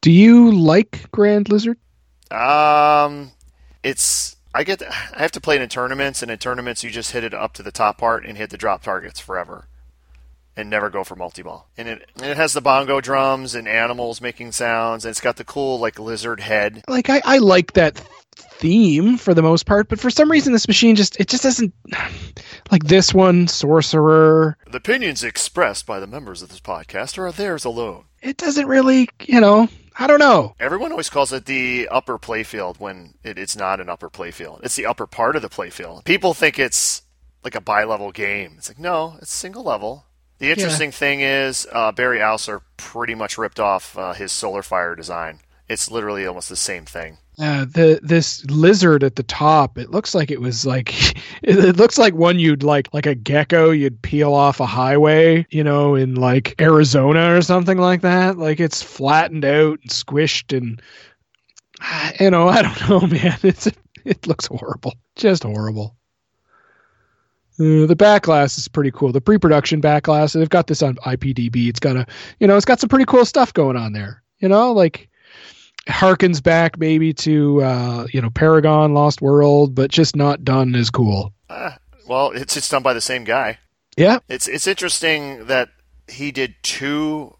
Do 0.00 0.10
you 0.10 0.50
like 0.50 1.10
Grand 1.12 1.48
Lizard? 1.48 1.78
Um, 2.30 3.32
it's 3.82 4.36
I 4.54 4.64
get 4.64 4.82
I 4.82 5.20
have 5.20 5.32
to 5.32 5.40
play 5.40 5.56
it 5.56 5.62
in 5.62 5.68
tournaments, 5.68 6.22
and 6.22 6.30
in 6.30 6.38
tournaments 6.38 6.84
you 6.84 6.90
just 6.90 7.12
hit 7.12 7.24
it 7.24 7.34
up 7.34 7.52
to 7.54 7.62
the 7.62 7.72
top 7.72 7.98
part 7.98 8.24
and 8.26 8.36
hit 8.36 8.50
the 8.50 8.58
drop 8.58 8.82
targets 8.82 9.18
forever, 9.18 9.66
and 10.56 10.68
never 10.68 10.90
go 10.90 11.04
for 11.04 11.16
multi 11.16 11.42
ball. 11.42 11.68
And 11.76 11.88
it 11.88 12.08
and 12.16 12.26
it 12.26 12.36
has 12.36 12.52
the 12.52 12.60
bongo 12.60 13.00
drums 13.00 13.54
and 13.54 13.66
animals 13.66 14.20
making 14.20 14.52
sounds, 14.52 15.04
and 15.04 15.10
it's 15.10 15.20
got 15.20 15.36
the 15.36 15.44
cool 15.44 15.78
like 15.78 15.98
lizard 15.98 16.40
head. 16.40 16.82
Like 16.88 17.08
I, 17.08 17.22
I 17.24 17.38
like 17.38 17.72
that 17.72 18.02
theme 18.34 19.16
for 19.16 19.34
the 19.34 19.42
most 19.42 19.64
part, 19.66 19.88
but 19.88 19.98
for 19.98 20.10
some 20.10 20.30
reason 20.30 20.52
this 20.52 20.68
machine 20.68 20.96
just 20.96 21.18
it 21.18 21.28
just 21.28 21.42
doesn't 21.42 21.72
like 22.70 22.84
this 22.84 23.14
one, 23.14 23.48
Sorcerer. 23.48 24.58
The 24.70 24.78
opinions 24.78 25.24
expressed 25.24 25.86
by 25.86 25.98
the 25.98 26.06
members 26.06 26.42
of 26.42 26.50
this 26.50 26.60
podcast 26.60 27.16
are 27.18 27.32
theirs 27.32 27.64
alone. 27.64 28.04
It 28.20 28.36
doesn't 28.36 28.66
really, 28.66 29.08
you 29.22 29.40
know, 29.40 29.68
I 29.98 30.06
don't 30.06 30.18
know. 30.18 30.54
Everyone 30.58 30.90
always 30.90 31.10
calls 31.10 31.32
it 31.32 31.44
the 31.46 31.88
upper 31.90 32.18
playfield 32.18 32.78
when 32.80 33.14
it, 33.22 33.38
it's 33.38 33.56
not 33.56 33.80
an 33.80 33.88
upper 33.88 34.10
playfield. 34.10 34.60
It's 34.62 34.76
the 34.76 34.86
upper 34.86 35.06
part 35.06 35.36
of 35.36 35.42
the 35.42 35.48
playfield. 35.48 36.04
People 36.04 36.34
think 36.34 36.58
it's 36.58 37.02
like 37.44 37.54
a 37.54 37.60
bi-level 37.60 38.12
game. 38.12 38.54
It's 38.58 38.68
like 38.68 38.78
no, 38.78 39.16
it's 39.20 39.32
single 39.32 39.64
level. 39.64 40.04
The 40.38 40.50
interesting 40.50 40.90
thing 40.90 41.20
is 41.20 41.68
uh, 41.70 41.92
Barry 41.92 42.18
Oursler 42.18 42.62
pretty 42.76 43.14
much 43.14 43.38
ripped 43.38 43.60
off 43.60 43.96
uh, 43.96 44.12
his 44.12 44.32
Solar 44.32 44.62
Fire 44.62 44.96
design. 44.96 45.40
It's 45.68 45.90
literally 45.90 46.26
almost 46.26 46.48
the 46.48 46.56
same 46.56 46.84
thing. 46.84 47.18
Uh, 47.38 47.64
the 47.64 47.98
this 48.02 48.44
lizard 48.46 49.02
at 49.02 49.16
the 49.16 49.22
top, 49.22 49.78
it 49.78 49.90
looks 49.90 50.14
like 50.14 50.30
it 50.30 50.40
was 50.40 50.66
like 50.66 50.92
it, 51.42 51.76
looks 51.76 51.96
like 51.96 52.14
one 52.14 52.38
you'd 52.38 52.62
like 52.62 52.92
like 52.92 53.06
a 53.06 53.14
gecko 53.14 53.70
you'd 53.70 54.02
peel 54.02 54.34
off 54.34 54.60
a 54.60 54.66
highway, 54.66 55.46
you 55.50 55.64
know, 55.64 55.94
in 55.94 56.14
like 56.14 56.60
Arizona 56.60 57.34
or 57.34 57.40
something 57.40 57.78
like 57.78 58.02
that. 58.02 58.36
Like 58.36 58.60
it's 58.60 58.82
flattened 58.82 59.46
out 59.46 59.80
and 59.80 59.90
squished 59.90 60.56
and 60.56 60.80
you 62.20 62.30
know, 62.30 62.48
I 62.48 62.62
don't 62.62 62.88
know, 62.88 63.00
man. 63.06 63.38
It's 63.42 63.66
it 64.04 64.26
looks 64.26 64.46
horrible. 64.46 64.94
Just 65.16 65.44
horrible. 65.44 65.96
Uh, 67.58 67.86
the 67.86 67.96
backglass 67.96 68.58
is 68.58 68.66
pretty 68.66 68.90
cool. 68.90 69.12
The 69.12 69.20
pre-production 69.20 69.80
backglass, 69.80 70.32
they've 70.32 70.48
got 70.48 70.66
this 70.66 70.82
on 70.82 70.96
IPDB. 70.96 71.68
It's 71.68 71.80
got 71.80 71.96
a, 71.96 72.06
you 72.40 72.46
know, 72.46 72.56
it's 72.56 72.64
got 72.64 72.80
some 72.80 72.88
pretty 72.88 73.04
cool 73.04 73.24
stuff 73.24 73.52
going 73.52 73.76
on 73.76 73.92
there. 73.92 74.22
You 74.38 74.48
know, 74.48 74.72
like 74.72 75.08
harkens 75.88 76.42
back 76.42 76.78
maybe 76.78 77.12
to 77.14 77.62
uh, 77.62 78.06
you 78.12 78.20
know 78.20 78.30
Paragon 78.30 78.94
Lost 78.94 79.20
World, 79.20 79.74
but 79.74 79.90
just 79.90 80.16
not 80.16 80.44
done 80.44 80.74
as 80.74 80.90
cool. 80.90 81.32
Ah, 81.50 81.78
well, 82.08 82.30
it's 82.32 82.56
it's 82.56 82.68
done 82.68 82.82
by 82.82 82.92
the 82.94 83.00
same 83.00 83.24
guy. 83.24 83.58
Yeah, 83.96 84.20
It's 84.28 84.48
it's 84.48 84.66
interesting 84.66 85.46
that 85.46 85.68
he 86.08 86.32
did 86.32 86.54
two 86.62 87.36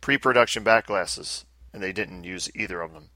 pre-production 0.00 0.64
backglasses 0.64 1.44
and 1.72 1.82
they 1.82 1.92
didn't 1.92 2.24
use 2.24 2.48
either 2.54 2.80
of 2.80 2.92
them. 2.92 3.10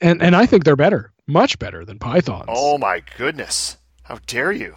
and 0.00 0.22
and 0.22 0.36
I 0.36 0.44
think 0.46 0.64
they're 0.64 0.76
better, 0.76 1.12
much 1.26 1.58
better 1.58 1.84
than 1.84 1.98
Python's. 1.98 2.44
Oh 2.48 2.76
my 2.78 3.02
goodness! 3.16 3.78
How 4.02 4.18
dare 4.26 4.52
you? 4.52 4.76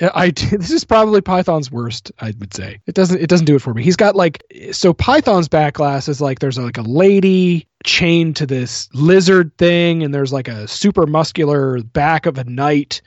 I 0.00 0.30
this 0.50 0.70
is 0.70 0.84
probably 0.84 1.20
Python's 1.20 1.70
worst. 1.70 2.12
I 2.20 2.32
would 2.38 2.54
say 2.54 2.80
it 2.86 2.94
doesn't 2.94 3.20
it 3.20 3.28
doesn't 3.28 3.46
do 3.46 3.56
it 3.56 3.62
for 3.62 3.74
me. 3.74 3.82
He's 3.82 3.96
got 3.96 4.16
like 4.16 4.42
so 4.72 4.92
Python's 4.92 5.48
backglass 5.48 6.08
is 6.08 6.20
like 6.20 6.38
there's 6.38 6.58
like 6.58 6.78
a 6.78 6.82
lady 6.82 7.66
chained 7.84 8.36
to 8.36 8.46
this 8.46 8.88
lizard 8.94 9.56
thing, 9.58 10.02
and 10.02 10.14
there's 10.14 10.32
like 10.32 10.48
a 10.48 10.68
super 10.68 11.06
muscular 11.06 11.82
back 11.82 12.26
of 12.26 12.38
a 12.38 12.44
knight 12.44 13.00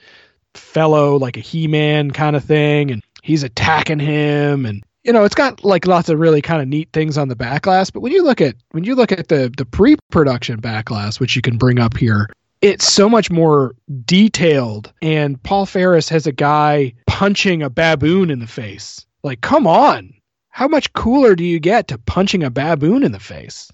fellow, 0.54 1.18
like 1.18 1.38
a 1.38 1.42
He-Man 1.42 2.12
kind 2.12 2.36
of 2.36 2.44
thing, 2.44 2.92
and 2.92 3.04
he's 3.24 3.44
attacking 3.44 4.00
him, 4.00 4.66
and 4.66 4.84
you 5.04 5.14
know 5.14 5.24
it's 5.24 5.36
got 5.36 5.64
like 5.64 5.88
lots 5.88 6.10
of 6.10 6.20
really 6.20 6.42
kind 6.42 6.62
of 6.62 6.68
neat 6.68 6.90
things 6.94 7.18
on 7.18 7.30
the 7.30 7.36
backglass. 7.36 7.92
But 7.92 8.02
when 8.02 8.12
you 8.12 8.24
look 8.24 8.42
at 8.42 8.56
when 8.72 8.84
you 8.84 8.96
look 8.96 9.12
at 9.12 9.30
the 9.30 9.52
the 9.56 9.66
pre-production 9.66 10.62
backglass, 10.62 11.20
which 11.20 11.36
you 11.36 11.42
can 11.42 11.58
bring 11.58 11.80
up 11.80 11.96
here, 11.98 12.28
it's 12.62 12.92
so 12.92 13.10
much 13.10 13.32
more 13.32 13.76
detailed 14.06 14.94
and 15.02 15.42
paul 15.44 15.66
faris 15.66 16.10
has 16.10 16.28
a 16.28 16.32
guy 16.32 16.94
punching 17.08 17.62
a 17.62 17.70
baboon 17.70 18.30
in 18.30 18.40
the 18.40 18.48
face. 18.48 19.06
Like 19.24 19.42
come 19.42 19.68
on. 19.68 20.14
How 20.50 20.68
much 20.68 20.92
cooler 20.94 21.36
do 21.36 21.44
you 21.44 21.60
get 21.60 21.88
to 21.90 21.98
punching 21.98 22.44
a 22.44 22.50
baboon 22.50 23.04
in 23.04 23.12
the 23.12 23.20
face 23.20 23.72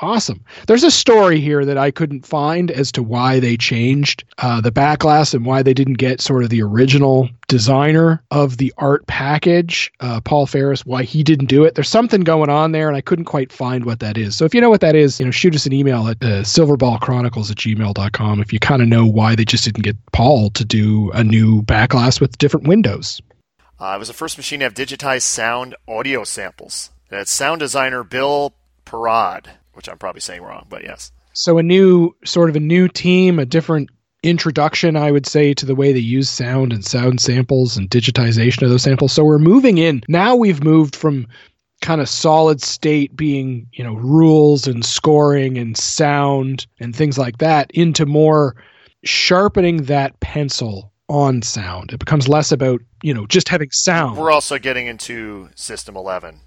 awesome. 0.00 0.44
There's 0.66 0.84
a 0.84 0.90
story 0.90 1.40
here 1.40 1.64
that 1.64 1.78
i 1.78 1.90
couldn't 1.90 2.26
find 2.26 2.70
as 2.70 2.92
to 2.92 3.02
why 3.02 3.40
they 3.40 3.56
changed 3.56 4.24
uh, 4.38 4.60
the 4.60 4.72
backglass 4.72 5.34
and 5.34 5.44
why 5.44 5.62
they 5.62 5.74
didn't 5.74 5.94
get 5.94 6.20
sort 6.20 6.42
of 6.42 6.50
the 6.50 6.62
original 6.62 7.28
designer 7.48 8.22
of 8.30 8.58
the 8.58 8.72
art 8.78 9.06
package 9.06 9.92
uh, 10.00 10.20
paul 10.20 10.46
faris 10.46 10.86
why 10.86 11.02
he 11.02 11.22
didn't 11.22 11.46
do 11.46 11.64
it. 11.64 11.74
There's 11.74 11.88
something 11.88 12.22
going 12.22 12.50
on 12.50 12.72
there 12.72 12.88
and 12.88 12.96
i 12.96 13.00
couldn't 13.00 13.24
quite 13.26 13.52
find 13.52 13.84
what 13.84 14.00
that 14.00 14.16
is. 14.16 14.36
So 14.36 14.44
if 14.44 14.54
you 14.54 14.60
know 14.60 14.70
what 14.70 14.80
that 14.80 14.94
is 14.94 15.18
you 15.18 15.26
know 15.26 15.32
shoot 15.32 15.54
us 15.54 15.66
an 15.66 15.72
email 15.72 16.08
at 16.08 16.22
uh, 16.22 16.42
silverballchronicles 16.42 17.50
at 17.50 17.56
gmail.com 17.58 18.40
if 18.40 18.52
you 18.52 18.58
kind 18.58 18.82
of 18.82 18.88
know 18.88 19.06
why 19.06 19.34
they 19.34 19.44
just 19.44 19.64
didn't 19.64 19.82
get 19.84 19.96
paul 20.12 20.50
to 20.50 20.64
do 20.64 21.10
a 21.12 21.24
new 21.24 21.62
backglass 21.62 22.20
with 22.20 22.36
different 22.38 22.66
windows. 22.66 23.20
Uh, 23.78 23.94
it 23.96 23.98
was 23.98 24.08
the 24.08 24.14
first 24.14 24.36
machine 24.36 24.60
to 24.60 24.64
have 24.64 24.74
digitized 24.74 25.22
sound 25.22 25.74
audio 25.88 26.22
samples. 26.22 26.90
It 27.10 27.16
had 27.16 27.28
sound 27.28 27.60
designer 27.60 28.04
Bill 28.04 28.52
Parod, 28.84 29.46
which 29.80 29.88
I'm 29.88 29.96
probably 29.96 30.20
saying 30.20 30.42
wrong, 30.42 30.66
but 30.68 30.82
yes. 30.82 31.10
so 31.32 31.56
a 31.56 31.62
new 31.62 32.14
sort 32.22 32.50
of 32.50 32.56
a 32.56 32.60
new 32.60 32.86
team 32.86 33.38
a 33.38 33.46
different 33.46 33.88
introduction 34.22 34.94
i 34.94 35.10
would 35.10 35.24
say 35.24 35.54
to 35.54 35.64
the 35.64 35.74
way 35.74 35.94
they 35.94 35.98
use 35.98 36.28
sound 36.28 36.74
and 36.74 36.84
sound 36.84 37.18
samples 37.18 37.78
and 37.78 37.88
digitization 37.88 38.60
of 38.62 38.68
those 38.68 38.82
samples 38.82 39.10
so 39.14 39.24
we're 39.24 39.38
moving 39.38 39.78
in 39.78 40.02
now 40.08 40.36
we've 40.36 40.62
moved 40.62 40.94
from 40.94 41.26
kind 41.80 42.02
of 42.02 42.08
solid 42.10 42.60
state 42.60 43.16
being 43.16 43.66
you 43.72 43.82
know 43.82 43.94
rules 43.94 44.66
and 44.66 44.84
scoring 44.84 45.56
and 45.56 45.78
sound 45.78 46.66
and 46.80 46.94
things 46.94 47.16
like 47.16 47.38
that 47.38 47.70
into 47.70 48.04
more 48.04 48.54
sharpening 49.04 49.84
that 49.84 50.20
pencil 50.20 50.92
on 51.08 51.40
sound 51.40 51.90
it 51.90 51.98
becomes 51.98 52.28
less 52.28 52.52
about 52.52 52.82
you 53.02 53.14
know 53.14 53.26
just 53.26 53.48
having 53.48 53.70
sound 53.70 54.18
We're 54.18 54.30
also 54.30 54.58
getting 54.58 54.86
into 54.86 55.48
System 55.54 55.96
11. 55.96 56.40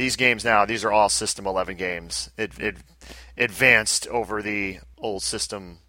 These 0.00 0.16
games 0.16 0.46
now, 0.46 0.64
these 0.64 0.82
are 0.82 0.90
all 0.90 1.10
System 1.10 1.46
11 1.46 1.76
games. 1.76 2.30
It, 2.38 2.58
it 2.58 2.76
advanced 3.36 4.06
over 4.06 4.40
the 4.40 4.78
old 4.96 5.22
System 5.22 5.80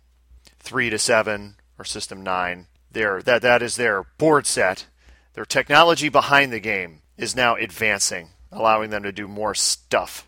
3 0.60 0.90
to 0.90 1.00
7 1.00 1.56
or 1.80 1.86
System 1.86 2.22
9. 2.22 2.68
Their, 2.92 3.22
that, 3.22 3.42
that 3.42 3.62
is 3.64 3.78
their 3.78 4.04
board 4.18 4.46
set. 4.46 4.88
Their 5.34 5.46
technology 5.46 6.10
behind 6.10 6.52
the 6.52 6.60
game 6.60 7.04
is 7.16 7.38
now 7.38 7.56
advancing, 7.56 8.32
allowing 8.52 8.90
them 8.90 9.04
to 9.04 9.14
do 9.14 9.30
more 9.30 9.56
stuff. 9.56 10.28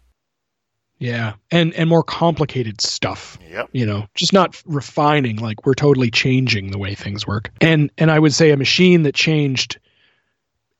yeah 0.97 1.33
and 1.51 1.73
and 1.73 1.89
more 1.89 2.03
complicated 2.03 2.79
stuff 2.79 3.37
Yep. 3.49 3.67
you 3.73 3.85
know 3.85 4.07
just 4.15 4.31
not 4.31 4.63
refining 4.65 5.35
like 5.37 5.65
we're 5.65 5.73
totally 5.73 6.09
changing 6.09 6.71
the 6.71 6.77
way 6.77 6.95
things 6.95 7.27
work 7.27 7.51
and 7.59 7.91
and 7.97 8.09
i 8.11 8.17
would 8.17 8.33
say 8.33 8.51
a 8.51 8.57
machine 8.57 9.03
that 9.03 9.13
changed 9.13 9.79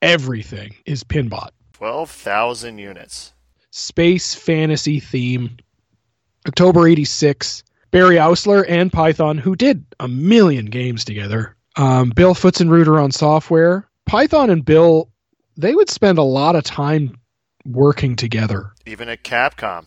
everything 0.01 0.75
is 0.85 1.03
Pinbot. 1.03 1.51
12,000 1.83 2.77
units. 2.77 3.33
Space 3.71 4.33
fantasy 4.33 5.01
theme. 5.01 5.57
October 6.47 6.87
86. 6.87 7.61
Barry 7.91 8.15
Oursler 8.15 8.63
and 8.69 8.89
Python, 8.89 9.37
who 9.37 9.53
did 9.53 9.85
a 9.99 10.07
million 10.07 10.67
games 10.67 11.03
together. 11.03 11.57
Um, 11.75 12.11
Bill 12.11 12.35
Pfutzenreuter 12.35 13.03
on 13.03 13.11
software. 13.11 13.85
Python 14.05 14.49
and 14.49 14.63
Bill, 14.63 15.09
they 15.57 15.75
would 15.75 15.89
spend 15.89 16.17
a 16.17 16.23
lot 16.23 16.55
of 16.55 16.63
time 16.63 17.19
working 17.65 18.15
together. 18.15 18.71
Even 18.85 19.09
at 19.09 19.25
Capcom. 19.25 19.85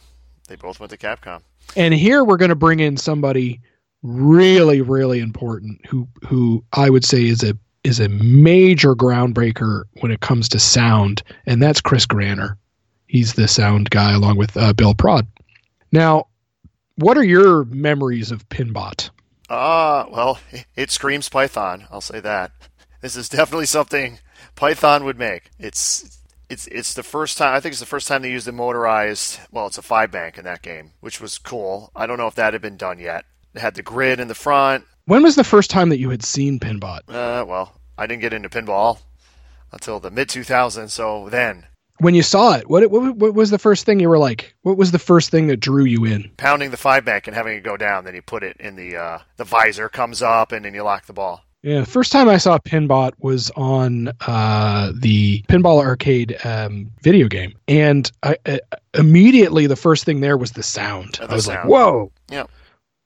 They 0.48 0.56
both 0.56 0.78
went 0.78 0.90
to 0.90 0.98
Capcom. 0.98 1.40
And 1.76 1.94
here 1.94 2.24
we're 2.24 2.36
going 2.36 2.50
to 2.50 2.54
bring 2.54 2.80
in 2.80 2.98
somebody 2.98 3.62
really, 4.02 4.82
really 4.82 5.20
important 5.20 5.86
who 5.86 6.06
who 6.28 6.62
I 6.74 6.90
would 6.90 7.06
say 7.06 7.24
is 7.24 7.42
a 7.42 7.56
is 7.86 8.00
a 8.00 8.08
major 8.08 8.96
groundbreaker 8.96 9.84
when 10.00 10.10
it 10.10 10.20
comes 10.20 10.48
to 10.48 10.58
sound, 10.58 11.22
and 11.46 11.62
that's 11.62 11.80
Chris 11.80 12.04
Granner. 12.04 12.58
He's 13.06 13.34
the 13.34 13.46
sound 13.46 13.90
guy 13.90 14.12
along 14.12 14.38
with 14.38 14.56
uh, 14.56 14.72
Bill 14.72 14.92
Parod. 14.92 15.26
Now, 15.92 16.26
what 16.96 17.16
are 17.16 17.24
your 17.24 17.64
memories 17.66 18.32
of 18.32 18.48
Pinbot? 18.48 19.10
Ah, 19.48 20.06
well, 20.10 20.40
it 20.76 20.90
screams 20.90 21.28
Python. 21.28 21.86
I'll 21.90 22.00
say 22.00 22.18
that. 22.18 22.50
This 23.02 23.14
is 23.14 23.28
definitely 23.28 23.66
something 23.66 24.18
Python 24.56 25.04
would 25.04 25.18
make. 25.18 25.50
It's 25.58 26.20
it's 26.48 26.66
it's 26.66 26.94
the 26.94 27.04
first 27.04 27.38
time 27.38 27.54
I 27.54 27.60
think 27.60 27.72
it's 27.72 27.80
the 27.80 27.86
first 27.86 28.08
time 28.08 28.22
they 28.22 28.32
used 28.32 28.48
the 28.48 28.52
motorized. 28.52 29.38
Well, 29.52 29.68
it's 29.68 29.78
a 29.78 29.82
five 29.82 30.10
bank 30.10 30.38
in 30.38 30.44
that 30.44 30.62
game, 30.62 30.92
which 31.00 31.20
was 31.20 31.38
cool. 31.38 31.92
I 31.94 32.06
don't 32.06 32.18
know 32.18 32.26
if 32.26 32.34
that 32.34 32.52
had 32.52 32.62
been 32.62 32.76
done 32.76 32.98
yet. 32.98 33.26
It 33.54 33.60
had 33.60 33.76
the 33.76 33.82
grid 33.82 34.18
in 34.18 34.26
the 34.26 34.34
front. 34.34 34.84
When 35.06 35.22
was 35.22 35.36
the 35.36 35.44
first 35.44 35.70
time 35.70 35.90
that 35.90 36.00
you 36.00 36.10
had 36.10 36.24
seen 36.24 36.58
Pinbot? 36.58 37.02
Uh, 37.08 37.44
well, 37.46 37.72
I 37.96 38.08
didn't 38.08 38.22
get 38.22 38.32
into 38.32 38.48
pinball 38.48 38.98
until 39.70 40.00
the 40.00 40.10
mid 40.10 40.28
2000s. 40.28 40.90
So 40.90 41.28
then, 41.28 41.64
When 41.98 42.16
you 42.16 42.24
saw 42.24 42.56
it, 42.56 42.68
what, 42.68 42.90
what 42.90 43.14
what 43.16 43.32
was 43.34 43.50
the 43.50 43.58
first 43.58 43.86
thing 43.86 44.00
you 44.00 44.08
were 44.08 44.18
like? 44.18 44.54
What 44.62 44.76
was 44.76 44.90
the 44.90 44.98
first 44.98 45.30
thing 45.30 45.46
that 45.46 45.58
drew 45.60 45.84
you 45.84 46.04
in? 46.04 46.30
pounding 46.36 46.72
the 46.72 46.76
five 46.76 47.04
bank 47.04 47.28
and 47.28 47.36
having 47.36 47.56
it 47.56 47.62
go 47.62 47.76
down, 47.76 48.04
then 48.04 48.16
you 48.16 48.22
put 48.22 48.42
it 48.42 48.56
in 48.58 48.74
the 48.74 48.96
uh, 48.96 49.18
the 49.36 49.44
visor 49.44 49.88
comes 49.88 50.22
up, 50.22 50.50
and 50.50 50.64
then 50.64 50.74
you 50.74 50.82
lock 50.82 51.06
the 51.06 51.12
ball. 51.12 51.42
Yeah, 51.62 51.80
the 51.80 51.86
first 51.86 52.10
time 52.12 52.28
I 52.28 52.36
saw 52.36 52.58
Pinbot 52.58 53.12
was 53.18 53.50
on 53.56 54.12
uh, 54.26 54.92
the 54.94 55.42
Pinball 55.48 55.80
Arcade 55.84 56.36
um, 56.44 56.90
video 57.02 57.28
game, 57.28 57.54
and 57.68 58.10
I, 58.24 58.36
uh, 58.44 58.58
immediately 58.94 59.68
the 59.68 59.76
first 59.76 60.04
thing 60.04 60.20
there 60.20 60.36
was 60.36 60.50
the 60.52 60.62
sound. 60.64 61.20
Oh, 61.22 61.26
the 61.26 61.32
I 61.32 61.34
was 61.36 61.46
like, 61.46 61.64
"Whoa, 61.64 62.10
Yeah. 62.28 62.44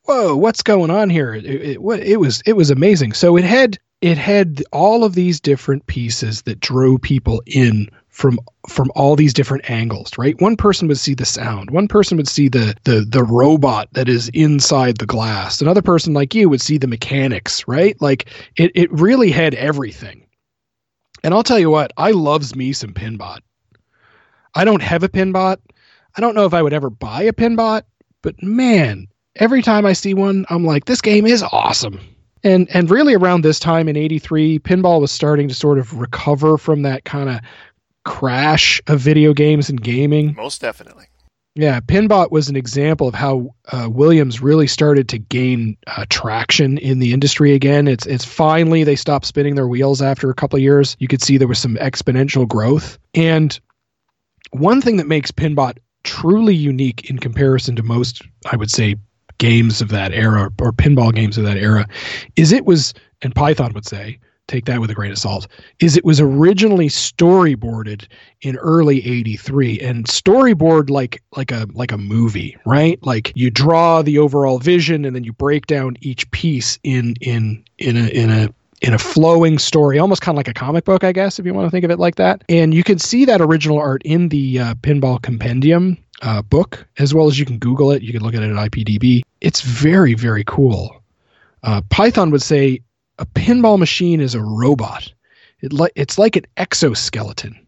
Whoa, 0.05 0.37
what's 0.37 0.63
going 0.63 0.91
on 0.91 1.11
here?" 1.11 1.35
It, 1.35 1.45
it, 1.47 1.79
it 1.81 2.17
was 2.21 2.43
it 2.47 2.55
was 2.55 2.71
amazing. 2.71 3.13
So 3.13 3.37
it 3.37 3.45
had 3.45 3.79
it 4.01 4.17
had 4.17 4.63
all 4.73 5.05
of 5.05 5.15
these 5.15 5.41
different 5.41 5.87
pieces 5.87 6.43
that 6.43 6.61
drew 6.61 6.99
people 6.99 7.43
in 7.47 7.91
from 8.09 8.39
from 8.69 8.91
all 8.95 9.17
these 9.17 9.33
different 9.33 9.69
angles 9.71 10.11
right? 10.19 10.41
One 10.41 10.57
person 10.57 10.89
would 10.89 10.99
see 10.99 11.15
the 11.15 11.25
sound. 11.25 11.71
One 11.71 11.89
person 11.89 12.17
would 12.17 12.29
see 12.29 12.49
the 12.49 12.75
the 12.85 13.07
the 13.09 13.25
robot 13.25 13.89
that 13.93 14.09
is 14.09 14.29
inside 14.35 14.99
the 14.99 15.07
glass. 15.07 15.61
Another 15.61 15.83
person 15.83 16.13
like 16.13 16.35
you 16.35 16.49
would 16.49 16.61
see 16.61 16.79
the 16.79 16.87
mechanics 16.87 17.67
right? 17.67 18.01
Like 18.01 18.27
it 18.57 18.73
it 18.75 18.93
really 18.93 19.31
had 19.31 19.55
everything. 19.55 20.27
And 21.23 21.35
i'll 21.35 21.43
tell 21.43 21.59
you 21.59 21.71
what 21.71 21.93
i 21.97 22.11
loves 22.11 22.55
me 22.57 22.73
some 22.73 22.95
pinbot. 22.95 23.43
I 24.55 24.65
don't 24.65 24.83
have 24.83 25.03
a 25.03 25.09
pinbot. 25.09 25.61
I 26.17 26.21
don't 26.21 26.35
know 26.35 26.47
if 26.47 26.55
i 26.55 26.63
would 26.63 26.73
ever 26.73 26.91
buy 26.91 27.23
a 27.23 27.33
pinbot 27.33 27.85
but 28.23 28.43
man 28.43 29.07
every 29.41 29.63
time 29.63 29.85
i 29.85 29.93
see 29.93 30.15
one 30.15 30.47
i'm 30.51 30.65
like 30.65 30.85
this 30.85 31.01
game 31.01 31.27
is 31.27 31.43
awesome. 31.43 31.99
And 32.43 32.69
and 32.71 32.91
really 32.91 33.15
around 33.15 33.43
this 33.43 33.59
time 33.59 33.87
in 33.89 33.97
83 33.97 34.61
pinball 34.61 35.01
was 35.01 35.13
starting 35.13 35.49
to 35.49 35.55
sort 35.55 35.79
of 35.79 35.99
recover 35.99 36.57
from 36.57 36.83
that 36.83 37.05
kind 37.05 37.29
of 37.29 37.41
crash 38.07 38.81
of 38.87 38.99
video 38.99 39.35
games 39.35 39.69
and 39.69 39.81
gaming. 39.83 40.35
Most 40.35 40.61
definitely. 40.63 41.05
yeah 41.55 41.81
pinbot 41.81 42.33
was 42.33 42.49
an 42.49 42.57
example 42.57 43.09
of 43.09 43.15
how 43.15 43.55
uh, 43.73 43.89
williams 43.91 44.41
really 44.41 44.67
started 44.67 45.09
to 45.11 45.19
gain 45.19 45.77
uh, 45.87 46.07
traction 46.09 46.79
in 46.79 46.99
the 46.99 47.13
industry 47.13 47.53
again. 47.53 47.89
It's 47.89 48.07
it's 48.07 48.25
finally 48.25 48.85
they 48.85 48.97
stopped 48.97 49.27
spinning 49.27 49.55
their 49.55 49.69
wheels 49.69 50.01
after 50.01 50.31
a 50.31 50.35
couple 50.35 50.57
of 50.57 50.63
years. 50.63 50.97
You 50.99 51.09
could 51.09 51.23
see 51.23 51.37
there 51.37 51.49
was 51.49 51.59
some 51.59 51.77
exponential 51.77 52.49
growth. 52.49 52.99
And 53.15 53.59
one 54.53 54.81
thing 54.81 54.97
that 54.97 55.07
makes 55.07 55.31
pinbot 55.31 55.79
truly 56.05 56.55
unique 56.55 57.11
in 57.11 57.19
comparison 57.19 57.77
to 57.77 57.83
most 57.83 58.23
i 58.51 58.57
would 58.57 58.71
say 58.71 58.97
games 59.41 59.81
of 59.81 59.89
that 59.89 60.13
era 60.13 60.53
or 60.61 60.73
pinball 60.73 61.13
games 61.13 61.37
of 61.37 61.45
that 61.45 61.57
era. 61.57 61.89
Is 62.37 62.53
it 62.53 62.65
was 62.65 62.95
and 63.23 63.35
python 63.35 63.73
would 63.75 63.87
say 63.87 64.21
take 64.51 64.65
that 64.65 64.81
with 64.81 64.91
a 64.91 64.95
grain 64.95 65.13
of 65.13 65.19
salt 65.19 65.47
is 65.79 65.97
it 65.97 66.05
was 66.05 66.21
originally 66.21 66.89
storyboarded 66.89 68.07
in 68.43 68.57
early 68.57 68.99
83 69.07 69.79
and 69.81 70.07
storyboard 70.07 70.91
like 70.91 71.23
like 71.37 71.53
a 71.53 71.67
like 71.73 71.93
a 71.93 71.99
movie 71.99 72.57
right? 72.67 72.99
Like 73.05 73.33
you 73.35 73.51
draw 73.51 74.03
the 74.03 74.19
overall 74.19 74.59
vision 74.59 75.05
and 75.05 75.15
then 75.15 75.25
you 75.25 75.33
break 75.33 75.67
down 75.67 75.97
each 76.01 76.31
piece 76.33 76.79
in 76.83 77.15
in 77.21 77.65
in 77.79 77.97
a 77.97 78.09
in 78.09 78.31
a 78.31 78.55
in 78.83 78.95
a 78.95 78.99
flowing 78.99 79.59
story 79.59 79.99
almost 79.99 80.23
kind 80.23 80.35
of 80.35 80.39
like 80.39 80.49
a 80.49 80.55
comic 80.55 80.87
book 80.87 81.05
i 81.05 81.13
guess 81.13 81.39
if 81.39 81.45
you 81.45 81.53
want 81.53 81.67
to 81.67 81.71
think 81.71 81.85
of 81.85 81.91
it 81.91 81.99
like 81.99 82.17
that. 82.17 82.43
And 82.49 82.75
you 82.75 82.83
can 82.83 82.99
see 82.99 83.25
that 83.27 83.41
original 83.41 83.79
art 83.79 84.03
in 84.05 84.29
the 84.29 84.59
uh, 84.59 84.75
pinball 84.77 85.23
compendium 85.23 85.97
uh, 86.23 86.43
book 86.43 86.87
as 86.99 87.15
well 87.15 87.27
as 87.29 87.39
you 87.39 87.47
can 87.47 87.59
google 87.59 87.93
it. 87.93 88.03
You 88.03 88.13
can 88.13 88.23
look 88.23 88.35
at 88.35 88.43
it 88.43 88.51
at 88.51 88.71
ipdb 88.71 89.23
it's 89.41 89.61
very 89.61 90.15
very 90.15 90.45
cool 90.45 91.03
uh, 91.63 91.81
python 91.91 92.31
would 92.31 92.43
say 92.43 92.81
a 93.19 93.27
pinball 93.27 93.79
machine 93.79 94.21
is 94.21 94.35
a 94.35 94.43
robot 94.43 95.13
it 95.61 95.73
li- 95.73 95.91
it's 95.95 96.19
like 96.19 96.37
an 96.37 96.47
exoskeleton 96.57 97.67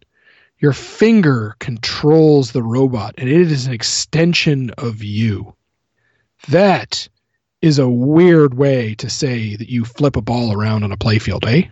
your 0.63 0.73
finger 0.73 1.57
controls 1.59 2.53
the 2.53 2.63
robot 2.63 3.17
and 3.19 3.29
it 3.29 3.51
is 3.51 3.67
an 3.67 3.73
extension 3.73 4.71
of 4.79 5.03
you. 5.03 5.57
That 6.49 7.09
is 7.61 7.81
a 7.81 7.89
weird 7.89 8.55
way 8.55 8.95
to 8.95 9.11
say 9.11 9.57
that 9.57 9.69
you 9.69 9.85
flip 9.85 10.15
a 10.15 10.23
ball 10.23 10.53
around 10.53 10.85
on 10.85 10.93
a 10.93 10.97
playfield, 10.97 11.45
eh? 11.47 11.69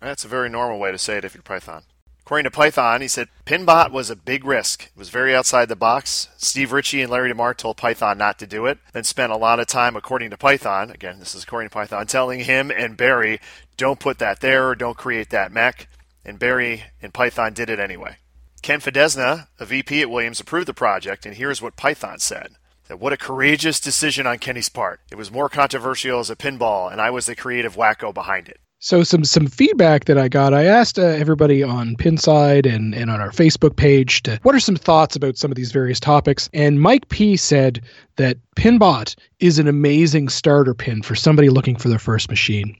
That's 0.00 0.24
a 0.24 0.28
very 0.28 0.48
normal 0.48 0.80
way 0.80 0.90
to 0.90 0.98
say 0.98 1.16
it 1.16 1.24
if 1.24 1.34
you're 1.34 1.42
Python. 1.42 1.84
According 2.28 2.44
to 2.44 2.50
Python, 2.50 3.00
he 3.00 3.08
said 3.08 3.30
Pinbot 3.46 3.90
was 3.90 4.10
a 4.10 4.14
big 4.14 4.44
risk. 4.44 4.84
It 4.84 4.98
was 4.98 5.08
very 5.08 5.34
outside 5.34 5.70
the 5.70 5.74
box. 5.74 6.28
Steve 6.36 6.72
Ritchie 6.72 7.00
and 7.00 7.10
Larry 7.10 7.30
DeMar 7.30 7.54
told 7.54 7.78
Python 7.78 8.18
not 8.18 8.38
to 8.38 8.46
do 8.46 8.66
it, 8.66 8.76
then 8.92 9.04
spent 9.04 9.32
a 9.32 9.36
lot 9.38 9.58
of 9.58 9.66
time, 9.66 9.96
according 9.96 10.28
to 10.28 10.36
Python, 10.36 10.90
again, 10.90 11.20
this 11.20 11.34
is 11.34 11.44
according 11.44 11.70
to 11.70 11.72
Python, 11.72 12.06
telling 12.06 12.40
him 12.40 12.70
and 12.70 12.98
Barry, 12.98 13.40
don't 13.78 13.98
put 13.98 14.18
that 14.18 14.40
there 14.40 14.68
or 14.68 14.74
don't 14.74 14.98
create 14.98 15.30
that 15.30 15.52
mech. 15.52 15.88
And 16.22 16.38
Barry 16.38 16.84
and 17.00 17.14
Python 17.14 17.54
did 17.54 17.70
it 17.70 17.80
anyway. 17.80 18.16
Ken 18.60 18.80
Fedesna, 18.80 19.48
a 19.58 19.64
VP 19.64 20.02
at 20.02 20.10
Williams, 20.10 20.38
approved 20.38 20.68
the 20.68 20.74
project, 20.74 21.24
and 21.24 21.34
here's 21.34 21.62
what 21.62 21.76
Python 21.76 22.18
said. 22.18 22.56
That 22.88 23.00
what 23.00 23.14
a 23.14 23.16
courageous 23.16 23.80
decision 23.80 24.26
on 24.26 24.36
Kenny's 24.36 24.68
part. 24.68 25.00
It 25.10 25.16
was 25.16 25.32
more 25.32 25.48
controversial 25.48 26.20
as 26.20 26.28
a 26.28 26.36
pinball, 26.36 26.92
and 26.92 27.00
I 27.00 27.08
was 27.08 27.24
the 27.24 27.34
creative 27.34 27.74
wacko 27.74 28.12
behind 28.12 28.50
it. 28.50 28.60
So 28.80 29.02
some 29.02 29.24
some 29.24 29.48
feedback 29.48 30.04
that 30.04 30.18
I 30.18 30.28
got, 30.28 30.54
I 30.54 30.64
asked 30.64 31.00
uh, 31.00 31.02
everybody 31.02 31.64
on 31.64 31.96
Pinside 31.96 32.64
and 32.64 32.94
and 32.94 33.10
on 33.10 33.20
our 33.20 33.30
Facebook 33.30 33.74
page 33.74 34.22
to 34.22 34.38
what 34.44 34.54
are 34.54 34.60
some 34.60 34.76
thoughts 34.76 35.16
about 35.16 35.36
some 35.36 35.50
of 35.50 35.56
these 35.56 35.72
various 35.72 35.98
topics. 35.98 36.48
And 36.52 36.80
Mike 36.80 37.08
P 37.08 37.36
said 37.36 37.82
that 38.16 38.38
Pinbot 38.54 39.16
is 39.40 39.58
an 39.58 39.66
amazing 39.66 40.28
starter 40.28 40.74
pin 40.74 41.02
for 41.02 41.16
somebody 41.16 41.48
looking 41.48 41.74
for 41.74 41.88
their 41.88 41.98
first 41.98 42.30
machine. 42.30 42.76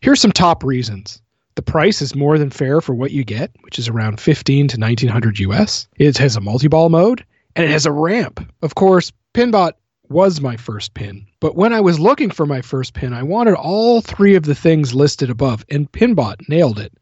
Here's 0.00 0.20
some 0.20 0.32
top 0.32 0.64
reasons. 0.64 1.22
The 1.54 1.62
price 1.62 2.02
is 2.02 2.14
more 2.14 2.38
than 2.38 2.50
fair 2.50 2.80
for 2.80 2.94
what 2.94 3.12
you 3.12 3.24
get, 3.24 3.52
which 3.62 3.78
is 3.78 3.88
around 3.88 4.20
15 4.20 4.68
to 4.68 4.78
1900 4.78 5.38
US. 5.38 5.86
It 5.96 6.18
has 6.18 6.36
a 6.36 6.40
multi-ball 6.40 6.88
mode 6.88 7.24
and 7.54 7.64
it 7.64 7.70
has 7.70 7.86
a 7.86 7.92
ramp. 7.92 8.44
Of 8.62 8.74
course, 8.74 9.12
Pinbot 9.32 9.74
was 10.10 10.40
my 10.40 10.56
first 10.56 10.94
pin, 10.94 11.26
but 11.40 11.56
when 11.56 11.72
I 11.72 11.80
was 11.80 12.00
looking 12.00 12.30
for 12.30 12.46
my 12.46 12.62
first 12.62 12.94
pin, 12.94 13.12
I 13.12 13.22
wanted 13.22 13.54
all 13.54 14.00
three 14.00 14.34
of 14.34 14.44
the 14.44 14.54
things 14.54 14.94
listed 14.94 15.30
above, 15.30 15.64
and 15.70 15.90
Pinbot 15.90 16.48
nailed 16.48 16.78
it. 16.78 16.92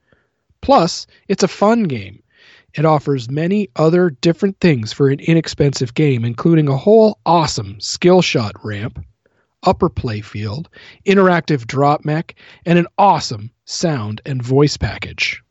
Plus, 0.60 1.06
it's 1.28 1.42
a 1.42 1.48
fun 1.48 1.84
game. 1.84 2.22
It 2.74 2.84
offers 2.84 3.30
many 3.30 3.68
other 3.76 4.10
different 4.10 4.58
things 4.60 4.92
for 4.92 5.08
an 5.08 5.20
inexpensive 5.20 5.94
game, 5.94 6.24
including 6.24 6.68
a 6.68 6.76
whole 6.76 7.18
awesome 7.24 7.78
skill 7.80 8.20
shot 8.20 8.52
ramp, 8.64 9.04
upper 9.62 9.88
play 9.88 10.20
field, 10.20 10.68
interactive 11.06 11.66
drop 11.66 12.04
mech, 12.04 12.34
and 12.66 12.78
an 12.78 12.86
awesome 12.98 13.50
sound 13.64 14.20
and 14.26 14.42
voice 14.42 14.76
package. 14.76 15.42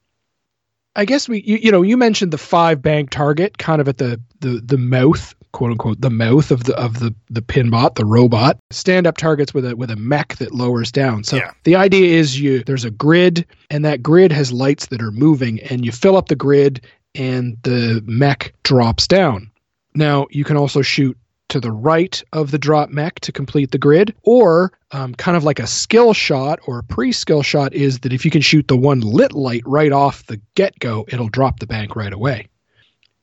I 0.96 1.06
guess 1.06 1.28
we 1.28 1.42
you, 1.42 1.58
you 1.58 1.72
know 1.72 1.82
you 1.82 1.98
mentioned 1.98 2.32
the 2.32 2.38
five 2.38 2.82
bank 2.82 3.10
target 3.10 3.58
kind 3.58 3.82
of 3.82 3.88
at 3.88 3.98
the 3.98 4.22
the 4.42 4.62
the 4.64 4.78
mouth 4.78 5.34
quote 5.54 5.72
unquote 5.72 6.02
the 6.02 6.10
mouth 6.10 6.52
of 6.52 6.66
the 6.66 6.76
of 6.76 7.00
the 7.00 7.14
the 7.30 7.42
pinbot 7.42 7.96
the 7.96 8.06
robot 8.06 8.58
stand 8.72 9.08
up 9.08 9.18
targets 9.18 9.54
with 9.54 9.66
a 9.66 9.76
with 9.76 9.90
a 9.90 9.96
mech 9.96 10.36
that 10.38 10.54
lowers 10.54 10.92
down 10.92 11.24
so 11.24 11.38
Yeah. 11.38 11.52
the 11.64 11.76
idea 11.76 12.18
is 12.20 12.40
you 12.40 12.64
there's 12.64 12.84
a 12.86 12.92
grid 12.92 13.46
and 13.70 13.86
that 13.86 14.04
grid 14.04 14.32
has 14.32 14.52
lights 14.52 14.88
that 14.88 15.02
are 15.02 15.12
moving 15.12 15.62
and 15.62 15.86
you 15.86 15.92
fill 15.92 16.18
up 16.18 16.28
the 16.28 16.36
grid 16.36 16.82
and 17.16 17.56
the 17.64 18.02
mech 18.06 18.54
drops 18.64 19.08
down 19.08 19.50
now 19.96 20.28
you 20.32 20.44
can 20.44 20.58
also 20.58 20.82
shoot 20.82 21.16
to 21.50 21.60
the 21.60 21.72
right 21.72 22.24
of 22.34 22.50
the 22.50 22.58
drop 22.58 22.90
mech 22.90 23.20
to 23.20 23.32
complete 23.32 23.70
the 23.70 23.78
grid, 23.78 24.16
or 24.24 24.72
um, 24.90 25.14
kind 25.14 25.38
of 25.38 25.44
like 25.44 25.60
a 25.60 25.68
skill 25.68 26.12
shot 26.12 26.58
or 26.66 26.80
a 26.80 26.84
pre 26.84 27.12
skill 27.12 27.44
shot 27.44 27.72
is 27.74 28.00
that 28.00 28.12
if 28.12 28.26
you 28.26 28.32
can 28.32 28.42
shoot 28.42 28.68
the 28.68 28.78
one 28.78 29.02
lit 29.02 29.34
light 29.34 29.62
right 29.64 29.92
off 29.92 30.26
the 30.26 30.42
get 30.56 30.80
go, 30.80 31.06
it'll 31.10 31.28
drop 31.30 31.60
the 31.60 31.68
bank 31.68 31.96
right 31.96 32.14
away. 32.14 32.48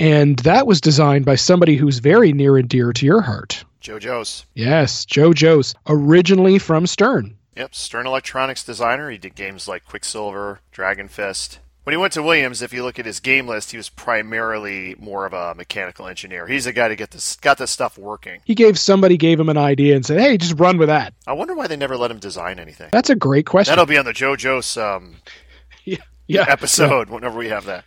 And 0.01 0.39
that 0.41 0.67
was 0.67 0.81
designed 0.81 1.27
by 1.27 1.35
somebody 1.35 1.77
who's 1.77 1.99
very 1.99 2.33
near 2.33 2.57
and 2.57 2.67
dear 2.67 2.91
to 2.93 3.05
your 3.05 3.21
heart. 3.21 3.65
Joe 3.81 3.99
Joos. 3.99 4.47
Yes, 4.55 5.05
Joe 5.05 5.35
Joos, 5.35 5.75
originally 5.87 6.59
from 6.59 6.87
Stern. 6.87 7.37
Yep, 7.55 7.75
Stern 7.75 8.07
Electronics 8.07 8.65
designer. 8.65 9.11
He 9.11 9.19
did 9.19 9.35
games 9.35 9.69
like 9.69 9.85
Quicksilver, 9.85 10.61
Dragon 10.73 11.09
Fist. 11.09 11.59
When 11.85 11.93
he 11.93 11.99
went 11.99 12.15
to 12.15 12.23
Williams, 12.23 12.63
if 12.63 12.73
you 12.73 12.83
look 12.83 12.99
at 12.99 13.05
his 13.05 13.21
game 13.21 13.47
list, 13.47 13.73
he 13.73 13.77
was 13.77 13.91
primarily 13.91 14.95
more 14.99 15.27
of 15.27 15.35
a 15.35 15.55
mechanical 15.55 16.07
engineer. 16.07 16.47
He's 16.47 16.65
the 16.65 16.73
guy 16.73 16.89
to 16.89 16.97
get 16.97 17.11
this 17.11 17.37
got 17.37 17.59
this 17.59 17.71
stuff 17.71 17.99
working. 17.99 18.41
He 18.45 18.55
gave 18.55 18.79
somebody 18.79 19.19
gave 19.19 19.39
him 19.39 19.51
an 19.51 19.59
idea 19.59 19.97
and 19.97 20.07
said, 20.07 20.19
"Hey, 20.19 20.39
just 20.39 20.59
run 20.59 20.79
with 20.79 20.89
that." 20.89 21.13
I 21.27 21.33
wonder 21.35 21.55
why 21.55 21.67
they 21.67 21.77
never 21.77 21.97
let 21.99 22.11
him 22.11 22.19
design 22.19 22.59
anything. 22.59 22.89
That's 22.93 23.11
a 23.11 23.17
great 23.17 23.45
question. 23.45 23.73
That'll 23.73 23.87
be 23.87 23.99
on 23.99 24.05
the 24.07 24.13
Joe 24.15 24.37
Joos 24.37 24.77
um, 24.77 25.17
yeah, 25.85 25.99
yeah, 26.27 26.47
episode 26.49 27.11
whenever 27.11 27.39
we 27.39 27.49
have 27.49 27.65
that. 27.67 27.85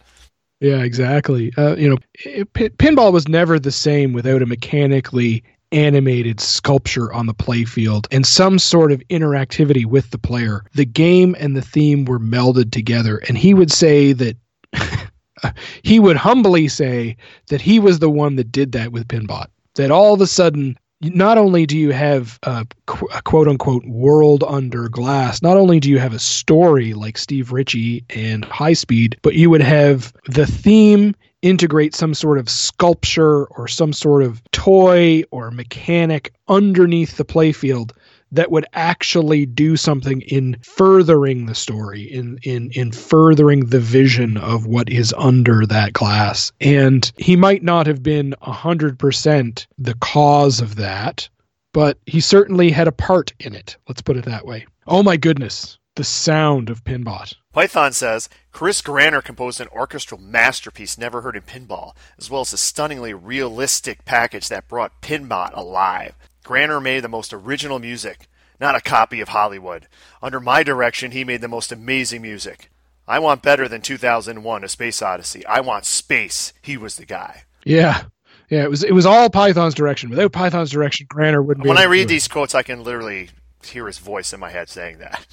Yeah, 0.64 0.82
exactly. 0.82 1.52
Uh, 1.58 1.76
you 1.76 1.90
know, 1.90 1.98
it, 2.24 2.54
pinball 2.54 3.12
was 3.12 3.28
never 3.28 3.60
the 3.60 3.70
same 3.70 4.14
without 4.14 4.42
a 4.42 4.46
mechanically 4.46 5.44
animated 5.74 6.40
sculpture 6.40 7.12
on 7.12 7.26
the 7.26 7.34
playfield 7.34 8.08
and 8.12 8.26
some 8.26 8.58
sort 8.58 8.94
of 8.94 9.02
interactivity 9.10 9.86
with 9.86 10.12
the 10.12 10.18
player. 10.18 10.64
The 10.74 10.86
game 10.86 11.36
and 11.38 11.58
the 11.58 11.62
theme 11.62 12.06
were 12.06 12.20
melded 12.20 12.72
together, 12.72 13.18
and 13.28 13.38
he 13.38 13.54
would 13.54 13.72
say 13.74 14.14
that. 14.14 14.38
he 15.84 16.00
would 16.00 16.16
humbly 16.16 16.70
say 16.70 17.18
that 17.48 17.60
he 17.60 17.78
was 17.78 18.00
the 18.00 18.10
one 18.10 18.38
that 18.38 18.50
did 18.50 18.72
that 18.72 18.94
with 18.94 19.10
Pinbot. 19.10 19.48
That 19.76 19.92
all 19.92 20.14
of 20.14 20.22
a 20.22 20.28
sudden 20.28 20.78
not 21.04 21.38
only 21.38 21.66
do 21.66 21.78
you 21.78 21.92
have 21.92 22.40
a, 22.44 22.66
a, 23.14 23.22
quote 23.24 23.48
unquote 23.48 23.86
world 23.86 24.44
under 24.48 24.90
glass, 24.90 25.42
not 25.42 25.58
only 25.58 25.80
do 25.80 25.90
you 25.90 26.00
have 26.00 26.14
a 26.14 26.20
story 26.20 26.94
like 26.94 27.18
Steve 27.18 27.52
Ritchie 27.52 28.06
and 28.10 28.46
High 28.46 28.74
Speed, 28.74 29.18
but 29.22 29.36
you 29.36 29.50
would 29.50 29.62
have 29.62 30.14
the 30.26 30.46
theme 30.46 31.16
integrate 31.42 31.94
some 31.94 32.14
sort 32.14 32.38
of 32.40 32.50
sculpture 32.50 33.46
or 33.46 33.68
some 33.68 33.92
sort 33.92 34.24
of 34.24 34.42
toy 34.52 35.24
or 35.30 35.52
mechanic 35.52 36.34
underneath 36.48 37.18
the 37.18 37.26
playfield 37.26 37.92
that 38.34 38.52
would 38.52 38.66
actually 38.74 39.46
do 39.46 39.78
something 39.78 40.22
in 40.22 40.58
furthering 40.62 41.46
the 41.46 41.56
story 41.56 42.02
in 42.02 42.38
in 42.44 42.72
in 42.72 42.92
furthering 42.92 43.68
the 43.68 43.80
vision 43.80 44.38
of 44.38 44.66
what 44.66 44.90
is 44.90 45.14
under 45.18 45.66
that 45.66 45.94
glass. 45.94 46.52
And 46.60 47.12
he 47.18 47.36
might 47.36 47.64
not 47.64 47.88
have 47.88 48.04
been 48.04 48.36
100% 48.42 49.68
the 49.78 49.94
cause 49.96 50.60
of 50.60 50.76
that 50.76 51.30
but 51.74 51.98
he 52.06 52.22
certainly 52.22 52.70
had 52.70 52.88
a 52.88 52.92
part 52.92 53.34
in 53.40 53.56
it. 53.56 53.78
Let's 53.88 54.04
put 54.04 54.16
it 54.16 54.26
that 54.26 54.46
way. 54.46 54.68
Oh 54.86 55.02
my 55.02 55.18
goodness 55.18 55.80
the 55.96 56.04
sound 56.04 56.70
of 56.72 56.84
pinbot. 56.84 57.36
Python 57.52 57.94
says 57.94 58.28
chris 58.52 58.82
granner 58.82 59.22
composed 59.22 59.62
an 59.62 59.68
orchestral 59.68 60.20
masterpiece 60.20 60.98
never 60.98 61.22
heard 61.22 61.36
in 61.36 61.44
pinball 61.44 61.96
as 62.18 62.30
well 62.30 62.42
as 62.42 62.54
a 62.54 62.58
stunningly 62.58 63.14
realistic 63.14 64.04
package 64.06 64.48
that 64.50 64.68
brought 64.68 65.02
pinbot 65.02 65.52
alive 65.54 66.16
Granner 66.44 66.80
made 66.80 67.04
the 67.04 67.10
most 67.10 67.34
original 67.34 67.80
music, 67.80 68.28
not 68.60 68.76
a 68.76 68.82
copy 68.82 69.22
of 69.22 69.30
Hollywood. 69.30 69.88
Under 70.22 70.40
my 70.40 70.64
direction, 70.64 71.12
he 71.12 71.24
made 71.24 71.42
the 71.42 71.48
most 71.48 71.72
amazing 71.72 72.22
music. 72.22 72.70
I 73.08 73.20
want 73.20 73.42
better 73.42 73.68
than 73.68 73.82
2001 73.82 74.64
A 74.64 74.70
Space 74.70 75.02
Odyssey. 75.02 75.46
I 75.46 75.60
want 75.62 75.86
space. 75.86 76.54
He 76.62 76.78
was 76.78 76.96
the 76.96 77.06
guy. 77.06 77.44
Yeah. 77.66 78.04
Yeah, 78.50 78.64
it 78.64 78.70
was 78.70 78.84
it 78.84 78.94
was 78.94 79.06
all 79.06 79.30
Python's 79.30 79.74
direction. 79.74 80.10
Without 80.10 80.32
Python's 80.32 80.70
direction, 80.70 81.08
Granner 81.10 81.42
wouldn't 81.42 81.64
be. 81.64 81.70
When 81.70 81.78
I 81.78 81.86
read 81.86 82.08
these 82.08 82.28
quotes, 82.28 82.54
I 82.54 82.62
can 82.62 82.84
literally 82.84 83.30
hear 83.64 83.88
his 83.88 83.98
voice 83.98 84.34
in 84.34 84.40
my 84.40 84.52
head 84.52 84.70
saying 84.70 85.00
that. 85.00 85.26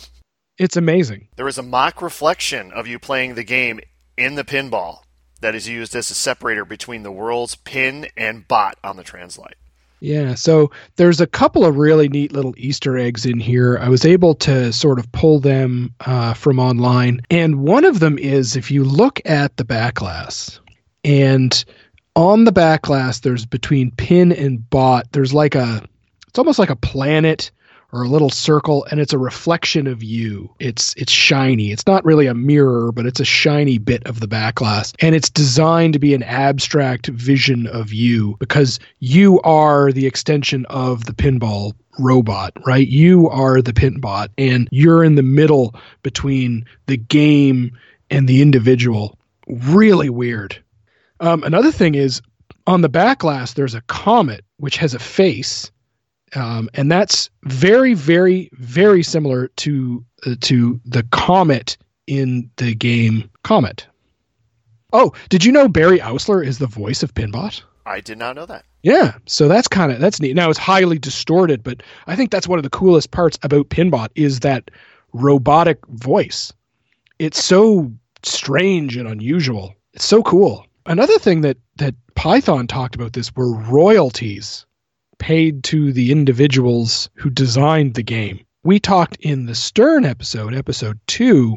It's 0.58 0.76
amazing. 0.76 1.28
There 1.36 1.48
is 1.48 1.58
a 1.58 1.62
mock 1.62 2.02
reflection 2.02 2.70
of 2.72 2.86
you 2.86 2.98
playing 2.98 3.34
the 3.34 3.44
game 3.44 3.80
in 4.16 4.34
the 4.34 4.44
pinball 4.44 5.00
that 5.40 5.54
is 5.54 5.68
used 5.68 5.94
as 5.96 6.10
a 6.10 6.14
separator 6.14 6.64
between 6.64 7.02
the 7.02 7.10
world's 7.10 7.56
pin 7.56 8.06
and 8.16 8.46
bot 8.46 8.76
on 8.84 8.96
the 8.96 9.04
translite. 9.04 9.56
Yeah, 10.00 10.34
so 10.34 10.70
there's 10.96 11.20
a 11.20 11.26
couple 11.26 11.64
of 11.66 11.76
really 11.76 12.08
neat 12.08 12.32
little 12.32 12.54
Easter 12.56 12.96
eggs 12.96 13.26
in 13.26 13.38
here. 13.38 13.78
I 13.78 13.88
was 13.90 14.06
able 14.06 14.34
to 14.36 14.72
sort 14.72 14.98
of 14.98 15.10
pull 15.12 15.40
them 15.40 15.94
uh, 16.00 16.32
from 16.32 16.58
online. 16.58 17.20
And 17.30 17.60
one 17.60 17.84
of 17.84 18.00
them 18.00 18.18
is 18.18 18.56
if 18.56 18.70
you 18.70 18.82
look 18.82 19.20
at 19.26 19.56
the 19.58 19.64
back 19.64 19.94
glass, 19.96 20.58
and 21.04 21.64
on 22.16 22.44
the 22.44 22.52
back 22.52 22.82
glass, 22.82 23.20
there's 23.20 23.44
between 23.44 23.90
pin 23.92 24.32
and 24.32 24.68
bot, 24.70 25.06
there's 25.12 25.34
like 25.34 25.54
a, 25.54 25.82
it's 26.28 26.38
almost 26.38 26.58
like 26.58 26.70
a 26.70 26.76
planet 26.76 27.50
or 27.92 28.02
a 28.02 28.08
little 28.08 28.30
circle 28.30 28.86
and 28.90 29.00
it's 29.00 29.12
a 29.12 29.18
reflection 29.18 29.86
of 29.86 30.02
you. 30.02 30.52
It's 30.58 30.94
it's 30.96 31.12
shiny. 31.12 31.72
It's 31.72 31.86
not 31.86 32.04
really 32.04 32.26
a 32.26 32.34
mirror, 32.34 32.92
but 32.92 33.06
it's 33.06 33.20
a 33.20 33.24
shiny 33.24 33.78
bit 33.78 34.06
of 34.06 34.20
the 34.20 34.28
back 34.28 34.56
glass. 34.56 34.92
And 35.00 35.14
it's 35.14 35.30
designed 35.30 35.92
to 35.94 35.98
be 35.98 36.14
an 36.14 36.22
abstract 36.22 37.08
vision 37.08 37.66
of 37.66 37.92
you 37.92 38.36
because 38.38 38.78
you 39.00 39.40
are 39.42 39.92
the 39.92 40.06
extension 40.06 40.66
of 40.66 41.04
the 41.04 41.12
pinball 41.12 41.72
robot, 41.98 42.52
right? 42.66 42.86
You 42.86 43.28
are 43.28 43.60
the 43.60 43.72
pinbot 43.72 44.30
and 44.38 44.68
you're 44.70 45.04
in 45.04 45.16
the 45.16 45.22
middle 45.22 45.74
between 46.02 46.64
the 46.86 46.96
game 46.96 47.76
and 48.10 48.28
the 48.28 48.42
individual. 48.42 49.18
Really 49.46 50.10
weird. 50.10 50.62
Um, 51.20 51.42
another 51.42 51.72
thing 51.72 51.94
is 51.94 52.22
on 52.66 52.80
the 52.80 52.88
back 52.88 53.18
glass, 53.18 53.54
there's 53.54 53.74
a 53.74 53.82
comet 53.82 54.44
which 54.58 54.76
has 54.78 54.94
a 54.94 54.98
face 54.98 55.70
um, 56.34 56.70
and 56.74 56.90
that's 56.90 57.30
very, 57.44 57.94
very, 57.94 58.50
very 58.54 59.02
similar 59.02 59.48
to 59.48 60.04
uh, 60.26 60.34
to 60.42 60.80
the 60.84 61.02
comet 61.10 61.76
in 62.06 62.50
the 62.56 62.74
game 62.74 63.30
Comet. 63.42 63.86
Oh, 64.92 65.12
did 65.28 65.44
you 65.44 65.52
know 65.52 65.68
Barry 65.68 65.98
Oursler 65.98 66.44
is 66.44 66.58
the 66.58 66.66
voice 66.66 67.02
of 67.02 67.14
Pinbot? 67.14 67.62
I 67.86 68.00
did 68.00 68.18
not 68.18 68.36
know 68.36 68.46
that. 68.46 68.64
Yeah, 68.82 69.14
so 69.26 69.48
that's 69.48 69.68
kind 69.68 69.92
of 69.92 70.00
that's 70.00 70.20
neat. 70.20 70.34
Now 70.34 70.50
it's 70.50 70.58
highly 70.58 70.98
distorted, 70.98 71.62
but 71.62 71.82
I 72.06 72.16
think 72.16 72.30
that's 72.30 72.48
one 72.48 72.58
of 72.58 72.62
the 72.62 72.70
coolest 72.70 73.10
parts 73.10 73.38
about 73.42 73.68
Pinbot 73.68 74.10
is 74.14 74.40
that 74.40 74.70
robotic 75.12 75.84
voice. 75.86 76.52
It's 77.18 77.44
so 77.44 77.92
strange 78.22 78.96
and 78.96 79.08
unusual. 79.08 79.74
It's 79.92 80.04
so 80.04 80.22
cool. 80.22 80.66
Another 80.86 81.18
thing 81.18 81.42
that 81.42 81.58
that 81.76 81.94
Python 82.14 82.66
talked 82.66 82.94
about 82.94 83.12
this 83.12 83.34
were 83.34 83.52
royalties 83.52 84.66
paid 85.20 85.62
to 85.64 85.92
the 85.92 86.10
individuals 86.10 87.08
who 87.14 87.30
designed 87.30 87.94
the 87.94 88.02
game. 88.02 88.40
We 88.64 88.80
talked 88.80 89.16
in 89.20 89.46
the 89.46 89.54
Stern 89.54 90.04
episode, 90.04 90.54
episode 90.54 90.98
two, 91.06 91.56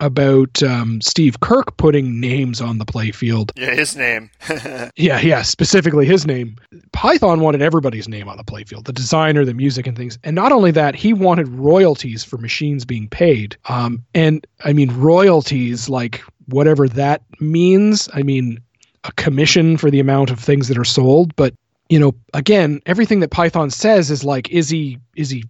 about 0.00 0.62
um, 0.62 1.00
Steve 1.00 1.40
Kirk 1.40 1.76
putting 1.76 2.20
names 2.20 2.60
on 2.60 2.78
the 2.78 2.84
playfield. 2.84 3.52
Yeah, 3.56 3.74
his 3.74 3.96
name. 3.96 4.30
yeah, 4.96 5.20
yeah, 5.20 5.42
specifically 5.42 6.04
his 6.04 6.26
name. 6.26 6.56
Python 6.92 7.40
wanted 7.40 7.62
everybody's 7.62 8.08
name 8.08 8.28
on 8.28 8.36
the 8.36 8.44
playfield, 8.44 8.84
the 8.84 8.92
designer, 8.92 9.44
the 9.44 9.54
music, 9.54 9.86
and 9.86 9.96
things. 9.96 10.18
And 10.22 10.34
not 10.34 10.52
only 10.52 10.72
that, 10.72 10.94
he 10.94 11.12
wanted 11.12 11.48
royalties 11.48 12.22
for 12.24 12.36
machines 12.36 12.84
being 12.84 13.08
paid. 13.08 13.56
Um, 13.68 14.04
and 14.14 14.46
I 14.64 14.72
mean, 14.72 14.90
royalties, 14.90 15.88
like 15.88 16.22
whatever 16.46 16.88
that 16.88 17.22
means. 17.40 18.08
I 18.12 18.22
mean, 18.22 18.58
a 19.04 19.12
commission 19.12 19.76
for 19.76 19.90
the 19.90 20.00
amount 20.00 20.30
of 20.30 20.38
things 20.38 20.68
that 20.68 20.78
are 20.78 20.84
sold, 20.84 21.34
but 21.36 21.54
you 21.88 21.98
know, 21.98 22.14
again, 22.32 22.80
everything 22.86 23.20
that 23.20 23.30
Python 23.30 23.70
says 23.70 24.10
is 24.10 24.24
like, 24.24 24.50
is 24.50 24.68
he 24.68 24.98
is 25.16 25.30
he 25.30 25.44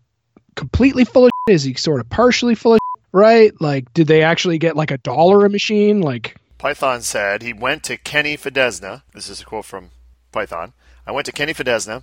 completely 0.56 1.04
full 1.04 1.26
of 1.26 1.30
shit? 1.48 1.54
Is 1.54 1.62
he 1.62 1.74
sort 1.74 2.00
of 2.00 2.08
partially 2.10 2.54
full 2.54 2.74
of 2.74 2.78
shit? 2.78 3.02
Right? 3.12 3.52
Like, 3.60 3.92
did 3.94 4.08
they 4.08 4.22
actually 4.22 4.58
get 4.58 4.76
like 4.76 4.90
a 4.90 4.98
dollar 4.98 5.44
a 5.46 5.50
machine? 5.50 6.00
Like 6.00 6.36
Python 6.58 7.02
said 7.02 7.42
he 7.42 7.52
went 7.52 7.82
to 7.84 7.96
Kenny 7.96 8.36
Fedesna. 8.36 9.02
This 9.12 9.28
is 9.28 9.42
a 9.42 9.44
quote 9.44 9.64
from 9.64 9.90
Python. 10.32 10.72
I 11.06 11.12
went 11.12 11.26
to 11.26 11.32
Kenny 11.32 11.52
Fedesna. 11.52 12.02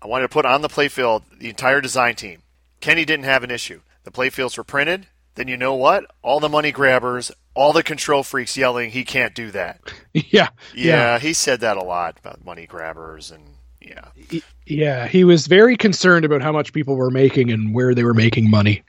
I 0.00 0.06
wanted 0.06 0.24
to 0.24 0.32
put 0.32 0.46
on 0.46 0.62
the 0.62 0.68
playfield 0.68 1.22
the 1.38 1.48
entire 1.48 1.80
design 1.80 2.14
team. 2.14 2.42
Kenny 2.80 3.04
didn't 3.04 3.24
have 3.24 3.42
an 3.42 3.50
issue. 3.50 3.80
The 4.04 4.10
playfields 4.10 4.56
were 4.56 4.64
printed. 4.64 5.06
Then 5.34 5.48
you 5.48 5.56
know 5.56 5.74
what? 5.74 6.04
All 6.22 6.40
the 6.40 6.48
money 6.48 6.70
grabbers, 6.70 7.32
all 7.54 7.72
the 7.72 7.82
control 7.82 8.22
freaks 8.22 8.56
yelling 8.56 8.90
he 8.90 9.04
can't 9.04 9.34
do 9.34 9.50
that. 9.52 9.80
Yeah, 10.16 10.50
yeah. 10.72 10.84
Yeah, 11.16 11.18
he 11.18 11.32
said 11.32 11.58
that 11.60 11.76
a 11.76 11.82
lot 11.82 12.20
about 12.20 12.44
money 12.44 12.66
grabbers 12.66 13.32
and 13.32 13.42
yeah. 13.80 14.40
Yeah, 14.64 15.08
he 15.08 15.24
was 15.24 15.48
very 15.48 15.76
concerned 15.76 16.24
about 16.24 16.40
how 16.40 16.52
much 16.52 16.72
people 16.72 16.94
were 16.94 17.10
making 17.10 17.50
and 17.50 17.74
where 17.74 17.96
they 17.96 18.04
were 18.04 18.14
making 18.14 18.48
money. 18.48 18.84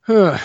Huh. 0.00 0.38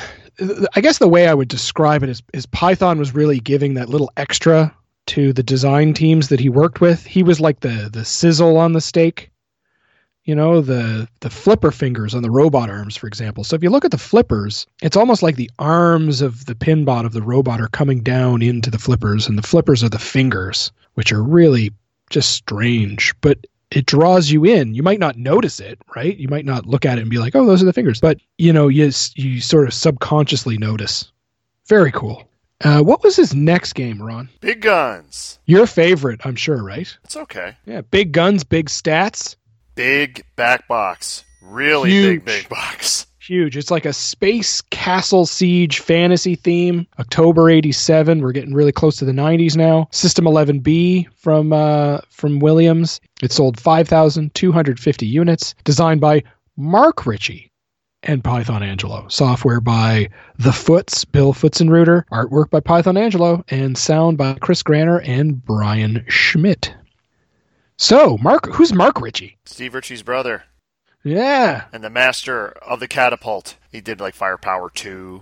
I 0.75 0.81
guess 0.81 0.99
the 0.99 1.07
way 1.07 1.27
I 1.27 1.33
would 1.33 1.47
describe 1.47 2.03
it 2.03 2.09
is, 2.09 2.21
is 2.33 2.45
Python 2.45 2.99
was 2.99 3.15
really 3.15 3.39
giving 3.39 3.73
that 3.73 3.89
little 3.89 4.11
extra 4.15 4.75
to 5.07 5.33
the 5.33 5.43
design 5.43 5.93
teams 5.93 6.29
that 6.29 6.39
he 6.39 6.49
worked 6.49 6.81
with. 6.81 7.03
He 7.05 7.23
was 7.23 7.39
like 7.39 7.61
the 7.61 7.89
the 7.91 8.05
sizzle 8.05 8.57
on 8.57 8.73
the 8.73 8.81
steak 8.81 9.31
you 10.25 10.35
know 10.35 10.61
the 10.61 11.07
the 11.21 11.29
flipper 11.29 11.71
fingers 11.71 12.13
on 12.13 12.21
the 12.21 12.31
robot 12.31 12.69
arms 12.69 12.95
for 12.95 13.07
example 13.07 13.43
so 13.43 13.55
if 13.55 13.63
you 13.63 13.69
look 13.69 13.85
at 13.85 13.91
the 13.91 13.97
flippers 13.97 14.67
it's 14.81 14.97
almost 14.97 15.23
like 15.23 15.35
the 15.35 15.51
arms 15.59 16.21
of 16.21 16.45
the 16.45 16.55
pinbot 16.55 17.05
of 17.05 17.13
the 17.13 17.21
robot 17.21 17.61
are 17.61 17.69
coming 17.69 18.01
down 18.01 18.41
into 18.41 18.69
the 18.69 18.79
flippers 18.79 19.27
and 19.27 19.37
the 19.37 19.47
flippers 19.47 19.83
are 19.83 19.89
the 19.89 19.99
fingers 19.99 20.71
which 20.95 21.11
are 21.11 21.23
really 21.23 21.71
just 22.09 22.31
strange 22.31 23.13
but 23.21 23.39
it 23.71 23.85
draws 23.85 24.31
you 24.31 24.45
in. 24.45 24.73
You 24.73 24.83
might 24.83 24.99
not 24.99 25.17
notice 25.17 25.59
it, 25.59 25.79
right? 25.95 26.15
You 26.15 26.27
might 26.29 26.45
not 26.45 26.65
look 26.65 26.85
at 26.85 26.97
it 26.97 27.01
and 27.01 27.09
be 27.09 27.17
like, 27.17 27.35
"Oh, 27.35 27.45
those 27.45 27.61
are 27.61 27.65
the 27.65 27.73
fingers," 27.73 27.99
but 27.99 28.19
you 28.37 28.53
know, 28.53 28.67
you 28.67 28.91
you 29.15 29.41
sort 29.41 29.67
of 29.67 29.73
subconsciously 29.73 30.57
notice. 30.57 31.11
Very 31.67 31.91
cool. 31.91 32.27
Uh, 32.63 32.81
what 32.81 33.03
was 33.03 33.15
his 33.15 33.35
next 33.35 33.73
game, 33.73 34.01
Ron? 34.01 34.29
Big 34.39 34.61
guns. 34.61 35.39
Your 35.45 35.67
favorite, 35.67 36.21
I'm 36.23 36.35
sure, 36.35 36.63
right? 36.63 36.95
It's 37.03 37.17
okay. 37.17 37.55
Yeah, 37.65 37.81
big 37.81 38.11
guns, 38.13 38.43
big 38.43 38.69
stats, 38.69 39.35
Big 39.75 40.25
back 40.35 40.67
box. 40.67 41.23
Really 41.41 41.91
Huge. 41.91 42.25
big, 42.25 42.25
big 42.25 42.49
box. 42.49 43.05
huge. 43.19 43.57
It's 43.57 43.71
like 43.71 43.85
a 43.85 43.93
space 43.93 44.61
castle 44.61 45.25
siege 45.25 45.79
fantasy 45.79 46.35
theme. 46.35 46.87
October 46.99 47.49
'87. 47.49 48.21
We're 48.21 48.31
getting 48.31 48.53
really 48.53 48.71
close 48.71 48.97
to 48.97 49.05
the 49.05 49.11
'90s 49.11 49.55
now. 49.55 49.87
System 49.91 50.25
11B 50.25 51.07
from 51.17 51.53
uh, 51.53 51.99
from 52.09 52.39
Williams. 52.39 52.99
It 53.21 53.31
sold 53.31 53.59
5,250 53.59 55.05
units. 55.05 55.55
Designed 55.63 56.01
by 56.01 56.23
Mark 56.57 57.05
Ritchie 57.05 57.51
and 58.03 58.23
Python 58.23 58.61
Anghelo. 58.61 59.11
Software 59.11 59.59
by 59.61 60.09
The 60.37 60.53
Foots, 60.53 61.05
Bill 61.05 61.33
Foots 61.33 61.59
and 61.59 61.69
Pfutzenreuter. 61.69 62.03
Artwork 62.11 62.49
by 62.49 62.59
Python 62.59 62.95
Anghelo, 62.95 63.43
and 63.49 63.77
sound 63.77 64.17
by 64.17 64.35
Chris 64.35 64.63
Granner 64.63 64.99
and 65.01 65.43
Brian 65.43 66.05
Schmidt. 66.07 66.73
So, 67.77 68.17
Mark, 68.21 68.47
who's 68.53 68.73
Mark 68.73 69.01
Ritchie? 69.01 69.37
Steve 69.45 69.73
Ritchie's 69.73 70.03
brother. 70.03 70.43
Yeah, 71.03 71.65
And 71.71 71.83
the 71.83 71.89
master 71.91 72.47
of 72.47 72.79
the 72.79 72.87
catapult. 72.87 73.57
He 73.71 73.79
did 73.79 73.99
like 73.99 74.15
Firepower 74.15 74.71
2, 74.71 75.21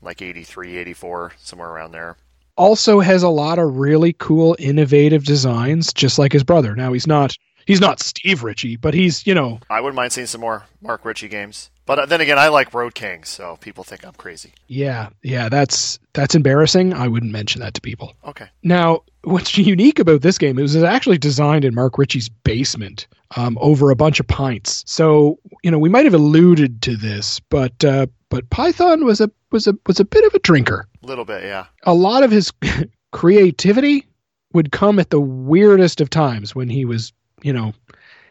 like 0.00 0.22
83, 0.22 0.78
84, 0.78 1.32
somewhere 1.36 1.68
around 1.68 1.92
there. 1.92 2.16
also 2.56 3.00
has 3.00 3.22
a 3.22 3.28
lot 3.28 3.58
of 3.58 3.76
really 3.76 4.14
cool 4.14 4.56
innovative 4.58 5.24
designs 5.24 5.92
just 5.92 6.18
like 6.18 6.32
his 6.32 6.44
brother 6.44 6.74
now 6.74 6.92
he's 6.92 7.06
not 7.06 7.32
he's 7.66 7.80
not 7.80 8.00
steve 8.00 8.42
ritchie 8.42 8.76
but 8.76 8.92
he's 8.92 9.26
you 9.26 9.34
know 9.34 9.58
I 9.70 9.80
wouldn't 9.80 9.96
mind 9.96 10.12
seeing 10.12 10.26
some 10.26 10.40
more 10.42 10.64
Mark 10.82 11.04
Ritchie 11.04 11.28
games. 11.28 11.70
But 11.90 11.98
uh, 11.98 12.06
then 12.06 12.20
again, 12.20 12.38
I 12.38 12.46
like 12.48 12.72
Road 12.72 12.94
King, 12.94 13.24
so 13.24 13.56
people 13.60 13.82
think 13.82 14.06
I'm 14.06 14.12
crazy. 14.14 14.52
yeah 14.68 15.08
yeah 15.24 15.48
that's 15.48 15.98
that's 16.12 16.34
embarrassing 16.36 16.92
i 16.94 17.06
wouldn't 17.08 17.32
mention 17.32 17.60
that 17.62 17.74
to 17.74 17.80
people 17.80 18.14
Okay. 18.24 18.46
now 18.62 19.00
what's 19.24 19.58
unique 19.58 19.98
about 19.98 20.22
this 20.22 20.38
game 20.38 20.58
is 20.60 20.74
it's 20.76 20.84
actually 20.84 21.18
designed 21.18 21.64
in 21.64 21.74
mark 21.74 21.98
ritchie's 21.98 22.28
basement 22.28 23.08
um, 23.36 23.58
over 23.60 23.90
a 23.90 23.96
bunch 23.96 24.20
of 24.20 24.26
pints 24.28 24.84
so 24.86 25.38
you 25.64 25.70
know 25.70 25.78
we 25.78 25.88
might 25.88 26.04
have 26.04 26.14
alluded 26.14 26.80
to 26.82 26.96
this 26.96 27.40
but 27.50 27.84
uh, 27.84 28.06
but 28.28 28.48
python 28.50 29.04
was 29.04 29.20
a 29.20 29.28
was 29.50 29.66
a 29.66 29.74
was 29.86 29.98
a 29.98 30.04
bit 30.04 30.24
of 30.24 30.34
a 30.34 30.38
drinker 30.40 30.86
A 31.02 31.06
little 31.06 31.24
bit, 31.24 31.42
yeah. 31.42 31.66
a 31.84 31.94
lot 31.94 32.22
of 32.22 32.30
his 32.30 32.52
creativity 33.12 34.06
would 34.52 34.70
come 34.72 34.98
at 34.98 35.10
the 35.10 35.20
weirdest 35.20 36.00
of 36.00 36.08
times 36.10 36.54
when 36.54 36.68
he 36.68 36.84
was, 36.84 37.12
you 37.42 37.52
know, 37.52 37.72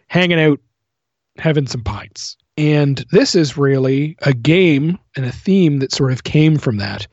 hanging 0.08 0.40
out 0.40 0.60
having 1.38 1.68
some 1.68 1.84
pints. 1.84 2.36
And 2.60 3.06
this 3.12 3.36
is 3.36 3.58
really 3.58 4.18
a 4.24 4.34
game 4.34 5.00
and 5.16 5.26
a 5.26 5.32
theme 5.32 5.80
that 5.80 5.94
sort 5.94 6.12
of 6.12 6.26
came 6.26 6.58
from 6.58 6.76
that. 6.76 7.08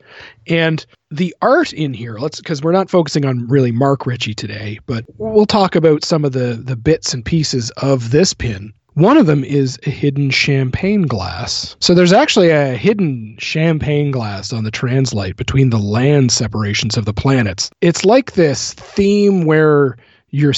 And 0.45 0.85
the 1.09 1.33
art 1.41 1.71
in 1.71 1.93
here, 1.93 2.17
let's 2.17 2.41
because 2.41 2.61
we're 2.61 2.73
not 2.73 2.89
focusing 2.89 3.23
on 3.23 3.47
really 3.47 3.71
Mark 3.71 4.05
Ritchie 4.05 4.33
today, 4.33 4.79
but 4.87 5.05
we'll 5.17 5.45
talk 5.45 5.73
about 5.73 6.03
some 6.03 6.25
of 6.25 6.33
the 6.33 6.59
the 6.61 6.75
bits 6.75 7.13
and 7.13 7.23
pieces 7.23 7.69
of 7.77 8.11
this 8.11 8.33
pin. 8.33 8.73
One 8.95 9.15
of 9.15 9.27
them 9.27 9.45
is 9.45 9.79
a 9.85 9.89
hidden 9.89 10.31
champagne 10.31 11.03
glass. 11.03 11.77
So 11.79 11.93
there's 11.93 12.11
actually 12.11 12.49
a 12.49 12.75
hidden 12.75 13.37
champagne 13.39 14.11
glass 14.11 14.51
on 14.51 14.65
the 14.65 14.71
translite 14.71 15.37
between 15.37 15.69
the 15.69 15.77
land 15.77 16.31
separations 16.31 16.97
of 16.97 17.05
the 17.05 17.13
planets. 17.13 17.69
It's 17.79 18.03
like 18.03 18.33
this 18.33 18.73
theme 18.73 19.45
where 19.45 19.97
you're 20.31 20.55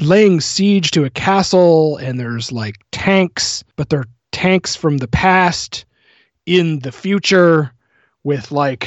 laying 0.00 0.40
siege 0.40 0.92
to 0.92 1.04
a 1.04 1.10
castle 1.10 1.96
and 1.98 2.18
there's 2.18 2.52
like 2.52 2.76
tanks, 2.90 3.64
but 3.76 3.90
they're 3.90 4.06
tanks 4.34 4.74
from 4.76 4.98
the 4.98 5.08
past 5.08 5.84
in 6.44 6.80
the 6.80 6.92
future 6.92 7.72
with 8.24 8.50
like 8.52 8.86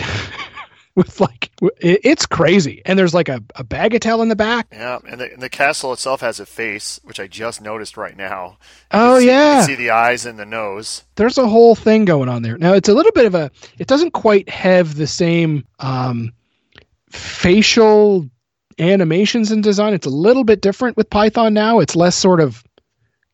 with 0.96 1.20
like 1.22 1.50
it's 1.80 2.26
crazy. 2.26 2.82
And 2.86 3.00
there's 3.00 3.14
like 3.14 3.30
a, 3.30 3.42
a 3.56 3.64
bagatelle 3.64 4.22
in 4.22 4.30
the 4.30 4.36
back. 4.36 4.68
Yeah, 4.72 5.00
and 5.10 5.20
the, 5.22 5.32
and 5.34 5.42
the 5.42 5.50
castle 5.50 5.94
itself 5.94 6.22
has 6.22 6.40
a 6.40 6.46
face, 6.46 7.00
which 7.04 7.20
I 7.20 7.28
just 7.28 7.62
noticed 7.62 7.98
right 7.98 8.16
now. 8.18 8.58
You 8.94 9.00
Oh 9.00 9.20
see- 9.20 9.28
yeah. 9.28 9.56
can 9.60 9.66
see 9.68 9.76
the 9.76 9.92
eyes 9.92 10.26
and 10.26 10.38
the 10.38 10.46
nose. 10.46 11.04
there's 11.16 11.38
a 11.38 11.48
whole 11.48 11.76
thing 11.76 12.06
going 12.06 12.30
on 12.30 12.42
there. 12.42 12.58
Now 12.58 12.74
it's 12.74 12.90
a 12.90 12.94
little 12.94 13.12
bit 13.14 13.26
of 13.26 13.36
a 13.36 13.50
it 13.80 13.88
doesn't 13.88 14.12
quite 14.12 14.50
have 14.50 14.96
the 14.96 15.08
same 15.08 15.66
um, 15.80 16.34
facial 17.10 18.30
animations 18.80 19.52
and 19.52 19.64
design. 19.64 19.94
It's 19.94 20.06
a 20.06 20.12
little 20.12 20.44
bit 20.44 20.62
different 20.62 20.98
with 20.98 21.10
Python 21.10 21.54
now. 21.54 21.80
It's 21.80 21.96
less 21.96 22.16
sort 22.16 22.40
of 22.40 22.64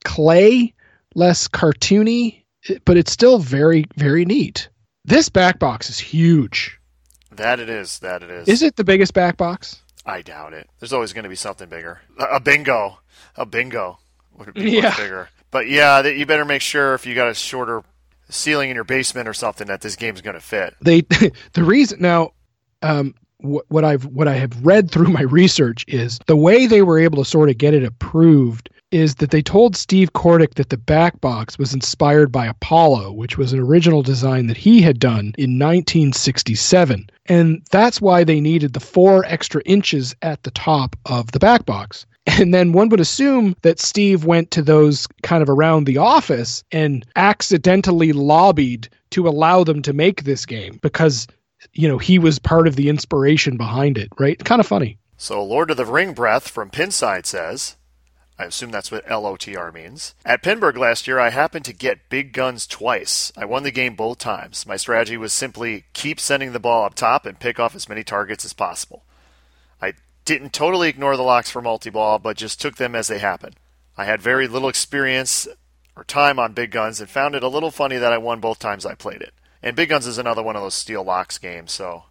clay, 0.05 0.73
less 1.15 1.47
cartoony, 1.47 2.43
but 2.85 2.97
it's 2.97 3.11
still 3.11 3.39
very 3.39 3.85
very 3.97 4.25
neat. 4.25 4.69
This 5.05 5.29
back 5.29 5.59
box 5.59 5.89
is 5.89 5.99
huge. 5.99 6.79
That 7.31 7.59
it 7.59 7.69
is. 7.69 7.99
That 7.99 8.23
it 8.23 8.29
is. 8.29 8.47
Is 8.47 8.61
it 8.61 8.75
the 8.75 8.83
biggest 8.83 9.13
back 9.13 9.37
box? 9.37 9.81
I 10.05 10.21
doubt 10.21 10.53
it. 10.53 10.69
There's 10.79 10.93
always 10.93 11.13
going 11.13 11.23
to 11.23 11.29
be 11.29 11.35
something 11.35 11.67
bigger. 11.69 12.01
A, 12.19 12.39
bingo. 12.39 12.99
A 13.37 13.45
bingo 13.45 13.99
would 14.37 14.53
be 14.53 14.71
Yeah. 14.71 14.81
much 14.89 14.97
bigger. 14.97 15.29
But 15.49 15.67
yeah, 15.69 16.05
you 16.05 16.25
better 16.25 16.45
make 16.45 16.61
sure 16.61 16.93
if 16.93 17.05
you 17.05 17.15
got 17.15 17.29
a 17.29 17.33
shorter 17.33 17.83
ceiling 18.29 18.69
in 18.69 18.75
your 18.75 18.83
basement 18.83 19.27
or 19.27 19.33
something 19.33 19.67
that 19.67 19.81
this 19.81 19.95
game's 19.95 20.21
going 20.21 20.33
to 20.35 20.41
fit. 20.41 20.75
they 20.81 21.01
the 21.53 21.63
reason 21.63 22.01
now 22.01 22.31
um 22.81 23.13
what, 23.37 23.65
what 23.69 23.83
I've 23.85 24.05
what 24.05 24.27
I 24.27 24.33
have 24.35 24.65
read 24.65 24.89
through 24.89 25.09
my 25.09 25.21
research 25.21 25.85
is 25.87 26.19
the 26.27 26.35
way 26.35 26.65
they 26.65 26.81
were 26.81 26.97
able 26.99 27.23
to 27.23 27.29
sort 27.29 27.49
of 27.49 27.57
get 27.57 27.73
it 27.73 27.83
approved 27.83 28.69
is 28.93 29.15
that 29.15 29.31
they 29.31 29.41
told 29.41 29.75
Steve 29.75 30.13
Kordek 30.13 30.53
that 30.53 30.69
the 30.69 30.77
back 30.77 31.19
box 31.19 31.57
was 31.57 31.73
inspired 31.73 32.31
by 32.31 32.45
Apollo, 32.45 33.13
which 33.13 33.37
was 33.37 33.51
an 33.51 33.59
original 33.59 34.03
design 34.03 34.45
that 34.47 34.57
he 34.57 34.81
had 34.81 34.99
done 34.99 35.33
in 35.37 35.57
1967. 35.57 37.09
And 37.25 37.65
that's 37.71 37.99
why 37.99 38.23
they 38.23 38.39
needed 38.39 38.73
the 38.73 38.79
four 38.79 39.25
extra 39.25 39.63
inches 39.65 40.15
at 40.21 40.43
the 40.43 40.51
top 40.51 40.95
of 41.07 41.31
the 41.31 41.39
back 41.39 41.65
box. 41.65 42.05
And 42.25 42.53
then 42.53 42.71
one 42.71 42.87
would 42.89 43.01
assume 43.01 43.55
that 43.63 43.81
Steve 43.81 44.23
went 44.23 44.51
to 44.51 44.61
those 44.61 45.07
kind 45.23 45.43
of 45.43 45.49
around 45.49 45.85
the 45.85 45.97
office 45.97 46.63
and 46.71 47.05
accidentally 47.17 48.13
lobbied 48.13 48.87
to 49.09 49.27
allow 49.27 49.65
them 49.65 49.81
to 49.81 49.91
make 49.91 50.23
this 50.23 50.45
game 50.45 50.79
because, 50.81 51.27
you 51.73 51.87
know, 51.87 51.97
he 51.97 52.19
was 52.19 52.39
part 52.39 52.67
of 52.67 52.77
the 52.77 52.87
inspiration 52.87 53.57
behind 53.57 53.97
it, 53.97 54.07
right? 54.17 54.41
Kind 54.45 54.61
of 54.61 54.67
funny. 54.67 54.99
So 55.17 55.43
Lord 55.43 55.69
of 55.69 55.77
the 55.77 55.85
Ring 55.85 56.13
Breath 56.13 56.47
from 56.47 56.69
Pinside 56.69 57.25
says, 57.25 57.75
I 58.37 58.45
assume 58.45 58.71
that's 58.71 58.91
what 58.91 59.05
LOTR 59.05 59.73
means. 59.73 60.15
At 60.25 60.41
Pinburgh 60.41 60.77
last 60.77 61.07
year, 61.07 61.19
I 61.19 61.29
happened 61.29 61.65
to 61.65 61.73
get 61.73 62.09
big 62.09 62.33
guns 62.33 62.65
twice. 62.65 63.31
I 63.37 63.45
won 63.45 63.63
the 63.63 63.71
game 63.71 63.95
both 63.95 64.17
times. 64.17 64.65
My 64.65 64.75
strategy 64.75 65.17
was 65.17 65.31
simply 65.31 65.85
keep 65.93 66.19
sending 66.19 66.51
the 66.51 66.59
ball 66.59 66.83
up 66.85 66.95
top 66.95 67.25
and 67.25 67.39
pick 67.39 67.59
off 67.59 67.75
as 67.75 67.87
many 67.87 68.03
targets 68.03 68.43
as 68.43 68.53
possible. 68.53 69.03
I 69.81 69.93
didn't 70.25 70.51
totally 70.51 70.89
ignore 70.89 71.15
the 71.15 71.23
locks 71.23 71.51
for 71.51 71.61
multi-ball, 71.61 72.19
but 72.19 72.37
just 72.37 72.59
took 72.59 72.77
them 72.77 72.95
as 72.95 73.07
they 73.07 73.19
happened. 73.19 73.55
I 73.97 74.05
had 74.05 74.21
very 74.21 74.47
little 74.47 74.69
experience 74.69 75.47
or 75.95 76.03
time 76.03 76.39
on 76.39 76.53
big 76.53 76.71
guns 76.71 76.99
and 76.99 77.09
found 77.09 77.35
it 77.35 77.43
a 77.43 77.47
little 77.47 77.69
funny 77.69 77.97
that 77.97 78.13
I 78.13 78.17
won 78.17 78.39
both 78.39 78.57
times 78.57 78.85
I 78.85 78.95
played 78.95 79.21
it. 79.21 79.33
And 79.61 79.75
big 79.75 79.89
guns 79.89 80.07
is 80.07 80.17
another 80.17 80.41
one 80.41 80.55
of 80.55 80.63
those 80.63 80.73
steal 80.73 81.03
locks 81.03 81.37
games, 81.37 81.71
so 81.71 82.05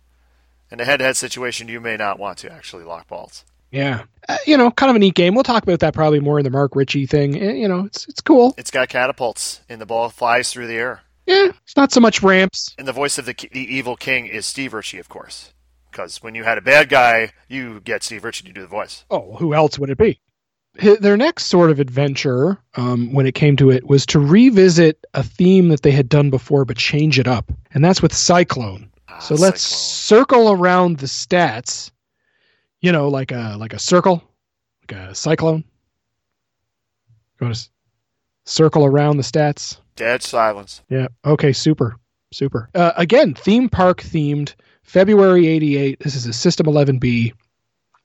in 0.71 0.81
a 0.81 0.85
head-to-head 0.85 1.17
situation, 1.17 1.69
you 1.69 1.81
may 1.81 1.97
not 1.97 2.19
want 2.19 2.39
to 2.39 2.51
actually 2.51 2.85
lock 2.85 3.09
balls. 3.09 3.45
Yeah. 3.73 4.05
Uh, 4.29 4.37
you 4.47 4.57
know, 4.57 4.71
kind 4.71 4.91
of 4.91 4.97
a 4.97 4.99
neat 5.01 5.15
game. 5.17 5.35
We'll 5.35 5.43
talk 5.43 5.65
about 5.65 5.81
that 5.81 5.95
probably 5.95 6.21
more 6.21 6.39
in 6.39 6.45
the 6.45 6.51
Mark 6.51 6.77
Ritchie 6.77 7.07
thing. 7.07 7.37
Eh, 7.43 7.53
You 7.55 7.67
know, 7.67 7.85
it's 7.87 8.07
it's 8.07 8.21
cool. 8.21 8.55
It's 8.57 8.71
got 8.71 8.89
catapults, 8.89 9.63
and 9.69 9.81
the 9.81 9.87
ball 9.87 10.09
flies 10.11 10.53
through 10.53 10.69
the 10.69 10.77
air. 10.77 11.01
Yeah, 11.27 11.49
it's 11.65 11.77
not 11.77 11.91
so 11.91 12.01
much 12.01 12.23
ramps. 12.23 12.75
And 12.79 12.87
the 12.87 12.93
voice 12.93 13.19
of 13.19 13.27
the, 13.27 13.35
the 13.53 13.75
evil 13.75 13.97
king 13.97 14.27
is 14.27 14.47
Steve 14.47 14.75
Ritchie, 14.75 14.99
of 14.99 15.09
course. 15.09 15.53
Because 15.91 16.23
when 16.23 16.35
you 16.35 16.45
had 16.45 16.57
a 16.59 16.63
bad 16.63 16.89
guy, 16.89 17.33
you 17.49 17.81
get 17.81 18.03
Steve 18.03 18.25
Ritchie 18.25 18.47
to 18.47 18.53
do 18.53 18.61
the 18.63 18.67
voice. 18.67 19.05
Oh, 19.11 19.35
who 19.37 19.55
else 19.55 19.79
would 19.79 19.91
it 19.91 19.99
be? 19.99 20.21
Their 21.01 21.19
next 21.19 21.47
sort 21.47 21.71
of 21.71 21.79
adventure, 21.81 22.59
um, 22.77 23.13
when 23.13 23.27
it 23.27 23.35
came 23.35 23.57
to 23.59 23.71
it, 23.71 23.87
was 23.87 24.07
to 24.07 24.19
revisit 24.19 25.05
a 25.15 25.23
theme 25.23 25.69
that 25.69 25.83
they 25.83 25.91
had 25.91 26.09
done 26.09 26.31
before, 26.31 26.65
but 26.65 26.79
change 26.79 27.19
it 27.19 27.29
up, 27.29 27.53
and 27.75 27.85
that's 27.85 28.01
with 28.03 28.15
Cyclone. 28.15 28.91
Ah, 29.09 29.19
So 29.19 29.35
let's 29.35 29.61
Cyclone. 29.63 30.27
circle 30.27 30.53
around 30.53 30.99
the 30.99 31.07
stats. 31.07 31.91
You 32.83 32.93
know, 32.93 33.09
like 33.09 33.33
a 33.33 33.57
like 33.59 33.73
a 33.73 33.79
circle, 33.79 34.23
like 34.83 34.99
a 34.99 35.15
cyclone. 35.15 35.65
Go 37.39 37.53
to 37.53 37.69
circle 38.45 38.85
around 38.85 39.17
the 39.17 39.23
stats. 39.23 39.79
Dead 39.97 40.23
silence. 40.23 40.83
Yeah. 40.91 41.09
Okay. 41.25 41.53
Super. 41.53 41.97
Super. 42.33 42.69
Uh, 42.75 42.93
again, 42.97 43.35
theme 43.35 43.69
park 43.69 44.03
themed. 44.03 44.55
February 44.83 45.47
'88. 45.47 46.01
This 46.01 46.15
is 46.15 46.27
a 46.27 46.33
System 46.33 46.67
11B. 46.67 47.33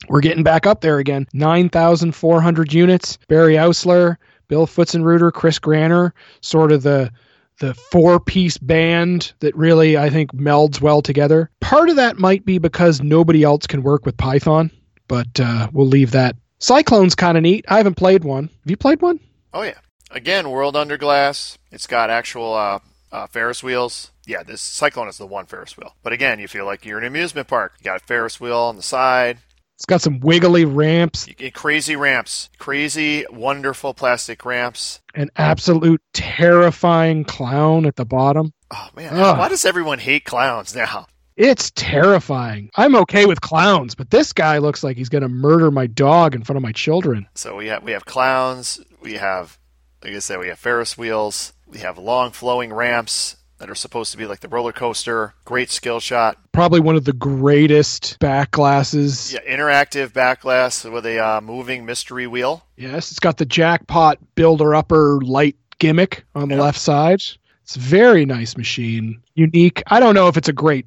We're 0.10 0.22
getting 0.22 0.44
back 0.44 0.68
up 0.68 0.82
there 0.82 1.00
again. 1.00 1.28
9,400 1.34 2.72
units. 2.72 3.18
Barry 3.28 3.56
Oursler, 3.56 4.18
Bill 4.48 4.68
Pfutzenreuter, 4.68 5.34
Chris 5.34 5.60
Granner, 5.60 6.14
sort 6.42 6.72
of 6.72 6.84
the 6.84 7.12
the 7.60 7.74
four 7.74 8.20
piece 8.20 8.58
band 8.58 9.34
that 9.40 9.56
really 9.56 9.98
I 9.98 10.10
think 10.10 10.34
melds 10.34 10.82
well 10.82 11.02
together. 11.02 11.50
Part 11.62 11.90
of 11.90 11.96
that 11.96 12.18
might 12.18 12.46
be 12.46 12.58
because 12.58 13.02
nobody 13.02 13.44
else 13.44 13.68
can 13.68 13.84
work 13.84 14.06
with 14.06 14.18
Python, 14.18 14.72
but 15.08 15.40
uh, 15.40 15.70
we'll 15.74 15.88
leave 15.88 16.12
that 16.12 16.36
Cyclone's 16.60 17.16
kind 17.16 17.38
of 17.38 17.44
neat. 17.44 17.66
I 17.68 17.78
haven't 17.78 17.96
played 17.96 18.24
one. 18.24 18.46
Have 18.46 18.70
you 18.70 18.78
played 18.78 19.02
one? 19.02 19.20
Oh 19.54 19.62
yeah. 19.62 19.78
Again, 20.12 20.50
World 20.50 20.76
Under 20.76 20.98
Glass. 20.98 21.58
It's 21.72 21.88
got 21.88 22.10
actual 22.10 22.54
uh, 22.54 22.80
uh, 23.12 23.28
Ferris 23.28 23.62
wheels. 23.62 24.12
Yeah, 24.26 24.44
this 24.44 24.62
Cyclone 24.62 25.08
is 25.08 25.18
the 25.18 25.26
one 25.26 25.46
Ferris 25.46 25.78
wheel. 25.78 25.96
But 26.04 26.14
again, 26.14 26.40
you 26.40 26.48
feel 26.48 26.66
like 26.66 26.86
you're 26.86 26.98
in 26.98 27.04
an 27.04 27.10
amusement 27.10 27.48
park. 27.48 27.74
You 27.80 27.86
got 27.86 28.02
a 28.02 28.06
Ferris 28.06 28.40
wheel 28.40 28.58
on 28.58 28.76
the 28.76 28.82
side. 28.82 29.40
It's 29.78 29.86
got 29.86 30.02
some 30.02 30.20
wiggly 30.22 30.66
ramps, 30.66 31.28
crazy 31.54 31.96
ramps, 31.96 32.50
crazy, 32.58 33.28
wonderful 33.30 33.94
plastic 33.94 34.44
ramps. 34.44 35.02
an 35.14 35.30
absolute 35.36 36.02
terrifying 36.14 37.24
clown 37.24 37.86
at 37.86 37.96
the 37.96 38.04
bottom. 38.04 38.54
Oh 38.72 38.90
man, 38.96 39.14
Ugh. 39.14 39.38
why 39.38 39.48
does 39.50 39.66
everyone 39.66 40.00
hate 40.00 40.26
clowns 40.26 40.76
now? 40.76 41.06
It's 41.36 41.70
terrifying. 41.76 42.72
I'm 42.76 42.96
okay 42.96 43.28
with 43.28 43.42
clowns, 43.42 43.94
but 43.94 44.10
this 44.10 44.34
guy 44.34 44.58
looks 44.58 44.84
like 44.84 44.98
he's 44.98 45.10
going 45.10 45.22
to 45.22 45.30
murder 45.30 45.70
my 45.70 45.86
dog 45.86 46.34
in 46.34 46.44
front 46.44 46.58
of 46.58 46.64
my 46.64 46.72
children. 46.72 47.28
So 47.36 47.56
we 47.56 47.68
have 47.68 47.84
we 47.84 47.92
have 47.92 48.06
clowns. 48.06 48.80
We 49.04 49.14
have, 49.14 49.60
like 50.04 50.14
I 50.14 50.20
said, 50.20 50.40
we 50.40 50.48
have 50.48 50.58
Ferris 50.58 50.98
wheels. 50.98 51.54
We 51.68 51.78
have 51.80 52.00
long 52.00 52.32
flowing 52.32 52.74
ramps 52.74 53.38
that 53.60 53.70
are 53.70 53.76
supposed 53.76 54.12
to 54.12 54.18
be 54.18 54.26
like 54.26 54.40
the 54.42 54.48
roller 54.48 54.72
coaster. 54.72 55.34
Great 55.46 55.70
skill 55.72 56.00
shot. 56.00 56.38
Probably 56.52 56.80
one 56.80 56.96
of 56.96 57.06
the 57.06 57.14
greatest 57.14 58.20
back 58.20 58.52
glasses. 58.52 59.34
Yeah, 59.34 59.40
interactive 59.50 60.14
back 60.14 60.42
glass 60.42 60.84
with 60.84 61.06
a 61.06 61.20
uh, 61.20 61.42
moving 61.42 61.86
mystery 61.86 62.28
wheel. 62.28 62.64
Yes, 62.76 63.12
it's 63.12 63.20
got 63.20 63.38
the 63.38 63.46
jackpot 63.46 64.20
builder 64.36 64.76
upper 64.76 65.20
light 65.22 65.56
gimmick 65.80 66.26
on 66.36 66.50
the 66.50 66.56
Yeah. 66.56 66.62
left 66.62 66.80
side. 66.80 67.22
It's 67.64 67.76
a 67.76 67.80
very 67.80 68.26
nice 68.26 68.56
machine. 68.58 69.22
Unique. 69.36 69.84
I 69.88 70.00
don't 70.00 70.16
know 70.16 70.28
if 70.28 70.38
it's 70.38 70.48
a 70.50 70.54
great 70.54 70.86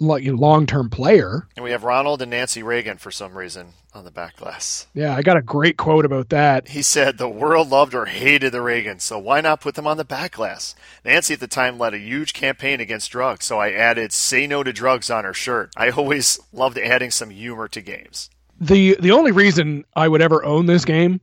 long 0.00 0.66
term 0.66 0.90
player. 0.90 1.46
And 1.56 1.64
we 1.64 1.70
have 1.70 1.84
Ronald 1.84 2.20
and 2.22 2.30
Nancy 2.30 2.62
Reagan 2.62 2.98
for 2.98 3.10
some 3.10 3.36
reason 3.36 3.68
on 3.94 4.04
the 4.04 4.10
back 4.10 4.36
glass. 4.36 4.86
Yeah, 4.94 5.14
I 5.14 5.22
got 5.22 5.36
a 5.36 5.42
great 5.42 5.76
quote 5.76 6.04
about 6.04 6.28
that. 6.30 6.68
He 6.68 6.82
said 6.82 7.18
the 7.18 7.28
world 7.28 7.68
loved 7.68 7.94
or 7.94 8.06
hated 8.06 8.52
the 8.52 8.58
Reagans, 8.58 9.02
so 9.02 9.18
why 9.18 9.40
not 9.40 9.60
put 9.60 9.74
them 9.74 9.86
on 9.86 9.96
the 9.96 10.04
back 10.04 10.32
glass? 10.32 10.74
Nancy 11.04 11.34
at 11.34 11.40
the 11.40 11.46
time 11.46 11.78
led 11.78 11.94
a 11.94 11.98
huge 11.98 12.32
campaign 12.32 12.80
against 12.80 13.10
drugs, 13.10 13.44
so 13.44 13.58
I 13.58 13.72
added 13.72 14.12
"Say 14.12 14.46
No 14.46 14.62
to 14.62 14.72
Drugs" 14.72 15.10
on 15.10 15.24
her 15.24 15.34
shirt. 15.34 15.72
I 15.76 15.90
always 15.90 16.38
loved 16.52 16.78
adding 16.78 17.10
some 17.10 17.30
humor 17.30 17.68
to 17.68 17.80
games. 17.80 18.30
The 18.60 18.96
the 19.00 19.12
only 19.12 19.32
reason 19.32 19.84
I 19.96 20.08
would 20.08 20.22
ever 20.22 20.44
own 20.44 20.66
this 20.66 20.84
game 20.84 21.20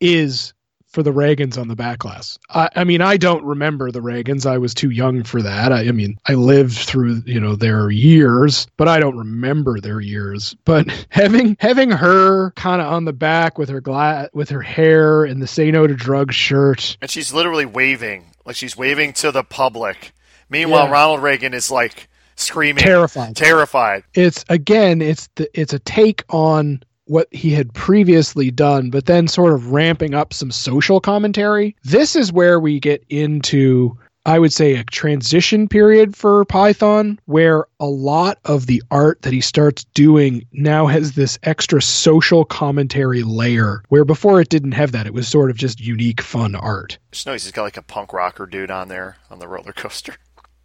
is 0.00 0.52
for 0.90 1.02
the 1.02 1.12
Reagans 1.12 1.56
on 1.56 1.68
the 1.68 1.76
back 1.76 2.00
glass. 2.00 2.38
I, 2.50 2.68
I 2.74 2.84
mean, 2.84 3.00
I 3.00 3.16
don't 3.16 3.44
remember 3.44 3.90
the 3.90 4.00
Reagans. 4.00 4.44
I 4.44 4.58
was 4.58 4.74
too 4.74 4.90
young 4.90 5.22
for 5.22 5.40
that. 5.42 5.72
I, 5.72 5.88
I 5.88 5.92
mean, 5.92 6.18
I 6.26 6.34
lived 6.34 6.76
through 6.76 7.22
you 7.26 7.38
know 7.40 7.54
their 7.56 7.90
years, 7.90 8.66
but 8.76 8.88
I 8.88 8.98
don't 9.00 9.16
remember 9.16 9.80
their 9.80 10.00
years. 10.00 10.54
But 10.64 11.06
having 11.10 11.56
having 11.60 11.90
her 11.90 12.50
kind 12.52 12.82
of 12.82 12.92
on 12.92 13.04
the 13.04 13.12
back 13.12 13.56
with 13.58 13.68
her 13.68 13.80
gla- 13.80 14.28
with 14.32 14.48
her 14.50 14.62
hair 14.62 15.24
and 15.24 15.40
the 15.40 15.46
"Say 15.46 15.70
No 15.70 15.86
to 15.86 15.94
Drugs" 15.94 16.34
shirt. 16.34 16.96
And 17.00 17.10
she's 17.10 17.32
literally 17.32 17.66
waving, 17.66 18.24
like 18.44 18.56
she's 18.56 18.76
waving 18.76 19.12
to 19.14 19.30
the 19.32 19.44
public. 19.44 20.12
Meanwhile, 20.48 20.86
Yeah. 20.86 20.92
Ronald 20.92 21.22
Reagan 21.22 21.54
is 21.54 21.70
like 21.70 22.08
screaming, 22.34 22.82
terrified 22.82 23.36
terrified. 23.36 24.02
it's 24.14 24.44
again 24.48 25.02
it's 25.02 25.28
the 25.36 25.48
it's 25.60 25.72
a 25.74 25.78
take 25.78 26.24
on 26.30 26.82
what 27.10 27.26
he 27.32 27.50
had 27.50 27.74
previously 27.74 28.50
done 28.50 28.88
but 28.88 29.06
then 29.06 29.26
sort 29.26 29.52
of 29.52 29.72
ramping 29.72 30.14
up 30.14 30.32
some 30.32 30.50
social 30.50 31.00
commentary. 31.00 31.74
This 31.82 32.14
is 32.14 32.32
where 32.32 32.60
we 32.60 32.78
get 32.78 33.04
into 33.08 33.98
i 34.26 34.38
would 34.38 34.52
say 34.52 34.74
a 34.74 34.84
transition 34.84 35.66
period 35.66 36.14
for 36.14 36.44
python 36.44 37.18
where 37.24 37.64
a 37.80 37.86
lot 37.86 38.38
of 38.44 38.66
the 38.66 38.82
art 38.90 39.20
that 39.22 39.32
he 39.32 39.40
starts 39.40 39.84
doing 39.94 40.44
now 40.52 40.86
has 40.86 41.12
this 41.12 41.38
extra 41.42 41.80
social 41.80 42.44
commentary 42.44 43.22
layer 43.22 43.82
where 43.88 44.04
before 44.04 44.40
it 44.40 44.50
didn't 44.50 44.72
have 44.72 44.92
that. 44.92 45.06
It 45.06 45.14
was 45.14 45.26
sort 45.26 45.50
of 45.50 45.56
just 45.56 45.80
unique 45.80 46.20
fun 46.20 46.54
art. 46.54 46.98
Just 47.12 47.26
notice 47.26 47.44
he's 47.44 47.52
got 47.52 47.62
like 47.62 47.76
a 47.76 47.82
punk 47.82 48.12
rocker 48.12 48.46
dude 48.46 48.70
on 48.70 48.88
there 48.88 49.16
on 49.30 49.38
the 49.38 49.48
roller 49.48 49.72
coaster. 49.72 50.14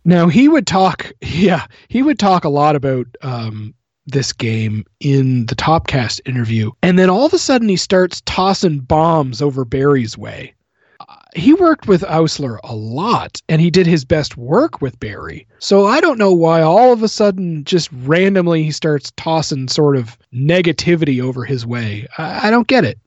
Now 0.04 0.28
he 0.28 0.48
would 0.48 0.68
talk, 0.68 1.12
yeah, 1.22 1.66
he 1.88 2.02
would 2.02 2.20
talk 2.20 2.44
a 2.44 2.50
lot 2.50 2.76
about 2.76 3.08
um, 3.22 3.74
this 4.06 4.34
game 4.34 4.86
in 5.00 5.46
the 5.48 5.56
Topcast 5.56 6.22
interview, 6.26 6.72
and 6.84 6.98
then 7.00 7.10
all 7.10 7.26
of 7.26 7.34
a 7.34 7.38
sudden 7.38 7.68
he 7.70 7.76
starts 7.76 8.22
tossing 8.22 8.80
bombs 8.80 9.42
over 9.42 9.66
Barry's 9.66 10.18
way. 10.18 10.54
Uh, 11.00 11.16
He 11.36 11.54
worked 11.54 11.88
with 11.88 12.02
Oursler 12.04 12.60
a 12.64 12.76
lot, 12.76 13.42
and 13.50 13.62
he 13.62 13.70
did 13.70 13.88
his 13.88 14.06
best 14.06 14.38
work 14.38 14.82
with 14.82 15.00
Barry. 15.00 15.48
So 15.60 15.86
I 15.86 16.00
don't 16.02 16.20
know 16.20 16.32
why 16.32 16.62
all 16.62 16.94
of 16.94 17.04
a 17.04 17.08
sudden, 17.08 17.64
just 17.64 17.90
randomly, 17.92 18.64
he 18.64 18.72
starts 18.72 19.12
tossing 19.18 19.68
sort 19.68 19.98
of 19.98 20.18
negativity 20.34 21.22
over 21.22 21.44
his 21.44 21.66
way. 21.66 22.08
I, 22.18 22.48
I 22.48 22.52
don't 22.52 22.68
get 22.68 22.86
it. 22.86 23.00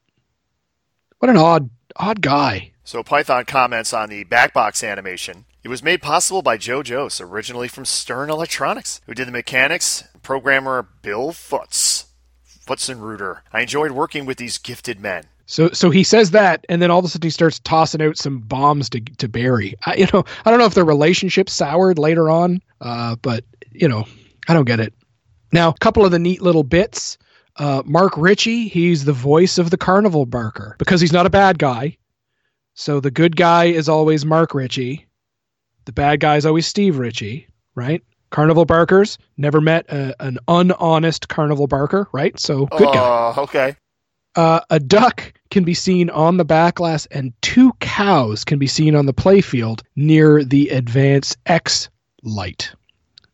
What 1.21 1.31
an 1.31 1.37
odd, 1.37 1.71
odd 1.97 2.21
guy. 2.21 2.73
So 2.85 3.03
Python 3.03 3.45
comments 3.45 3.93
on 3.93 4.09
the 4.09 4.25
backbox 4.25 4.87
animation. 4.89 5.45
It 5.69 5.71
was 5.71 5.83
made 5.83 6.01
possible 6.01 6.41
by 6.41 6.57
Joe 6.57 6.83
Joos, 6.83 7.21
originally 7.21 7.69
from 7.69 7.85
Stern 7.85 8.31
Electronics, 8.31 9.03
who 9.05 9.13
did 9.13 9.29
the 9.29 9.33
mechanics, 9.33 10.03
programmer 10.23 10.89
Bill 11.03 11.29
Futz. 11.33 12.07
Pfutzenreuter. 12.67 13.41
I 13.53 13.61
enjoyed 13.61 13.91
working 13.91 14.25
with 14.25 14.39
these 14.39 14.57
gifted 14.57 14.99
men. 14.99 15.25
So 15.45 15.69
so 15.73 15.91
he 15.91 16.05
says 16.05 16.31
that, 16.31 16.65
and 16.71 16.81
then 16.81 16.91
all 16.91 17.01
of 17.01 17.05
a 17.05 17.09
sudden 17.09 17.27
he 17.27 17.31
starts 17.31 17.59
tossing 17.59 18.01
out 18.01 18.17
some 18.17 18.39
bombs 18.39 18.89
to 18.89 19.01
to 19.01 19.29
Barry. 19.29 19.75
I, 19.85 19.97
you 19.97 20.07
know, 20.11 20.25
I 20.47 20.51
don't 20.51 20.59
know 20.59 20.65
if 20.65 20.73
their 20.73 20.87
relationship 20.87 21.51
soured 21.51 21.99
later 21.99 22.31
on, 22.31 22.63
uh, 22.81 23.17
but 23.17 23.45
you 23.71 23.89
know, 23.89 24.07
I 24.49 24.55
don't 24.55 24.65
get 24.65 24.81
it. 24.81 24.95
Now, 25.53 25.69
a 25.69 25.79
couple 25.81 26.03
of 26.03 26.13
the 26.13 26.19
neat 26.19 26.41
little 26.41 26.65
bits. 26.65 27.19
Uh, 27.57 27.83
Mark 27.85 28.17
Ritchie, 28.17 28.69
he's 28.69 29.05
the 29.05 29.13
voice 29.13 29.59
of 29.59 29.69
the 29.69 29.77
Carnival 29.77 30.25
Barker 30.25 30.77
because 30.79 31.03
he's 31.03 31.13
not 31.13 31.27
a 31.27 31.31
bad 31.31 31.59
guy. 31.59 31.99
So 32.73 33.01
the 33.01 33.11
good 33.11 33.37
guy 33.37 33.65
is 33.65 33.87
always 33.87 34.25
Mark 34.25 34.55
Ritchie. 34.55 35.05
The 35.89 35.93
bad 35.93 36.21
guy 36.21 36.37
is 36.37 36.45
always 36.45 36.67
Steve 36.67 36.99
Ritchie, 36.99 37.49
right? 37.75 38.05
Carnival 38.29 38.67
Barkers 38.67 39.17
never 39.39 39.59
met 39.59 39.89
a, 39.89 40.15
an 40.23 40.39
unhonest 40.47 41.31
Carnival 41.31 41.67
Barker, 41.67 42.07
right? 42.13 42.39
So 42.39 42.67
good 42.67 42.93
guy. 42.93 43.33
Oh, 43.35 43.45
okay. 43.45 43.75
Uh, 44.37 44.61
a 44.69 44.79
duck 44.81 45.33
can 45.51 45.65
be 45.65 45.73
seen 45.73 46.11
on 46.11 46.37
the 46.37 46.45
backglass, 46.45 47.07
and 47.11 47.33
two 47.41 47.73
cows 47.81 48.45
can 48.45 48.59
be 48.59 48.67
seen 48.67 48.95
on 48.95 49.07
the 49.07 49.15
playfield 49.15 49.81
near 49.97 50.45
the 50.45 50.69
Advance 50.69 51.39
X 51.47 51.89
light. 52.23 52.71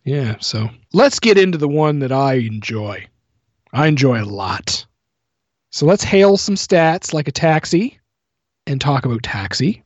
Yeah, 0.05 0.37
so 0.39 0.71
let's 0.93 1.19
get 1.19 1.37
into 1.37 1.59
the 1.59 1.67
one 1.67 1.99
that 1.99 2.13
I 2.13 2.35
enjoy. 2.35 3.09
I 3.73 3.89
enjoy 3.89 4.23
a 4.23 4.31
lot. 4.31 4.87
So 5.73 5.87
let's 5.87 6.05
hail 6.05 6.37
some 6.37 6.55
stats 6.55 7.13
like 7.13 7.27
a 7.27 7.33
taxi 7.33 7.99
and 8.69 8.81
talk 8.81 9.07
about 9.07 9.25
Taxi, 9.25 9.83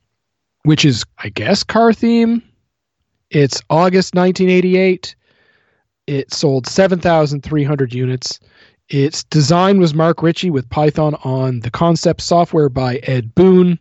which 0.65 0.85
is, 0.85 1.03
I 1.17 1.29
guess, 1.29 1.63
car 1.63 1.93
theme. 1.93 2.43
It's 3.31 3.61
August 3.69 4.15
1988. 4.15 5.15
It 6.07 6.33
sold 6.33 6.65
7,300 6.65 7.93
units. 7.93 8.39
Its 8.89 9.23
design 9.25 9.79
was 9.79 9.93
Mark 9.93 10.23
Ritchie 10.23 10.49
with 10.49 10.69
Python 10.71 11.13
on 11.23 11.59
the 11.59 11.69
concept 11.69 12.21
software 12.21 12.69
by 12.69 12.95
Ed 13.03 13.35
Boon, 13.35 13.77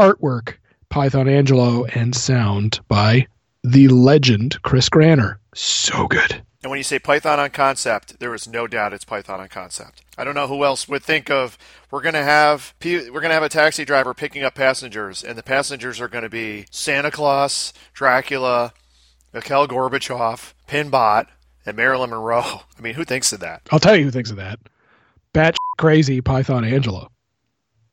artwork 0.00 0.54
Python 0.88 1.26
Anghelo, 1.26 1.88
and 1.94 2.16
sound 2.16 2.80
by 2.88 3.28
the 3.62 3.86
legend 3.86 4.60
Chris 4.62 4.88
Granner. 4.88 5.38
So 5.54 6.08
good. 6.08 6.42
And 6.62 6.70
when 6.70 6.78
you 6.78 6.84
say 6.84 6.98
Python 6.98 7.38
on 7.38 7.50
concept, 7.50 8.18
there 8.18 8.34
is 8.34 8.48
no 8.48 8.66
doubt 8.66 8.92
it's 8.92 9.04
Python 9.04 9.40
on 9.40 9.48
concept. 9.48 10.02
I 10.18 10.24
don't 10.24 10.34
know 10.34 10.48
who 10.48 10.64
else 10.64 10.88
would 10.88 11.02
think 11.02 11.30
of 11.30 11.56
we're 11.90 12.02
going 12.02 12.14
to 12.14 12.22
have 12.22 12.74
we're 12.84 13.08
going 13.08 13.28
to 13.28 13.34
have 13.34 13.42
a 13.42 13.48
taxi 13.48 13.84
driver 13.84 14.12
picking 14.12 14.42
up 14.42 14.56
passengers, 14.56 15.22
and 15.22 15.38
the 15.38 15.42
passengers 15.42 16.00
are 16.00 16.08
going 16.08 16.24
to 16.24 16.28
be 16.28 16.66
Santa 16.70 17.10
Claus, 17.10 17.72
Dracula, 17.94 18.74
Mikhail 19.32 19.68
Gorbachev, 19.68 20.54
Pinbot, 20.66 21.26
and 21.64 21.76
Marilyn 21.76 22.10
Monroe. 22.10 22.40
I 22.78 22.80
mean, 22.80 22.94
who 22.94 23.04
thinks 23.04 23.32
of 23.32 23.40
that? 23.40 23.62
I'll 23.70 23.78
tell 23.78 23.96
you 23.96 24.04
who 24.04 24.10
thinks 24.10 24.30
of 24.30 24.36
that. 24.36 24.58
Bat 25.32 25.56
crazy 25.78 26.20
Python 26.20 26.64
Anghelo. 26.64 27.08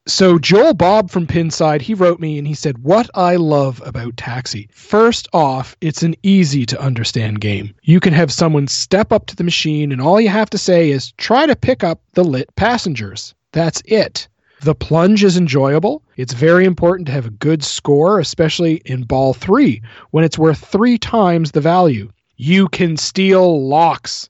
So 0.07 0.39
Joel 0.39 0.73
Bob 0.73 1.11
from 1.11 1.27
Pinside, 1.27 1.81
he 1.81 1.93
wrote 1.93 2.21
me 2.21 2.37
and 2.37 2.47
he 2.47 2.53
said, 2.53 2.77
What 2.77 3.09
I 3.13 3.35
love 3.35 3.81
about 3.85 4.15
Taxi. 4.15 4.69
First 4.71 5.27
off, 5.33 5.75
it's 5.81 6.01
an 6.01 6.15
easy 6.23 6.65
to 6.67 6.79
understand 6.79 7.41
game. 7.41 7.75
You 7.83 7.99
can 7.99 8.13
have 8.13 8.31
someone 8.31 8.67
step 8.67 9.11
up 9.11 9.25
to 9.25 9.35
the 9.35 9.43
machine 9.43 9.91
and 9.91 10.01
all 10.01 10.21
you 10.21 10.29
have 10.29 10.49
to 10.51 10.57
say 10.57 10.91
is 10.91 11.11
try 11.17 11.45
to 11.45 11.57
pick 11.57 11.83
up 11.83 11.99
the 12.13 12.23
lit 12.23 12.55
passengers. 12.55 13.35
That's 13.51 13.81
it. 13.83 14.29
The 14.61 14.73
plunge 14.73 15.23
is 15.23 15.37
enjoyable. 15.37 16.01
It's 16.15 16.33
very 16.33 16.65
important 16.65 17.05
to 17.07 17.11
have 17.11 17.27
a 17.27 17.31
good 17.31 17.63
score, 17.63 18.19
especially 18.19 18.81
in 18.85 19.03
ball 19.03 19.33
three, 19.33 19.83
when 20.11 20.23
it's 20.23 20.37
worth 20.37 20.57
three 20.57 20.97
times 20.97 21.51
the 21.51 21.61
value. 21.61 22.11
You 22.37 22.67
can 22.67 22.97
steal 22.97 23.67
locks. 23.67 24.29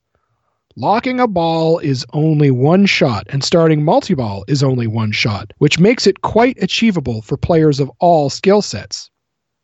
Locking 0.75 1.19
a 1.19 1.27
ball 1.27 1.79
is 1.79 2.05
only 2.13 2.51
one 2.51 2.85
shot, 2.85 3.25
and 3.29 3.43
starting 3.43 3.83
multi 3.83 4.13
ball 4.13 4.43
is 4.47 4.61
only 4.61 4.85
one 4.85 5.11
shot, 5.11 5.53
which 5.59 5.79
makes 5.79 6.05
it 6.05 6.21
quite 6.21 6.61
achievable 6.61 7.21
for 7.21 7.37
players 7.37 7.79
of 7.79 7.89
all 7.99 8.29
skill 8.29 8.61
sets. 8.61 9.09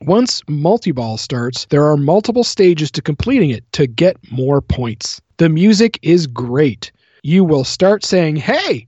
Once 0.02 0.41
multi 0.48 0.91
ball 0.91 1.18
starts, 1.18 1.65
there 1.69 1.85
are 1.85 1.98
multiple 1.98 2.44
stages 2.44 2.90
to 2.91 3.02
completing 3.02 3.49
it 3.49 3.69
to 3.73 3.85
get 3.85 4.18
more 4.31 4.61
points. 4.61 5.22
The 5.38 5.49
music 5.49 5.99
is 6.02 6.26
great. 6.26 6.91
You 7.22 7.44
will 7.44 7.64
start 7.64 8.03
saying, 8.03 8.38
Hey, 8.38 8.88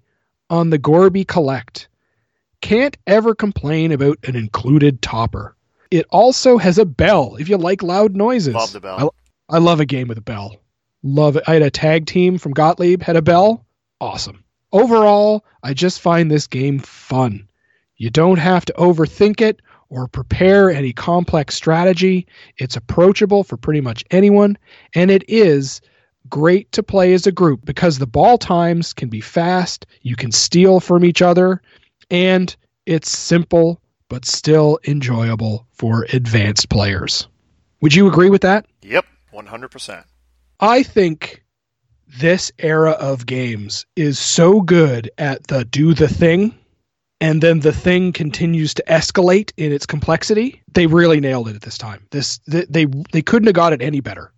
on 0.49 0.69
the 0.69 0.77
Gorby 0.77 1.25
Collect. 1.25 1.87
Can't 2.61 2.97
ever 3.05 3.35
complain 3.35 3.91
about 3.91 4.17
an 4.23 4.35
included 4.35 5.01
topper. 5.01 5.55
It 5.91 6.05
also 6.09 6.57
has 6.57 6.77
a 6.77 6.85
bell 6.85 7.35
if 7.35 7.47
you 7.49 7.57
like 7.57 7.83
loud 7.83 8.15
noises. 8.15 8.55
Love 8.55 8.73
the 8.73 8.79
bell. 8.79 9.13
I, 9.49 9.55
I 9.55 9.59
love 9.59 9.79
a 9.79 9.85
game 9.85 10.07
with 10.07 10.17
a 10.17 10.21
bell. 10.21 10.57
Love 11.03 11.35
it. 11.37 11.43
I 11.47 11.53
had 11.53 11.61
a 11.61 11.69
tag 11.69 12.07
team 12.07 12.37
from 12.37 12.53
Gottlieb, 12.53 13.01
had 13.01 13.15
a 13.15 13.21
bell. 13.21 13.65
Awesome. 14.01 14.43
Overall, 14.71 15.45
I 15.63 15.73
just 15.73 16.01
find 16.01 16.29
this 16.29 16.47
game 16.47 16.79
fun. 16.79 17.47
You 17.97 18.09
don't 18.09 18.39
have 18.39 18.65
to 18.65 18.73
overthink 18.73 19.41
it 19.41 19.61
or 19.89 20.07
prepare 20.07 20.69
any 20.69 20.91
complex 20.91 21.55
strategy. 21.55 22.27
It's 22.57 22.75
approachable 22.75 23.43
for 23.43 23.55
pretty 23.55 23.81
much 23.81 24.03
anyone, 24.11 24.57
and 24.93 25.11
it 25.11 25.23
is 25.27 25.79
great 26.29 26.71
to 26.73 26.83
play 26.83 27.13
as 27.13 27.27
a 27.27 27.31
group 27.31 27.65
because 27.65 27.97
the 27.97 28.07
ball 28.07 28.37
times 28.37 28.93
can 28.93 29.09
be 29.09 29.21
fast, 29.21 29.85
you 30.01 30.15
can 30.15 30.31
steal 30.31 30.79
from 30.79 31.05
each 31.05 31.21
other, 31.21 31.61
and 32.09 32.55
it's 32.85 33.09
simple 33.09 33.81
but 34.09 34.25
still 34.25 34.79
enjoyable 34.87 35.65
for 35.71 36.05
advanced 36.13 36.69
players. 36.69 37.27
Would 37.81 37.93
you 37.93 38.07
agree 38.07 38.29
with 38.29 38.41
that? 38.41 38.65
Yep, 38.83 39.05
100%. 39.33 40.03
I 40.59 40.83
think 40.83 41.43
this 42.19 42.51
era 42.59 42.91
of 42.91 43.25
games 43.25 43.85
is 43.95 44.19
so 44.19 44.61
good 44.61 45.09
at 45.17 45.47
the 45.47 45.65
do 45.65 45.93
the 45.93 46.07
thing 46.07 46.53
and 47.21 47.41
then 47.41 47.59
the 47.61 47.71
thing 47.71 48.13
continues 48.13 48.73
to 48.75 48.83
escalate 48.87 49.51
in 49.57 49.71
its 49.71 49.85
complexity. 49.85 50.61
They 50.73 50.87
really 50.87 51.19
nailed 51.19 51.47
it 51.47 51.55
at 51.55 51.61
this 51.61 51.77
time. 51.77 52.05
This 52.11 52.39
they 52.47 52.65
they, 52.69 52.85
they 53.11 53.21
couldn't 53.21 53.47
have 53.47 53.55
got 53.55 53.73
it 53.73 53.81
any 53.81 53.99
better. 54.01 54.31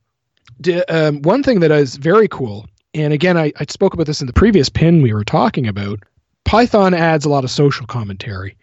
Um, 0.89 1.21
one 1.21 1.43
thing 1.43 1.59
that 1.59 1.71
is 1.71 1.95
very 1.97 2.27
cool, 2.27 2.67
and 2.93 3.13
again, 3.13 3.37
I, 3.37 3.51
I 3.59 3.65
spoke 3.69 3.93
about 3.93 4.07
this 4.07 4.21
in 4.21 4.27
the 4.27 4.33
previous 4.33 4.69
pin 4.69 5.01
we 5.01 5.13
were 5.13 5.23
talking 5.23 5.67
about. 5.67 5.99
Python 6.45 6.93
adds 6.93 7.25
a 7.25 7.29
lot 7.29 7.43
of 7.43 7.51
social 7.51 7.85
commentary, 7.85 8.57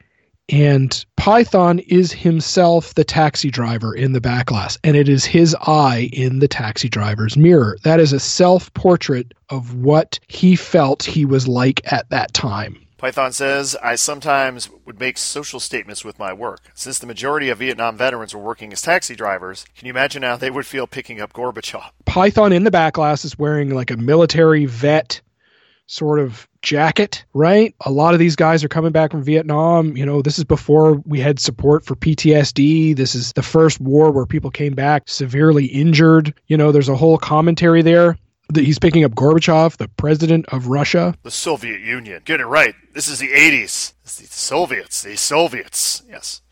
and 0.48 1.04
Python 1.16 1.78
is 1.80 2.12
himself 2.12 2.94
the 2.94 3.04
taxi 3.04 3.50
driver 3.50 3.94
in 3.94 4.12
the 4.12 4.20
back 4.20 4.46
glass, 4.46 4.78
and 4.84 4.96
it 4.96 5.08
is 5.08 5.24
his 5.24 5.56
eye 5.62 6.10
in 6.12 6.38
the 6.40 6.48
taxi 6.48 6.88
driver's 6.88 7.36
mirror. 7.36 7.78
That 7.84 8.00
is 8.00 8.12
a 8.12 8.20
self 8.20 8.72
portrait 8.74 9.32
of 9.50 9.74
what 9.74 10.18
he 10.28 10.56
felt 10.56 11.02
he 11.02 11.24
was 11.24 11.46
like 11.48 11.80
at 11.92 12.08
that 12.10 12.34
time. 12.34 12.83
Python 12.96 13.32
says, 13.32 13.76
I 13.82 13.96
sometimes 13.96 14.70
would 14.84 15.00
make 15.00 15.18
social 15.18 15.60
statements 15.60 16.04
with 16.04 16.18
my 16.18 16.32
work. 16.32 16.60
Since 16.74 16.98
the 16.98 17.06
majority 17.06 17.48
of 17.48 17.58
Vietnam 17.58 17.96
veterans 17.96 18.34
were 18.34 18.40
working 18.40 18.72
as 18.72 18.82
taxi 18.82 19.14
drivers, 19.16 19.64
can 19.76 19.86
you 19.86 19.92
imagine 19.92 20.22
how 20.22 20.36
they 20.36 20.50
would 20.50 20.66
feel 20.66 20.86
picking 20.86 21.20
up 21.20 21.32
Gorbachev? 21.32 21.90
Python 22.06 22.52
in 22.52 22.64
the 22.64 22.70
back 22.70 22.94
glass 22.94 23.24
is 23.24 23.38
wearing 23.38 23.70
like 23.70 23.90
a 23.90 23.96
military 23.96 24.66
vet 24.66 25.20
sort 25.86 26.18
of 26.18 26.48
jacket, 26.62 27.24
right? 27.34 27.74
A 27.84 27.90
lot 27.90 28.14
of 28.14 28.20
these 28.20 28.36
guys 28.36 28.64
are 28.64 28.68
coming 28.68 28.92
back 28.92 29.10
from 29.10 29.22
Vietnam. 29.22 29.96
You 29.96 30.06
know, 30.06 30.22
this 30.22 30.38
is 30.38 30.44
before 30.44 30.94
we 31.04 31.20
had 31.20 31.38
support 31.38 31.84
for 31.84 31.94
PTSD. 31.94 32.96
This 32.96 33.14
is 33.14 33.32
the 33.32 33.42
first 33.42 33.80
war 33.80 34.10
where 34.10 34.24
people 34.24 34.50
came 34.50 34.74
back 34.74 35.02
severely 35.06 35.66
injured. 35.66 36.32
You 36.46 36.56
know, 36.56 36.72
there's 36.72 36.88
a 36.88 36.96
whole 36.96 37.18
commentary 37.18 37.82
there 37.82 38.16
he's 38.56 38.78
picking 38.78 39.04
up 39.04 39.12
Gorbachev, 39.12 39.76
the 39.76 39.88
president 39.88 40.46
of 40.48 40.68
Russia. 40.68 41.14
The 41.22 41.30
Soviet 41.30 41.80
Union. 41.80 42.22
Get 42.24 42.40
it 42.40 42.46
right. 42.46 42.74
This 42.92 43.08
is 43.08 43.18
the 43.18 43.30
80s. 43.30 43.94
It's 44.02 44.16
the 44.16 44.26
Soviets. 44.26 45.02
The 45.02 45.16
Soviets. 45.16 46.02
Yes. 46.08 46.42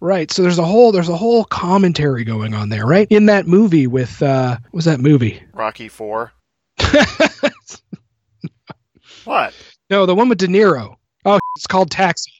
Right. 0.00 0.30
So 0.30 0.42
there's 0.42 0.58
a 0.58 0.64
whole 0.64 0.92
there's 0.92 1.08
a 1.08 1.16
whole 1.16 1.44
commentary 1.44 2.24
going 2.24 2.54
on 2.54 2.70
there, 2.70 2.86
right? 2.86 3.06
In 3.10 3.26
that 3.26 3.46
movie 3.46 3.86
with 3.86 4.22
uh 4.22 4.56
what 4.70 4.72
was 4.72 4.84
that 4.86 5.00
movie? 5.00 5.42
Rocky 5.52 5.88
4. 5.88 6.32
what? 9.24 9.54
No, 9.90 10.06
the 10.06 10.14
one 10.14 10.28
with 10.28 10.38
De 10.38 10.46
Niro. 10.46 10.96
Oh, 11.24 11.38
it's 11.56 11.66
called 11.66 11.90
Taxi. 11.90 12.32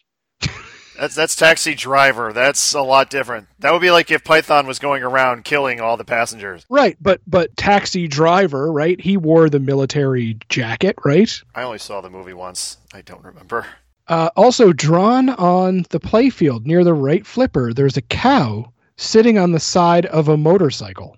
That's 1.01 1.15
that's 1.15 1.35
taxi 1.35 1.75
driver. 1.75 2.35
That's 2.35 2.75
a 2.75 2.83
lot 2.83 3.09
different. 3.09 3.49
That 3.61 3.73
would 3.73 3.81
be 3.81 3.91
like 3.91 4.11
if 4.11 4.23
Python 4.23 4.67
was 4.67 4.79
going 4.79 5.03
around 5.03 5.45
killing 5.45 5.81
all 5.81 5.97
the 5.97 6.05
passengers. 6.05 6.67
Right, 6.69 6.99
but 7.01 7.23
but 7.27 7.57
taxi 7.57 8.07
driver, 8.07 8.71
right? 8.71 9.01
He 9.01 9.17
wore 9.17 9.49
the 9.49 9.61
military 9.61 10.37
jacket, 10.51 10.97
right? 11.03 11.43
I 11.55 11.63
only 11.63 11.79
saw 11.79 12.03
the 12.03 12.11
movie 12.11 12.35
once. 12.35 12.77
I 12.93 13.01
don't 13.01 13.25
remember. 13.25 13.65
Uh, 14.09 14.29
also 14.37 14.75
drawn 14.75 15.31
on 15.31 15.87
the 15.89 16.01
playfield 16.01 16.67
near 16.67 16.85
the 16.85 16.93
right 16.93 17.27
flipper, 17.27 17.73
there's 17.73 17.97
a 17.97 18.03
cow 18.03 18.71
sitting 18.99 19.39
on 19.39 19.53
the 19.53 19.61
side 19.61 20.05
of 20.05 20.29
a 20.29 20.37
motorcycle. 20.37 21.17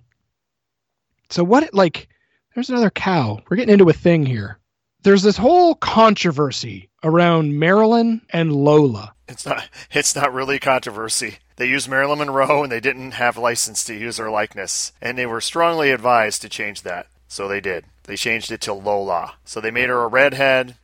So 1.29 1.43
what 1.43 1.73
like 1.73 2.07
there's 2.55 2.69
another 2.69 2.89
cow. 2.89 3.41
We're 3.49 3.57
getting 3.57 3.73
into 3.73 3.89
a 3.89 3.93
thing 3.93 4.25
here. 4.25 4.59
There's 5.01 5.23
this 5.23 5.35
whole 5.35 5.75
controversy 5.75 6.89
around 7.03 7.59
Marilyn 7.59 8.21
and 8.29 8.53
Lola. 8.53 9.12
It's 9.27 9.45
not. 9.45 9.69
It's 9.91 10.15
not 10.15 10.33
really 10.33 10.59
controversy. 10.59 11.37
They 11.55 11.67
used 11.67 11.87
Marilyn 11.87 12.19
Monroe, 12.19 12.63
and 12.63 12.71
they 12.71 12.79
didn't 12.79 13.11
have 13.11 13.37
license 13.37 13.83
to 13.85 13.93
use 13.93 14.17
her 14.17 14.31
likeness, 14.31 14.91
and 15.01 15.17
they 15.17 15.25
were 15.25 15.41
strongly 15.41 15.91
advised 15.91 16.41
to 16.41 16.49
change 16.49 16.81
that. 16.81 17.07
So 17.27 17.47
they 17.47 17.61
did. 17.61 17.85
They 18.03 18.15
changed 18.15 18.51
it 18.51 18.61
to 18.61 18.73
Lola. 18.73 19.35
So 19.45 19.61
they 19.61 19.71
made 19.71 19.89
her 19.89 20.03
a 20.03 20.07
redhead, 20.07 20.75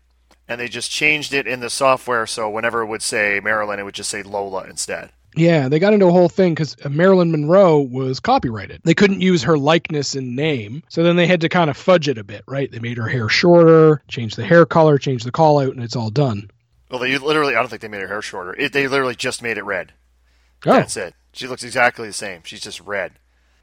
and 0.48 0.60
they 0.60 0.68
just 0.68 0.92
changed 0.92 1.34
it 1.34 1.48
in 1.48 1.60
the 1.60 1.70
software. 1.70 2.28
So 2.28 2.50
whenever 2.50 2.82
it 2.82 2.88
would 2.88 3.02
say 3.02 3.40
Marilyn, 3.44 3.80
it 3.80 3.84
would 3.84 3.96
just 3.96 4.10
say 4.10 4.24
Lola 4.24 4.64
instead. 4.64 5.10
Yeah, 5.36 5.70
they 5.70 5.80
got 5.80 5.94
into 5.94 6.08
a 6.08 6.12
whole 6.12 6.30
thing 6.30 6.54
because 6.54 6.76
Marilyn 6.88 7.32
Monroe 7.32 7.80
was 7.80 8.20
copyrighted. 8.20 8.82
They 8.84 8.96
couldn't 8.96 9.22
use 9.22 9.44
her 9.44 9.58
likeness 9.58 10.16
and 10.16 10.36
name, 10.36 10.82
so 10.90 11.04
then 11.04 11.16
they 11.16 11.28
had 11.28 11.42
to 11.42 11.50
kind 11.50 11.70
of 11.70 11.78
fudge 11.78 12.08
it 12.08 12.18
a 12.18 12.24
bit, 12.24 12.44
right? 12.48 12.72
They 12.72 12.80
made 12.80 12.98
her 12.98 13.08
hair 13.08 13.30
shorter, 13.30 14.02
changed 14.08 14.38
the 14.38 14.46
hair 14.46 14.66
color, 14.66 14.98
changed 14.98 15.26
the 15.26 15.32
call 15.32 15.60
out, 15.60 15.74
and 15.74 15.84
it's 15.84 15.96
all 15.96 16.10
done. 16.10 16.50
Well, 16.90 17.00
they 17.00 17.18
literally. 17.18 17.56
I 17.56 17.60
don't 17.60 17.70
think 17.70 17.82
they 17.82 17.88
made 17.88 18.02
her 18.02 18.08
hair 18.08 18.22
shorter. 18.22 18.54
It, 18.56 18.74
they 18.74 18.88
literally 18.88 19.16
just 19.16 19.42
made 19.42 19.58
it 19.58 19.66
red. 19.66 19.94
Oh, 20.66 20.74
That's 20.74 20.98
it. 20.98 21.16
She 21.32 21.48
looks 21.48 21.64
exactly 21.64 22.08
the 22.08 22.14
same. 22.14 22.42
She's 22.44 22.62
just 22.62 22.82
red. 22.82 23.14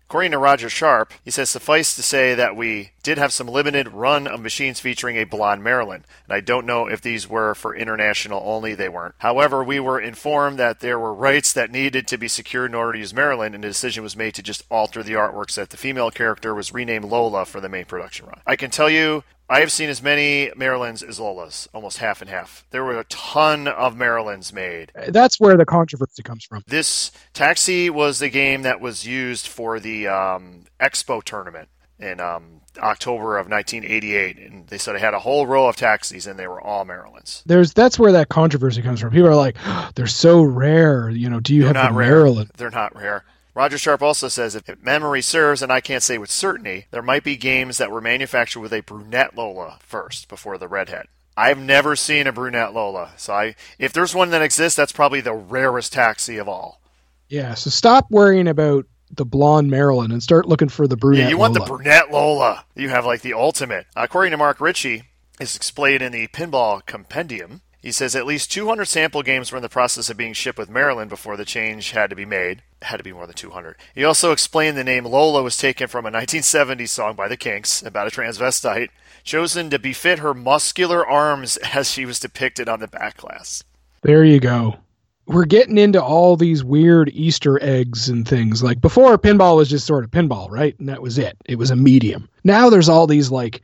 According 0.08 0.30
to 0.30 0.38
Roger 0.38 0.70
Sharpe, 0.70 1.12
he 1.24 1.32
says 1.32 1.50
suffice 1.50 1.96
to 1.96 2.02
say 2.02 2.32
that 2.36 2.54
we 2.54 2.92
did 3.02 3.18
have 3.18 3.32
some 3.32 3.48
limited 3.48 3.88
run 3.88 4.28
of 4.28 4.40
machines 4.40 4.78
featuring 4.78 5.16
a 5.16 5.24
blonde 5.24 5.64
Marilyn, 5.64 6.04
and 6.24 6.32
I 6.32 6.38
don't 6.38 6.64
know 6.64 6.86
if 6.86 7.00
these 7.00 7.28
were 7.28 7.56
for 7.56 7.74
international 7.74 8.40
only. 8.44 8.76
They 8.76 8.88
weren't. 8.88 9.16
However, 9.18 9.64
we 9.64 9.80
were 9.80 9.98
informed 9.98 10.60
that 10.60 10.78
there 10.78 10.96
were 10.96 11.12
rights 11.12 11.52
that 11.54 11.72
needed 11.72 12.06
to 12.06 12.18
be 12.18 12.28
secured 12.28 12.70
in 12.70 12.76
order 12.76 12.92
to 12.92 12.98
use 13.00 13.12
Marilyn, 13.12 13.52
and 13.52 13.64
a 13.64 13.68
decision 13.68 14.04
was 14.04 14.16
made 14.16 14.34
to 14.36 14.44
just 14.44 14.62
alter 14.70 15.02
the 15.02 15.14
artwork 15.14 15.50
so 15.50 15.62
that 15.62 15.70
the 15.70 15.76
female 15.76 16.12
character 16.12 16.54
was 16.54 16.72
renamed 16.72 17.06
Lola 17.06 17.44
for 17.44 17.60
the 17.60 17.68
main 17.68 17.84
production 17.84 18.26
run. 18.26 18.40
I 18.46 18.54
can 18.54 18.70
tell 18.70 18.88
you. 18.88 19.24
I 19.48 19.60
have 19.60 19.70
seen 19.70 19.89
as 19.89 20.02
many 20.02 20.51
Marilyns 20.56 21.06
as 21.09 21.20
Lolas, 21.20 21.68
almost 21.73 21.98
half 21.98 22.20
and 22.20 22.28
half. 22.28 22.66
There 22.70 22.85
were 22.85 22.98
a 22.98 23.05
ton 23.05 23.68
of 23.68 23.94
Marilyns 23.94 24.52
made. 24.52 24.90
that's 25.09 25.39
where 25.39 25.56
the 25.56 25.64
controversy 25.64 26.23
comes 26.23 26.44
from. 26.44 26.62
This 26.66 27.12
Taxi 27.32 27.89
was 27.89 28.18
the 28.18 28.28
game 28.28 28.62
that 28.62 28.81
was 28.81 29.06
used 29.06 29.47
for 29.47 29.78
the 29.78 30.09
um, 30.09 30.64
Expo 30.81 31.23
tournament 31.23 31.68
in 31.98 32.20
um, 32.20 32.60
October 32.78 33.39
of 33.39 33.48
1988, 33.48 34.36
and 34.39 34.66
they 34.66 34.78
said 34.78 34.97
it 34.97 35.01
had 35.01 35.14
a 35.14 35.18
whole 35.20 35.47
row 35.47 35.68
of 35.68 35.77
taxis, 35.77 36.27
and 36.27 36.39
they 36.39 36.47
were 36.47 36.60
all 36.60 36.85
Marilyns. 36.85 37.43
There's 37.47 37.73
that's 37.73 37.98
where 37.98 38.12
that 38.12 38.28
controversy 38.28 38.82
comes 38.82 39.01
from. 39.01 39.10
People 39.10 39.28
are 39.28 39.35
like, 39.36 39.56
they're 39.94 40.06
so 40.06 40.43
rare. 40.43 41.09
You 41.09 41.31
know, 41.31 41.40
do 41.40 41.55
you 41.55 41.62
They're 41.62 41.68
have 41.68 41.74
not 41.74 41.93
the 41.93 41.98
rare. 41.98 42.09
Marilyn? 42.10 42.51
They're 42.56 42.70
not 42.70 42.94
rare. 42.97 43.24
Roger 43.56 43.78
Sharpe 43.78 44.02
also 44.02 44.28
says 44.28 44.54
if 44.54 44.82
memory 44.82 45.22
serves, 45.22 45.62
and 45.62 45.72
I 45.72 45.80
can't 45.80 46.02
say 46.02 46.18
with 46.18 46.30
certainty, 46.30 46.88
there 46.90 47.00
might 47.00 47.24
be 47.24 47.38
games 47.38 47.78
that 47.78 47.90
were 47.90 48.02
manufactured 48.02 48.60
with 48.60 48.74
a 48.74 48.82
brunette 48.82 49.34
Lola 49.34 49.78
first 49.80 50.28
before 50.28 50.58
the 50.58 50.68
redhead. 50.68 51.06
I've 51.38 51.58
never 51.58 51.96
seen 51.96 52.26
a 52.26 52.32
brunette 52.32 52.74
Lola, 52.74 53.12
so 53.16 53.32
I 53.32 53.54
if 53.78 53.94
there's 53.94 54.14
one 54.14 54.28
that 54.30 54.42
exists, 54.42 54.76
that's 54.76 54.92
probably 54.92 55.22
the 55.22 55.32
rarest 55.32 55.94
taxi 55.94 56.36
of 56.36 56.50
all. 56.50 56.82
Yeah. 57.30 57.54
So 57.54 57.70
stop 57.70 58.06
worrying 58.10 58.46
about 58.46 58.84
the 59.10 59.24
blonde 59.24 59.70
Marilyn 59.70 60.12
and 60.12 60.22
start 60.22 60.46
looking 60.46 60.68
for 60.68 60.86
the 60.86 60.96
brunette. 60.96 61.24
Yeah, 61.24 61.30
you 61.30 61.38
want 61.38 61.54
Lola. 61.54 61.66
the 61.66 61.72
brunette 61.72 62.10
Lola. 62.10 62.64
You 62.74 62.90
have 62.90 63.06
like 63.06 63.22
the 63.22 63.32
ultimate. 63.32 63.86
According 63.96 64.32
to 64.32 64.36
Mark 64.36 64.60
Ritchie, 64.60 65.04
is 65.40 65.56
explained 65.56 66.02
in 66.02 66.12
the 66.12 66.28
Pinball 66.28 66.84
Compendium. 66.84 67.62
He 67.80 67.92
says 67.92 68.16
at 68.16 68.26
least 68.26 68.50
200 68.52 68.86
sample 68.86 69.22
games 69.22 69.52
were 69.52 69.58
in 69.58 69.62
the 69.62 69.68
process 69.68 70.10
of 70.10 70.16
being 70.16 70.32
shipped 70.32 70.58
with 70.58 70.70
Marilyn 70.70 71.08
before 71.08 71.36
the 71.36 71.44
change 71.44 71.92
had 71.92 72.10
to 72.10 72.16
be 72.16 72.24
made. 72.24 72.62
It 72.80 72.86
had 72.86 72.96
to 72.96 73.04
be 73.04 73.12
more 73.12 73.26
than 73.26 73.36
200. 73.36 73.76
He 73.94 74.04
also 74.04 74.32
explained 74.32 74.76
the 74.76 74.84
name 74.84 75.04
Lola 75.04 75.42
was 75.42 75.56
taken 75.56 75.86
from 75.86 76.06
a 76.06 76.10
1970s 76.10 76.88
song 76.88 77.14
by 77.14 77.28
the 77.28 77.36
Kinks 77.36 77.82
about 77.82 78.08
a 78.08 78.10
transvestite, 78.10 78.88
chosen 79.22 79.70
to 79.70 79.78
befit 79.78 80.18
her 80.18 80.34
muscular 80.34 81.06
arms 81.06 81.56
as 81.74 81.90
she 81.90 82.04
was 82.04 82.18
depicted 82.18 82.68
on 82.68 82.80
the 82.80 82.88
back 82.88 83.18
glass. 83.18 83.62
There 84.02 84.24
you 84.24 84.40
go. 84.40 84.76
We're 85.26 85.44
getting 85.44 85.78
into 85.78 86.02
all 86.02 86.36
these 86.36 86.62
weird 86.62 87.10
Easter 87.12 87.60
eggs 87.60 88.08
and 88.08 88.26
things. 88.26 88.62
Like 88.62 88.80
before, 88.80 89.18
pinball 89.18 89.56
was 89.56 89.68
just 89.68 89.86
sort 89.86 90.04
of 90.04 90.10
pinball, 90.12 90.48
right? 90.50 90.78
And 90.78 90.88
that 90.88 91.02
was 91.02 91.18
it. 91.18 91.36
It 91.46 91.56
was 91.56 91.70
a 91.70 91.76
medium. 91.76 92.28
Now 92.44 92.70
there's 92.70 92.88
all 92.88 93.08
these 93.08 93.30
like 93.30 93.60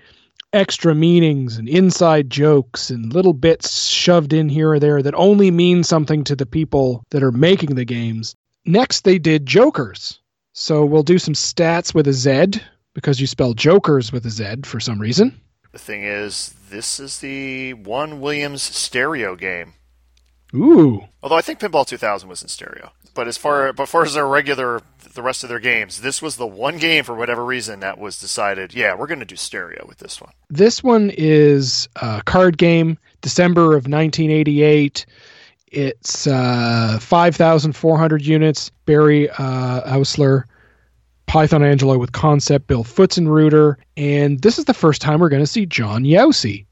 extra 0.53 0.95
meanings 0.95 1.57
and 1.57 1.69
inside 1.69 2.31
jokes 2.31 2.91
and 2.91 3.13
little 3.13 3.33
bits 3.33 3.87
shoved 3.87 4.33
in 4.33 4.49
here 4.49 4.73
or 4.73 4.79
there 4.79 5.03
that 5.03 5.15
only 5.15 5.51
mean 5.51 5.83
something 5.83 6.25
to 6.25 6.37
the 6.37 6.47
people 6.47 7.05
that 7.11 7.23
are 7.23 7.33
making 7.33 7.75
the 7.75 7.85
games. 7.85 8.35
Next, 8.65 9.03
they 9.05 9.19
did 9.19 9.47
jokers. 9.47 10.21
So 10.53 10.85
we'll 10.85 11.03
do 11.03 11.19
some 11.19 11.35
stats 11.35 11.95
with 11.95 12.07
a 12.07 12.13
Z 12.13 12.61
because 12.95 13.21
you 13.21 13.27
spell 13.27 13.55
jokers 13.55 14.13
with 14.13 14.27
a 14.27 14.31
Z 14.31 14.63
for 14.65 14.81
some 14.81 15.01
reason. 15.01 15.41
The 15.73 15.79
thing 15.79 16.03
is, 16.05 16.55
this 16.69 17.01
is 17.01 17.19
the 17.19 17.73
one 17.73 18.21
Williams 18.21 18.63
stereo 18.63 19.35
game. 19.37 19.73
Ooh. 20.55 21.05
Although 21.23 21.37
I 21.37 21.41
think 21.41 21.61
Pinball 21.61 21.87
2000 21.87 22.29
was 22.29 22.43
in 22.43 22.49
stereo. 22.49 22.93
But 23.15 23.29
as 23.29 23.37
far 23.37 23.73
but 23.73 23.89
far 23.89 24.05
as 24.05 24.15
their 24.15 24.27
regular 24.27 24.81
the 25.15 25.23
rest 25.23 25.43
of 25.43 25.49
their 25.49 25.59
games, 25.59 26.01
this 26.01 26.23
was 26.23 26.37
the 26.37 26.47
one 26.47 26.79
game 26.79 27.05
for 27.05 27.15
whatever 27.15 27.45
reason 27.45 27.81
that 27.81 27.99
was 27.99 28.19
decided, 28.19 28.73
yeah, 28.75 28.95
we're 28.95 29.07
going 29.07 29.21
to 29.21 29.27
do 29.27 29.37
stereo 29.37 29.85
with 29.87 29.99
this 29.99 30.21
one. 30.21 30.33
This 30.49 30.83
one 30.83 31.11
is 31.17 31.89
a 31.97 32.23
card 32.25 32.57
game, 32.57 32.99
December 33.21 33.77
of 33.77 33.87
1988. 33.87 35.05
It's 35.69 36.27
uh, 36.27 36.99
5,400 37.01 38.25
units. 38.25 38.71
Barry 38.85 39.31
uh, 39.31 39.97
Oursler, 39.97 40.45
Python 41.27 41.63
Anghelo 41.63 41.99
with 41.99 42.13
concept, 42.13 42.67
Bill 42.67 42.85
Pfutzenreuter. 42.85 43.77
And 43.97 44.41
this 44.43 44.59
is 44.59 44.67
the 44.67 44.75
first 44.75 45.01
time 45.01 45.21
we're 45.21 45.31
going 45.31 45.43
to 45.43 45.47
see 45.47 45.65
John 45.65 46.05
Youssi 46.05 46.67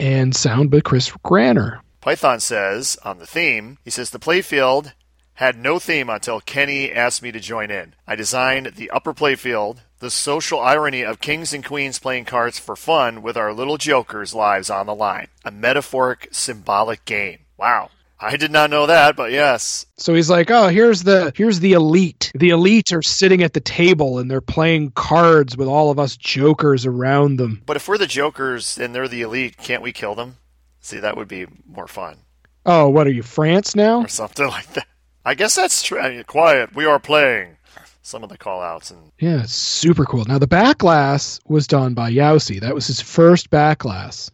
and 0.00 0.34
sound 0.34 0.70
by 0.70 0.80
Chris 0.80 1.12
Granner. 1.22 1.80
Python 2.00 2.40
says 2.40 2.96
on 3.04 3.18
the 3.18 3.26
theme, 3.26 3.78
he 3.84 3.90
says 3.90 4.10
the 4.10 4.18
playfield 4.18 4.92
had 5.34 5.56
no 5.56 5.78
theme 5.78 6.08
until 6.10 6.40
Kenny 6.40 6.92
asked 6.92 7.22
me 7.22 7.32
to 7.32 7.40
join 7.40 7.70
in. 7.70 7.94
I 8.06 8.14
designed 8.16 8.74
the 8.76 8.90
upper 8.90 9.14
playfield, 9.14 9.78
the 9.98 10.10
social 10.10 10.60
irony 10.60 11.02
of 11.02 11.20
kings 11.20 11.52
and 11.52 11.64
queens 11.64 11.98
playing 11.98 12.26
cards 12.26 12.58
for 12.58 12.76
fun 12.76 13.22
with 13.22 13.36
our 13.36 13.52
little 13.52 13.78
jokers' 13.78 14.34
lives 14.34 14.70
on 14.70 14.86
the 14.86 14.94
line. 14.94 15.28
A 15.44 15.50
metaphoric, 15.50 16.28
symbolic 16.32 17.04
game. 17.04 17.40
Wow. 17.56 17.90
I 18.24 18.36
did 18.36 18.52
not 18.52 18.70
know 18.70 18.86
that, 18.86 19.16
but 19.16 19.32
yes. 19.32 19.84
So 19.96 20.14
he's 20.14 20.30
like, 20.30 20.48
"Oh, 20.48 20.68
here's 20.68 21.02
the 21.02 21.32
here's 21.34 21.58
the 21.58 21.72
elite. 21.72 22.30
The 22.36 22.50
elite 22.50 22.92
are 22.92 23.02
sitting 23.02 23.42
at 23.42 23.52
the 23.52 23.60
table 23.60 24.20
and 24.20 24.30
they're 24.30 24.40
playing 24.40 24.92
cards 24.92 25.56
with 25.56 25.66
all 25.66 25.90
of 25.90 25.98
us 25.98 26.16
jokers 26.16 26.86
around 26.86 27.38
them." 27.38 27.62
But 27.66 27.74
if 27.76 27.88
we're 27.88 27.98
the 27.98 28.06
jokers 28.06 28.78
and 28.78 28.94
they're 28.94 29.08
the 29.08 29.22
elite, 29.22 29.56
can't 29.56 29.82
we 29.82 29.90
kill 29.92 30.14
them? 30.14 30.36
See, 30.80 31.00
that 31.00 31.16
would 31.16 31.26
be 31.26 31.46
more 31.66 31.88
fun. 31.88 32.18
Oh, 32.64 32.88
what 32.88 33.08
are 33.08 33.12
you, 33.12 33.24
France 33.24 33.74
now? 33.74 34.02
Or 34.02 34.08
something 34.08 34.46
like 34.48 34.72
that. 34.74 34.86
I 35.24 35.34
guess 35.34 35.54
that's 35.54 35.82
true. 35.82 35.98
I 36.00 36.10
mean, 36.10 36.24
quiet, 36.24 36.74
we 36.74 36.84
are 36.84 36.98
playing. 36.98 37.56
Some 38.04 38.24
of 38.24 38.30
the 38.30 38.38
call 38.38 38.60
outs 38.62 38.90
and 38.90 39.12
Yeah, 39.20 39.42
it's 39.44 39.54
super 39.54 40.04
cool. 40.04 40.24
Now 40.24 40.38
the 40.38 40.48
backglass 40.48 41.38
was 41.46 41.68
done 41.68 41.94
by 41.94 42.10
Youssi. 42.10 42.60
That 42.60 42.74
was 42.74 42.88
his 42.88 43.00
first 43.00 43.48
backglass. 43.48 44.28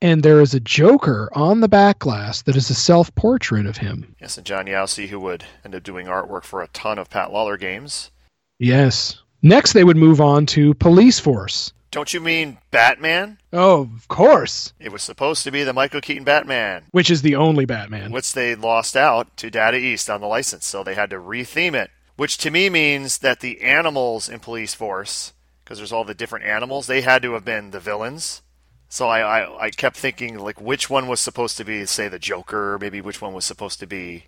And 0.00 0.22
there 0.22 0.40
is 0.40 0.54
a 0.54 0.60
Joker 0.60 1.28
on 1.32 1.60
the 1.60 1.68
backglass 1.68 2.44
that 2.44 2.54
is 2.56 2.70
a 2.70 2.74
self 2.74 3.12
portrait 3.16 3.66
of 3.66 3.78
him. 3.78 4.14
yes, 4.20 4.36
and 4.36 4.46
John 4.46 4.66
Youssi, 4.66 5.08
who 5.08 5.18
would 5.20 5.44
end 5.64 5.74
up 5.74 5.82
doing 5.82 6.06
artwork 6.06 6.44
for 6.44 6.62
a 6.62 6.68
ton 6.68 6.98
of 6.98 7.10
Pat 7.10 7.30
Lawlor 7.32 7.58
games. 7.58 8.12
Yes. 8.60 9.20
Next, 9.42 9.72
they 9.72 9.84
would 9.84 9.96
move 9.96 10.20
on 10.20 10.46
to 10.46 10.74
Police 10.74 11.18
Force. 11.18 11.72
Don't 11.90 12.14
you 12.14 12.20
mean 12.20 12.58
Batman? 12.70 13.38
Oh, 13.52 13.82
of 13.96 14.06
course. 14.08 14.72
It 14.78 14.92
was 14.92 15.02
supposed 15.02 15.42
to 15.44 15.50
be 15.50 15.64
the 15.64 15.72
Michael 15.72 16.00
Keaton 16.00 16.22
Batman, 16.24 16.84
Which 16.92 17.10
is 17.10 17.22
the 17.22 17.34
only 17.34 17.64
Batman. 17.64 18.12
which 18.12 18.32
they 18.32 18.54
lost 18.54 18.96
out 18.96 19.36
to 19.38 19.50
Data 19.50 19.76
East 19.76 20.08
on 20.08 20.20
the 20.20 20.28
license, 20.28 20.66
so 20.66 20.84
they 20.84 20.94
had 20.94 21.10
to 21.10 21.16
retheme 21.16 21.74
it. 21.74 21.90
Which 22.16 22.38
to 22.38 22.50
me 22.50 22.70
means 22.70 23.18
that 23.18 23.40
the 23.40 23.60
animals 23.62 24.28
in 24.28 24.38
Police 24.40 24.74
Force, 24.74 25.32
because 25.64 25.78
there's 25.78 25.90
all 25.92 26.04
the 26.04 26.14
different 26.14 26.44
animals, 26.44 26.86
they 26.86 27.00
had 27.00 27.22
to 27.22 27.32
have 27.32 27.44
been 27.44 27.70
the 27.72 27.80
villains. 27.80 28.42
So 28.88 29.08
I, 29.08 29.40
I, 29.40 29.64
I 29.66 29.70
kept 29.70 29.96
thinking 29.96 30.38
like 30.38 30.60
which 30.60 30.88
one 30.90 31.08
was 31.08 31.20
supposed 31.20 31.56
to 31.56 31.64
be, 31.64 31.86
say, 31.86 32.06
the 32.08 32.18
Joker, 32.18 32.78
maybe 32.80 33.00
which 33.00 33.20
one 33.22 33.32
was 33.34 33.44
supposed 33.44 33.80
to 33.80 33.86
be, 33.86 34.26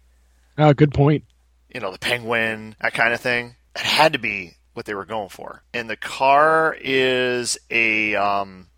Oh, 0.59 0.72
good 0.72 0.93
point. 0.93 1.24
you 1.72 1.80
know, 1.80 1.93
the 1.93 1.98
Penguin, 1.98 2.74
that 2.80 2.93
kind 2.94 3.12
of 3.14 3.20
thing. 3.20 3.55
It 3.76 3.82
had 3.82 4.12
to 4.14 4.18
be 4.18 4.55
what 4.74 4.86
they 4.86 4.94
were 4.94 5.05
going 5.05 5.28
for. 5.28 5.62
And 5.74 5.89
the 5.89 5.97
car 5.97 6.77
is 6.81 7.59
a 7.70 8.15
um, 8.15 8.69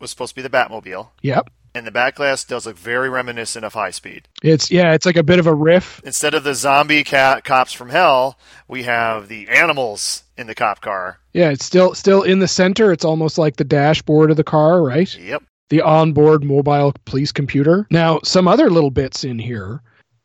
was 0.00 0.10
supposed 0.10 0.30
to 0.30 0.36
be 0.36 0.42
the 0.42 0.50
Batmobile. 0.50 1.08
Yep. 1.22 1.50
and 1.74 1.86
the 1.86 1.90
back 1.90 2.16
glass 2.16 2.44
does 2.44 2.66
look 2.66 2.76
very 2.78 3.08
reminiscent 3.08 3.64
of 3.64 3.74
High 3.74 3.90
Speed. 3.90 4.28
It's 4.42 4.70
yeah, 4.70 4.92
it's 4.94 5.06
like 5.06 5.16
a 5.16 5.22
bit 5.22 5.38
of 5.38 5.46
a 5.46 5.54
riff. 5.54 6.00
Instead 6.04 6.34
of 6.34 6.44
the 6.44 6.54
zombie 6.54 7.04
cat 7.04 7.44
cops 7.44 7.72
from 7.72 7.90
hell, 7.90 8.38
we 8.66 8.82
have 8.84 9.28
the 9.28 9.48
animals 9.48 10.24
in 10.36 10.46
the 10.46 10.54
cop 10.54 10.80
car. 10.80 11.18
Yeah, 11.32 11.50
it's 11.50 11.64
still 11.64 11.94
still 11.94 12.22
in 12.22 12.38
the 12.40 12.48
center. 12.48 12.92
It's 12.92 13.04
almost 13.04 13.38
like 13.38 13.56
the 13.56 13.64
dashboard 13.64 14.30
of 14.30 14.36
the 14.36 14.44
car, 14.44 14.82
right? 14.82 15.12
Yep. 15.18 15.42
The 15.70 15.82
onboard 15.82 16.44
mobile 16.44 16.94
police 17.04 17.30
computer. 17.30 17.86
Now, 17.90 18.20
some 18.24 18.48
other 18.48 18.70
little 18.70 18.90
bits 18.90 19.22
in 19.24 19.38
here. 19.38 19.82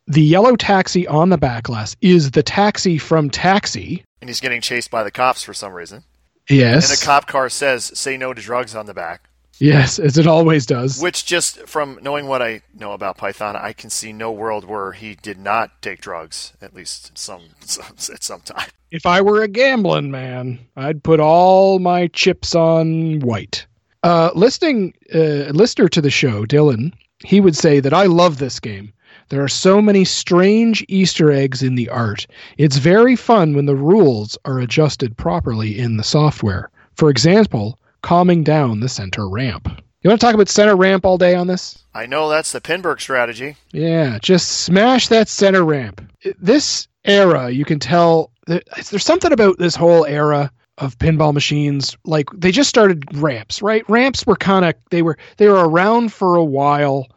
The 0.07 0.21
yellow 0.21 0.55
taxi 0.55 1.05
on 1.07 1.29
the 1.29 1.37
back 1.37 1.63
glass 1.63 1.95
is 2.01 2.31
the 2.31 2.43
taxi 2.43 2.97
from 2.97 3.29
Taxi. 3.29 4.03
And 4.23 4.29
he's 4.29 4.39
getting 4.39 4.61
chased 4.61 4.89
by 4.89 5.03
the 5.03 5.11
cops 5.11 5.43
for 5.43 5.53
some 5.53 5.73
reason. 5.73 6.05
Yes. 6.49 6.89
And 6.89 6.97
a 6.97 7.05
cop 7.05 7.27
car 7.27 7.49
says, 7.49 7.91
say 7.93 8.15
no 8.15 8.33
to 8.33 8.41
drugs 8.41 8.73
on 8.73 8.85
the 8.85 8.93
back. 8.93 9.27
yes, 9.59 9.99
as 9.99 10.17
it 10.17 10.27
always 10.27 10.65
does. 10.65 11.01
Which, 11.01 11.25
just 11.25 11.67
from 11.67 11.99
knowing 12.01 12.27
what 12.27 12.41
I 12.41 12.61
know 12.73 12.93
about 12.93 13.17
Python, 13.17 13.57
I 13.57 13.73
can 13.73 13.89
see 13.89 14.13
no 14.13 14.31
world 14.31 14.63
where 14.63 14.93
he 14.93 15.15
did 15.15 15.37
not 15.37 15.81
take 15.81 15.99
drugs, 15.99 16.53
at 16.61 16.73
least 16.73 17.17
some, 17.17 17.41
some 17.59 17.85
at 18.13 18.23
some 18.23 18.39
time. 18.39 18.69
If 18.91 19.05
I 19.05 19.19
were 19.19 19.41
a 19.41 19.49
gambling 19.49 20.09
man, 20.09 20.57
I'd 20.77 21.03
put 21.03 21.19
all 21.19 21.79
my 21.79 22.07
chips 22.07 22.55
on 22.55 23.19
white. 23.19 23.65
Uh, 24.03 24.31
listening, 24.35 24.93
uh, 25.13 25.51
listener 25.51 25.89
to 25.89 25.99
the 25.99 26.09
show, 26.09 26.45
Dylan, 26.45 26.93
he 27.25 27.41
would 27.41 27.57
say 27.57 27.81
that 27.81 27.93
I 27.93 28.05
love 28.05 28.37
this 28.37 28.61
game. 28.61 28.93
There 29.29 29.43
are 29.43 29.47
so 29.47 29.81
many 29.81 30.05
strange 30.05 30.85
Easter 30.87 31.31
eggs 31.31 31.63
in 31.63 31.75
the 31.75 31.89
art. 31.89 32.27
It's 32.57 32.77
very 32.77 33.15
fun 33.15 33.55
when 33.55 33.65
the 33.65 33.75
rules 33.75 34.37
are 34.45 34.59
adjusted 34.59 35.17
properly 35.17 35.79
in 35.79 35.97
the 35.97 36.03
software. 36.03 36.69
For 36.95 37.09
example, 37.09 37.79
calming 38.01 38.43
down 38.43 38.79
the 38.79 38.89
center 38.89 39.27
ramp. 39.27 39.69
You 40.01 40.09
want 40.09 40.19
to 40.19 40.25
talk 40.25 40.35
about 40.35 40.49
center 40.49 40.75
ramp 40.75 41.05
all 41.05 41.17
day 41.17 41.33
on 41.33 41.47
this? 41.47 41.83
I 41.93 42.05
know 42.05 42.29
that's 42.29 42.51
the 42.51 42.59
Pinburgh 42.59 42.99
strategy. 42.99 43.55
Yeah, 43.71 44.19
just 44.21 44.63
smash 44.63 45.07
that 45.07 45.29
center 45.29 45.63
ramp. 45.63 46.01
This 46.39 46.87
era, 47.05 47.49
you 47.49 47.63
can 47.63 47.79
tell 47.79 48.31
there's 48.45 49.05
something 49.05 49.31
about 49.31 49.57
this 49.57 49.75
whole 49.75 50.05
era 50.05 50.51
of 50.79 50.97
pinball 50.97 51.33
machines. 51.33 51.95
Like 52.03 52.27
they 52.33 52.51
just 52.51 52.69
started 52.69 53.05
ramps, 53.17 53.61
right? 53.61 53.87
Ramps 53.89 54.25
were 54.25 54.35
kind 54.35 54.65
of 54.65 54.73
they 54.89 55.01
were 55.01 55.17
they 55.37 55.47
were 55.47 55.69
around 55.69 56.11
for 56.11 56.35
a 56.35 56.43
while, 56.43 57.07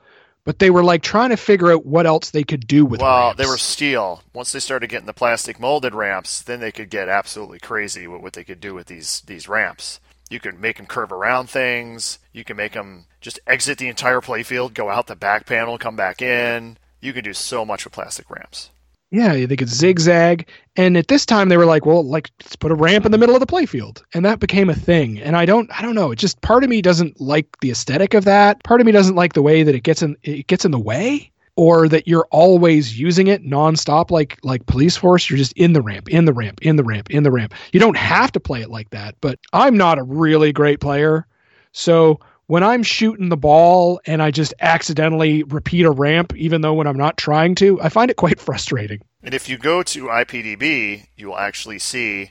but 0.46 0.60
they 0.60 0.70
were 0.70 0.84
like 0.84 1.02
trying 1.02 1.30
to 1.30 1.36
figure 1.36 1.72
out 1.72 1.84
what 1.84 2.06
else 2.06 2.30
they 2.30 2.44
could 2.44 2.66
do 2.68 2.86
with 2.86 3.02
well, 3.02 3.26
ramps. 3.26 3.38
they 3.38 3.46
were 3.46 3.58
steel. 3.58 4.22
Once 4.32 4.52
they 4.52 4.60
started 4.60 4.88
getting 4.88 5.06
the 5.06 5.12
plastic 5.12 5.58
molded 5.58 5.92
ramps, 5.92 6.40
then 6.40 6.60
they 6.60 6.70
could 6.72 6.88
get 6.88 7.08
absolutely 7.08 7.58
crazy 7.58 8.06
with 8.06 8.22
what 8.22 8.32
they 8.32 8.44
could 8.44 8.60
do 8.60 8.72
with 8.72 8.86
these 8.86 9.22
these 9.26 9.48
ramps. 9.48 10.00
You 10.30 10.40
can 10.40 10.60
make 10.60 10.76
them 10.76 10.86
curve 10.86 11.12
around 11.12 11.50
things. 11.50 12.20
You 12.32 12.44
can 12.44 12.56
make 12.56 12.72
them 12.72 13.06
just 13.20 13.40
exit 13.46 13.78
the 13.78 13.88
entire 13.88 14.20
playfield, 14.20 14.72
go 14.72 14.88
out 14.88 15.08
the 15.08 15.16
back 15.16 15.46
panel, 15.46 15.78
come 15.78 15.96
back 15.96 16.22
in. 16.22 16.78
You 17.00 17.12
can 17.12 17.24
do 17.24 17.32
so 17.32 17.64
much 17.64 17.84
with 17.84 17.92
plastic 17.92 18.30
ramps. 18.30 18.70
Yeah, 19.10 19.46
they 19.46 19.56
could 19.56 19.68
zigzag. 19.68 20.48
And 20.76 20.96
at 20.96 21.08
this 21.08 21.24
time 21.24 21.48
they 21.48 21.56
were 21.56 21.64
like, 21.64 21.86
well, 21.86 22.02
like 22.02 22.30
let's 22.42 22.56
put 22.56 22.72
a 22.72 22.74
ramp 22.74 23.06
in 23.06 23.12
the 23.12 23.18
middle 23.18 23.36
of 23.36 23.40
the 23.40 23.46
playfield. 23.46 24.02
And 24.14 24.24
that 24.24 24.40
became 24.40 24.68
a 24.68 24.74
thing. 24.74 25.20
And 25.20 25.36
I 25.36 25.46
don't 25.46 25.70
I 25.78 25.82
don't 25.82 25.94
know, 25.94 26.10
it 26.10 26.16
just 26.18 26.40
part 26.40 26.64
of 26.64 26.70
me 26.70 26.82
doesn't 26.82 27.20
like 27.20 27.46
the 27.60 27.70
aesthetic 27.70 28.14
of 28.14 28.24
that. 28.24 28.62
Part 28.64 28.80
of 28.80 28.86
me 28.86 28.92
doesn't 28.92 29.14
like 29.14 29.34
the 29.34 29.42
way 29.42 29.62
that 29.62 29.74
it 29.74 29.84
gets 29.84 30.02
in 30.02 30.16
it 30.22 30.46
gets 30.48 30.64
in 30.64 30.72
the 30.72 30.78
way 30.78 31.30
or 31.56 31.88
that 31.88 32.06
you're 32.06 32.28
always 32.30 32.98
using 32.98 33.26
it 33.28 33.42
nonstop 33.42 34.10
like 34.10 34.38
like 34.42 34.64
police 34.66 34.96
force 34.96 35.28
you're 35.28 35.38
just 35.38 35.52
in 35.54 35.72
the 35.72 35.82
ramp 35.82 36.08
in 36.08 36.26
the 36.26 36.32
ramp 36.32 36.58
in 36.62 36.76
the 36.76 36.84
ramp 36.84 37.10
in 37.10 37.22
the 37.22 37.30
ramp 37.30 37.54
you 37.72 37.80
don't 37.80 37.96
have 37.96 38.30
to 38.30 38.38
play 38.38 38.60
it 38.60 38.70
like 38.70 38.90
that 38.90 39.14
but 39.20 39.38
i'm 39.52 39.76
not 39.76 39.98
a 39.98 40.02
really 40.02 40.52
great 40.52 40.80
player 40.80 41.26
so 41.72 42.20
when 42.46 42.62
i'm 42.62 42.82
shooting 42.82 43.28
the 43.28 43.36
ball 43.36 44.00
and 44.06 44.22
i 44.22 44.30
just 44.30 44.54
accidentally 44.60 45.42
repeat 45.44 45.84
a 45.84 45.90
ramp 45.90 46.34
even 46.36 46.60
though 46.60 46.74
when 46.74 46.86
i'm 46.86 46.96
not 46.96 47.16
trying 47.16 47.54
to 47.54 47.80
i 47.82 47.88
find 47.88 48.10
it 48.10 48.16
quite 48.16 48.40
frustrating 48.48 49.00
And 49.22 49.34
if 49.34 49.48
you 49.48 49.58
go 49.58 49.82
to 49.82 50.06
IPDB, 50.06 51.06
you 51.16 51.26
will 51.28 51.38
actually 51.38 51.80
see 51.80 52.30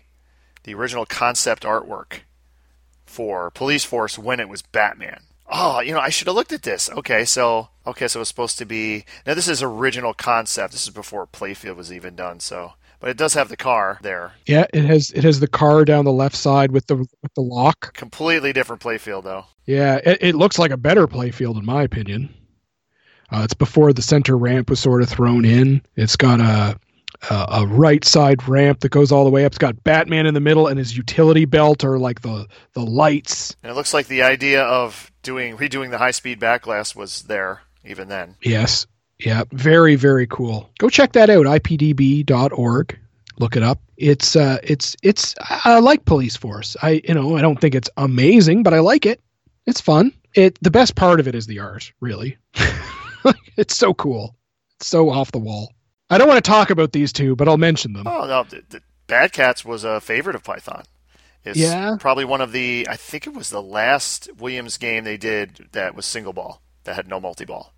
the 0.64 0.74
original 0.74 1.06
concept 1.06 1.64
artwork 1.64 2.22
for 3.06 3.52
Police 3.52 3.84
Force 3.84 4.18
when 4.18 4.40
it 4.40 4.48
was 4.48 4.62
Batman. 4.62 5.22
Oh, 5.48 5.80
you 5.82 5.94
know, 5.94 6.00
I 6.00 6.10
should 6.10 6.28
have 6.28 6.36
looked 6.36 6.54
at 6.54 6.64
this. 6.64 6.90
Okay, 6.90 7.26
so 7.26 7.70
okay, 7.86 8.08
so 8.08 8.20
it 8.20 8.22
was 8.22 8.30
supposed 8.30 8.58
to 8.60 8.66
be 8.66 9.04
now. 9.28 9.34
This 9.34 9.48
is 9.48 9.62
original 9.62 10.14
concept. 10.14 10.72
This 10.72 10.88
is 10.88 10.94
before 10.94 11.28
Playfield 11.28 11.76
was 11.76 11.92
even 11.92 12.16
done. 12.16 12.40
So, 12.40 12.74
but 13.00 13.10
it 13.10 13.18
does 13.18 13.34
have 13.34 13.50
the 13.50 13.58
car 13.58 14.00
there. 14.02 14.32
yeah 14.46 14.66
it 14.74 14.86
has 14.86 15.12
it 15.12 15.24
has 15.24 15.40
the 15.40 15.48
car 15.48 15.86
down 15.86 16.06
the 16.06 16.12
left 16.12 16.36
side 16.36 16.72
with 16.72 16.88
the 16.88 16.96
with 16.98 17.34
the 17.36 17.42
lock 17.42 17.94
Completely 17.94 18.54
different 18.54 18.82
Playfield 18.82 19.24
though. 19.24 19.46
Yeah, 19.66 20.00
it, 20.04 20.20
it 20.22 20.36
looks 20.36 20.60
like 20.60 20.72
a 20.72 20.78
better 20.78 21.08
playfield 21.08 21.58
in 21.58 21.66
my 21.66 21.84
opinion. 21.84 22.34
Uh, 23.32 23.42
it's 23.44 23.56
before 23.56 23.92
the 23.94 24.02
center 24.02 24.38
ramp 24.38 24.70
was 24.70 24.80
sort 24.80 25.02
of 25.02 25.10
thrown 25.10 25.44
in. 25.46 25.82
It's 25.96 26.16
got 26.16 26.40
a, 26.40 26.80
a 27.32 27.46
a 27.62 27.68
right 27.68 28.06
side 28.06 28.48
ramp 28.48 28.82
that 28.82 28.90
goes 28.90 29.12
all 29.12 29.24
the 29.24 29.32
way 29.32 29.44
up. 29.46 29.52
It's 29.54 29.58
got 29.58 29.84
Batman 29.84 30.28
in 30.28 30.36
the 30.36 30.40
middle, 30.40 30.68
and 30.68 30.78
his 30.78 30.96
utility 30.96 31.46
belt 31.46 31.84
or 31.84 31.98
like 31.98 32.22
the 32.22 32.48
the 32.74 32.86
lights. 32.86 33.56
And 33.64 33.72
it 33.72 33.76
looks 33.76 33.94
like 33.96 34.06
the 34.08 34.22
idea 34.22 34.64
of 34.64 35.12
doing 35.24 35.58
redoing 35.58 35.90
the 35.90 35.98
high 35.98 36.12
speed 36.12 36.40
backglass 36.40 36.96
was 36.96 37.24
there 37.24 37.62
even 37.84 38.08
then. 38.10 38.36
Yes, 38.44 38.86
yeah, 39.20 39.44
very 39.52 39.96
very 39.96 40.28
cool. 40.28 40.70
Go 40.80 40.90
check 40.90 41.14
that 41.14 41.30
out. 41.30 41.46
IPDB.org. 41.46 43.00
Look 43.38 43.56
it 43.58 43.64
up. 43.64 43.80
It's 43.98 44.36
uh, 44.36 44.58
it's 44.64 44.96
it's 45.04 45.36
I 45.40 45.80
like 45.80 46.06
Police 46.06 46.36
Force. 46.36 46.76
I 46.82 47.02
you 47.08 47.14
know 47.14 47.36
I 47.38 47.42
don't 47.42 47.60
think 47.60 47.76
it's 47.76 47.90
amazing, 47.98 48.64
but 48.64 48.74
I 48.74 48.80
like 48.80 49.06
it. 49.06 49.22
It's 49.66 49.82
fun. 49.82 50.12
It 50.34 50.58
the 50.62 50.72
best 50.72 50.96
part 50.96 51.20
of 51.20 51.28
it 51.28 51.36
is 51.36 51.48
the 51.48 51.60
art, 51.60 51.92
really. 52.02 52.38
it's 53.58 53.76
so 53.76 53.94
cool. 53.94 54.36
It's 54.80 54.88
so 54.88 55.10
off 55.10 55.32
the 55.32 55.40
wall. 55.40 55.74
I 56.10 56.18
don't 56.18 56.28
want 56.28 56.44
to 56.44 56.50
talk 56.50 56.70
about 56.70 56.92
these 56.92 57.12
two, 57.12 57.36
but 57.36 57.48
I'll 57.48 57.58
mention 57.58 57.94
them. 57.94 58.08
Oh 58.08 58.26
no, 58.28 58.44
the, 58.44 58.64
the 58.70 58.82
Bad 59.08 59.34
Cats 59.34 59.64
was 59.66 59.84
a 59.84 60.00
favorite 60.02 60.36
of 60.36 60.44
Python. 60.44 60.84
It's 61.44 61.58
Yeah? 61.60 61.98
probably 62.00 62.26
one 62.26 62.42
of 62.42 62.52
the. 62.52 62.88
I 62.90 62.96
think 62.96 63.28
it 63.28 63.34
was 63.34 63.50
the 63.50 63.62
last 63.62 64.30
Williams 64.38 64.78
game 64.78 65.04
they 65.04 65.18
did 65.18 65.70
that 65.74 65.94
was 65.96 66.06
single 66.06 66.34
ball 66.34 66.62
that 66.86 66.96
had 66.96 67.08
no 67.08 67.20
multi 67.20 67.46
ball, 67.46 67.74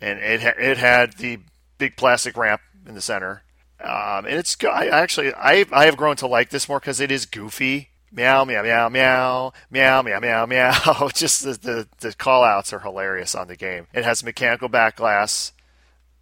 and 0.00 0.18
it 0.18 0.42
ha- 0.42 0.58
it 0.58 0.78
had 0.78 1.14
the 1.14 1.38
big 1.78 1.96
plastic 1.96 2.36
ramp 2.36 2.60
in 2.86 2.94
the 2.94 3.00
center. 3.00 3.42
Um, 3.80 4.24
and 4.24 4.34
it's 4.34 4.56
I 4.64 4.86
actually 4.86 5.34
I 5.34 5.66
I 5.72 5.84
have 5.86 5.96
grown 5.96 6.16
to 6.16 6.26
like 6.26 6.50
this 6.50 6.68
more 6.68 6.80
because 6.80 7.00
it 7.00 7.10
is 7.10 7.26
goofy. 7.26 7.90
Meow 8.12 8.44
meow 8.44 8.62
meow 8.62 8.88
meow 8.88 9.52
meow 9.70 10.02
meow 10.02 10.20
meow 10.20 10.46
meow. 10.48 11.10
Just 11.14 11.44
the, 11.44 11.52
the 11.52 11.88
the 12.00 12.14
call 12.14 12.44
outs 12.44 12.72
are 12.72 12.80
hilarious 12.80 13.34
on 13.34 13.48
the 13.48 13.56
game. 13.56 13.86
It 13.92 14.04
has 14.04 14.24
mechanical 14.24 14.68
back 14.68 14.96
glass 14.96 15.52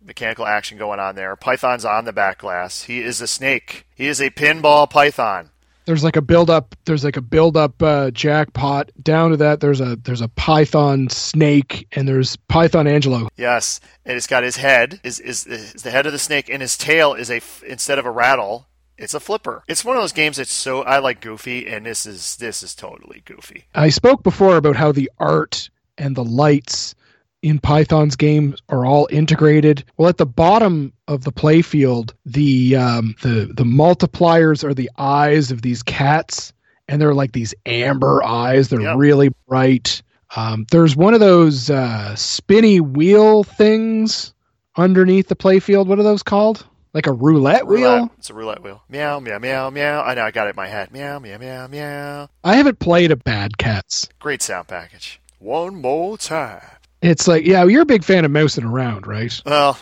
mechanical 0.05 0.47
action 0.47 0.79
going 0.79 1.01
on 1.01 1.15
there. 1.15 1.35
Python's 1.37 1.85
on 1.85 2.05
the 2.05 2.13
back 2.13 2.39
glass. 2.39 2.83
He 2.83 3.01
is 3.01 3.21
a 3.21 3.27
snake. 3.27 3.87
He 3.95 4.07
is 4.07 4.21
a 4.21 4.31
pinball 4.31 4.89
python. 4.89 5.51
There's 5.87 6.05
like 6.05 6.17
a 6.17 6.23
build 6.23 6.51
up. 6.51 6.75
There's 6.85 7.05
like 7.05 7.17
a 7.17 7.21
build 7.23 7.57
up 7.57 7.83
uh, 7.83 8.11
jackpot. 8.11 8.91
Down 9.03 9.31
to 9.31 9.37
that, 9.39 9.61
there's 9.61 9.81
a 9.81 9.97
there's 9.97 10.21
a 10.21 10.29
python 10.29 11.09
snake, 11.09 11.87
and 11.93 12.09
there's 12.09 12.37
Python 12.37 12.87
Anghelo. 12.87 13.29
Yes, 13.37 13.81
and 14.05 14.17
it's 14.17 14.27
got 14.27 14.43
his 14.43 14.57
head 14.57 15.01
is 15.05 15.21
is, 15.21 15.47
is 15.47 15.83
the 15.83 15.91
head 15.91 16.07
of 16.07 16.13
the 16.13 16.19
snake, 16.19 16.49
and 16.49 16.63
his 16.63 16.77
tail 16.77 17.15
is 17.15 17.31
a 17.31 17.41
instead 17.67 17.99
of 17.99 18.07
a 18.07 18.11
rattle, 18.11 18.67
it's 18.97 19.15
a 19.15 19.21
flipper. 19.21 19.63
It's 19.69 19.85
one 19.85 19.97
of 19.97 20.03
those 20.03 20.13
games 20.13 20.37
that's 20.37 20.53
so 20.53 20.83
I 20.83 20.99
like 20.99 21.21
goofy, 21.21 21.67
and 21.67 21.85
this 21.85 22.07
is 22.07 22.37
this 22.37 22.63
is 22.63 22.75
totally 22.75 23.23
goofy. 23.25 23.67
I 23.75 23.91
spoke 23.91 24.23
before 24.23 24.57
about 24.57 24.77
how 24.77 24.93
the 24.93 25.11
art 25.19 25.69
and 25.99 26.17
the 26.17 26.25
lights 26.25 26.95
in 27.45 27.59
Python's 27.59 28.17
game 28.17 28.57
are 28.71 28.87
all 28.87 29.07
integrated. 29.11 29.85
Well, 29.99 30.09
at 30.09 30.17
the 30.17 30.25
bottom 30.25 30.95
of 31.09 31.25
the 31.25 31.31
playfield, 31.31 32.15
the 32.25 32.75
um, 32.77 33.15
the 33.23 33.51
the 33.55 33.65
multipliers 33.65 34.65
are 34.65 34.73
the 34.73 34.91
eyes 34.97 35.51
of 35.51 35.61
these 35.61 35.83
cats, 35.83 36.55
and 36.89 37.01
they're 37.01 37.13
like 37.15 37.33
these 37.33 37.55
amber 37.67 38.25
eyes. 38.25 38.71
They're 38.71 38.81
Yep. 38.81 38.97
really 38.97 39.29
bright. 39.47 40.01
Um, 40.35 40.65
there's 40.71 40.97
one 40.97 41.13
of 41.13 41.21
those 41.21 41.69
uh, 41.69 42.15
spinny 42.17 42.81
wheel 42.81 43.45
things 43.45 44.33
underneath 44.77 45.29
the 45.29 45.37
playfield. 45.37 45.87
What 45.87 45.99
are 45.99 46.03
those 46.03 46.23
called? 46.23 46.67
Like 46.95 47.07
a 47.07 47.13
roulette, 47.13 47.67
wheel? 47.67 47.83
Roulette. 47.97 48.11
It's 48.19 48.31
a 48.31 48.35
roulette 48.35 48.63
wheel. 48.63 48.83
Meow 48.89 49.21
meow 49.21 49.39
meow 49.39 49.69
meow. 49.69 50.03
I 50.03 50.15
know 50.15 50.23
I 50.25 50.31
got 50.31 50.47
it 50.47 50.51
in 50.51 50.57
my 50.57 50.69
head. 50.69 50.93
Meow 50.93 51.19
meow 51.19 51.37
meow 51.39 51.67
meow. 51.67 52.29
I 52.43 52.55
haven't 52.57 52.79
played 52.79 53.11
a 53.11 53.17
Bad 53.17 53.59
Cats. 53.59 54.09
Great 54.19 54.41
sound 54.41 54.67
package. 54.69 55.21
One 55.41 55.77
more 55.77 56.17
time. 56.17 56.63
It's 57.05 57.29
like, 57.29 57.45
yeah, 57.45 57.65
you're 57.65 57.83
a 57.83 57.87
big 57.87 58.03
fan 58.03 58.25
of 58.25 58.31
mousing 58.31 58.65
around, 58.65 59.07
right? 59.07 59.33
Well, 59.45 59.79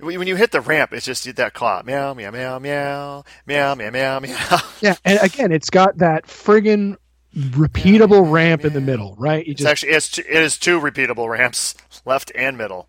when 0.00 0.26
you 0.26 0.34
hit 0.36 0.50
the 0.50 0.60
ramp, 0.60 0.92
it's 0.92 1.06
just 1.06 1.24
that 1.36 1.62
out. 1.62 1.86
Meow 1.86 2.14
meow 2.14 2.30
meow 2.32 2.58
meow 2.58 3.24
meow 3.46 3.74
meow 3.74 3.90
meow 3.90 4.18
meow. 4.20 4.58
Yeah, 4.80 4.96
and 5.04 5.18
again, 5.22 5.52
it's 5.52 5.70
got 5.70 5.98
that 5.98 6.26
friggin' 6.26 6.96
repeatable 7.34 8.30
ramp 8.30 8.64
in 8.64 8.72
the 8.72 8.80
middle, 8.80 9.14
right? 9.18 9.46
You 9.46 9.52
It's 9.52 9.60
just 9.60 9.70
actually 9.70 9.92
it's 9.92 10.10
two, 10.10 10.22
it 10.28 10.42
is 10.42 10.58
two 10.58 10.80
repeatable 10.80 11.28
ramps, 11.28 11.74
left 12.04 12.32
and 12.34 12.58
middle. 12.58 12.88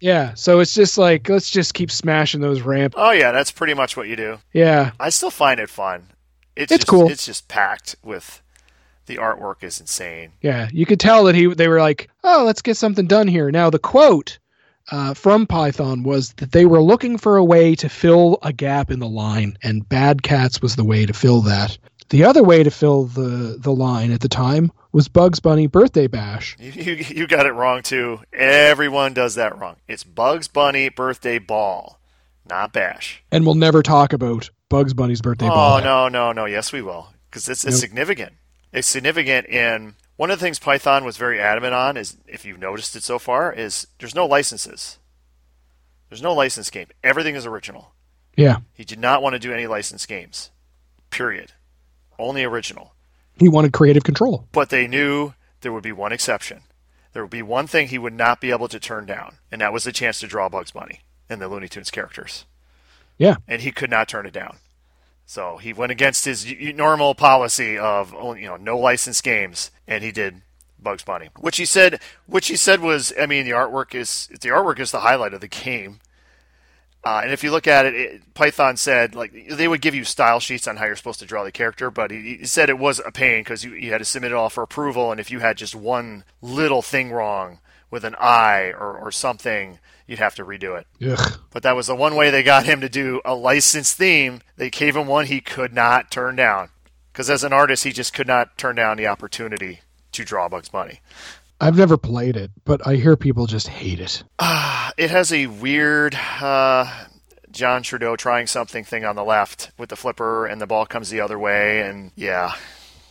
yeah. 0.00 0.34
So 0.34 0.60
it's 0.60 0.74
just 0.74 0.98
like 0.98 1.28
let's 1.28 1.50
just 1.50 1.72
keep 1.74 1.90
smashing 1.90 2.40
those 2.40 2.62
ramps. 2.62 2.96
Oh 2.98 3.12
yeah, 3.12 3.30
that's 3.32 3.52
pretty 3.52 3.74
much 3.74 3.96
what 3.96 4.08
you 4.08 4.16
do. 4.16 4.38
Yeah, 4.52 4.90
I 4.98 5.10
still 5.10 5.30
find 5.30 5.60
it 5.60 5.70
fun. 5.70 6.08
It's, 6.56 6.72
It's 6.72 6.80
just, 6.84 6.88
cool. 6.88 7.08
It's 7.08 7.24
just 7.26 7.46
packed 7.48 7.94
with 8.02 8.42
the 9.06 9.16
artwork 9.16 9.62
is 9.62 9.80
insane. 9.80 10.32
yeah. 10.40 10.68
You 10.72 10.86
could 10.86 11.00
tell 11.00 11.24
that 11.24 11.34
he 11.34 11.46
they 11.52 11.68
were 11.68 11.80
like, 11.80 12.08
oh, 12.24 12.44
let's 12.46 12.62
get 12.62 12.76
something 12.76 13.06
done 13.06 13.28
here. 13.28 13.50
Now 13.50 13.70
the 13.70 13.78
quote 13.78 14.38
uh, 14.90 15.14
from 15.14 15.46
Python 15.46 16.02
was 16.02 16.32
that 16.34 16.52
they 16.52 16.66
were 16.66 16.82
looking 16.82 17.18
for 17.18 17.36
a 17.36 17.44
way 17.44 17.74
to 17.76 17.88
fill 17.88 18.38
a 18.42 18.52
gap 18.52 18.90
in 18.90 18.98
the 18.98 19.08
line, 19.08 19.56
and 19.62 19.88
Bad 19.88 20.22
Cats 20.22 20.60
was 20.62 20.76
the 20.76 20.84
way 20.84 21.06
to 21.06 21.12
fill 21.12 21.40
that. 21.42 21.76
The 22.08 22.24
other 22.24 22.42
way 22.42 22.62
to 22.64 22.70
fill 22.70 23.04
the 23.04 23.56
the 23.60 23.72
line 23.72 24.10
at 24.10 24.20
the 24.20 24.28
time 24.28 24.72
was 24.92 25.06
Bugs 25.06 25.38
Bunny 25.38 25.68
Birthday 25.68 26.08
Bash. 26.08 26.56
You, 26.60 26.72
you 26.72 26.92
you 26.94 27.26
got 27.28 27.46
it 27.46 27.52
wrong 27.52 27.82
too. 27.82 28.20
Everyone 28.32 29.12
does 29.14 29.36
that 29.36 29.56
wrong. 29.58 29.76
It's 29.86 30.02
Bugs 30.02 30.48
Bunny 30.48 30.88
birthday 30.88 31.38
ball, 31.38 32.00
not 32.48 32.72
bash. 32.72 33.22
And 33.30 33.46
we'll 33.46 33.54
never 33.54 33.82
talk 33.82 34.12
about 34.12 34.50
Bugs 34.68 34.92
Bunny's 34.94 35.20
birthday 35.22 35.46
ball. 35.46 35.78
oh 35.78 35.80
ball. 35.82 36.08
no 36.08 36.08
no 36.08 36.32
no. 36.32 36.44
Yes 36.46 36.72
we 36.72 36.82
will 36.82 37.12
because 37.30 37.48
it's, 37.48 37.64
it's 37.64 37.76
Nope. 37.76 37.80
significant. 37.80 38.32
It's 38.72 38.88
significant 38.88 39.46
in 39.48 39.94
one 40.16 40.30
of 40.30 40.38
the 40.38 40.44
things 40.44 40.58
Python 40.58 41.04
was 41.04 41.16
very 41.16 41.40
adamant 41.40 41.74
on 41.74 41.96
is 41.96 42.16
if 42.26 42.44
you've 42.44 42.58
noticed 42.58 42.94
it 42.94 43.02
so 43.02 43.18
far 43.18 43.52
is 43.52 43.86
there's 43.98 44.14
no 44.14 44.26
licenses. 44.26 44.98
There's 46.08 46.22
no 46.22 46.32
license 46.34 46.70
game. 46.70 46.88
Everything 47.02 47.34
is 47.36 47.46
original. 47.46 47.92
Yeah, 48.36 48.58
He 48.74 48.84
did 48.84 48.98
not 48.98 49.22
want 49.22 49.34
to 49.34 49.38
do 49.38 49.52
any 49.52 49.66
license 49.66 50.06
games. 50.06 50.50
Period. 51.10 51.52
Only 52.18 52.44
original. 52.44 52.94
he 53.38 53.48
wanted 53.48 53.72
creative 53.72 54.04
control. 54.04 54.46
But 54.52 54.70
they 54.70 54.86
knew 54.86 55.34
there 55.60 55.72
would 55.72 55.82
be 55.82 55.92
one 55.92 56.12
exception. 56.12 56.60
There 57.12 57.22
would 57.22 57.30
be 57.30 57.42
one 57.42 57.66
thing 57.66 57.88
he 57.88 57.98
would 57.98 58.14
not 58.14 58.40
be 58.40 58.50
able 58.50 58.68
to 58.68 58.78
turn 58.78 59.04
down, 59.04 59.38
and 59.50 59.60
that 59.60 59.72
was 59.72 59.84
the 59.84 59.92
chance 59.92 60.20
to 60.20 60.26
draw 60.28 60.48
Bugs 60.48 60.70
Bunny 60.70 61.00
and 61.28 61.40
the 61.40 61.48
Looney 61.48 61.68
Tunes 61.68 61.90
characters. 61.90 62.44
Yeah, 63.18 63.36
And 63.48 63.62
he 63.62 63.72
could 63.72 63.90
not 63.90 64.08
turn 64.08 64.26
it 64.26 64.32
down. 64.32 64.56
So 65.30 65.58
he 65.58 65.72
went 65.72 65.92
against 65.92 66.24
his 66.24 66.44
normal 66.74 67.14
policy 67.14 67.78
of 67.78 68.12
you 68.36 68.48
know 68.48 68.56
no 68.56 68.76
licensed 68.76 69.22
games, 69.22 69.70
and 69.86 70.02
he 70.02 70.10
did 70.10 70.42
Bugs 70.76 71.04
Bunny, 71.04 71.28
which 71.38 71.56
he 71.56 71.64
said, 71.64 72.00
which 72.26 72.48
he 72.48 72.56
said 72.56 72.80
was, 72.80 73.12
I 73.16 73.26
mean, 73.26 73.44
the 73.44 73.52
artwork 73.52 73.94
is 73.94 74.26
the 74.26 74.48
artwork 74.48 74.80
is 74.80 74.90
the 74.90 74.98
highlight 74.98 75.32
of 75.32 75.40
the 75.40 75.46
game. 75.46 76.00
Uh, 77.04 77.20
and 77.22 77.30
if 77.30 77.44
you 77.44 77.52
look 77.52 77.68
at 77.68 77.86
it, 77.86 77.94
it, 77.94 78.34
Python 78.34 78.76
said 78.76 79.14
like 79.14 79.32
they 79.48 79.68
would 79.68 79.80
give 79.80 79.94
you 79.94 80.02
style 80.02 80.40
sheets 80.40 80.66
on 80.66 80.78
how 80.78 80.86
you're 80.86 80.96
supposed 80.96 81.20
to 81.20 81.26
draw 81.26 81.44
the 81.44 81.52
character, 81.52 81.92
but 81.92 82.10
he, 82.10 82.38
he 82.38 82.44
said 82.44 82.68
it 82.68 82.80
was 82.80 83.00
a 83.06 83.12
pain 83.12 83.42
because 83.42 83.62
you, 83.62 83.72
you 83.74 83.92
had 83.92 83.98
to 83.98 84.04
submit 84.04 84.32
it 84.32 84.34
all 84.34 84.50
for 84.50 84.64
approval, 84.64 85.12
and 85.12 85.20
if 85.20 85.30
you 85.30 85.38
had 85.38 85.56
just 85.56 85.76
one 85.76 86.24
little 86.42 86.82
thing 86.82 87.12
wrong 87.12 87.60
with 87.88 88.02
an 88.02 88.16
eye 88.18 88.72
or, 88.76 88.98
or 88.98 89.12
something, 89.12 89.78
you'd 90.10 90.18
have 90.18 90.34
to 90.34 90.44
redo 90.44 90.76
it. 90.76 90.86
Ugh. 91.08 91.38
But 91.52 91.62
that 91.62 91.76
was 91.76 91.86
the 91.86 91.94
one 91.94 92.16
way 92.16 92.30
they 92.30 92.42
got 92.42 92.66
him 92.66 92.80
to 92.80 92.88
do 92.88 93.20
a 93.24 93.34
licensed 93.34 93.96
theme. 93.96 94.40
They 94.56 94.68
gave 94.68 94.96
him 94.96 95.06
one 95.06 95.26
he 95.26 95.40
could 95.40 95.72
not 95.72 96.10
turn 96.10 96.34
down. 96.34 96.70
Because 97.12 97.30
as 97.30 97.44
an 97.44 97.52
artist, 97.52 97.84
he 97.84 97.92
just 97.92 98.12
could 98.12 98.26
not 98.26 98.58
turn 98.58 98.74
down 98.74 98.96
the 98.96 99.06
opportunity 99.06 99.80
to 100.12 100.24
draw 100.24 100.48
Bugs 100.48 100.68
Bunny. 100.68 101.00
I've 101.60 101.76
never 101.76 101.96
played 101.96 102.36
it, 102.36 102.50
but 102.64 102.84
I 102.86 102.96
hear 102.96 103.16
people 103.16 103.46
just 103.46 103.68
hate 103.68 104.00
it. 104.00 104.24
It 104.96 105.10
has 105.10 105.32
a 105.32 105.46
weird 105.46 106.14
uh, 106.14 107.04
John 107.50 107.82
Trudeau 107.82 108.16
trying 108.16 108.46
something 108.46 108.82
thing 108.84 109.04
on 109.04 109.14
the 109.14 109.24
left 109.24 109.70
with 109.78 109.90
the 109.90 109.96
flipper, 109.96 110.46
and 110.46 110.60
the 110.60 110.66
ball 110.66 110.86
comes 110.86 111.10
the 111.10 111.20
other 111.20 111.38
way. 111.38 111.82
And 111.82 112.10
yeah, 112.16 112.54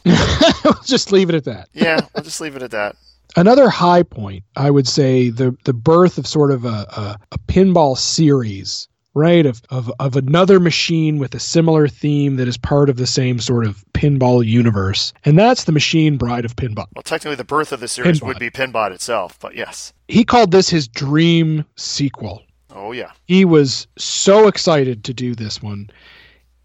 just 0.86 1.12
leave 1.12 1.30
it 1.30 1.36
at 1.36 1.46
that. 1.46 1.70
yeah, 1.74 2.02
I'll 2.16 2.24
just 2.24 2.42
leave 2.42 2.56
it 2.56 2.64
at 2.64 2.72
that. 2.72 2.96
Another 3.36 3.70
high 3.70 4.04
point, 4.04 4.44
I 4.56 4.72
would 4.72 4.88
say, 4.88 5.30
the 5.30 5.56
the 5.66 5.74
birth 5.74 6.18
of 6.18 6.26
sort 6.26 6.52
of 6.52 6.66
a, 6.66 6.68
a, 6.68 7.20
a 7.32 7.38
pinball 7.48 7.98
series, 7.98 8.88
right? 9.14 9.46
Of, 9.46 9.62
of 9.70 9.92
of 10.00 10.16
another 10.16 10.60
machine 10.60 11.20
with 11.20 11.36
a 11.36 11.40
similar 11.40 11.88
theme 11.88 12.38
that 12.38 12.48
is 12.48 12.58
part 12.58 12.90
of 12.90 12.98
the 12.98 13.08
same 13.08 13.40
sort 13.40 13.66
of 13.66 13.84
pinball 13.94 14.46
universe, 14.46 15.14
and 15.26 15.38
that's 15.38 15.66
the 15.66 15.72
Machine 15.72 16.18
Bride 16.18 16.46
of 16.46 16.56
Pinball. 16.56 16.88
Well, 16.96 17.04
technically, 17.04 17.36
the 17.36 17.44
birth 17.44 17.72
of 17.72 17.80
the 17.80 17.88
series 17.88 18.20
Pinbot. 18.20 18.28
would 18.28 18.40
be 18.40 18.50
Pinbot 18.50 18.92
itself, 18.92 19.38
but 19.40 19.56
yes. 19.56 19.94
He 20.08 20.24
called 20.24 20.52
this 20.52 20.70
his 20.70 20.88
dream 20.88 21.66
sequel. 21.76 22.44
Oh, 22.72 22.92
yeah. 22.92 23.12
he 23.26 23.46
was 23.46 23.88
so 23.98 24.48
excited 24.48 25.04
to 25.06 25.14
do 25.14 25.36
this 25.36 25.62
one 25.62 25.90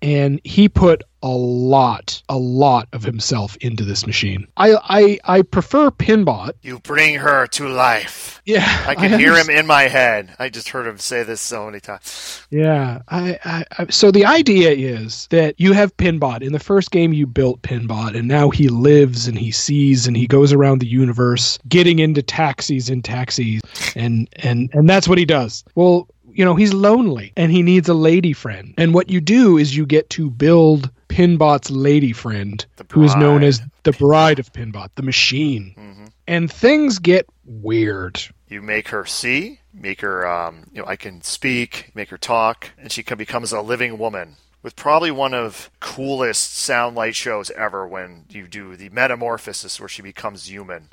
and 0.04 0.38
he 0.44 0.68
put 0.68 1.02
a 1.24 1.28
lot 1.28 2.22
a 2.28 2.36
lot 2.36 2.86
of 2.92 3.02
himself 3.02 3.56
into 3.62 3.82
this 3.82 4.06
machine 4.06 4.46
i 4.58 4.76
i 5.00 5.18
i 5.38 5.42
prefer 5.42 5.90
pinbot 5.90 6.54
You 6.62 6.80
bring 6.80 7.14
her 7.16 7.46
to 7.48 7.66
life. 7.68 8.42
yeah 8.44 8.84
I 8.86 8.94
can 8.94 9.18
hear 9.18 9.34
him 9.34 9.48
in 9.48 9.66
my 9.66 9.84
head. 9.84 10.34
I 10.38 10.50
just 10.50 10.68
heard 10.68 10.86
him 10.86 10.98
say 10.98 11.22
this 11.22 11.40
so 11.40 11.64
many 11.64 11.80
times. 11.80 12.42
yeah 12.50 13.00
I, 13.08 13.38
I 13.44 13.64
i 13.78 13.86
so 13.90 14.10
the 14.10 14.26
idea 14.26 14.70
is 14.70 15.26
that 15.30 15.54
you 15.58 15.72
have 15.72 15.96
pinbot 15.96 16.42
in 16.42 16.52
the 16.52 16.58
first 16.70 16.90
game 16.90 17.12
you 17.14 17.26
built 17.26 17.62
pinbot 17.62 18.14
and 18.14 18.28
now 18.28 18.50
he 18.50 18.68
lives 18.68 19.26
and 19.26 19.38
he 19.38 19.50
sees 19.50 20.06
and 20.06 20.16
he 20.16 20.26
goes 20.26 20.52
around 20.52 20.80
the 20.80 20.86
universe 21.02 21.58
getting 21.68 21.98
into 22.00 22.22
taxis 22.22 22.90
and 22.90 23.02
taxis 23.04 23.62
and 23.96 24.28
and 24.42 24.68
and 24.74 24.88
that's 24.90 25.08
what 25.08 25.16
he 25.18 25.24
does 25.24 25.64
well 25.74 26.06
you 26.36 26.44
know 26.44 26.54
he's 26.54 26.74
lonely 26.74 27.32
and 27.36 27.50
he 27.52 27.62
needs 27.62 27.88
a 27.88 27.94
lady 27.94 28.32
friend 28.34 28.74
and 28.76 28.92
what 28.92 29.08
you 29.08 29.20
do 29.22 29.56
is 29.56 29.74
you 29.76 29.86
get 29.86 30.10
to 30.10 30.28
build 30.30 30.90
pinbot's 31.14 31.70
lady 31.70 32.12
friend 32.12 32.66
who 32.90 33.04
is 33.04 33.14
known 33.14 33.44
as 33.44 33.60
the 33.84 33.92
bride 33.92 34.40
of 34.40 34.52
pinbot 34.52 34.90
the 34.96 35.02
machine 35.02 35.74
Mhm. 35.78 36.12
and 36.26 36.52
things 36.52 36.98
get 36.98 37.26
weird 37.44 38.20
You 38.48 38.60
make 38.62 38.88
her 38.88 39.04
see, 39.06 39.60
make 39.72 40.00
her, 40.02 40.26
um, 40.26 40.64
you 40.72 40.80
know, 40.82 40.88
I 40.88 40.96
can 40.96 41.22
speak, 41.22 41.90
make 41.94 42.10
her 42.10 42.18
talk, 42.18 42.70
and 42.78 42.90
she 42.92 43.02
can, 43.02 43.16
becomes 43.18 43.52
a 43.52 43.60
living 43.60 43.96
woman 43.98 44.36
with 44.62 44.74
probably 44.76 45.10
one 45.10 45.34
of 45.34 45.70
coolest 45.80 46.56
sound 46.56 46.96
light 46.96 47.14
shows 47.16 47.50
ever 47.52 47.86
when 47.86 48.24
you 48.28 48.46
do 48.48 48.74
the 48.76 48.88
metamorphosis 48.90 49.78
where 49.80 49.88
she 49.88 50.02
becomes 50.02 50.48
human 50.50 50.88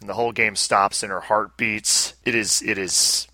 and 0.00 0.08
the 0.08 0.14
whole 0.14 0.32
game 0.32 0.54
stops 0.56 1.02
and 1.02 1.10
her 1.12 1.20
heart 1.20 1.56
beats. 1.56 2.14
It 2.24 2.34
is 2.34 2.62
it 2.62 2.78
is 2.78 3.26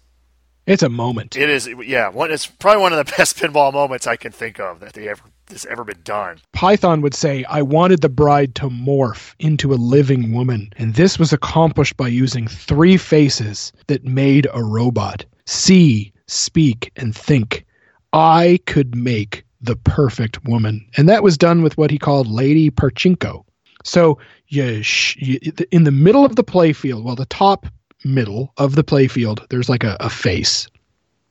It's 0.66 0.82
a 0.82 0.88
moment. 0.88 1.36
it 1.36 1.48
is 1.50 1.68
yeah, 1.84 2.08
one 2.08 2.30
it's 2.30 2.46
probably 2.46 2.80
one 2.82 2.92
of 2.94 2.98
the 3.06 3.12
best 3.18 3.36
pinball 3.36 3.72
moments 3.72 4.06
I 4.06 4.16
can 4.16 4.32
think 4.32 4.58
of 4.58 4.80
that 4.80 4.92
they 4.94 5.06
ever 5.08 5.22
has 5.50 5.66
ever 5.66 5.84
been 5.84 6.00
done. 6.04 6.38
Python 6.52 7.00
would 7.02 7.14
say, 7.14 7.44
I 7.44 7.62
wanted 7.62 8.00
the 8.00 8.08
bride 8.08 8.54
to 8.56 8.68
morph 8.68 9.34
into 9.38 9.72
a 9.72 9.76
living 9.76 10.32
woman, 10.32 10.72
and 10.76 10.94
this 10.94 11.18
was 11.18 11.32
accomplished 11.32 11.96
by 11.96 12.08
using 12.08 12.48
three 12.48 12.96
faces 12.96 13.72
that 13.86 14.04
made 14.04 14.48
a 14.52 14.62
robot 14.62 15.24
see, 15.50 16.12
speak, 16.26 16.92
and 16.96 17.14
think. 17.14 17.66
I 18.12 18.60
could 18.66 18.94
make 18.94 19.44
the 19.60 19.76
perfect 19.76 20.44
woman. 20.44 20.86
And 20.96 21.08
that 21.08 21.22
was 21.22 21.36
done 21.36 21.62
with 21.62 21.76
what 21.76 21.90
he 21.90 21.98
called 21.98 22.28
Lady 22.28 22.70
Pachinko. 22.70 23.44
So, 23.84 24.18
you, 24.48 24.82
sh- 24.82 25.16
you, 25.18 25.38
in 25.70 25.84
the 25.84 25.90
middle 25.90 26.24
of 26.24 26.36
the 26.36 26.44
playfield, 26.44 27.02
well, 27.02 27.16
the 27.16 27.26
top 27.26 27.66
middle 28.04 28.52
of 28.56 28.74
the 28.74 28.84
playfield, 28.84 29.46
there's 29.48 29.68
like 29.68 29.84
a, 29.84 29.96
a 30.00 30.10
face, 30.10 30.66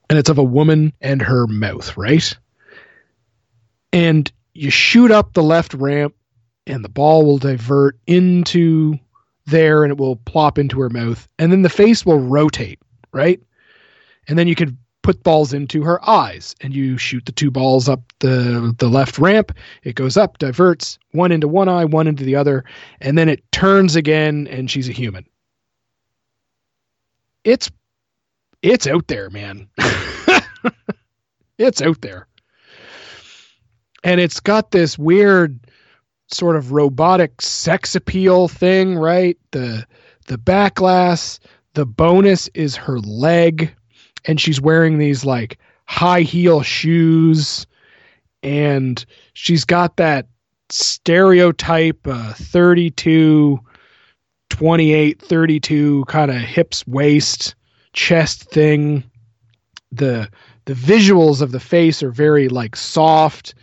and 0.10 0.20
it's 0.20 0.30
of 0.30 0.38
a 0.38 0.44
woman 0.44 0.94
and 1.02 1.22
her 1.22 1.48
mouth, 1.48 1.96
right? 1.96 2.36
And 3.94 4.32
you 4.54 4.70
shoot 4.70 5.12
up 5.12 5.34
the 5.34 5.44
left 5.44 5.74
ramp 5.74 6.16
and 6.68 6.84
the 6.84 6.90
ball 6.90 7.26
will 7.26 7.38
divert 7.38 7.98
into 8.08 8.98
there 9.46 9.84
and 9.84 9.92
it 9.92 9.98
will 9.98 10.16
plop 10.16 10.58
into 10.60 10.80
her 10.80 10.90
mouth 10.90 11.28
and 11.40 11.52
then 11.52 11.64
the 11.64 11.70
face 11.70 12.06
will 12.06 12.20
rotate 12.20 12.80
right? 13.12 13.40
And 14.28 14.38
then 14.38 14.48
you 14.48 14.56
could 14.56 14.78
put 15.02 15.24
balls 15.24 15.54
into 15.54 15.82
her 15.84 16.08
eyes 16.08 16.56
and 16.62 16.76
you 16.76 16.98
shoot 16.98 17.26
the 17.26 17.32
two 17.32 17.50
balls 17.50 17.90
up 17.90 18.02
the 18.20 18.76
the 18.78 18.90
left 18.90 19.18
ramp. 19.18 19.52
It 19.84 19.96
goes 19.96 20.18
up 20.18 20.38
diverts 20.38 21.00
one 21.12 21.32
into 21.32 21.48
one 21.48 21.70
eye 21.70 21.86
one 21.86 22.08
into 22.08 22.24
the 22.24 22.36
other 22.36 22.64
and 23.02 23.18
then 23.18 23.30
it 23.30 23.50
turns 23.52 23.96
again 23.96 24.48
and 24.48 24.70
she's 24.70 24.90
a 24.90 24.94
human. 24.94 25.26
It's 27.44 27.72
it's 28.62 28.88
out 28.88 29.08
there 29.08 29.30
man. 29.30 29.70
It's 31.60 31.82
out 31.82 32.00
there 32.00 32.26
and 34.04 34.20
it's 34.20 34.40
got 34.40 34.72
this 34.72 34.98
weird 34.98 35.60
sort 36.28 36.56
of 36.56 36.72
robotic 36.72 37.42
sex 37.42 37.96
appeal 37.96 38.48
thing, 38.48 38.96
right? 38.96 39.38
The 39.52 39.86
the 40.28 40.38
back 40.38 40.76
glass, 40.76 41.40
the 41.74 41.86
bonus 41.86 42.48
is 42.54 42.76
her 42.76 43.00
leg, 43.00 43.74
and 44.26 44.40
she's 44.40 44.62
wearing 44.62 44.98
these 44.98 45.26
like 45.26 45.58
high 45.86 46.22
heel 46.22 46.62
shoes, 46.62 47.66
and 48.44 49.04
she's 49.34 49.66
got 49.66 49.98
that 49.98 50.28
stereotype 50.70 52.06
uh, 52.06 52.34
32 52.34 53.60
28 54.50 55.22
32 55.22 56.06
kind 56.06 56.30
of 56.30 56.38
hips 56.38 56.86
waist 56.86 57.56
chest 57.94 58.44
thing 58.44 59.04
the 59.92 60.30
the 60.66 60.74
visuals 60.74 61.42
of 61.42 61.52
the 61.52 61.60
face 61.60 62.04
are 62.04 62.12
very 62.12 62.50
like 62.50 62.76
soft 62.76 63.56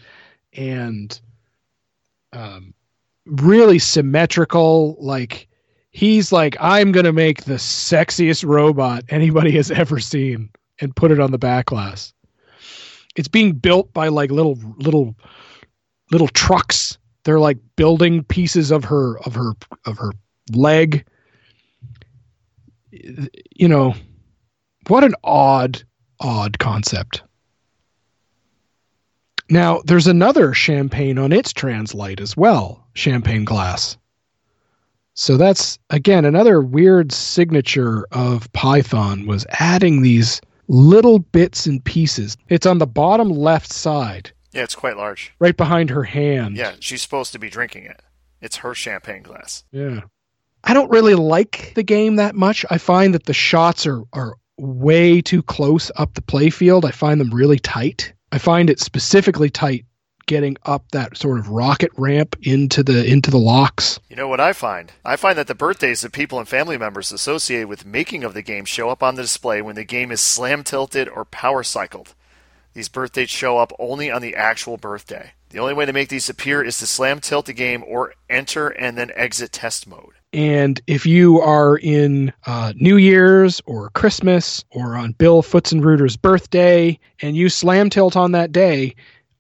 and 0.57 1.21
um, 2.33 2.75
really 3.27 3.79
symmetrical. 3.79 4.97
Like 4.99 5.49
he's 5.91 6.33
like, 6.33 6.57
I'm 6.61 6.93
gonna 6.93 7.13
make 7.13 7.45
the 7.45 7.55
sexiest 7.55 8.45
robot 8.45 9.05
anybody 9.09 9.51
has 9.53 9.71
ever 9.71 10.01
seen 10.01 10.51
and 10.81 10.95
put 10.95 11.11
it 11.11 11.21
on 11.21 11.31
the 11.31 11.39
back 11.39 11.67
glass. 11.67 12.13
It's 13.17 13.29
being 13.29 13.53
built 13.53 13.93
by 13.93 14.09
like 14.09 14.31
little 14.31 14.59
little 14.77 15.17
little 16.11 16.29
trucks. 16.29 16.99
They're 17.25 17.41
like 17.41 17.59
building 17.77 18.23
pieces 18.25 18.71
of 18.71 18.85
her 18.85 19.19
of 19.21 19.35
her 19.35 19.53
of 19.85 19.99
her 19.99 20.13
leg. 20.53 21.07
You 22.91 23.69
know, 23.69 23.95
what 24.89 25.05
an 25.05 25.15
odd 25.25 25.83
odd 26.21 26.59
concept. 26.59 27.23
Now, 29.49 29.81
there's 29.85 30.07
another 30.07 30.53
champagne 30.55 31.19
on 31.19 31.33
its 31.33 31.53
translite 31.53 32.21
as 32.21 32.37
well, 32.37 32.85
champagne 32.95 33.45
glass. 33.45 33.97
So 35.15 35.37
that's 35.37 35.79
again 35.91 36.25
another 36.25 36.61
weird 36.61 37.11
signature 37.13 38.07
of 38.13 38.53
Python 38.53 39.27
was 39.27 39.47
adding 39.51 40.03
these 40.03 40.41
little 40.69 41.21
bits 41.21 41.65
and 41.67 41.83
pieces. 41.85 42.37
It's 42.49 42.67
on 42.67 42.79
the 42.79 42.87
bottom 42.87 43.31
left 43.31 43.73
side, 43.73 44.31
Yeah, 44.53 44.65
it's 44.65 44.75
quite 44.75 44.97
large. 44.97 45.33
right 45.39 45.57
behind 45.57 45.91
her 45.91 46.03
hand. 46.03 46.57
Yeah, 46.57 46.75
she's 46.81 47.03
supposed 47.03 47.33
to 47.33 47.39
be 47.39 47.49
drinking 47.49 47.85
it. 47.85 48.03
It's 48.43 48.57
her 48.57 48.75
champagne 48.75 49.23
glass. 49.23 49.65
Yeah. 49.73 50.01
I 50.65 50.75
don't 50.75 50.91
really 50.91 51.15
like 51.15 51.73
the 51.77 51.83
game 51.85 52.17
that 52.17 52.35
much. 52.35 52.67
I 52.69 52.77
find 52.79 53.15
that 53.15 53.25
the 53.27 53.33
shots 53.33 53.87
are 53.87 54.03
are 54.13 54.35
way 54.59 55.23
too 55.23 55.43
close 55.43 55.91
up 55.97 56.15
the 56.15 56.21
playfield. 56.23 56.85
I 56.85 56.91
find 56.91 57.21
them 57.21 57.31
really 57.33 57.59
tight. 57.61 58.13
I 58.33 58.39
find 58.39 58.71
it 58.71 58.81
specifically 58.81 59.51
tight 59.51 59.85
getting 60.27 60.57
up 60.65 60.91
that 60.91 61.17
sort 61.17 61.39
of 61.39 61.49
rocket 61.49 61.91
ramp 61.97 62.37
into 62.43 62.83
the 62.83 63.05
into 63.05 63.31
the 63.31 63.39
locks. 63.39 64.01
You 64.11 64.17
know 64.17 64.29
what 64.29 64.41
I 64.41 64.53
find? 64.53 64.93
I 65.05 65.17
find 65.17 65.39
that 65.39 65.47
the 65.47 65.55
birthdays 65.55 66.05
of 66.05 66.13
people 66.13 66.39
and 66.39 66.49
family 66.49 66.77
members 66.77 67.13
associated 67.13 67.69
with 67.69 67.87
making 67.87 68.25
of 68.25 68.35
the 68.35 68.43
game 68.43 68.65
show 68.65 68.91
up 68.91 69.03
on 69.03 69.15
the 69.15 69.23
display 69.23 69.63
when 69.63 69.77
the 69.77 69.85
game 69.85 70.11
is 70.11 70.21
slam 70.21 70.65
tilted 70.65 71.09
or 71.09 71.25
power 71.25 71.63
cycled. 71.63 72.15
These 72.75 72.89
birth 72.89 73.13
dates 73.13 73.33
show 73.33 73.59
up 73.59 73.73
only 73.79 74.11
on 74.11 74.21
the 74.21 74.35
actual 74.35 74.77
birthday. 74.77 75.33
The 75.51 75.61
only 75.61 75.75
way 75.75 75.87
to 75.87 75.93
make 75.93 76.09
these 76.09 76.29
appear 76.29 76.63
is 76.63 76.79
to 76.79 76.87
slam 76.87 77.21
tilt 77.21 77.47
the 77.47 77.53
game 77.53 77.85
or 77.87 78.13
enter 78.29 78.69
and 78.69 78.99
then 78.99 79.13
exit 79.15 79.53
test 79.53 79.87
mode. 79.87 80.15
And 80.33 80.81
if 80.87 81.07
you 81.07 81.41
are 81.41 81.79
in 81.79 82.33
uh, 82.47 82.73
New 82.77 82.97
Year's 82.97 83.63
or 83.65 83.91
Christmas 83.91 84.65
or 84.71 84.97
on 84.97 85.13
Bill 85.13 85.43
Pfutzenreuter's 85.43 86.17
birthday 86.17 86.99
and 87.21 87.37
you 87.37 87.49
slam 87.49 87.89
tilt 87.91 88.17
on 88.17 88.33
that 88.33 88.53
day, 88.53 88.95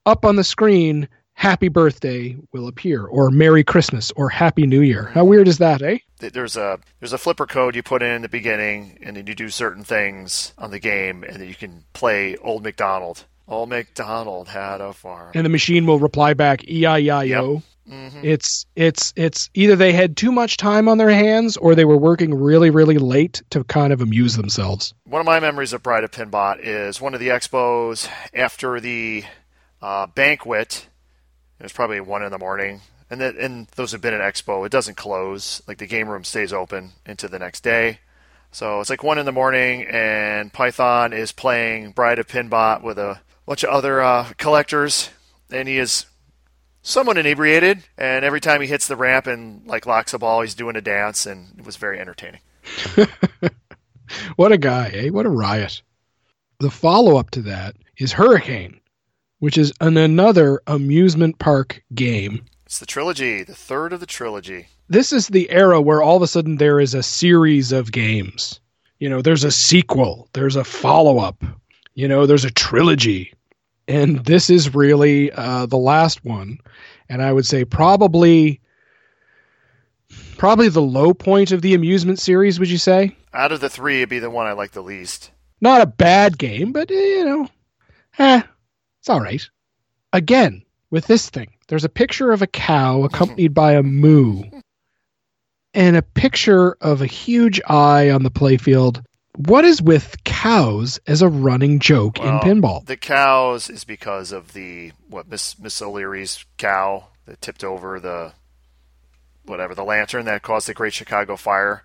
up 0.06 0.24
on 0.24 0.36
the 0.36 0.44
screen, 0.44 1.08
Happy 1.34 1.68
Birthday 1.68 2.34
will 2.52 2.66
appear, 2.66 3.04
or 3.04 3.30
Merry 3.30 3.62
Christmas, 3.62 4.10
or 4.16 4.30
Happy 4.30 4.66
New 4.66 4.80
Year. 4.80 5.10
How 5.12 5.22
weird 5.22 5.48
is 5.48 5.58
that, 5.58 5.82
eh? 5.82 5.98
There's 6.18 6.56
a 6.56 6.78
there's 6.98 7.12
a 7.12 7.18
flipper 7.18 7.44
code 7.44 7.76
you 7.76 7.82
put 7.82 8.02
in 8.02 8.10
in 8.10 8.22
the 8.22 8.28
beginning, 8.28 8.98
and 9.02 9.18
then 9.18 9.26
you 9.26 9.34
do 9.34 9.50
certain 9.50 9.84
things 9.84 10.54
on 10.56 10.70
the 10.70 10.78
game, 10.78 11.24
and 11.24 11.36
then 11.36 11.46
you 11.46 11.54
can 11.54 11.84
play 11.92 12.38
Old 12.38 12.62
McDonald. 12.62 13.26
Old 13.46 13.68
McDonald 13.68 14.48
had 14.48 14.80
a 14.80 14.94
farm. 14.94 15.32
And 15.34 15.44
the 15.44 15.50
machine 15.50 15.84
will 15.84 15.98
reply 15.98 16.32
back 16.32 16.66
E 16.66 16.86
I 16.86 17.00
I 17.14 17.30
O. 17.34 17.62
Mhm. 17.90 18.24
It's 18.24 18.66
it's 18.74 19.12
it's 19.16 19.48
either 19.54 19.76
they 19.76 19.92
had 19.92 20.16
too 20.16 20.32
much 20.32 20.56
time 20.56 20.88
on 20.88 20.98
their 20.98 21.10
hands 21.10 21.56
or 21.56 21.74
they 21.74 21.84
were 21.84 21.96
working 21.96 22.34
really 22.34 22.70
really 22.70 22.98
late 22.98 23.42
to 23.50 23.62
kind 23.64 23.92
of 23.92 24.00
amuse 24.00 24.36
themselves. 24.36 24.92
One 25.04 25.20
of 25.20 25.26
my 25.26 25.38
memories 25.38 25.72
of 25.72 25.82
Bride 25.82 26.02
of 26.02 26.10
Pinbot 26.10 26.60
is 26.60 27.00
one 27.00 27.14
of 27.14 27.20
the 27.20 27.28
expos 27.28 28.08
after 28.34 28.80
the 28.80 29.24
uh, 29.80 30.06
banquet. 30.06 30.88
It 31.60 31.62
was 31.62 31.72
probably 31.72 32.00
one 32.00 32.22
in 32.22 32.32
the 32.32 32.38
morning, 32.38 32.80
and 33.08 33.20
that 33.20 33.36
and 33.36 33.68
those 33.76 33.92
have 33.92 34.00
been 34.00 34.14
an 34.14 34.20
expo. 34.20 34.66
It 34.66 34.72
doesn't 34.72 34.96
close; 34.96 35.62
like 35.68 35.78
the 35.78 35.86
game 35.86 36.08
room 36.08 36.24
stays 36.24 36.52
open 36.52 36.92
into 37.06 37.28
the 37.28 37.38
next 37.38 37.62
day. 37.62 38.00
So 38.50 38.80
it's 38.80 38.90
like 38.90 39.02
one 39.04 39.18
in 39.18 39.26
the 39.26 39.32
morning, 39.32 39.86
and 39.88 40.52
Python 40.52 41.12
is 41.12 41.30
playing 41.30 41.92
Bride 41.92 42.18
of 42.18 42.26
Pinbot 42.26 42.82
with 42.82 42.98
a 42.98 43.20
bunch 43.46 43.62
of 43.62 43.70
other 43.70 44.00
uh, 44.00 44.32
collectors, 44.38 45.10
and 45.50 45.68
he 45.68 45.78
is 45.78 46.06
somewhat 46.86 47.18
inebriated. 47.18 47.82
And 47.98 48.24
every 48.24 48.40
time 48.40 48.60
he 48.60 48.66
hits 48.66 48.86
the 48.86 48.96
ramp 48.96 49.26
and 49.26 49.66
like 49.66 49.86
locks 49.86 50.14
a 50.14 50.18
ball, 50.18 50.42
he's 50.42 50.54
doing 50.54 50.76
a 50.76 50.80
dance, 50.80 51.26
and 51.26 51.58
it 51.58 51.66
was 51.66 51.76
very 51.76 51.98
entertaining. 52.00 52.40
What 54.36 54.52
a 54.52 54.58
guy, 54.58 54.90
eh? 54.94 55.08
What 55.10 55.26
a 55.26 55.30
riot. 55.30 55.82
The 56.60 56.70
follow 56.70 57.16
up 57.16 57.30
to 57.32 57.42
that 57.42 57.76
is 57.98 58.12
Hurricane, 58.12 58.80
which 59.40 59.58
is 59.58 59.72
an, 59.80 59.96
another 59.96 60.60
amusement 60.66 61.38
park 61.38 61.82
game. 61.94 62.44
It's 62.64 62.78
the 62.78 62.86
trilogy, 62.86 63.42
the 63.42 63.54
third 63.54 63.92
of 63.92 64.00
the 64.00 64.06
trilogy. 64.06 64.68
This 64.88 65.12
is 65.12 65.28
the 65.28 65.50
era 65.50 65.80
where 65.80 66.02
all 66.02 66.16
of 66.16 66.22
a 66.22 66.26
sudden 66.26 66.56
there 66.56 66.80
is 66.80 66.94
a 66.94 67.02
series 67.02 67.72
of 67.72 67.92
games. 67.92 68.60
You 68.98 69.10
know, 69.10 69.20
there's 69.20 69.44
a 69.44 69.50
sequel, 69.50 70.28
there's 70.32 70.56
a 70.56 70.64
follow 70.64 71.18
up, 71.18 71.44
you 71.94 72.08
know, 72.08 72.26
there's 72.26 72.44
a 72.44 72.50
trilogy. 72.50 73.32
And 73.88 74.24
this 74.24 74.50
is 74.50 74.74
really 74.74 75.30
uh, 75.32 75.66
the 75.66 75.76
last 75.76 76.24
one. 76.24 76.58
And 77.08 77.22
I 77.22 77.32
would 77.32 77.46
say 77.46 77.64
probably 77.64 78.60
probably 80.36 80.68
the 80.68 80.82
low 80.82 81.14
point 81.14 81.52
of 81.52 81.62
the 81.62 81.74
amusement 81.74 82.18
series, 82.18 82.58
would 82.58 82.70
you 82.70 82.78
say? 82.78 83.16
Out 83.32 83.52
of 83.52 83.60
the 83.60 83.68
three, 83.68 83.98
it'd 83.98 84.08
be 84.08 84.18
the 84.18 84.30
one 84.30 84.46
I 84.46 84.52
like 84.52 84.72
the 84.72 84.82
least. 84.82 85.30
Not 85.60 85.80
a 85.80 85.86
bad 85.86 86.38
game, 86.38 86.72
but 86.72 86.90
eh, 86.90 86.94
you 86.94 87.24
know, 87.24 87.48
eh, 88.18 88.42
it's 89.00 89.08
all 89.08 89.20
right. 89.20 89.48
Again, 90.12 90.64
with 90.90 91.06
this 91.06 91.30
thing, 91.30 91.52
there's 91.68 91.84
a 91.84 91.90
picture 91.90 92.32
of 92.32 92.42
a 92.42 92.46
cow 92.46 93.02
accompanied 93.04 93.54
by 93.54 93.72
a 93.72 93.82
moo, 93.82 94.42
and 95.74 95.96
a 95.96 96.02
picture 96.02 96.76
of 96.80 97.02
a 97.02 97.06
huge 97.06 97.60
eye 97.66 98.10
on 98.10 98.22
the 98.22 98.30
playfield 98.30 99.04
what 99.36 99.64
is 99.64 99.82
with 99.82 100.22
cows 100.24 100.98
as 101.06 101.22
a 101.22 101.28
running 101.28 101.78
joke 101.78 102.18
Well, 102.18 102.40
in 102.40 102.40
pinball? 102.40 102.84
The 102.86 102.96
cows 102.96 103.68
is 103.70 103.84
because 103.84 104.32
of 104.32 104.52
the 104.52 104.92
what 105.08 105.28
Miss 105.28 105.58
Miss 105.58 105.80
O'Leary's 105.80 106.44
cow 106.58 107.08
that 107.26 107.40
tipped 107.40 107.64
over 107.64 108.00
the 108.00 108.32
whatever 109.44 109.74
the 109.74 109.84
lantern 109.84 110.24
that 110.26 110.42
caused 110.42 110.68
the 110.68 110.74
Great 110.74 110.92
Chicago 110.94 111.36
Fire. 111.36 111.84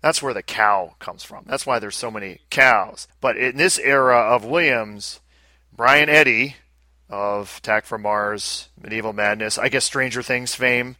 That's 0.00 0.22
where 0.22 0.34
the 0.34 0.42
cow 0.42 0.94
comes 0.98 1.22
from. 1.22 1.44
That's 1.46 1.64
why 1.66 1.78
there's 1.78 1.96
so 1.96 2.10
many 2.10 2.40
cows. 2.50 3.06
But 3.20 3.36
in 3.36 3.56
this 3.56 3.78
era 3.78 4.16
of 4.18 4.44
Williams, 4.44 5.20
Brian 5.74 6.08
Eddy 6.08 6.56
of 7.08 7.58
Attack 7.58 7.84
from 7.86 8.02
Mars, 8.02 8.68
Medieval 8.80 9.12
Madness, 9.12 9.58
I 9.58 9.68
guess 9.68 9.84
Stranger 9.84 10.22
Things 10.22 10.54
fame, 10.54 10.96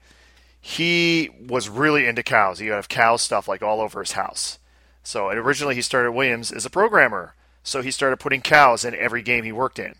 he 0.60 1.30
was 1.48 1.68
really 1.68 2.06
into 2.06 2.22
cows. 2.22 2.60
He 2.60 2.68
had 2.68 2.88
cow 2.88 3.16
stuff 3.16 3.48
like 3.48 3.62
all 3.62 3.80
over 3.80 4.00
his 4.00 4.12
house. 4.12 4.58
So 5.02 5.28
and 5.30 5.38
originally 5.38 5.74
he 5.74 5.82
started 5.82 6.12
Williams 6.12 6.52
as 6.52 6.66
a 6.66 6.70
programmer. 6.70 7.34
So 7.62 7.82
he 7.82 7.90
started 7.90 8.18
putting 8.18 8.40
cows 8.40 8.84
in 8.84 8.94
every 8.94 9.22
game 9.22 9.44
he 9.44 9.52
worked 9.52 9.78
in. 9.78 9.94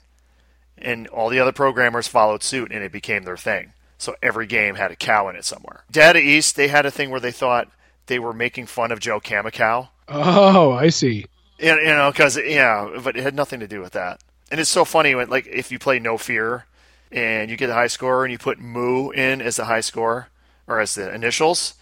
And 0.76 1.06
all 1.08 1.28
the 1.28 1.38
other 1.38 1.52
programmers 1.52 2.08
followed 2.08 2.42
suit 2.42 2.72
and 2.72 2.82
it 2.82 2.90
became 2.90 3.22
their 3.22 3.36
thing. 3.36 3.72
So 3.98 4.16
every 4.20 4.46
game 4.46 4.74
had 4.74 4.90
a 4.90 4.96
cow 4.96 5.28
in 5.28 5.36
it 5.36 5.44
somewhere. 5.44 5.84
Data 5.90 6.18
East, 6.18 6.56
they 6.56 6.68
had 6.68 6.86
a 6.86 6.90
thing 6.90 7.10
where 7.10 7.20
they 7.20 7.30
thought 7.30 7.68
they 8.06 8.18
were 8.18 8.32
making 8.32 8.66
fun 8.66 8.90
of 8.90 8.98
Joe 8.98 9.20
Camacow. 9.20 9.88
Oh, 10.08 10.72
I 10.72 10.88
see. 10.88 11.26
You 11.58 11.78
you 11.78 11.86
know, 11.86 12.10
because 12.10 12.36
yeah, 12.36 12.98
but 13.02 13.16
it 13.16 13.22
had 13.22 13.36
nothing 13.36 13.60
to 13.60 13.68
do 13.68 13.80
with 13.80 13.92
that. 13.92 14.20
And 14.50 14.60
it's 14.60 14.70
so 14.70 14.84
funny 14.84 15.14
when, 15.14 15.30
like, 15.30 15.46
if 15.46 15.70
you 15.70 15.78
play 15.78 15.98
No 15.98 16.18
Fear 16.18 16.66
and 17.10 17.50
you 17.50 17.56
get 17.56 17.70
a 17.70 17.74
high 17.74 17.86
score 17.86 18.24
and 18.24 18.32
you 18.32 18.38
put 18.38 18.58
moo 18.58 19.10
in 19.10 19.40
as 19.40 19.56
the 19.56 19.66
high 19.66 19.80
score 19.80 20.28
or 20.66 20.80
as 20.80 20.94
the 20.94 21.14
initials, 21.14 21.74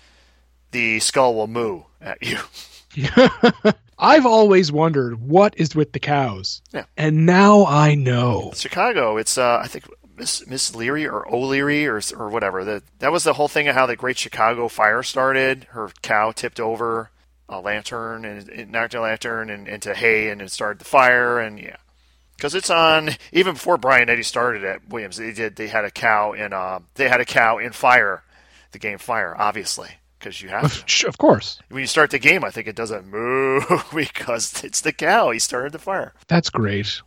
the 0.71 1.01
skull 1.01 1.35
will 1.35 1.47
moo 1.47 1.83
at 2.01 2.23
you. 2.23 2.39
I've 3.99 4.27
always 4.27 4.73
wondered 4.73 5.21
what 5.21 5.55
is 5.59 5.75
with 5.75 5.93
the 5.93 6.01
cows. 6.01 6.63
Yeah. 6.73 6.85
And 6.97 7.27
now 7.27 7.67
I 7.67 7.95
know. 7.95 8.53
Chicago, 8.55 9.19
it's 9.19 9.37
uh, 9.37 9.61
I 9.63 9.67
think 9.67 9.85
Miss 10.17 10.47
Miss 10.47 10.75
Leary 10.75 11.07
or 11.07 11.29
O'Leary 11.33 11.87
or 11.87 12.01
or 12.17 12.29
whatever. 12.29 12.65
That 12.65 12.83
that 12.99 13.13
was 13.13 13.25
the 13.25 13.35
whole 13.35 13.49
thing 13.49 13.69
of 13.69 13.75
how 13.75 13.87
the 13.87 13.97
Great 13.97 14.19
Chicago 14.19 14.69
Fire 14.69 15.03
started. 15.03 15.65
Her 15.71 15.91
cow 16.03 16.33
tipped 16.33 16.61
over 16.61 17.11
a 17.49 17.61
lantern 17.61 18.25
and 18.25 18.49
it 18.49 18.69
knocked 18.69 18.95
a 18.95 19.01
lantern 19.01 19.51
and, 19.51 19.67
into 19.67 19.93
hay 19.93 20.31
and 20.31 20.41
it 20.41 20.53
started 20.53 20.79
the 20.79 20.85
fire 20.85 21.39
and 21.39 21.59
yeah. 21.59 21.77
Because 22.37 22.55
it's 22.55 22.71
on 22.71 23.11
even 23.33 23.53
before 23.53 23.77
Brian 23.77 24.09
Eddy 24.09 24.23
started 24.23 24.65
at 24.65 24.89
Williams, 24.89 25.19
they 25.19 25.33
did 25.33 25.57
they 25.57 25.69
had 25.69 25.85
a 25.85 25.91
cow 25.91 26.33
in 26.33 26.55
uh, 26.55 26.81
they 26.95 27.09
had 27.09 27.21
a 27.21 27.27
cow 27.27 27.59
in 27.59 27.73
Fire, 27.73 28.23
the 28.73 28.79
game 28.79 28.99
Fire, 28.99 29.35
obviously 29.39 29.91
because 30.21 30.41
you 30.41 30.49
have 30.51 30.87
to. 30.87 31.07
Of 31.09 31.19
course. 31.19 31.59
When 31.71 31.81
you 31.81 31.87
start 31.87 32.11
the 32.11 32.19
game, 32.19 32.45
I 32.45 32.51
think 32.51 32.69
it 32.69 32.77
doesn't 32.77 33.09
moo 33.09 33.61
because 33.95 34.63
it's 34.63 34.83
the 34.83 34.93
cow. 34.93 35.31
He 35.31 35.39
started 35.39 35.73
the 35.73 35.79
fire. 35.79 36.13
That's 36.29 36.51
great. 36.51 37.01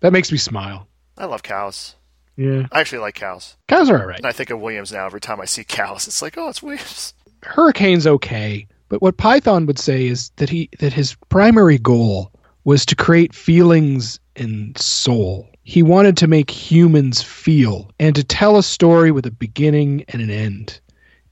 That 0.00 0.12
makes 0.12 0.32
me 0.32 0.38
smile. 0.38 0.88
I 1.18 1.26
love 1.26 1.42
cows. 1.42 1.96
Yeah. 2.36 2.66
I 2.70 2.80
actually 2.80 2.98
like 2.98 3.14
cows. 3.14 3.56
Cows 3.68 3.90
are 3.90 4.00
all 4.00 4.06
right. 4.06 4.18
And 4.18 4.26
I 4.26 4.32
think 4.32 4.50
of 4.50 4.60
Williams 4.60 4.92
now 4.92 5.06
every 5.06 5.20
time 5.20 5.40
I 5.40 5.46
see 5.46 5.64
cows. 5.64 6.06
It's 6.06 6.22
like, 6.22 6.38
oh, 6.38 6.48
it's 6.48 6.62
Williams. 6.62 7.14
Hurricane's 7.42 8.06
okay, 8.06 8.66
but 8.88 9.02
what 9.02 9.16
Python 9.16 9.66
would 9.66 9.78
say 9.78 10.06
is 10.06 10.30
that 10.36 10.48
he 10.48 10.68
that 10.78 10.92
his 10.92 11.14
primary 11.28 11.78
goal 11.78 12.32
was 12.64 12.84
to 12.86 12.96
create 12.96 13.34
feelings 13.34 14.18
and 14.34 14.76
soul. 14.78 15.48
He 15.62 15.82
wanted 15.82 16.16
to 16.18 16.26
make 16.26 16.50
humans 16.50 17.22
feel 17.22 17.90
and 17.98 18.14
to 18.16 18.24
tell 18.24 18.56
a 18.56 18.62
story 18.62 19.10
with 19.10 19.26
a 19.26 19.30
beginning 19.30 20.04
and 20.08 20.22
an 20.22 20.30
end. 20.30 20.80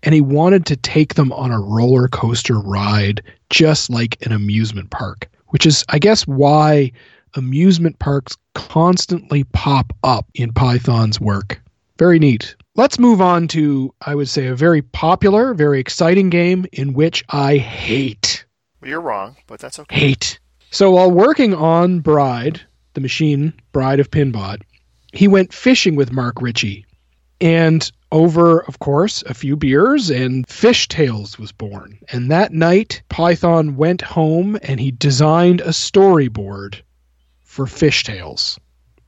And 0.05 0.15
he 0.15 0.21
wanted 0.21 0.67
to 0.67 0.77
take 0.77 1.15
them 1.15 1.33
on 1.33 1.51
a 1.51 1.61
roller 1.61 2.09
coaster 2.09 2.61
ride, 2.61 3.23
just 3.51 3.91
like 3.91 4.25
an 4.25 4.33
amusement 4.33 4.91
park, 4.91 5.29
which 5.49 5.67
is, 5.67 5.85
I 5.89 5.99
guess, 5.99 6.27
why 6.27 6.93
amusement 7.35 7.99
parks 7.99 8.37
constantly 8.55 9.45
pop 9.45 9.93
up 10.05 10.27
in 10.35 10.53
Python's 10.53 11.21
work. 11.21 11.61
Very 11.99 12.19
neat. 12.19 12.55
Let's 12.77 12.99
move 12.99 13.21
on 13.21 13.49
to, 13.49 13.95
I 14.03 14.15
would 14.15 14.29
say, 14.29 14.47
a 14.47 14.55
very 14.55 14.83
popular, 14.83 15.55
very 15.55 15.81
exciting 15.81 16.29
game 16.29 16.67
in 16.73 16.93
which 16.93 17.25
I 17.31 17.57
hate. 17.57 18.45
Well, 18.81 18.91
you're 18.91 19.01
wrong, 19.01 19.37
but 19.47 19.61
that's 19.61 19.79
okay. 19.79 19.95
Hate. 19.95 20.39
So 20.71 20.91
while 20.91 21.11
working 21.11 21.55
on 21.55 22.01
Bride, 22.01 22.61
the 22.95 23.01
machine, 23.01 23.53
Bride 23.73 24.01
of 24.01 24.11
Pinbot, 24.11 24.63
he 25.13 25.29
went 25.29 25.55
fishing 25.55 25.95
with 25.95 26.13
Mark 26.13 26.43
Ritchie. 26.43 26.85
And 27.41 27.91
over, 28.15 28.61
of 28.61 28.79
course, 28.79 29.25
a 29.27 29.35
few 29.35 29.57
beers, 29.57 30.09
and 30.09 30.47
Fishtails 30.47 31.37
was 31.37 31.51
born. 31.51 31.99
And 32.13 32.31
that 32.31 32.53
night, 32.53 33.03
Python 33.09 33.77
went 33.77 34.03
home 34.03 34.57
and 34.63 34.79
he 34.79 34.93
designed 34.93 35.61
a 35.61 35.71
storyboard 35.71 36.77
for 37.43 37.67
Fishtails. 37.67 38.57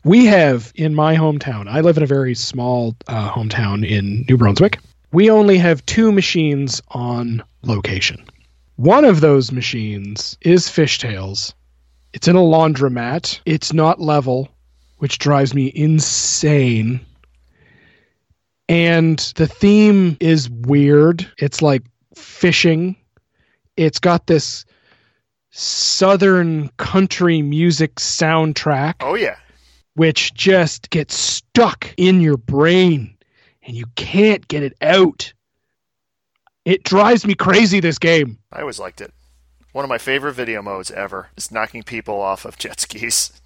We 0.03 0.27
have 0.27 0.73
in 0.75 0.93
my 0.93 1.15
hometown, 1.15 1.69
I 1.69 1.83
live 1.83 1.97
in 1.97 2.03
a 2.03 2.07
very 2.07 2.35
small 2.35 2.97
uh, 3.07 3.31
hometown 3.31 3.89
in 3.89 4.25
New 4.29 4.37
Brunswick. 4.37 4.81
We 5.13 5.31
only 5.31 5.59
have 5.59 5.87
two 5.87 6.11
machines 6.11 6.83
on 6.89 7.45
location. 7.63 8.25
One 8.75 9.05
of 9.05 9.21
those 9.21 9.53
machines 9.53 10.37
is 10.41 10.67
Fishtails. 10.67 11.55
It's 12.13 12.27
in 12.27 12.35
a 12.35 12.41
laundromat. 12.41 13.39
It's 13.47 13.73
not 13.73 14.01
level, 14.01 14.49
which 14.99 15.19
drives 15.19 15.55
me 15.55 15.71
insane. 15.77 17.01
And 18.69 19.19
the 19.37 19.47
theme 19.47 20.17
is 20.21 20.51
weird. 20.51 21.31
It's 21.39 21.63
like 21.63 21.83
fishing. 22.15 22.97
It's 23.77 23.99
got 23.99 24.27
this 24.27 24.65
southern 25.51 26.69
country 26.77 27.43
music 27.43 27.95
soundtrack 27.97 28.95
Oh, 29.01 29.15
yeah. 29.15 29.37
which 29.95 30.35
just 30.35 30.91
gets 30.91 31.15
stuck 31.17 31.95
in 31.97 32.21
your 32.21 32.37
brain 32.37 33.17
and 33.63 33.77
you 33.77 33.85
can't 33.95 34.47
get 34.49 34.63
it 34.63 34.75
out. 34.83 35.33
It 36.65 36.83
drives 36.83 37.25
me 37.27 37.35
crazy, 37.35 37.81
this 37.81 37.99
game. 37.99 38.39
I 38.53 38.61
always 38.61 38.79
liked 38.81 39.01
it. 39.01 39.13
One 39.73 39.85
of 39.85 39.89
my 39.89 39.99
favorite 39.99 40.33
video 40.33 40.63
modes 40.63 40.91
ever 40.91 41.29
is 41.37 41.53
knocking 41.53 41.83
people 41.83 42.21
off 42.21 42.45
of 42.45 42.59
jet 42.59 42.81
skis. 42.81 43.33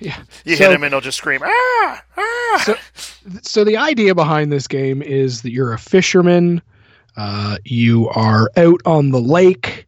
Yeah. 0.06 0.16
You 0.44 0.56
So- 0.56 0.64
hit 0.64 0.72
him 0.74 0.82
and 0.84 0.92
he'll 0.94 1.00
just 1.00 1.18
scream, 1.18 1.40
ah, 1.44 2.02
ah. 2.16 2.62
So- 2.64 2.76
So, 3.42 3.64
the 3.64 3.76
idea 3.76 4.14
behind 4.14 4.50
this 4.50 4.66
game 4.66 5.02
is 5.02 5.42
that 5.42 5.52
you're 5.52 5.72
a 5.74 5.78
fisherman, 5.78 6.62
uh, 7.16 7.58
you 7.64 8.08
are 8.08 8.50
out 8.56 8.80
on 8.86 9.10
the 9.10 9.20
lake. 9.20 9.86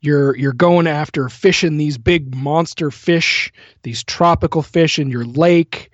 You're 0.00 0.36
you're 0.36 0.52
going 0.52 0.88
after 0.88 1.28
fishing 1.28 1.76
these 1.76 1.96
big 1.96 2.34
monster 2.34 2.90
fish, 2.90 3.52
these 3.84 4.02
tropical 4.02 4.62
fish 4.62 4.98
in 4.98 5.08
your 5.10 5.24
lake. 5.24 5.90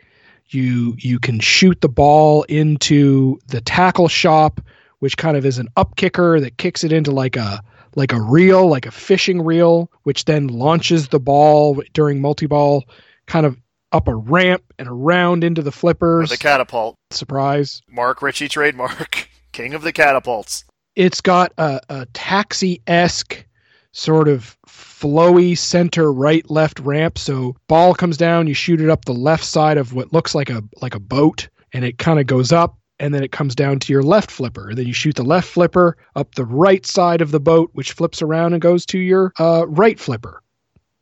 You 0.49 0.97
you 0.99 1.19
can 1.19 1.41
shoot 1.41 1.83
the 1.83 1.91
ball 1.91 2.45
into 2.45 3.39
the 3.49 3.61
tackle 3.61 4.09
shop, 4.09 4.63
which 5.01 5.19
kind 5.19 5.37
of 5.37 5.45
is 5.45 5.59
an 5.59 5.69
up 5.77 5.97
kicker 5.97 6.41
that 6.41 6.57
kicks 6.57 6.85
it 6.85 6.93
into 6.93 7.11
like 7.11 7.37
a 7.37 7.61
like 7.97 8.13
a 8.15 8.21
reel, 8.21 8.67
like 8.69 8.87
a 8.87 8.91
fishing 8.91 9.43
reel, 9.43 9.91
which 10.05 10.25
then 10.25 10.47
launches 10.49 11.09
the 11.09 11.21
ball 11.21 11.83
during 11.93 12.21
multi-ball, 12.23 12.85
kind 13.29 13.47
of 13.47 13.57
up 13.93 14.09
a 14.09 14.15
ramp 14.15 14.63
and 14.79 14.89
around 14.89 15.45
into 15.45 15.63
the 15.63 15.69
Or 15.69 15.73
flippers. 15.73 16.31
the 16.31 16.37
catapult. 16.37 16.97
Surprise. 17.11 17.81
Mark 17.89 18.21
Ritchie 18.21 18.49
trademark. 18.49 19.29
King 19.53 19.75
of 19.75 19.83
the 19.83 19.93
catapults. 19.93 20.65
It's 20.97 21.21
got 21.21 21.53
a, 21.59 21.81
a 21.89 22.07
taxi 22.13 22.83
esque 22.87 23.47
sort 23.93 24.29
of 24.29 24.57
flowy 24.69 25.57
center 25.57 26.13
right 26.13 26.49
left 26.51 26.81
ramp. 26.81 27.17
So 27.19 27.57
ball 27.69 27.95
comes 27.95 28.17
down, 28.17 28.47
you 28.47 28.55
shoot 28.55 28.81
it 28.81 28.91
up 28.91 29.05
the 29.05 29.15
left 29.15 29.45
side 29.45 29.79
of 29.79 29.93
what 29.95 30.13
looks 30.13 30.35
like 30.35 30.51
a 30.51 30.63
like 30.83 30.95
a 30.95 31.01
boat, 31.01 31.49
and 31.73 31.85
it 31.85 31.99
kind 31.99 32.19
of 32.21 32.27
goes 32.27 32.53
up 32.53 32.77
and 33.01 33.15
then 33.15 33.23
it 33.23 33.31
comes 33.33 33.55
down 33.55 33.79
to 33.79 33.93
your 33.93 34.03
left 34.03 34.31
flipper. 34.31 34.75
Then 34.75 34.87
you 34.87 34.93
shoot 34.93 35.15
the 35.15 35.23
left 35.23 35.49
flipper 35.49 35.97
up 36.17 36.35
the 36.35 36.45
right 36.45 36.85
side 36.85 37.21
of 37.21 37.31
the 37.31 37.41
boat, 37.41 37.71
which 37.73 37.93
flips 37.93 38.21
around 38.23 38.53
and 38.55 38.61
goes 38.63 38.85
to 38.87 38.99
your 38.99 39.33
uh, 39.39 39.67
right 39.69 39.99
flipper. 39.99 40.43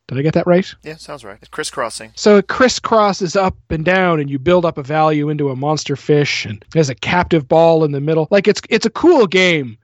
Did 0.09 0.19
I 0.19 0.23
get 0.23 0.35
that 0.35 0.47
right? 0.47 0.73
Yeah, 0.85 0.97
sounds 0.97 1.25
right. 1.25 1.37
It's 1.41 1.49
crisscrossing. 1.49 2.13
So 2.15 2.37
it 2.37 2.47
crisscrosses 2.47 3.35
up 3.35 3.57
and 3.71 3.85
down, 3.85 4.21
and 4.21 4.31
you 4.31 4.39
build 4.39 4.65
up 4.65 4.79
a 4.79 4.83
value 4.83 5.29
into 5.29 5.51
a 5.51 5.57
monster 5.57 5.97
fish, 5.97 6.45
and 6.47 6.65
there's 6.73 6.89
a 6.91 6.95
captive 6.95 7.49
ball 7.49 7.83
in 7.85 7.91
the 7.91 8.01
middle. 8.01 8.29
Like 8.31 8.47
it's 8.47 8.61
it's 8.71 8.87
a 8.87 8.91
cool 8.91 9.27
game, 9.27 9.79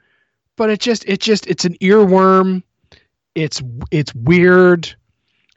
but 0.56 0.70
it 0.70 0.78
just 0.80 1.04
it 1.08 1.20
just 1.20 1.46
it's 1.48 1.64
an 1.64 1.74
earworm. 1.80 2.62
It's 3.34 3.60
it's 3.90 4.14
weird, 4.14 4.94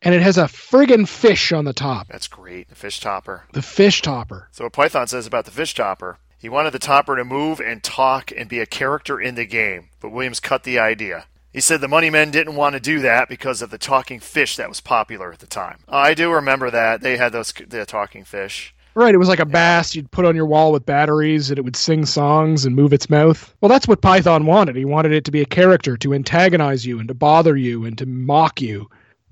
and 0.02 0.16
it 0.16 0.22
has 0.24 0.38
a 0.38 0.46
friggin' 0.46 1.08
fish 1.08 1.52
on 1.52 1.66
the 1.66 1.74
top, 1.74 2.08
That's 2.08 2.28
great. 2.28 2.70
The 2.70 2.76
fish 2.76 3.00
topper. 3.00 3.44
the 3.54 3.62
fish 3.62 4.02
topper. 4.02 4.48
So 4.52 4.64
what 4.64 4.74
Python 4.74 5.06
says 5.08 5.28
about 5.28 5.46
the 5.46 5.52
fish 5.52 5.76
topper, 5.76 6.18
he 6.40 6.50
wanted 6.50 6.72
the 6.72 6.80
topper 6.80 7.16
to 7.18 7.26
move 7.26 7.60
and 7.60 7.84
talk 7.84 8.32
and 8.36 8.50
be 8.50 8.60
a 8.60 8.66
character 8.66 9.20
in 9.22 9.36
the 9.36 9.46
game, 9.46 9.90
but 10.00 10.10
Williams 10.12 10.40
cut 10.40 10.64
the 10.64 10.80
idea. 10.80 11.26
He 11.56 11.62
said 11.62 11.80
the 11.80 11.88
money 11.88 12.10
men 12.10 12.32
didn't 12.32 12.58
want 12.58 12.74
to 12.74 12.82
do 12.82 13.00
that 13.00 13.30
because 13.30 13.62
of 13.62 13.70
the 13.70 13.78
talking 13.78 14.20
fish 14.20 14.58
that 14.58 14.68
was 14.68 14.82
popular 14.82 15.32
at 15.32 15.40
the 15.40 15.48
time. 15.48 15.78
I 15.88 16.14
do 16.14 16.30
remember 16.30 16.70
that 16.70 17.00
they 17.00 17.16
had 17.16 17.32
those 17.32 17.54
the 17.54 17.86
talking 17.86 18.26
fish. 18.26 18.76
Right, 18.94 19.16
it 19.16 19.20
was 19.20 19.30
like 19.30 19.40
a 19.40 19.46
bass 19.46 19.96
you'd 19.96 20.12
put 20.12 20.26
on 20.26 20.36
your 20.36 20.48
wall 20.48 20.74
with 20.74 20.86
batteries 20.86 21.50
and 21.50 21.58
it 21.58 21.62
would 21.62 21.78
sing 21.78 22.06
songs 22.06 22.66
and 22.66 22.76
move 22.76 22.92
its 22.92 23.10
mouth. 23.10 23.56
Well, 23.62 23.70
that's 23.70 23.88
what 23.88 24.02
Python 24.02 24.46
wanted. 24.46 24.76
He 24.76 24.84
wanted 24.84 25.14
it 25.14 25.24
to 25.24 25.32
be 25.32 25.42
a 25.42 25.46
character 25.46 25.96
to 25.96 26.14
antagonize 26.14 26.86
you 26.86 27.00
and 27.00 27.08
to 27.08 27.14
bother 27.14 27.56
you 27.56 27.86
and 27.86 27.98
to 28.00 28.06
mock 28.06 28.60
you. 28.60 28.90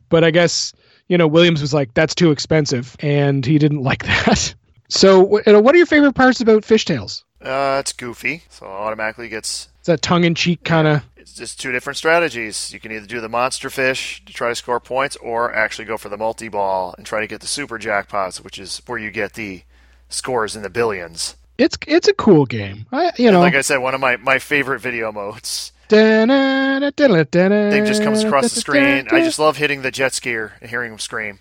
But 0.07 0.23
I 0.23 0.31
guess, 0.31 0.71
you 1.09 1.17
know, 1.17 1.27
Williams 1.27 1.59
was 1.59 1.73
like, 1.73 1.93
that's 1.93 2.15
too 2.15 2.31
expensive 2.31 2.95
and 3.01 3.45
he 3.45 3.57
didn't 3.57 3.83
like 3.83 4.05
that. 4.05 4.55
So, 4.87 5.39
you 5.45 5.51
know, 5.51 5.59
what 5.59 5.75
are 5.75 5.77
your 5.77 5.87
favorite 5.87 6.13
parts 6.13 6.39
about 6.39 6.63
Fishtails? 6.63 7.25
Uh, 7.41 7.79
it's 7.81 7.91
goofy, 7.91 8.43
so 8.47 8.65
it 8.65 8.69
automatically 8.69 9.27
gets. 9.27 9.67
Is 9.81 9.87
that 9.87 10.01
tongue 10.01 10.23
in 10.23 10.35
cheek 10.35 10.63
kind 10.63 10.87
of? 10.87 11.03
It's 11.23 11.35
just 11.35 11.57
two 11.57 11.71
different 11.71 11.95
strategies. 11.95 12.73
You 12.73 12.81
can 12.81 12.91
either 12.91 13.05
do 13.05 13.21
the 13.21 13.29
monster 13.29 13.69
fish 13.69 14.21
to 14.25 14.33
try 14.33 14.49
to 14.49 14.55
score 14.55 14.81
points, 14.81 15.15
or 15.15 15.53
actually 15.55 15.85
go 15.85 15.95
for 15.95 16.09
the 16.09 16.17
multi 16.17 16.49
ball 16.49 16.93
and 16.97 17.05
try 17.05 17.21
to 17.21 17.27
get 17.27 17.39
the 17.39 17.47
super 17.47 17.79
jackpots, 17.79 18.43
which 18.43 18.59
is 18.59 18.81
where 18.87 18.97
you 18.99 19.09
get 19.09 19.31
the 19.35 19.63
scores 20.09 20.53
in 20.53 20.63
the 20.63 20.69
billions. 20.69 21.37
It's 21.57 21.77
it's 21.87 22.09
a 22.09 22.13
cool 22.13 22.45
game. 22.45 22.87
I, 22.91 23.13
you 23.17 23.31
know, 23.31 23.39
Like 23.39 23.55
I 23.55 23.61
said, 23.61 23.77
one 23.77 23.95
of 23.95 24.01
my, 24.01 24.17
my 24.17 24.37
favorite 24.37 24.81
video 24.81 25.13
modes. 25.13 25.71
thing 25.87 27.71
Thing 27.71 27.85
just 27.85 28.03
comes 28.03 28.21
across 28.25 28.53
the 28.53 28.59
screen. 28.59 29.07
I 29.09 29.21
just 29.21 29.39
love 29.39 29.55
hitting 29.55 29.81
the 29.81 29.91
jet 29.91 30.11
skier 30.11 30.51
and 30.59 30.69
hearing 30.69 30.91
him 30.91 30.99
scream. 30.99 31.39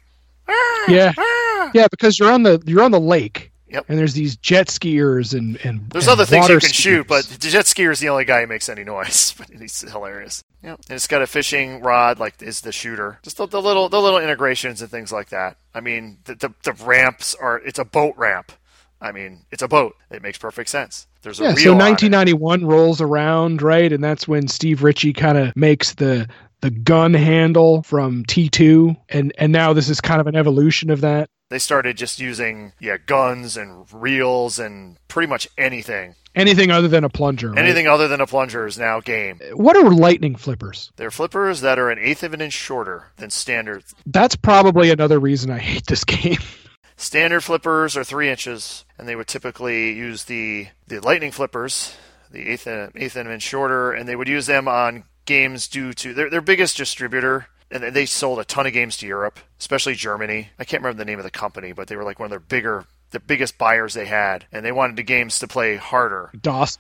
yeah, 0.87 1.13
ah! 1.19 1.23
Ah! 1.65 1.71
yeah, 1.75 1.89
because 1.91 2.21
you're 2.21 2.31
on 2.31 2.45
the 2.45 2.63
you're 2.67 2.85
on 2.85 2.93
the 2.93 3.01
lake. 3.01 3.52
Yep. 3.73 3.87
And 3.89 3.99
there's 3.99 4.13
these 4.13 4.37
jet 4.37 4.69
skiers 4.69 5.37
and 5.37 5.57
and 5.65 5.89
There's 5.91 6.07
and 6.07 6.13
other 6.13 6.27
things 6.27 6.49
you 6.49 6.55
water 6.55 6.61
can 6.61 6.73
shoot, 6.73 7.07
but 7.07 7.25
the 7.25 7.49
jet 7.49 7.65
skier 7.65 7.91
is 7.91 8.01
the 8.01 8.11
only 8.11 8.27
guy 8.27 8.43
who 8.43 8.47
makes 8.47 8.69
any 8.69 8.85
noise. 8.85 9.35
But 9.43 9.49
he's 9.49 9.81
hilarious. 9.81 10.45
Yep. 10.63 10.81
And 10.89 10.97
it's 10.97 11.07
got 11.07 11.23
a 11.23 11.27
fishing 11.27 11.81
rod, 11.81 12.19
like 12.19 12.41
is 12.43 12.61
the 12.61 12.71
shooter. 12.71 13.19
Just 13.23 13.39
the, 13.39 13.47
the 13.47 13.63
little 13.63 13.89
the 13.89 14.01
little 14.01 14.19
integrations 14.19 14.83
and 14.83 14.91
things 14.91 15.11
like 15.11 15.31
that. 15.31 15.57
I 15.75 15.81
mean, 15.81 16.19
the, 16.25 16.35
the 16.35 16.55
the 16.63 16.73
ramps 16.85 17.35
are. 17.35 17.59
It's 17.59 17.79
a 17.79 17.85
boat 17.85 18.15
ramp. 18.19 18.53
I 19.01 19.11
mean, 19.11 19.47
it's 19.51 19.63
a 19.63 19.69
boat. 19.69 19.97
It 20.11 20.23
makes 20.23 20.39
perfect 20.39 20.69
sense. 20.69 21.09
There's 21.23 21.41
a 21.41 21.45
yeah, 21.45 21.49
reel 21.51 21.59
so 21.59 21.73
on 21.73 21.79
1991 21.79 22.67
rolls 22.67 23.01
around, 23.01 23.63
right, 23.63 23.93
and 23.93 24.05
that's 24.05 24.29
when 24.29 24.47
Steve 24.49 24.83
Ritchie 24.83 25.13
kind 25.13 25.39
of 25.39 25.57
makes 25.57 25.95
the 25.95 26.29
the 26.63 26.71
gun 26.71 27.13
handle 27.13 27.83
from 27.83 28.25
T2, 28.25 28.97
and 29.11 29.33
and 29.39 29.53
now 29.53 29.73
this 29.73 29.89
is 29.89 30.01
kind 30.01 30.21
of 30.21 30.27
an 30.27 30.37
evolution 30.37 30.91
of 30.91 31.03
that. 31.03 31.29
They 31.51 31.59
started 31.59 31.99
just 31.99 32.19
using 32.19 32.73
yeah 32.81 32.97
guns 33.05 33.59
and 33.59 33.87
reels 33.93 34.59
and 34.59 34.97
pretty 35.09 35.29
much 35.29 35.47
anything. 35.59 36.15
Anything 36.35 36.71
other 36.71 36.89
than 36.89 37.05
a 37.05 37.11
plunger. 37.11 37.51
right? 37.51 37.59
Anything 37.59 37.87
other 37.87 38.09
than 38.09 38.23
a 38.23 38.27
plunger 38.27 38.67
is 38.67 38.79
now 38.79 39.01
game. 39.01 39.39
What 39.53 39.77
are 39.77 39.91
lightning 39.91 40.35
flippers? 40.37 40.91
They're 40.97 41.11
flippers 41.11 41.61
that 41.61 41.79
are 41.79 41.91
an 41.91 41.99
eighth 41.99 42.23
of 42.23 42.33
an 42.33 42.41
inch 42.41 42.55
shorter 42.55 43.09
than 43.19 43.29
standard. 43.29 43.85
That's 44.07 44.35
probably 44.35 44.91
another 44.91 45.21
reason 45.21 45.51
I 45.51 45.59
hate 45.59 45.87
this 45.89 46.05
game. 46.05 46.39
Standard 46.97 47.43
flippers 47.43 47.97
are 47.97 48.05
three 48.05 48.31
inches, 48.31 48.85
and 48.97 49.09
they 49.09 49.17
would 49.17 49.27
typically 49.27 49.93
use 49.93 50.25
the 50.25 50.69
the 50.87 51.01
lightning 51.01 51.33
flippers, 51.33 51.97
the 52.31 52.49
eighth 52.49 52.67
eighth 52.69 53.17
of 53.17 53.27
an 53.27 53.33
inch 53.33 53.43
shorter, 53.43 53.93
and 53.93 54.09
they 54.09 54.15
would 54.15 54.29
use 54.29 54.47
them 54.47 54.69
on 54.69 55.05
games 55.25 55.69
due 55.69 55.93
to 55.95 56.15
their 56.15 56.31
their 56.31 56.41
biggest 56.41 56.77
distributor. 56.77 57.47
And 57.71 57.95
they 57.95 58.05
sold 58.05 58.39
a 58.39 58.45
ton 58.45 58.67
of 58.67 58.75
games 58.75 58.99
to 58.99 59.07
Europe, 59.07 59.41
especially 59.59 59.95
Germany. 59.95 60.51
I 60.59 60.65
can't 60.65 60.83
remember 60.83 60.99
the 60.99 61.07
name 61.07 61.19
of 61.19 61.25
the 61.25 61.31
company, 61.31 61.73
but 61.73 61.89
they 61.89 61.97
were 61.97 62.05
like 62.05 62.19
one 62.19 62.27
of 62.27 62.31
their 62.31 62.39
bigger, 62.39 62.85
the 63.13 63.21
biggest 63.21 63.57
buyers 63.57 63.95
they 63.95 64.05
had, 64.05 64.45
and 64.53 64.63
they 64.63 64.73
wanted 64.73 64.97
the 64.97 65.03
games 65.03 65.39
to 65.39 65.49
play 65.49 65.77
harder. 65.77 66.31
DOS. 66.39 66.79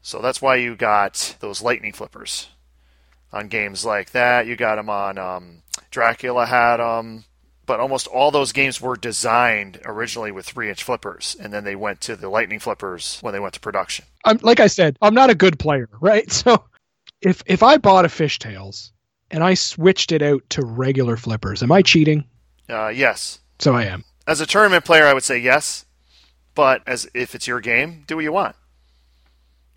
So 0.00 0.20
that's 0.20 0.40
why 0.40 0.54
you 0.56 0.76
got 0.76 1.36
those 1.40 1.60
lightning 1.60 1.92
flippers 1.92 2.48
on 3.32 3.48
games 3.48 3.84
like 3.84 4.12
that. 4.12 4.46
You 4.46 4.54
got 4.56 4.76
them 4.76 4.88
on 4.88 5.18
um, 5.18 5.62
Dracula 5.90 6.46
had 6.46 6.78
them, 6.78 7.24
but 7.66 7.80
almost 7.80 8.06
all 8.06 8.30
those 8.30 8.52
games 8.52 8.80
were 8.80 8.96
designed 8.96 9.80
originally 9.84 10.32
with 10.32 10.46
three-inch 10.46 10.82
flippers, 10.82 11.36
and 11.40 11.52
then 11.52 11.64
they 11.64 11.76
went 11.76 12.00
to 12.02 12.16
the 12.16 12.28
lightning 12.28 12.60
flippers 12.60 13.18
when 13.20 13.34
they 13.34 13.40
went 13.40 13.54
to 13.54 13.60
production. 13.60 14.06
I'm 14.24 14.38
like 14.42 14.60
I 14.60 14.68
said, 14.68 14.96
I'm 15.02 15.14
not 15.14 15.30
a 15.30 15.34
good 15.34 15.58
player, 15.58 15.88
right? 16.00 16.30
So 16.32 16.64
if 17.22 17.42
if 17.46 17.62
I 17.62 17.76
bought 17.78 18.04
a 18.04 18.08
fishtails 18.08 18.90
and 19.30 19.42
I 19.44 19.54
switched 19.54 20.12
it 20.12 20.22
out 20.22 20.42
to 20.50 20.64
regular 20.64 21.16
flippers, 21.16 21.62
am 21.62 21.72
I 21.72 21.82
cheating? 21.82 22.24
Uh, 22.68 22.88
yes, 22.88 23.40
So 23.58 23.74
I 23.74 23.84
am. 23.84 24.04
as 24.26 24.40
a 24.40 24.46
tournament 24.46 24.84
player, 24.84 25.06
I 25.06 25.14
would 25.14 25.22
say 25.24 25.38
yes, 25.38 25.84
but 26.54 26.82
as 26.86 27.08
if 27.14 27.34
it's 27.34 27.46
your 27.46 27.60
game, 27.60 28.04
do 28.06 28.16
what 28.16 28.22
you 28.24 28.32
want. 28.32 28.56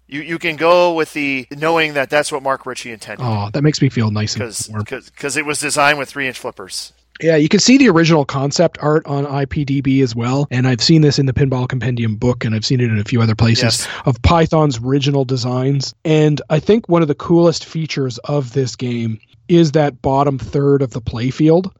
You 0.07 0.21
you 0.21 0.37
can 0.39 0.57
go 0.57 0.93
with 0.93 1.13
the 1.13 1.47
knowing 1.51 1.93
that 1.93 2.09
that's 2.09 2.31
what 2.33 2.43
Mark 2.43 2.65
Ritchie 2.65 2.91
intended. 2.91 3.23
Oh, 3.25 3.49
that 3.53 3.61
makes 3.63 3.81
me 3.81 3.89
feel 3.89 4.11
nice 4.11 4.33
Because 4.35 4.67
because 4.67 5.37
it 5.37 5.45
was 5.45 5.59
designed 5.59 5.97
with 5.99 6.09
three 6.09 6.27
inch 6.27 6.37
flippers. 6.39 6.91
Yeah, 7.21 7.35
you 7.35 7.49
can 7.49 7.59
see 7.59 7.77
the 7.77 7.89
original 7.89 8.25
concept 8.25 8.77
art 8.81 9.05
on 9.05 9.25
IPDB 9.25 10.01
as 10.01 10.15
well, 10.15 10.47
and 10.51 10.67
I've 10.67 10.81
seen 10.81 11.01
this 11.01 11.19
in 11.19 11.25
the 11.27 11.33
Pinball 11.33 11.67
Compendium 11.69 12.15
book, 12.15 12.43
and 12.43 12.55
I've 12.55 12.65
seen 12.65 12.79
it 12.79 12.89
in 12.89 12.97
a 12.99 13.03
few 13.03 13.21
other 13.21 13.35
places 13.35 13.63
Yes. 13.63 13.87
of 14.05 14.21
Python's 14.23 14.79
original 14.79 15.23
designs. 15.25 15.93
And 16.03 16.41
I 16.49 16.59
think 16.59 16.89
one 16.89 17.01
of 17.01 17.07
the 17.07 17.15
coolest 17.15 17.65
features 17.65 18.17
of 18.19 18.53
this 18.53 18.75
game 18.75 19.19
is 19.47 19.73
that 19.73 20.01
bottom 20.01 20.39
third 20.39 20.81
of 20.81 20.91
the 20.91 21.01
playfield. 21.01 21.71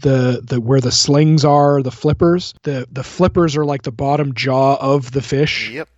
The, 0.00 0.42
the 0.44 0.60
where 0.60 0.80
the 0.80 0.90
slings 0.92 1.44
are 1.44 1.80
the 1.80 1.92
flippers 1.92 2.52
the 2.64 2.86
the 2.90 3.04
flippers 3.04 3.56
are 3.56 3.64
like 3.64 3.82
the 3.82 3.92
bottom 3.92 4.34
jaw 4.34 4.74
of 4.80 5.12
the 5.12 5.22
fish 5.22 5.70
Yep. 5.70 5.88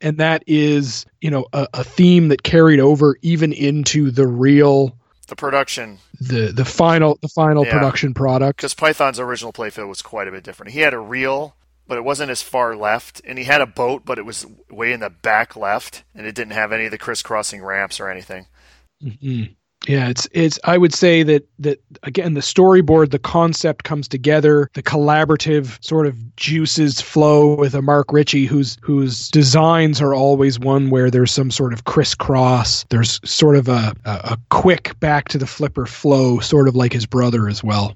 and 0.00 0.16
that 0.16 0.42
is 0.46 1.04
you 1.20 1.30
know 1.30 1.44
a, 1.52 1.68
a 1.74 1.84
theme 1.84 2.28
that 2.28 2.42
carried 2.42 2.80
over 2.80 3.16
even 3.20 3.52
into 3.52 4.10
the 4.10 4.26
real 4.26 4.96
The 5.26 5.36
production 5.36 5.98
the 6.20 6.52
the 6.52 6.64
final 6.64 7.18
the 7.22 7.28
final 7.28 7.64
Yeah. 7.64 7.72
production 7.72 8.14
product 8.14 8.58
because 8.58 8.74
Python's 8.74 9.18
original 9.18 9.52
playfield 9.52 9.88
was 9.88 10.02
quite 10.02 10.28
a 10.28 10.30
bit 10.30 10.44
different. 10.44 10.72
He 10.72 10.80
had 10.80 10.92
a 10.94 10.98
reel, 10.98 11.56
but 11.88 11.96
it 11.98 12.04
wasn't 12.04 12.30
as 12.30 12.42
far 12.42 12.76
left, 12.76 13.20
and 13.24 13.38
he 13.38 13.44
had 13.44 13.60
a 13.60 13.66
boat, 13.66 14.04
but 14.04 14.18
it 14.18 14.24
was 14.26 14.46
way 14.70 14.92
in 14.92 15.00
the 15.00 15.10
back 15.10 15.56
left, 15.56 16.04
and 16.14 16.26
it 16.26 16.34
didn't 16.34 16.52
have 16.52 16.72
any 16.72 16.84
of 16.86 16.90
the 16.90 16.98
crisscrossing 16.98 17.62
ramps 17.62 18.00
or 18.00 18.08
anything. 18.10 18.46
Mhm. 19.02 19.56
Yeah, 19.86 20.08
it's 20.08 20.26
it's. 20.32 20.58
I 20.64 20.78
would 20.78 20.94
say 20.94 21.22
that 21.24 21.46
that 21.58 21.78
again, 22.04 22.32
the 22.32 22.40
storyboard, 22.40 23.10
the 23.10 23.18
concept 23.18 23.84
comes 23.84 24.08
together, 24.08 24.70
the 24.72 24.82
collaborative 24.82 25.82
sort 25.84 26.06
of 26.06 26.36
juices 26.36 27.02
flow 27.02 27.54
with 27.54 27.74
a 27.74 27.82
Mark 27.82 28.10
Ritchie, 28.10 28.46
whose 28.46 28.78
whose 28.80 29.28
designs 29.28 30.00
are 30.00 30.14
always 30.14 30.58
one 30.58 30.88
where 30.88 31.10
there's 31.10 31.32
some 31.32 31.50
sort 31.50 31.74
of 31.74 31.84
crisscross. 31.84 32.84
There's 32.88 33.20
sort 33.24 33.56
of 33.56 33.68
a 33.68 33.94
a, 34.06 34.10
a 34.10 34.38
quick 34.50 34.98
back 35.00 35.28
to 35.28 35.38
the 35.38 35.46
flipper 35.46 35.84
flow, 35.84 36.38
sort 36.38 36.66
of 36.66 36.74
like 36.74 36.92
his 36.94 37.04
brother 37.04 37.46
as 37.48 37.62
well. 37.62 37.94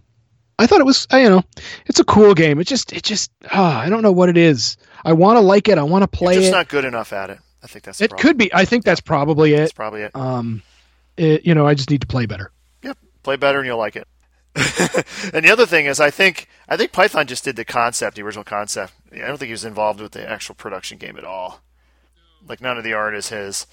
I 0.60 0.66
thought 0.66 0.80
it 0.80 0.86
was, 0.86 1.06
I, 1.10 1.22
you 1.22 1.30
know, 1.30 1.44
it's 1.86 2.00
a 2.00 2.04
cool 2.04 2.34
game. 2.34 2.58
It 2.58 2.66
just, 2.66 2.92
it 2.92 3.04
just, 3.04 3.30
ah, 3.52 3.78
I 3.80 3.88
don't 3.88 4.02
know 4.02 4.10
what 4.10 4.28
it 4.28 4.36
is. 4.36 4.76
I 5.04 5.12
want 5.12 5.36
to 5.36 5.40
like 5.40 5.68
it. 5.68 5.78
I 5.78 5.84
want 5.84 6.02
to 6.02 6.08
play 6.08 6.34
You're 6.34 6.42
just 6.42 6.52
it. 6.52 6.56
not 6.56 6.68
good 6.68 6.84
enough 6.84 7.12
at 7.12 7.30
it. 7.30 7.38
I 7.62 7.68
think 7.68 7.84
that's 7.84 8.00
it 8.00 8.10
could 8.16 8.36
be. 8.36 8.52
I 8.52 8.64
think 8.64 8.84
that's 8.84 9.00
probably 9.00 9.54
That's 9.54 9.70
it. 9.70 9.74
probably 9.76 10.02
it. 10.02 10.16
Um, 10.16 10.62
it, 11.18 11.46
you 11.46 11.54
know, 11.54 11.66
I 11.66 11.74
just 11.74 11.90
need 11.90 12.00
to 12.00 12.06
play 12.06 12.26
better. 12.26 12.50
Yep. 12.82 12.98
Play 13.22 13.36
better 13.36 13.58
and 13.58 13.66
you'll 13.66 13.78
like 13.78 13.96
it. 13.96 14.06
and 15.32 15.44
the 15.44 15.50
other 15.52 15.66
thing 15.66 15.86
is, 15.86 16.00
I 16.00 16.10
think 16.10 16.48
I 16.68 16.76
think 16.76 16.92
Python 16.92 17.26
just 17.26 17.44
did 17.44 17.56
the 17.56 17.64
concept, 17.64 18.16
the 18.16 18.22
original 18.22 18.44
concept. 18.44 18.92
I 19.12 19.18
don't 19.18 19.38
think 19.38 19.48
he 19.48 19.52
was 19.52 19.64
involved 19.64 20.00
with 20.00 20.12
the 20.12 20.28
actual 20.28 20.54
production 20.54 20.98
game 20.98 21.16
at 21.16 21.24
all. 21.24 21.60
Like 22.48 22.60
none 22.60 22.76
of 22.78 22.84
the 22.84 22.92
art 22.94 23.14
is 23.14 23.28
his. 23.28 23.66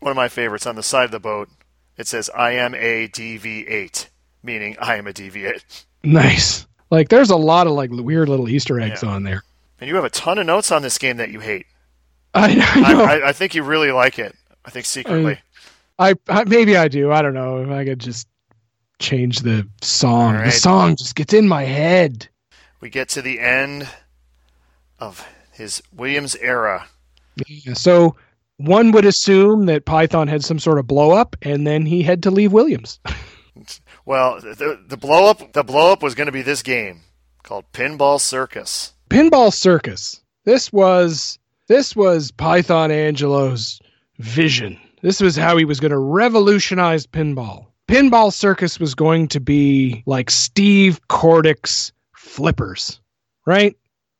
One 0.00 0.10
of 0.10 0.16
my 0.16 0.28
favorites 0.28 0.66
on 0.66 0.76
the 0.76 0.82
side 0.82 1.06
of 1.06 1.10
the 1.10 1.18
boat. 1.20 1.48
It 1.96 2.06
says, 2.06 2.30
"I 2.36 2.52
am 2.52 2.74
a 2.76 3.08
DV8," 3.08 4.06
meaning 4.42 4.76
I 4.80 4.96
am 4.96 5.06
a 5.06 5.12
DV8. 5.12 5.84
Nice. 6.04 6.64
Like, 6.90 7.08
there's 7.08 7.30
a 7.30 7.36
lot 7.36 7.66
of 7.66 7.72
like 7.72 7.90
weird 7.90 8.28
little 8.28 8.48
Easter 8.48 8.78
eggs 8.80 9.02
Yeah. 9.02 9.08
on 9.08 9.24
there. 9.24 9.42
And 9.80 9.88
you 9.88 9.96
have 9.96 10.04
a 10.04 10.10
ton 10.10 10.38
of 10.38 10.46
notes 10.46 10.70
on 10.70 10.80
this 10.82 10.96
game 10.96 11.16
that 11.16 11.30
you 11.30 11.40
hate. 11.40 11.66
I, 12.34 12.54
I. 12.86 12.92
I, 13.24 13.28
I 13.30 13.32
think 13.32 13.56
you 13.56 13.64
really 13.64 13.90
like 13.90 14.18
it. 14.20 14.34
I 14.64 14.70
think 14.70 14.86
secretly. 14.86 15.32
I, 15.32 15.40
I 15.98 16.14
maybe 16.46 16.76
I 16.76 16.88
do. 16.88 17.10
I 17.12 17.22
don't 17.22 17.34
know 17.34 17.62
if 17.62 17.68
I 17.70 17.84
could 17.84 17.98
just 17.98 18.28
change 18.98 19.40
the 19.40 19.68
song. 19.82 20.36
All 20.36 20.44
The 20.44 20.50
song 20.50 20.96
just 20.96 21.14
gets 21.14 21.32
in 21.34 21.48
my 21.48 21.64
head. 21.64 22.28
we 22.80 22.90
get 22.90 23.08
to 23.10 23.22
the 23.22 23.40
end 23.40 23.88
of 24.98 25.26
his 25.52 25.82
Williams 25.92 26.36
era. 26.36 26.86
Yeah, 27.46 27.74
So 27.74 28.16
one 28.56 28.90
would 28.92 29.04
assume 29.04 29.66
that 29.66 29.84
Python 29.84 30.26
had 30.28 30.44
some 30.44 30.58
sort 30.58 30.78
of 30.78 30.86
blow 30.86 31.12
up, 31.12 31.36
and 31.42 31.66
then 31.66 31.86
he 31.86 32.02
had 32.02 32.22
to 32.24 32.30
leave 32.30 32.52
Williams. 32.52 33.00
Well, 34.04 34.40
the, 34.40 34.80
the 34.86 34.96
blow 34.96 35.28
up 35.28 35.52
the 35.52 35.64
blow 35.64 35.92
up 35.92 36.02
was 36.02 36.14
going 36.14 36.26
to 36.26 36.32
be 36.32 36.42
this 36.42 36.62
game 36.62 37.00
called 37.42 37.64
Pinball 37.72 38.20
Circus. 38.20 38.94
Pinball 39.10 39.52
Circus. 39.52 40.22
This 40.44 40.72
was 40.72 41.38
this 41.66 41.94
was 41.96 42.30
Python 42.30 42.90
Anghelo's 42.90 43.80
vision. 44.18 44.78
This 45.08 45.22
was 45.22 45.36
how 45.36 45.56
he 45.56 45.64
was 45.64 45.80
going 45.80 45.92
to 45.92 45.96
revolutionize 45.96 47.06
pinball. 47.06 47.68
Pinball 47.88 48.30
Circus 48.30 48.78
was 48.78 48.94
going 48.94 49.28
to 49.28 49.40
be 49.40 50.02
like 50.04 50.30
Steve 50.30 51.00
Kordek's 51.08 51.92
flippers, 52.14 53.00
right? 53.46 53.74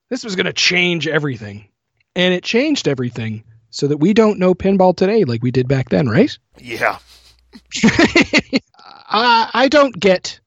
This 0.09 0.25
was 0.25 0.35
going 0.35 0.47
to 0.47 0.53
change 0.55 1.07
everything. 1.07 1.69
And 2.17 2.33
it 2.33 2.43
changed 2.43 2.89
everything 2.89 3.45
so 3.69 3.87
that 3.87 3.99
we 3.99 4.15
don't 4.15 4.39
know 4.39 4.55
pinball 4.55 4.97
today 4.97 5.25
like 5.25 5.43
we 5.43 5.51
did 5.51 5.69
back 5.69 5.91
then, 5.91 6.09
right? 6.09 6.39
Yeah, 6.57 6.97
I, 9.11 9.51
I 9.53 9.69
don't 9.69 9.93
get 9.93 10.41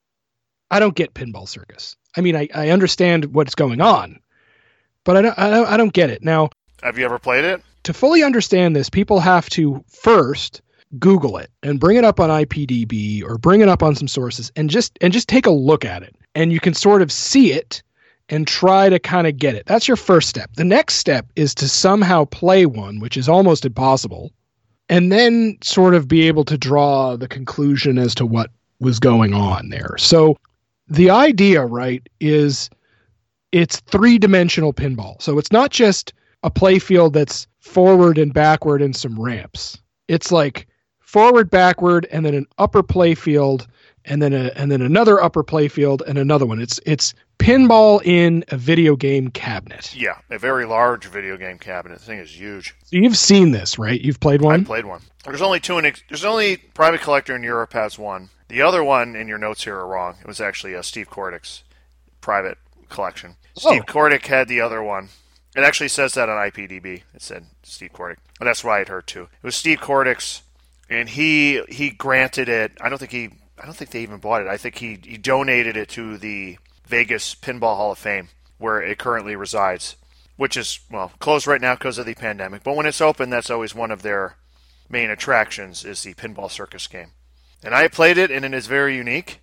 I 0.71 0.79
don't 0.79 0.95
get 0.95 1.13
pinball 1.13 1.47
circus. 1.47 1.97
I 2.17 2.21
mean, 2.21 2.35
I, 2.35 2.49
I 2.55 2.69
understand 2.69 3.25
what's 3.25 3.53
going 3.53 3.79
on, 3.79 4.19
but 5.03 5.17
I 5.17 5.21
don't, 5.21 5.37
I 5.37 5.49
don't, 5.51 5.67
I 5.67 5.77
don't 5.77 5.93
get 5.93 6.09
it. 6.09 6.23
Now, 6.23 6.49
Have 6.81 6.97
you 6.97 7.05
ever 7.05 7.19
played 7.19 7.45
it? 7.45 7.61
to 7.83 7.93
fully 7.93 8.23
understand 8.23 8.75
this, 8.75 8.89
people 8.89 9.19
have 9.19 9.49
to 9.49 9.83
first 9.87 10.61
Google 10.99 11.37
it 11.37 11.49
and 11.63 11.79
bring 11.79 11.97
it 11.97 12.03
up 12.03 12.19
on 12.19 12.29
IPDB 12.29 13.23
or 13.23 13.37
bring 13.37 13.61
it 13.61 13.69
up 13.69 13.81
on 13.81 13.95
some 13.95 14.07
sources 14.07 14.51
and 14.55 14.69
just 14.69 14.97
and 15.01 15.13
just 15.13 15.27
take 15.27 15.45
a 15.45 15.51
look 15.51 15.85
at 15.85 16.03
it. 16.03 16.15
And 16.35 16.51
you 16.51 16.59
can 16.59 16.73
sort 16.73 17.01
of 17.01 17.11
see 17.11 17.53
it 17.53 17.81
and 18.29 18.47
try 18.47 18.89
to 18.89 18.99
kind 18.99 19.27
of 19.27 19.37
get 19.37 19.55
it. 19.55 19.65
That's 19.65 19.87
your 19.87 19.97
first 19.97 20.29
step. 20.29 20.51
The 20.55 20.63
next 20.63 20.95
step 20.95 21.27
is 21.35 21.55
to 21.55 21.67
somehow 21.67 22.25
play 22.25 22.65
one, 22.65 22.99
which 22.99 23.17
is 23.17 23.27
almost 23.27 23.65
impossible, 23.65 24.31
and 24.89 25.11
then 25.11 25.57
sort 25.61 25.95
of 25.95 26.07
be 26.07 26.27
able 26.27 26.45
to 26.45 26.57
draw 26.57 27.17
the 27.17 27.27
conclusion 27.27 27.97
as 27.97 28.15
to 28.15 28.25
what 28.25 28.49
was 28.79 28.99
going 28.99 29.33
on 29.33 29.69
there. 29.69 29.95
So 29.97 30.37
the 30.87 31.09
idea, 31.09 31.65
right, 31.65 32.07
is 32.19 32.69
it's 33.51 33.81
three-dimensional 33.81 34.73
pinball. 34.73 35.21
So 35.21 35.37
it's 35.37 35.51
not 35.51 35.71
just 35.71 36.13
a 36.43 36.49
play 36.49 36.79
field 36.79 37.13
that's 37.13 37.47
forward 37.59 38.17
and 38.17 38.33
backward 38.33 38.81
and 38.81 38.95
some 38.95 39.19
ramps. 39.19 39.79
It's 40.07 40.31
like 40.31 40.67
forward, 40.99 41.49
backward, 41.49 42.07
and 42.11 42.25
then 42.25 42.33
an 42.33 42.47
upper 42.57 42.83
play 42.83 43.15
field, 43.15 43.67
and 44.05 44.21
then 44.21 44.33
a 44.33 44.51
and 44.55 44.71
then 44.71 44.81
another 44.81 45.21
upper 45.21 45.43
play 45.43 45.67
field 45.67 46.03
and 46.07 46.17
another 46.17 46.45
one. 46.45 46.59
It's 46.61 46.79
it's 46.85 47.13
pinball 47.39 48.03
in 48.05 48.43
a 48.49 48.57
video 48.57 48.95
game 48.95 49.29
cabinet. 49.29 49.95
Yeah, 49.95 50.17
a 50.29 50.37
very 50.37 50.65
large 50.65 51.05
video 51.05 51.37
game 51.37 51.57
cabinet. 51.59 51.99
The 51.99 52.05
thing 52.05 52.19
is 52.19 52.39
huge. 52.39 52.75
So 52.83 52.97
you've 52.97 53.17
seen 53.17 53.51
this, 53.51 53.77
right? 53.77 53.99
You've 53.99 54.19
played 54.19 54.41
one. 54.41 54.61
I 54.61 54.63
played 54.63 54.85
one. 54.85 55.01
There's 55.23 55.41
only 55.41 55.59
two 55.59 55.77
in 55.77 55.93
there's 56.09 56.25
only 56.25 56.57
private 56.57 57.01
collector 57.01 57.35
in 57.35 57.43
Europe 57.43 57.73
has 57.73 57.99
one. 57.99 58.29
The 58.47 58.61
other 58.63 58.83
one 58.83 59.15
in 59.15 59.27
your 59.27 59.37
notes 59.37 59.63
here 59.63 59.75
are 59.77 59.87
wrong. 59.87 60.17
It 60.19 60.27
was 60.27 60.41
actually 60.41 60.73
a 60.73 60.83
Steve 60.83 61.09
Kordek's 61.09 61.63
private 62.19 62.57
collection. 62.89 63.35
Oh. 63.57 63.69
Steve 63.71 63.83
Oh. 63.87 63.91
Kordek 63.91 64.25
had 64.25 64.47
the 64.47 64.61
other 64.61 64.81
one. 64.83 65.09
It 65.55 65.63
actually 65.63 65.89
says 65.89 66.13
that 66.13 66.29
on 66.29 66.37
IPDB. 66.37 67.03
It 67.13 67.21
said 67.21 67.45
Steve 67.63 67.91
Kordek. 67.93 68.17
And 68.39 68.47
that's 68.47 68.63
why 68.63 68.79
it 68.79 68.87
hurt 68.87 69.07
too. 69.07 69.23
It 69.23 69.43
was 69.43 69.55
Steve 69.55 69.79
Kordek's 69.79 70.43
and 70.89 71.09
he 71.09 71.61
he 71.69 71.89
granted 71.89 72.49
it. 72.49 72.73
I 72.81 72.89
don't 72.89 72.99
think 72.99 73.11
he 73.11 73.29
I 73.59 73.65
don't 73.65 73.75
think 73.75 73.91
they 73.91 74.01
even 74.01 74.17
bought 74.17 74.41
it. 74.41 74.47
I 74.47 74.57
think 74.57 74.77
he, 74.77 74.99
he 75.03 75.17
donated 75.17 75.77
it 75.77 75.89
to 75.89 76.17
the 76.17 76.57
Vegas 76.87 77.35
Pinball 77.35 77.75
Hall 77.75 77.91
of 77.91 77.99
Fame 77.99 78.29
where 78.57 78.81
it 78.81 78.97
currently 78.97 79.35
resides, 79.35 79.95
which 80.35 80.55
is 80.55 80.79
well 80.89 81.11
closed 81.19 81.47
right 81.47 81.61
now 81.61 81.75
because 81.75 81.97
of 81.97 82.05
the 82.05 82.13
pandemic. 82.13 82.63
But 82.63 82.75
when 82.75 82.85
it's 82.85 83.01
open, 83.01 83.29
that's 83.29 83.49
always 83.49 83.75
one 83.75 83.91
of 83.91 84.01
their 84.01 84.35
main 84.89 85.09
attractions 85.09 85.83
is 85.83 86.03
the 86.03 86.13
Pinball 86.13 86.49
Circus 86.49 86.87
game. 86.87 87.11
And 87.63 87.73
I 87.75 87.87
played 87.87 88.17
it, 88.17 88.31
and 88.31 88.43
it 88.43 88.53
is 88.53 88.67
very 88.67 88.95
unique. 88.95 89.39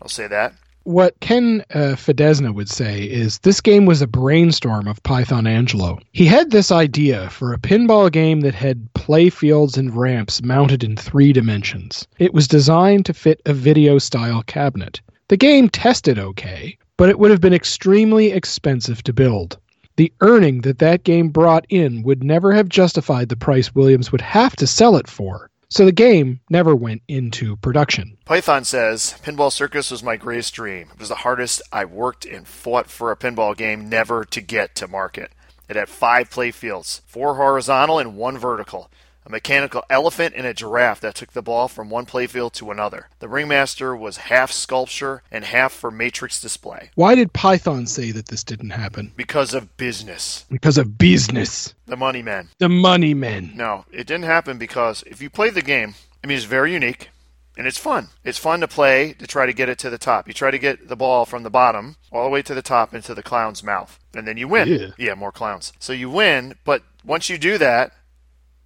I'll 0.00 0.08
say 0.08 0.26
that. 0.26 0.54
What 0.86 1.18
Ken 1.18 1.64
uh, 1.74 1.96
Fedesna 1.96 2.52
would 2.52 2.68
say 2.68 3.02
is 3.02 3.40
this 3.40 3.60
game 3.60 3.86
was 3.86 4.02
a 4.02 4.06
brainstorm 4.06 4.86
of 4.86 5.02
Python 5.02 5.42
Anghelo. 5.42 6.00
He 6.12 6.26
had 6.26 6.52
this 6.52 6.70
idea 6.70 7.28
for 7.30 7.52
a 7.52 7.58
pinball 7.58 8.08
game 8.12 8.42
that 8.42 8.54
had 8.54 8.94
play 8.94 9.28
fields 9.28 9.76
and 9.76 9.92
ramps 9.96 10.44
mounted 10.44 10.84
in 10.84 10.94
three 10.94 11.32
dimensions. 11.32 12.06
It 12.20 12.32
was 12.32 12.46
designed 12.46 13.04
to 13.06 13.14
fit 13.14 13.42
a 13.46 13.52
video 13.52 13.98
style 13.98 14.44
cabinet. 14.44 15.00
The 15.26 15.36
game 15.36 15.68
tested 15.68 16.20
okay, 16.20 16.78
but 16.96 17.08
it 17.08 17.18
would 17.18 17.32
have 17.32 17.40
been 17.40 17.52
extremely 17.52 18.30
expensive 18.30 19.02
to 19.02 19.12
build. 19.12 19.58
The 19.96 20.12
earning 20.20 20.60
that 20.60 20.78
that 20.78 21.02
game 21.02 21.30
brought 21.30 21.66
in 21.68 22.04
would 22.04 22.22
never 22.22 22.52
have 22.52 22.68
justified 22.68 23.28
the 23.28 23.34
price 23.34 23.74
Williams 23.74 24.12
would 24.12 24.20
have 24.20 24.54
to 24.54 24.68
sell 24.68 24.96
it 24.96 25.08
for. 25.08 25.50
So 25.68 25.84
the 25.84 25.92
game 25.92 26.40
never 26.48 26.76
went 26.76 27.02
into 27.08 27.56
production. 27.56 28.18
Python 28.24 28.64
says, 28.64 29.16
Pinball 29.22 29.52
Circus 29.52 29.90
was 29.90 30.02
my 30.02 30.16
greatest 30.16 30.54
dream. 30.54 30.88
It 30.92 31.00
was 31.00 31.08
the 31.08 31.16
hardest 31.16 31.60
I 31.72 31.84
worked 31.84 32.24
and 32.24 32.46
fought 32.46 32.88
for 32.88 33.10
a 33.10 33.16
pinball 33.16 33.56
game 33.56 33.88
never 33.88 34.24
to 34.26 34.40
get 34.40 34.76
to 34.76 34.86
market. 34.86 35.32
It 35.68 35.74
had 35.74 35.88
five 35.88 36.30
play 36.30 36.52
fields, 36.52 37.02
four 37.06 37.34
horizontal 37.34 37.98
and 37.98 38.16
one 38.16 38.38
vertical. 38.38 38.90
A 39.26 39.28
mechanical 39.28 39.82
elephant 39.90 40.34
and 40.36 40.46
a 40.46 40.54
giraffe 40.54 41.00
that 41.00 41.16
took 41.16 41.32
the 41.32 41.42
ball 41.42 41.66
from 41.66 41.90
one 41.90 42.06
playfield 42.06 42.52
to 42.52 42.70
another. 42.70 43.08
The 43.18 43.28
ringmaster 43.28 43.96
was 43.96 44.18
half 44.18 44.52
sculpture 44.52 45.24
and 45.32 45.44
half 45.44 45.72
for 45.72 45.90
matrix 45.90 46.40
display. 46.40 46.90
Why 46.94 47.16
did 47.16 47.32
Python 47.32 47.88
say 47.88 48.12
that 48.12 48.26
this 48.26 48.44
didn't 48.44 48.70
happen? 48.70 49.12
Because 49.16 49.52
of 49.52 49.76
business. 49.76 50.44
Because 50.48 50.78
of 50.78 50.96
business. 50.96 51.74
The 51.86 51.96
money 51.96 52.22
men. 52.22 52.50
The 52.58 52.68
money 52.68 53.14
men. 53.14 53.50
No, 53.56 53.84
it 53.90 54.06
didn't 54.06 54.26
happen 54.26 54.58
because 54.58 55.02
if 55.08 55.20
you 55.20 55.28
play 55.28 55.50
the 55.50 55.60
game, 55.60 55.96
I 56.22 56.28
mean, 56.28 56.36
it's 56.36 56.46
very 56.46 56.72
unique 56.72 57.10
and 57.56 57.66
it's 57.66 57.78
fun. 57.78 58.10
It's 58.22 58.38
fun 58.38 58.60
to 58.60 58.68
play 58.68 59.14
to 59.14 59.26
try 59.26 59.46
to 59.46 59.52
get 59.52 59.68
it 59.68 59.78
to 59.80 59.90
the 59.90 59.98
top. 59.98 60.28
You 60.28 60.34
try 60.34 60.52
to 60.52 60.58
get 60.58 60.86
the 60.86 60.94
ball 60.96 61.24
from 61.24 61.42
the 61.42 61.50
bottom 61.50 61.96
all 62.12 62.22
the 62.22 62.30
way 62.30 62.42
to 62.42 62.54
the 62.54 62.62
top 62.62 62.94
into 62.94 63.12
the 63.12 63.24
clown's 63.24 63.64
mouth, 63.64 63.98
and 64.14 64.28
then 64.28 64.36
you 64.36 64.46
win. 64.46 64.92
Yeah. 64.98 65.14
more 65.14 65.32
clowns. 65.32 65.72
So 65.80 65.92
you 65.92 66.10
win, 66.10 66.54
but 66.64 66.82
once 67.04 67.28
you 67.28 67.38
do 67.38 67.58
that, 67.58 67.92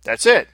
that's 0.02 0.26
it. 0.26 0.48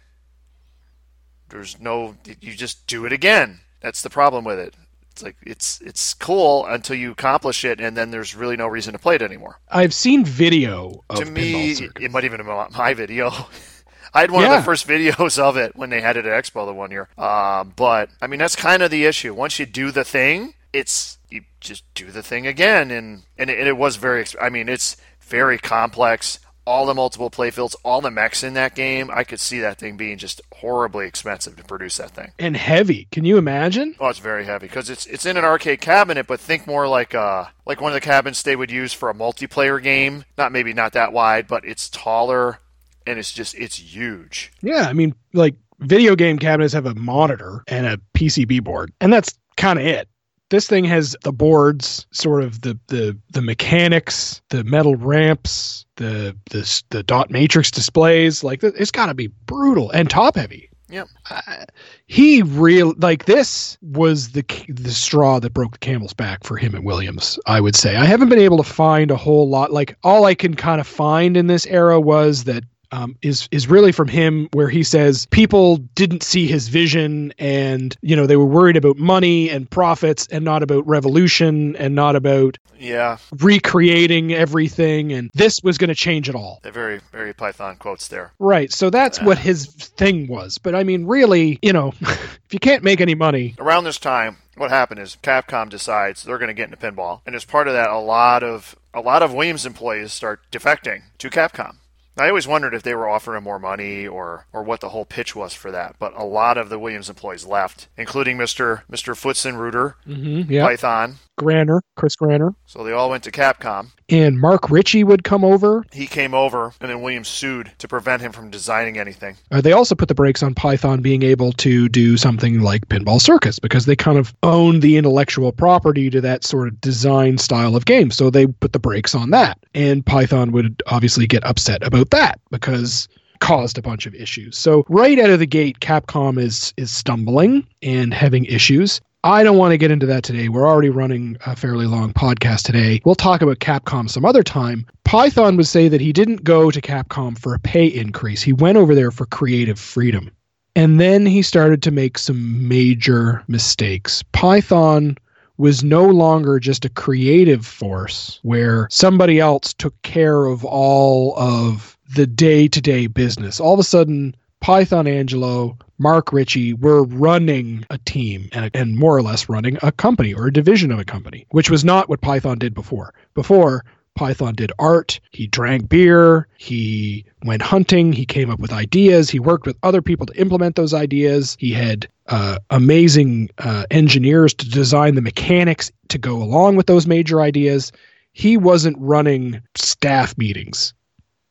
There's 1.48 1.80
no, 1.80 2.16
you 2.40 2.54
just 2.54 2.86
do 2.86 3.06
it 3.06 3.12
again. 3.12 3.60
That's 3.80 4.02
the 4.02 4.10
problem 4.10 4.44
with 4.44 4.58
it. 4.58 4.74
It's 5.16 5.22
like 5.22 5.36
it's 5.46 5.80
it's 5.80 6.12
cool 6.12 6.66
until 6.66 6.94
you 6.94 7.10
accomplish 7.10 7.64
it, 7.64 7.80
and 7.80 7.96
then 7.96 8.10
there's 8.10 8.36
really 8.36 8.56
no 8.56 8.66
reason 8.66 8.92
to 8.92 8.98
play 8.98 9.14
it 9.14 9.22
anymore 9.22 9.58
I've 9.70 9.94
seen 9.94 10.26
video 10.26 11.04
of 11.08 11.20
to 11.20 11.24
me, 11.24 11.72
it 11.98 12.10
might 12.10 12.24
even 12.24 12.44
have 12.44 12.72
my 12.72 12.92
video. 12.92 13.30
I 14.12 14.20
had 14.20 14.30
one 14.30 14.44
of 14.44 14.50
the 14.50 14.62
first 14.62 14.86
videos 14.86 15.38
of 15.38 15.56
it 15.56 15.74
when 15.74 15.88
they 15.88 16.02
had 16.02 16.16
it 16.16 16.26
at 16.26 16.44
Expo 16.44 16.66
the 16.66 16.74
one 16.74 16.90
year. 16.90 17.08
Um, 17.16 17.72
but 17.76 18.10
I 18.20 18.26
mean, 18.26 18.38
that's 18.38 18.56
kind 18.56 18.82
of 18.82 18.90
the 18.90 19.06
issue. 19.06 19.32
Once 19.32 19.58
you 19.58 19.64
do 19.64 19.90
the 19.90 20.04
thing, 20.04 20.54
it's 20.72 21.16
you 21.30 21.42
just 21.60 21.84
do 21.94 22.10
the 22.10 22.22
thing 22.22 22.46
again, 22.46 22.90
and 22.90 23.22
and 23.38 23.48
it, 23.48 23.58
and 23.58 23.68
it 23.68 23.76
was 23.76 23.96
very. 23.96 24.24
I 24.40 24.50
mean, 24.50 24.68
it's 24.68 24.96
very 25.20 25.58
complex. 25.58 26.40
All 26.66 26.84
the 26.86 26.94
multiple 26.94 27.30
playfields, 27.30 27.76
all 27.84 28.00
the 28.00 28.10
mechs 28.10 28.42
in 28.42 28.54
that 28.54 28.74
game. 28.74 29.10
I 29.12 29.22
could 29.24 29.38
see 29.40 29.60
that 29.60 29.78
thing 29.78 29.96
being 29.96 30.18
just 30.18 30.40
horribly 30.56 31.06
expensive 31.06 31.56
to 31.56 31.62
produce 31.64 31.96
that 31.98 32.10
thing. 32.10 32.32
and 32.38 32.56
heavy. 32.56 33.06
Can 33.12 33.24
you 33.24 33.38
imagine? 33.38 33.94
Oh, 34.00 34.08
it's 34.08 34.18
very 34.18 34.44
heavy 34.44 34.66
because 34.66 34.90
it's 34.90 35.06
it's 35.06 35.24
in 35.26 35.36
an 35.36 35.44
arcade 35.44 35.80
cabinet, 35.80 36.26
but 36.26 36.40
think 36.40 36.66
more 36.66 36.88
like 36.88 37.14
uh 37.14 37.46
like 37.66 37.80
one 37.80 37.92
of 37.92 37.94
the 37.94 38.00
cabinets 38.00 38.42
they 38.42 38.56
would 38.56 38.70
use 38.70 38.92
for 38.92 39.08
a 39.08 39.14
multiplayer 39.14 39.82
game. 39.82 40.24
Not 40.36 40.50
maybe 40.52 40.72
not 40.72 40.92
that 40.94 41.12
wide, 41.12 41.46
but 41.46 41.64
it's 41.64 41.88
taller 41.88 42.58
and 43.06 43.18
it's 43.18 43.32
just 43.32 43.54
it's 43.54 43.76
huge. 43.78 44.50
Yeah, 44.62 44.86
I 44.88 44.92
mean, 44.92 45.14
like 45.32 45.54
video 45.78 46.16
game 46.16 46.38
cabinets 46.38 46.74
have 46.74 46.86
a 46.86 46.94
monitor 46.94 47.62
and 47.68 47.86
a 47.86 48.00
PCB 48.14 48.64
board, 48.64 48.92
and 49.00 49.12
that's 49.12 49.32
kind 49.56 49.78
of 49.78 49.86
it. 49.86 50.08
This 50.48 50.68
thing 50.68 50.84
has 50.84 51.16
the 51.22 51.32
boards, 51.32 52.06
sort 52.12 52.42
of 52.42 52.60
the 52.60 52.78
the 52.86 53.16
the 53.30 53.42
mechanics, 53.42 54.40
the 54.50 54.62
metal 54.64 54.96
ramps, 54.96 55.86
the 55.96 56.36
the 56.50 56.82
the 56.90 57.02
dot 57.02 57.30
matrix 57.30 57.70
displays. 57.70 58.44
Like 58.44 58.62
it's 58.62 58.90
got 58.90 59.06
to 59.06 59.14
be 59.14 59.28
brutal 59.46 59.90
and 59.90 60.08
top 60.08 60.36
heavy. 60.36 60.70
Yep. 60.88 61.08
Uh, 61.30 61.64
he 62.06 62.42
real 62.42 62.94
like 62.98 63.24
this 63.24 63.76
was 63.82 64.30
the 64.30 64.44
the 64.68 64.92
straw 64.92 65.40
that 65.40 65.52
broke 65.52 65.72
the 65.72 65.78
camel's 65.78 66.14
back 66.14 66.44
for 66.44 66.56
him 66.56 66.76
at 66.76 66.84
Williams. 66.84 67.38
I 67.46 67.60
would 67.60 67.74
say 67.74 67.96
I 67.96 68.04
haven't 68.04 68.28
been 68.28 68.38
able 68.38 68.58
to 68.58 68.62
find 68.62 69.10
a 69.10 69.16
whole 69.16 69.48
lot. 69.48 69.72
Like 69.72 69.96
all 70.04 70.26
I 70.26 70.34
can 70.34 70.54
kind 70.54 70.80
of 70.80 70.86
find 70.86 71.36
in 71.36 71.48
this 71.48 71.66
era 71.66 72.00
was 72.00 72.44
that 72.44 72.62
um, 72.92 73.16
is 73.22 73.48
is 73.50 73.68
really 73.68 73.92
from 73.92 74.08
him 74.08 74.48
where 74.52 74.68
he 74.68 74.82
says 74.82 75.26
people 75.26 75.76
didn't 75.94 76.22
see 76.22 76.46
his 76.46 76.68
vision 76.68 77.32
and 77.38 77.96
you 78.02 78.14
know 78.16 78.26
they 78.26 78.36
were 78.36 78.44
worried 78.46 78.76
about 78.76 78.96
money 78.96 79.48
and 79.50 79.68
profits 79.70 80.26
and 80.30 80.44
not 80.44 80.62
about 80.62 80.86
revolution 80.86 81.76
and 81.76 81.94
not 81.94 82.16
about 82.16 82.58
Yeah, 82.78 83.18
recreating 83.40 84.32
everything 84.32 85.12
and 85.12 85.30
this 85.34 85.60
was 85.62 85.78
going 85.78 85.88
to 85.88 85.94
change 85.94 86.28
it 86.28 86.34
all. 86.34 86.60
they're 86.62 86.72
very 86.72 87.00
very 87.12 87.32
Python 87.32 87.76
quotes 87.76 88.08
there. 88.08 88.32
Right. 88.38 88.72
So 88.72 88.90
that's 88.90 89.20
what 89.20 89.38
his 89.38 89.66
thing 89.66 90.28
was. 90.28 90.58
But 90.58 90.74
I 90.74 90.84
mean, 90.84 91.06
really, 91.06 91.58
you 91.62 91.72
know, 91.72 91.92
if 92.00 92.52
you 92.52 92.58
can't 92.58 92.84
make 92.84 93.00
any 93.00 93.14
money, 93.14 93.54
Around 93.58 93.84
this 93.84 93.98
time, 93.98 94.36
what 94.56 94.70
happened 94.70 95.00
is 95.00 95.16
Capcom 95.22 95.68
decides 95.68 96.22
they're 96.22 96.38
going 96.38 96.48
to 96.48 96.54
get 96.54 96.70
into 96.70 96.76
pinball, 96.76 97.20
and 97.26 97.34
as 97.34 97.44
part 97.44 97.66
of 97.68 97.74
that, 97.74 97.90
a 97.90 97.98
lot 97.98 98.42
of 98.42 98.76
a 98.94 99.00
lot 99.00 99.22
of 99.22 99.32
Williams 99.34 99.66
employees 99.66 100.12
start 100.12 100.40
defecting 100.50 101.02
to 101.18 101.28
Capcom. 101.30 101.76
I 102.18 102.28
always 102.28 102.46
wondered 102.48 102.74
if 102.74 102.82
they 102.82 102.94
were 102.94 103.08
offering 103.08 103.42
more 103.44 103.58
money 103.58 104.06
or, 104.06 104.46
or 104.52 104.62
what 104.62 104.80
the 104.80 104.88
whole 104.90 105.04
pitch 105.04 105.36
was 105.36 105.52
for 105.52 105.70
that. 105.70 105.96
But 105.98 106.16
a 106.16 106.24
lot 106.24 106.56
of 106.56 106.68
the 106.68 106.78
Williams 106.78 107.10
employees 107.10 107.44
left, 107.44 107.88
including 107.96 108.38
Mr. 108.38 108.82
Mr. 108.90 109.14
Pfutzenreuter, 109.14 109.94
mm-hmm, 110.06 110.50
yeah, 110.50 110.64
Python. 110.64 111.16
Granner, 111.38 111.82
Chris 111.96 112.16
Granner, 112.16 112.54
So 112.64 112.82
they 112.82 112.92
all 112.92 113.10
went 113.10 113.22
to 113.24 113.30
Capcom. 113.30 113.88
and 114.08 114.40
Mark 114.40 114.70
Ritchie 114.70 115.04
would 115.04 115.22
come 115.22 115.44
over. 115.44 115.84
He 115.92 116.06
came 116.06 116.32
over, 116.32 116.72
and 116.80 116.88
then 116.90 117.02
Williams 117.02 117.28
sued 117.28 117.70
to 117.78 117.86
prevent 117.86 118.22
him 118.22 118.32
from 118.32 118.48
designing 118.50 118.96
anything. 118.98 119.36
Uh, 119.50 119.60
they 119.60 119.72
also 119.72 119.94
put 119.94 120.08
the 120.08 120.14
brakes 120.14 120.42
on 120.42 120.54
Python 120.54 121.02
being 121.02 121.22
able 121.22 121.52
to 121.52 121.90
do 121.90 122.16
something 122.16 122.60
like 122.62 122.88
Pinball 122.88 123.20
Circus 123.20 123.58
because 123.58 123.84
they 123.84 123.94
kind 123.94 124.16
of 124.16 124.34
own 124.42 124.80
the 124.80 124.96
intellectual 124.96 125.52
property 125.52 126.08
to 126.08 126.22
that 126.22 126.42
sort 126.42 126.68
of 126.68 126.80
design 126.80 127.36
style 127.36 127.76
of 127.76 127.84
game. 127.84 128.10
So 128.10 128.30
they 128.30 128.46
put 128.46 128.72
the 128.72 128.78
brakes 128.78 129.14
on 129.14 129.28
that. 129.30 129.58
And 129.74 130.06
Python 130.06 130.52
would 130.52 130.82
obviously 130.86 131.26
get 131.26 131.44
upset 131.44 131.82
about 131.86 132.05
that 132.10 132.40
because 132.50 133.08
caused 133.40 133.78
a 133.78 133.82
bunch 133.82 134.06
of 134.06 134.14
issues. 134.14 134.56
So 134.56 134.84
right 134.88 135.18
out 135.18 135.30
of 135.30 135.38
the 135.38 135.46
gate 135.46 135.80
Capcom 135.80 136.38
is 136.38 136.72
is 136.76 136.90
stumbling 136.90 137.66
and 137.82 138.12
having 138.12 138.44
issues. 138.46 139.00
I 139.24 139.42
don't 139.42 139.56
want 139.56 139.72
to 139.72 139.78
get 139.78 139.90
into 139.90 140.06
that 140.06 140.22
today. 140.22 140.48
We're 140.48 140.68
already 140.68 140.90
running 140.90 141.36
a 141.46 141.56
fairly 141.56 141.86
long 141.86 142.12
podcast 142.12 142.62
today. 142.62 143.00
We'll 143.04 143.16
talk 143.16 143.42
about 143.42 143.58
Capcom 143.58 144.08
some 144.08 144.24
other 144.24 144.44
time. 144.44 144.86
Python 145.04 145.56
would 145.56 145.66
say 145.66 145.88
that 145.88 146.00
he 146.00 146.12
didn't 146.12 146.44
go 146.44 146.70
to 146.70 146.80
Capcom 146.80 147.36
for 147.36 147.52
a 147.52 147.58
pay 147.58 147.86
increase, 147.86 148.42
he 148.42 148.52
went 148.52 148.78
over 148.78 148.94
there 148.94 149.10
for 149.10 149.26
creative 149.26 149.78
freedom. 149.78 150.30
And 150.76 151.00
then 151.00 151.24
he 151.24 151.40
started 151.40 151.82
to 151.84 151.90
make 151.90 152.18
some 152.18 152.68
major 152.68 153.42
mistakes. 153.48 154.22
Python 154.32 155.16
was 155.56 155.82
no 155.82 156.06
longer 156.06 156.60
just 156.60 156.84
a 156.84 156.90
creative 156.90 157.66
force 157.66 158.38
where 158.42 158.86
somebody 158.90 159.40
else 159.40 159.72
took 159.72 160.00
care 160.02 160.44
of 160.44 160.64
all 160.64 161.34
of 161.38 161.95
the 162.14 162.26
day 162.26 162.68
to 162.68 162.80
day 162.80 163.06
business. 163.06 163.60
All 163.60 163.74
of 163.74 163.80
a 163.80 163.84
sudden, 163.84 164.34
Python 164.60 165.04
Anghelo, 165.06 165.78
Mark 165.98 166.32
Ritchie 166.32 166.74
were 166.74 167.04
running 167.04 167.84
a 167.90 167.98
team 167.98 168.48
and, 168.52 168.70
and 168.74 168.96
more 168.96 169.16
or 169.16 169.22
less 169.22 169.48
running 169.48 169.78
a 169.82 169.92
company 169.92 170.34
or 170.34 170.46
a 170.46 170.52
division 170.52 170.90
of 170.90 170.98
a 170.98 171.04
company, 171.04 171.46
which 171.50 171.70
was 171.70 171.84
not 171.84 172.08
what 172.08 172.20
Python 172.20 172.58
did 172.58 172.74
before. 172.74 173.14
Before, 173.34 173.84
Python 174.16 174.54
did 174.54 174.72
art, 174.78 175.20
he 175.30 175.46
drank 175.46 175.88
beer, 175.88 176.48
he 176.56 177.24
went 177.44 177.62
hunting, 177.62 178.12
he 178.12 178.26
came 178.26 178.50
up 178.50 178.58
with 178.58 178.72
ideas, 178.72 179.30
he 179.30 179.38
worked 179.38 179.66
with 179.66 179.76
other 179.82 180.02
people 180.02 180.26
to 180.26 180.40
implement 180.40 180.74
those 180.74 180.94
ideas. 180.94 181.56
He 181.60 181.72
had 181.72 182.08
uh, 182.26 182.58
amazing 182.70 183.50
uh, 183.58 183.84
engineers 183.90 184.54
to 184.54 184.68
design 184.68 185.14
the 185.14 185.22
mechanics 185.22 185.92
to 186.08 186.18
go 186.18 186.42
along 186.42 186.76
with 186.76 186.86
those 186.86 187.06
major 187.06 187.40
ideas. 187.40 187.92
He 188.32 188.56
wasn't 188.56 188.96
running 188.98 189.60
staff 189.76 190.36
meetings, 190.36 190.92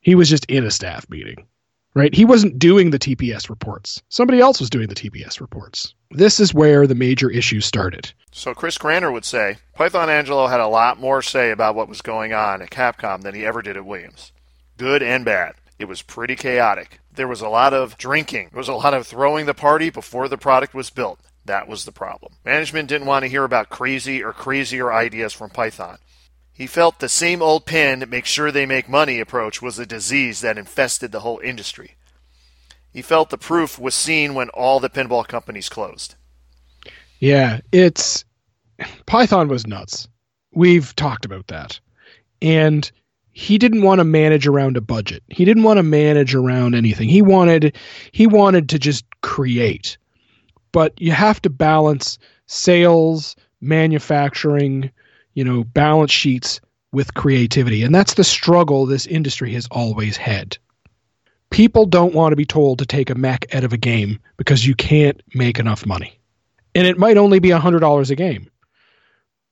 he 0.05 0.15
was 0.15 0.29
just 0.29 0.45
in 0.45 0.63
a 0.63 0.71
staff 0.71 1.09
meeting 1.09 1.45
right? 1.95 2.13
He 2.13 2.25
wasn't 2.25 2.59
doing 2.59 2.91
the 2.91 2.99
TPS 2.99 3.49
reports. 3.49 4.03
Somebody 4.09 4.39
else 4.39 4.59
was 4.59 4.69
doing 4.69 4.89
the 4.89 4.95
TPS 4.95 5.39
reports. 5.39 5.95
This 6.11 6.39
is 6.39 6.53
where 6.53 6.85
the 6.85 6.93
major 6.93 7.29
issue 7.29 7.61
started. 7.61 8.13
So 8.31 8.53
Chris 8.53 8.77
Granner 8.77 9.11
would 9.11 9.25
say 9.25 9.57
Python 9.73 10.09
Anghelo 10.09 10.49
had 10.49 10.59
a 10.59 10.67
lot 10.67 10.99
more 10.99 11.21
say 11.21 11.51
about 11.51 11.73
what 11.73 11.89
was 11.89 12.01
going 12.01 12.33
on 12.33 12.61
at 12.61 12.69
Capcom 12.69 13.21
than 13.21 13.33
he 13.33 13.45
ever 13.45 13.61
did 13.61 13.77
at 13.77 13.85
Williams. 13.85 14.33
Good 14.77 15.01
and 15.01 15.23
bad. 15.25 15.55
It 15.79 15.85
was 15.85 16.01
pretty 16.01 16.35
chaotic. 16.35 16.99
There 17.13 17.27
was 17.27 17.41
a 17.41 17.49
lot 17.49 17.73
of 17.73 17.97
drinking. 17.97 18.49
There 18.51 18.59
was 18.59 18.69
a 18.69 18.73
lot 18.73 18.93
of 18.93 19.07
throwing 19.07 19.45
the 19.45 19.53
party 19.53 19.89
before 19.89 20.27
the 20.27 20.37
product 20.37 20.73
was 20.73 20.89
built. 20.89 21.19
That 21.45 21.67
was 21.67 21.85
the 21.85 21.91
problem. 21.91 22.33
Management 22.43 22.89
didn't 22.89 23.07
want 23.07 23.23
to 23.23 23.29
hear 23.29 23.43
about 23.43 23.69
crazy 23.69 24.23
or 24.23 24.33
crazier 24.33 24.91
ideas 24.91 25.31
from 25.31 25.49
Python. 25.49 25.97
He 26.55 26.67
felt 26.67 26.99
the 26.99 27.09
same 27.09 27.41
old 27.41 27.65
pin, 27.65 28.05
make 28.09 28.25
sure 28.25 28.49
they 28.49 28.65
make 28.65 28.87
money 28.87 29.19
approach 29.19 29.61
was 29.61 29.77
a 29.77 29.85
disease 29.85 30.39
that 30.39 30.57
infested 30.57 31.11
the 31.11 31.19
whole 31.19 31.39
industry. 31.39 31.95
He 32.93 33.01
felt 33.01 33.29
the 33.29 33.37
proof 33.37 33.77
was 33.77 33.93
seen 33.93 34.33
when 34.33 34.47
all 34.49 34.79
the 34.79 34.89
pinball 34.89 35.27
companies 35.27 35.67
closed. 35.67 36.15
Yeah, 37.19 37.59
it's 37.73 38.23
Python 39.05 39.49
was 39.49 39.67
nuts. 39.67 40.07
We've 40.53 40.95
talked 40.95 41.25
about 41.25 41.47
that. 41.47 41.77
And 42.41 42.89
he 43.33 43.57
didn't 43.57 43.81
want 43.81 43.99
to 43.99 44.05
manage 44.05 44.47
around 44.47 44.77
a 44.77 44.81
budget. 44.81 45.23
He 45.27 45.43
didn't 45.43 45.63
want 45.63 45.75
to 45.77 45.83
manage 45.83 46.33
around 46.33 46.73
anything. 46.73 47.09
He 47.09 47.21
wanted 47.21 47.75
he 48.13 48.27
wanted 48.27 48.69
to 48.69 48.79
just 48.79 49.03
create. 49.19 49.97
But 50.71 50.93
you 51.01 51.11
have 51.11 51.41
to 51.41 51.49
balance 51.49 52.17
sales, 52.45 53.35
manufacturing, 53.59 54.89
you 55.35 55.43
know, 55.43 55.63
balance 55.63 56.11
sheets 56.11 56.59
with 56.91 57.13
creativity. 57.13 57.83
And 57.83 57.93
that's 57.93 58.15
the 58.15 58.23
struggle 58.23 58.85
this 58.85 59.05
industry 59.05 59.53
has 59.53 59.67
always 59.69 60.17
had. 60.17 60.57
People 61.51 61.85
don't 61.85 62.15
want 62.15 62.31
to 62.31 62.37
be 62.37 62.45
told 62.45 62.79
to 62.79 62.85
take 62.85 63.09
a 63.09 63.15
mech 63.15 63.53
out 63.53 63.63
of 63.63 63.73
a 63.73 63.77
game 63.77 64.19
because 64.37 64.65
you 64.65 64.73
can't 64.73 65.21
make 65.35 65.59
enough 65.59 65.85
money. 65.85 66.19
And 66.73 66.87
it 66.87 66.97
might 66.97 67.17
only 67.17 67.39
be 67.39 67.49
$100 67.49 68.09
a 68.09 68.15
game. 68.15 68.49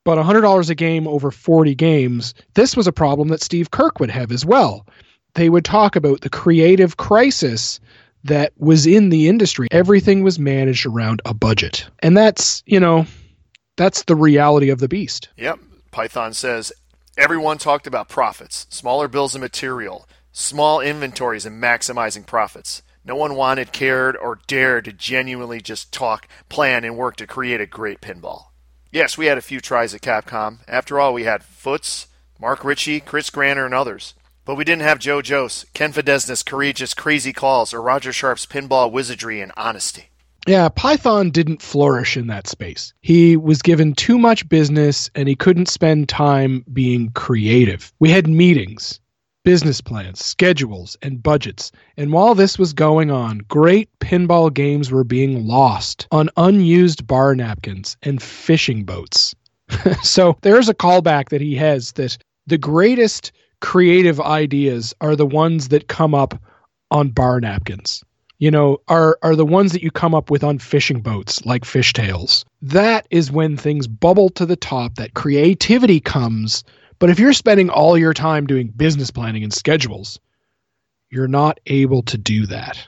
But 0.05 0.17
$100 0.17 0.69
a 0.69 0.75
game 0.75 1.07
over 1.07 1.31
40 1.31 1.75
games, 1.75 2.33
this 2.55 2.75
was 2.75 2.87
a 2.87 2.91
problem 2.91 3.29
that 3.29 3.41
Steve 3.41 3.71
Kordek 3.71 3.99
would 3.99 4.09
have 4.09 4.31
as 4.31 4.45
well. 4.45 4.85
They 5.35 5.49
would 5.49 5.63
talk 5.63 5.95
about 5.95 6.21
the 6.21 6.29
creative 6.29 6.97
crisis 6.97 7.79
that 8.25 8.53
was 8.57 8.85
in 8.85 9.09
the 9.09 9.29
industry. 9.29 9.67
Everything 9.71 10.23
was 10.23 10.39
managed 10.39 10.85
around 10.85 11.21
a 11.25 11.33
budget. 11.33 11.85
And 11.99 12.17
that's, 12.17 12.63
you 12.65 12.79
know, 12.79 13.05
that's 13.77 14.03
the 14.03 14.15
reality 14.15 14.69
of 14.69 14.79
the 14.79 14.87
beast. 14.87 15.29
Yep. 15.37 15.59
Python 15.93 16.33
says 16.33 16.73
everyone 17.17 17.59
talked 17.59 17.87
about 17.87 18.09
profits, 18.09 18.65
smaller 18.69 19.07
bills 19.07 19.35
of 19.35 19.41
material, 19.41 20.09
small 20.31 20.81
inventories, 20.81 21.45
and 21.45 21.61
maximizing 21.61 22.25
profits. 22.25 22.81
No 23.05 23.15
one 23.15 23.35
wanted, 23.35 23.71
cared, 23.71 24.17
or 24.17 24.39
dared 24.47 24.85
to 24.85 24.93
genuinely 24.93 25.61
just 25.61 25.93
talk, 25.93 26.27
plan, 26.49 26.83
and 26.83 26.97
work 26.97 27.15
to 27.17 27.27
create 27.27 27.61
a 27.61 27.67
great 27.67 28.01
pinball. 28.01 28.47
Yes, 28.91 29.17
we 29.17 29.27
had 29.27 29.37
a 29.37 29.41
few 29.41 29.59
tries 29.59 29.93
at 29.93 30.01
Capcom. 30.01 30.59
After 30.67 30.99
all, 30.99 31.13
we 31.13 31.25
had 31.25 31.43
Foots, 31.43 32.07
Mark 32.39 32.63
Ritchie, 32.63 33.01
Chris 33.01 33.29
Granner, 33.29 33.65
and 33.65 33.73
others. 33.73 34.15
But 34.45 34.55
we 34.55 34.63
didn't 34.63 34.81
have 34.81 34.99
Joe 34.99 35.21
Joos, 35.21 35.65
Ken 35.73 35.93
Fedesna's 35.93 36.43
courageous, 36.43 36.93
crazy 36.93 37.33
calls, 37.33 37.73
or 37.73 37.81
Roger 37.81 38.11
Sharpe's 38.11 38.45
pinball 38.45 38.91
wizardry 38.91 39.41
and 39.41 39.51
honesty. 39.55 40.09
Yeah, 40.45 40.67
Python 40.67 41.29
didn't 41.29 41.61
flourish 41.61 42.17
in 42.17 42.27
that 42.27 42.47
space. 42.47 42.93
He 43.01 43.37
was 43.37 43.61
given 43.61 43.93
too 43.93 44.17
much 44.17 44.49
business 44.49 45.09
and 45.15 45.29
he 45.29 45.35
couldn't 45.35 45.69
spend 45.69 46.09
time 46.09 46.65
being 46.73 47.11
creative. 47.11 47.93
We 47.99 48.09
had 48.09 48.27
meetings, 48.27 48.99
business 49.45 49.79
plans, 49.79 50.23
schedules, 50.23 50.97
and 51.01 51.23
budgets. 51.23 51.71
And 51.95 52.11
while 52.11 52.35
this 52.35 52.59
was 52.59 52.73
going 52.73 53.09
on, 53.09 53.39
great 53.47 53.89
pinball 53.99 54.53
games 54.53 54.91
were 54.91 55.05
being 55.05 55.47
lost 55.47 56.07
on 56.11 56.29
unused 56.35 57.07
bar 57.07 57.35
napkins 57.35 57.95
and 58.03 58.21
fishing 58.21 58.83
boats. 58.83 59.33
so 60.03 60.37
there's 60.41 60.67
a 60.67 60.73
callback 60.73 61.29
that 61.29 61.41
he 61.41 61.55
has 61.55 61.93
that 61.93 62.17
the 62.47 62.57
greatest 62.57 63.31
creative 63.61 64.19
ideas 64.19 64.93
are 64.99 65.15
the 65.15 65.25
ones 65.25 65.69
that 65.69 65.87
come 65.87 66.13
up 66.13 66.37
on 66.91 67.09
bar 67.09 67.39
napkins 67.39 68.03
you 68.39 68.51
know, 68.51 68.81
are 68.87 69.17
are 69.21 69.35
the 69.35 69.45
ones 69.45 69.71
that 69.71 69.83
you 69.83 69.91
come 69.91 70.15
up 70.15 70.29
with 70.29 70.43
on 70.43 70.59
fishing 70.59 71.01
boats 71.01 71.45
like 71.45 71.63
fishtails. 71.63 72.45
That 72.61 73.07
is 73.09 73.31
when 73.31 73.57
things 73.57 73.87
bubble 73.87 74.29
to 74.31 74.45
the 74.45 74.55
top, 74.55 74.95
that 74.95 75.13
creativity 75.13 75.99
comes. 75.99 76.63
But 76.99 77.09
if 77.09 77.19
you're 77.19 77.33
spending 77.33 77.69
all 77.69 77.97
your 77.97 78.13
time 78.13 78.45
doing 78.45 78.67
business 78.67 79.11
planning 79.11 79.43
and 79.43 79.53
schedules, 79.53 80.19
you're 81.09 81.27
not 81.27 81.59
able 81.67 82.01
to 82.03 82.17
do 82.17 82.45
that. 82.47 82.87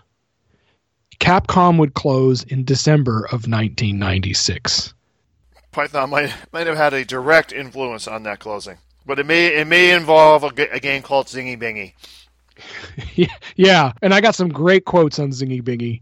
Capcom 1.20 1.78
would 1.80 1.94
close 1.94 2.44
in 2.44 2.66
December 2.66 3.26
of 3.26 3.48
1996. 3.48 4.94
Python 5.72 6.10
might 6.10 6.34
might 6.52 6.68
have 6.68 6.78
had 6.78 6.94
a 6.94 7.06
direct 7.06 7.52
influence 7.52 8.08
on 8.08 8.24
that 8.24 8.40
closing, 8.40 8.78
but 9.06 9.20
it 9.20 9.26
may 9.26 9.48
it 9.48 9.68
may 9.68 9.92
involve 9.92 10.44
a, 10.44 10.48
a 10.72 10.80
game 10.80 11.02
called 11.02 11.28
Zingy 11.28 11.60
Bingy. 11.60 11.94
yeah, 13.56 13.92
and 14.02 14.14
I 14.14 14.22
got 14.22 14.36
some 14.36 14.50
great 14.50 14.86
quotes 14.86 15.20
on 15.20 15.30
Zingy 15.32 15.62
Bingy. 15.62 16.02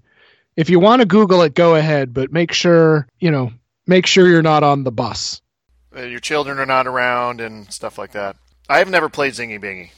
If 0.55 0.69
you 0.69 0.79
want 0.79 1.01
to 1.01 1.07
Google 1.07 1.41
it, 1.41 1.55
go 1.55 1.75
ahead, 1.75 2.13
but 2.13 2.31
make 2.31 2.51
sure 2.51 3.07
you 3.19 3.31
know 3.31 3.51
make 3.87 4.05
sure 4.05 4.27
you're 4.27 4.41
not 4.41 4.63
on 4.63 4.83
the 4.83 4.91
bus. 4.91 5.41
Uh, 5.95 6.01
your 6.01 6.19
children 6.19 6.59
are 6.59 6.65
not 6.65 6.87
around 6.87 7.41
and 7.41 7.71
stuff 7.71 7.97
like 7.97 8.11
that. 8.13 8.35
I 8.69 8.79
have 8.79 8.89
never 8.89 9.09
played 9.09 9.33
Zingy 9.33 9.61
Bingy, 9.61 9.91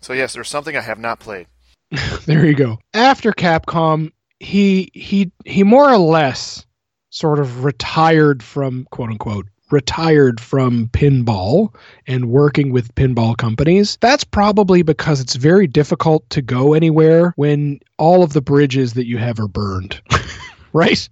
so 0.00 0.12
yes, 0.12 0.34
there's 0.34 0.48
something 0.48 0.76
I 0.76 0.80
have 0.80 0.98
not 0.98 1.20
played. 1.20 1.46
there 2.26 2.44
you 2.44 2.54
go. 2.54 2.78
After 2.92 3.32
Capcom, 3.32 4.12
he 4.40 4.90
he 4.92 5.32
he 5.44 5.62
more 5.62 5.90
or 5.90 5.98
less 5.98 6.66
sort 7.10 7.38
of 7.38 7.64
retired 7.64 8.42
from 8.42 8.86
quote 8.90 9.10
unquote 9.10 9.46
retired 9.74 10.40
from 10.40 10.88
pinball 10.88 11.74
and 12.06 12.30
working 12.30 12.70
with 12.70 12.94
pinball 12.94 13.36
companies, 13.36 13.98
that's 14.00 14.22
probably 14.22 14.82
because 14.82 15.20
it's 15.20 15.34
very 15.34 15.66
difficult 15.66 16.30
to 16.30 16.40
go 16.40 16.74
anywhere 16.74 17.32
when 17.34 17.80
all 17.98 18.22
of 18.22 18.32
the 18.32 18.40
bridges 18.40 18.94
that 18.94 19.06
you 19.06 19.18
have 19.18 19.40
are 19.40 19.48
burned, 19.48 20.00
right? 20.72 21.08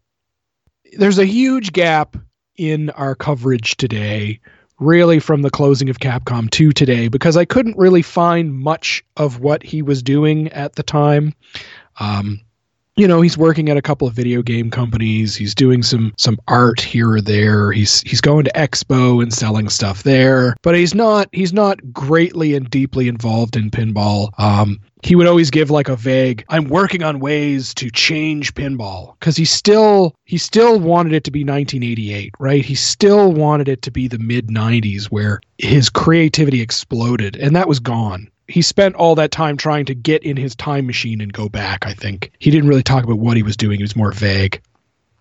There's 0.92 1.18
a 1.18 1.26
huge 1.26 1.72
gap 1.72 2.16
in 2.56 2.90
our 2.90 3.16
coverage 3.16 3.76
today, 3.76 4.38
really 4.78 5.18
from 5.18 5.42
the 5.42 5.50
closing 5.50 5.90
of 5.90 5.98
Capcom 5.98 6.48
2 6.48 6.70
today, 6.70 7.08
because 7.08 7.36
I 7.36 7.44
couldn't 7.44 7.76
really 7.76 8.02
find 8.02 8.54
much 8.54 9.02
of 9.16 9.40
what 9.40 9.64
he 9.64 9.82
was 9.82 10.04
doing 10.04 10.52
at 10.52 10.76
the 10.76 10.84
time. 10.84 11.34
Um, 11.98 12.40
you 12.96 13.08
know 13.08 13.20
he's 13.20 13.38
working 13.38 13.68
at 13.68 13.76
a 13.76 13.82
couple 13.82 14.06
of 14.06 14.14
video 14.14 14.42
game 14.42 14.70
companies. 14.70 15.34
He's 15.34 15.54
doing 15.54 15.82
some 15.82 16.12
some 16.18 16.38
art 16.48 16.80
here 16.80 17.12
or 17.12 17.20
there. 17.20 17.72
He's 17.72 18.02
he's 18.02 18.20
going 18.20 18.44
to 18.44 18.52
expo 18.52 19.22
and 19.22 19.32
selling 19.32 19.68
stuff 19.68 20.02
there 20.02 20.56
but 20.62 20.74
he's 20.74 20.94
not 20.94 21.28
he's 21.32 21.52
not 21.52 21.92
greatly 21.92 22.54
and 22.54 22.68
deeply 22.70 23.08
involved 23.08 23.56
in 23.56 23.70
pinball. 23.70 24.30
Um 24.38 24.80
he 25.02 25.16
would 25.16 25.26
always 25.26 25.50
give 25.50 25.68
like 25.68 25.88
a 25.88 25.96
vague 25.96 26.44
i'm 26.48 26.68
working 26.68 27.02
on 27.02 27.18
ways 27.18 27.74
to 27.74 27.90
change 27.90 28.54
pinball 28.54 29.18
because 29.18 29.36
he 29.36 29.44
still 29.44 30.14
he 30.26 30.38
still 30.38 30.78
wanted 30.78 31.12
it 31.12 31.24
to 31.24 31.32
be 31.32 31.40
1988 31.40 32.32
right? 32.38 32.64
He 32.64 32.74
still 32.76 33.32
wanted 33.32 33.68
it 33.68 33.82
to 33.82 33.90
be 33.90 34.06
the 34.08 34.18
mid 34.18 34.48
90s 34.48 35.06
where 35.06 35.40
his 35.58 35.90
creativity 35.90 36.60
exploded 36.60 37.36
and 37.36 37.56
that 37.56 37.68
was 37.68 37.80
gone 37.80 38.30
he 38.48 38.62
spent 38.62 38.94
all 38.96 39.14
that 39.14 39.30
time 39.30 39.56
trying 39.56 39.86
to 39.86 39.94
get 39.94 40.22
in 40.22 40.36
his 40.36 40.54
time 40.54 40.86
machine 40.86 41.20
and 41.20 41.32
go 41.32 41.48
back, 41.48 41.86
I 41.86 41.94
think. 41.94 42.32
He 42.38 42.50
didn't 42.50 42.68
really 42.68 42.82
talk 42.82 43.04
about 43.04 43.18
what 43.18 43.36
he 43.36 43.42
was 43.42 43.56
doing, 43.56 43.78
he 43.78 43.84
was 43.84 43.96
more 43.96 44.12
vague. 44.12 44.60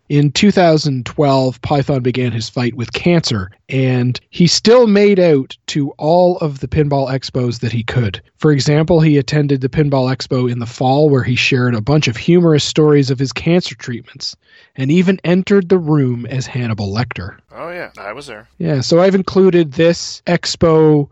In 0.09 0.29
2012, 0.29 1.61
Python 1.61 2.01
began 2.01 2.33
his 2.33 2.49
fight 2.49 2.73
with 2.73 2.91
cancer, 2.91 3.49
and 3.69 4.19
he 4.29 4.45
still 4.45 4.85
made 4.85 5.21
out 5.21 5.55
to 5.67 5.91
all 5.91 6.37
of 6.39 6.59
the 6.59 6.67
pinball 6.67 7.09
expos 7.09 7.61
that 7.61 7.71
he 7.71 7.83
could. 7.83 8.21
For 8.35 8.51
example, 8.51 8.99
he 8.99 9.17
attended 9.17 9.61
the 9.61 9.69
Pinball 9.69 10.13
Expo 10.13 10.51
in 10.51 10.59
the 10.59 10.65
fall, 10.65 11.09
where 11.09 11.23
he 11.23 11.37
shared 11.37 11.75
a 11.75 11.79
bunch 11.79 12.09
of 12.09 12.17
humorous 12.17 12.65
stories 12.65 13.09
of 13.09 13.19
his 13.19 13.31
cancer 13.31 13.73
treatments, 13.75 14.35
and 14.75 14.91
even 14.91 15.21
entered 15.23 15.69
the 15.69 15.77
room 15.77 16.25
as 16.25 16.45
Hannibal 16.45 16.93
Lecter. 16.93 17.37
Oh 17.55 17.69
yeah, 17.69 17.91
I 17.97 18.11
was 18.11 18.27
there. 18.27 18.49
Yeah, 18.57 18.81
so 18.81 18.99
I've 18.99 19.15
included 19.15 19.71
this 19.71 20.21
expo 20.27 21.07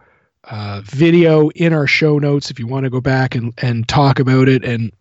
uh, 0.49 0.81
video 0.83 1.49
in 1.49 1.73
our 1.73 1.87
show 1.87 2.17
notes 2.19 2.49
if 2.49 2.59
you 2.59 2.67
want 2.67 2.83
to 2.83 2.89
go 2.89 3.01
back 3.01 3.35
and, 3.35 3.53
and 3.61 3.87
talk 3.87 4.19
about 4.19 4.47
it. 4.47 4.63
And 4.63 4.91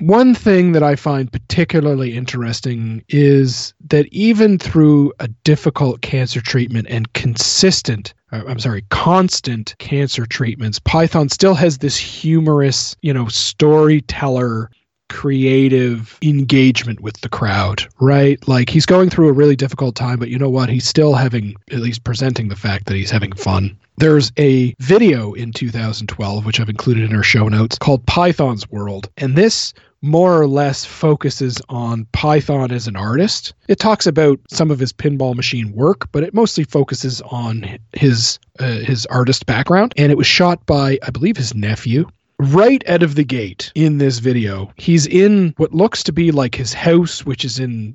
one 0.00 0.34
thing 0.34 0.72
that 0.72 0.82
I 0.82 0.96
find 0.96 1.30
particularly 1.30 2.16
interesting 2.16 3.02
is 3.08 3.74
that 3.88 4.06
even 4.12 4.58
through 4.58 5.12
a 5.18 5.28
difficult 5.28 6.02
cancer 6.02 6.40
treatment 6.40 6.86
and 6.90 7.12
consistent, 7.14 8.12
uh, 8.32 8.42
I'm 8.46 8.58
sorry, 8.58 8.84
constant 8.90 9.74
cancer 9.78 10.26
treatments, 10.26 10.78
Python 10.78 11.28
still 11.28 11.54
has 11.54 11.78
this 11.78 11.96
humorous, 11.96 12.96
you 13.02 13.12
know, 13.12 13.28
storyteller 13.28 14.70
creative 15.08 16.18
engagement 16.22 17.00
with 17.00 17.20
the 17.20 17.28
crowd, 17.28 17.86
right? 18.00 18.46
Like 18.48 18.68
he's 18.70 18.86
going 18.86 19.10
through 19.10 19.28
a 19.28 19.32
really 19.32 19.56
difficult 19.56 19.94
time, 19.94 20.18
but 20.18 20.28
you 20.28 20.38
know 20.38 20.50
what? 20.50 20.68
He's 20.68 20.88
still 20.88 21.14
having, 21.14 21.54
at 21.70 21.78
least 21.78 22.04
presenting 22.04 22.48
the 22.48 22.56
fact 22.56 22.86
that 22.86 22.96
he's 22.96 23.10
having 23.10 23.32
fun. 23.32 23.78
There's 23.98 24.30
a 24.38 24.74
video 24.78 25.32
in 25.32 25.52
2012, 25.52 26.44
which 26.44 26.60
I've 26.60 26.68
included 26.68 27.10
in 27.10 27.16
our 27.16 27.22
show 27.22 27.48
notes, 27.48 27.78
called 27.78 28.04
Python's 28.06 28.70
World. 28.70 29.08
And 29.16 29.36
this 29.36 29.72
more 30.02 30.40
or 30.40 30.46
less 30.46 30.84
focuses 30.84 31.60
on 31.68 32.06
Python 32.12 32.70
as 32.70 32.86
an 32.86 32.96
artist. 32.96 33.54
It 33.68 33.78
talks 33.78 34.06
about 34.06 34.38
some 34.50 34.70
of 34.70 34.78
his 34.78 34.92
pinball 34.92 35.34
machine 35.34 35.72
work, 35.72 36.08
but 36.12 36.22
it 36.22 36.34
mostly 36.34 36.64
focuses 36.64 37.20
on 37.22 37.78
his 37.92 38.38
uh, 38.58 38.78
his 38.80 39.06
artist 39.06 39.46
background. 39.46 39.94
And 39.96 40.12
it 40.12 40.18
was 40.18 40.26
shot 40.26 40.64
by, 40.66 40.98
I 41.02 41.10
believe, 41.10 41.36
his 41.36 41.54
nephew 41.54 42.06
right 42.38 42.86
out 42.88 43.02
of 43.02 43.14
the 43.14 43.24
gate 43.24 43.72
in 43.74 43.98
this 43.98 44.18
video, 44.18 44.72
he's 44.76 45.06
in 45.06 45.54
what 45.56 45.74
looks 45.74 46.02
to 46.04 46.12
be 46.12 46.32
like 46.32 46.54
his 46.54 46.72
house, 46.72 47.24
which 47.24 47.44
is 47.44 47.58
in 47.58 47.94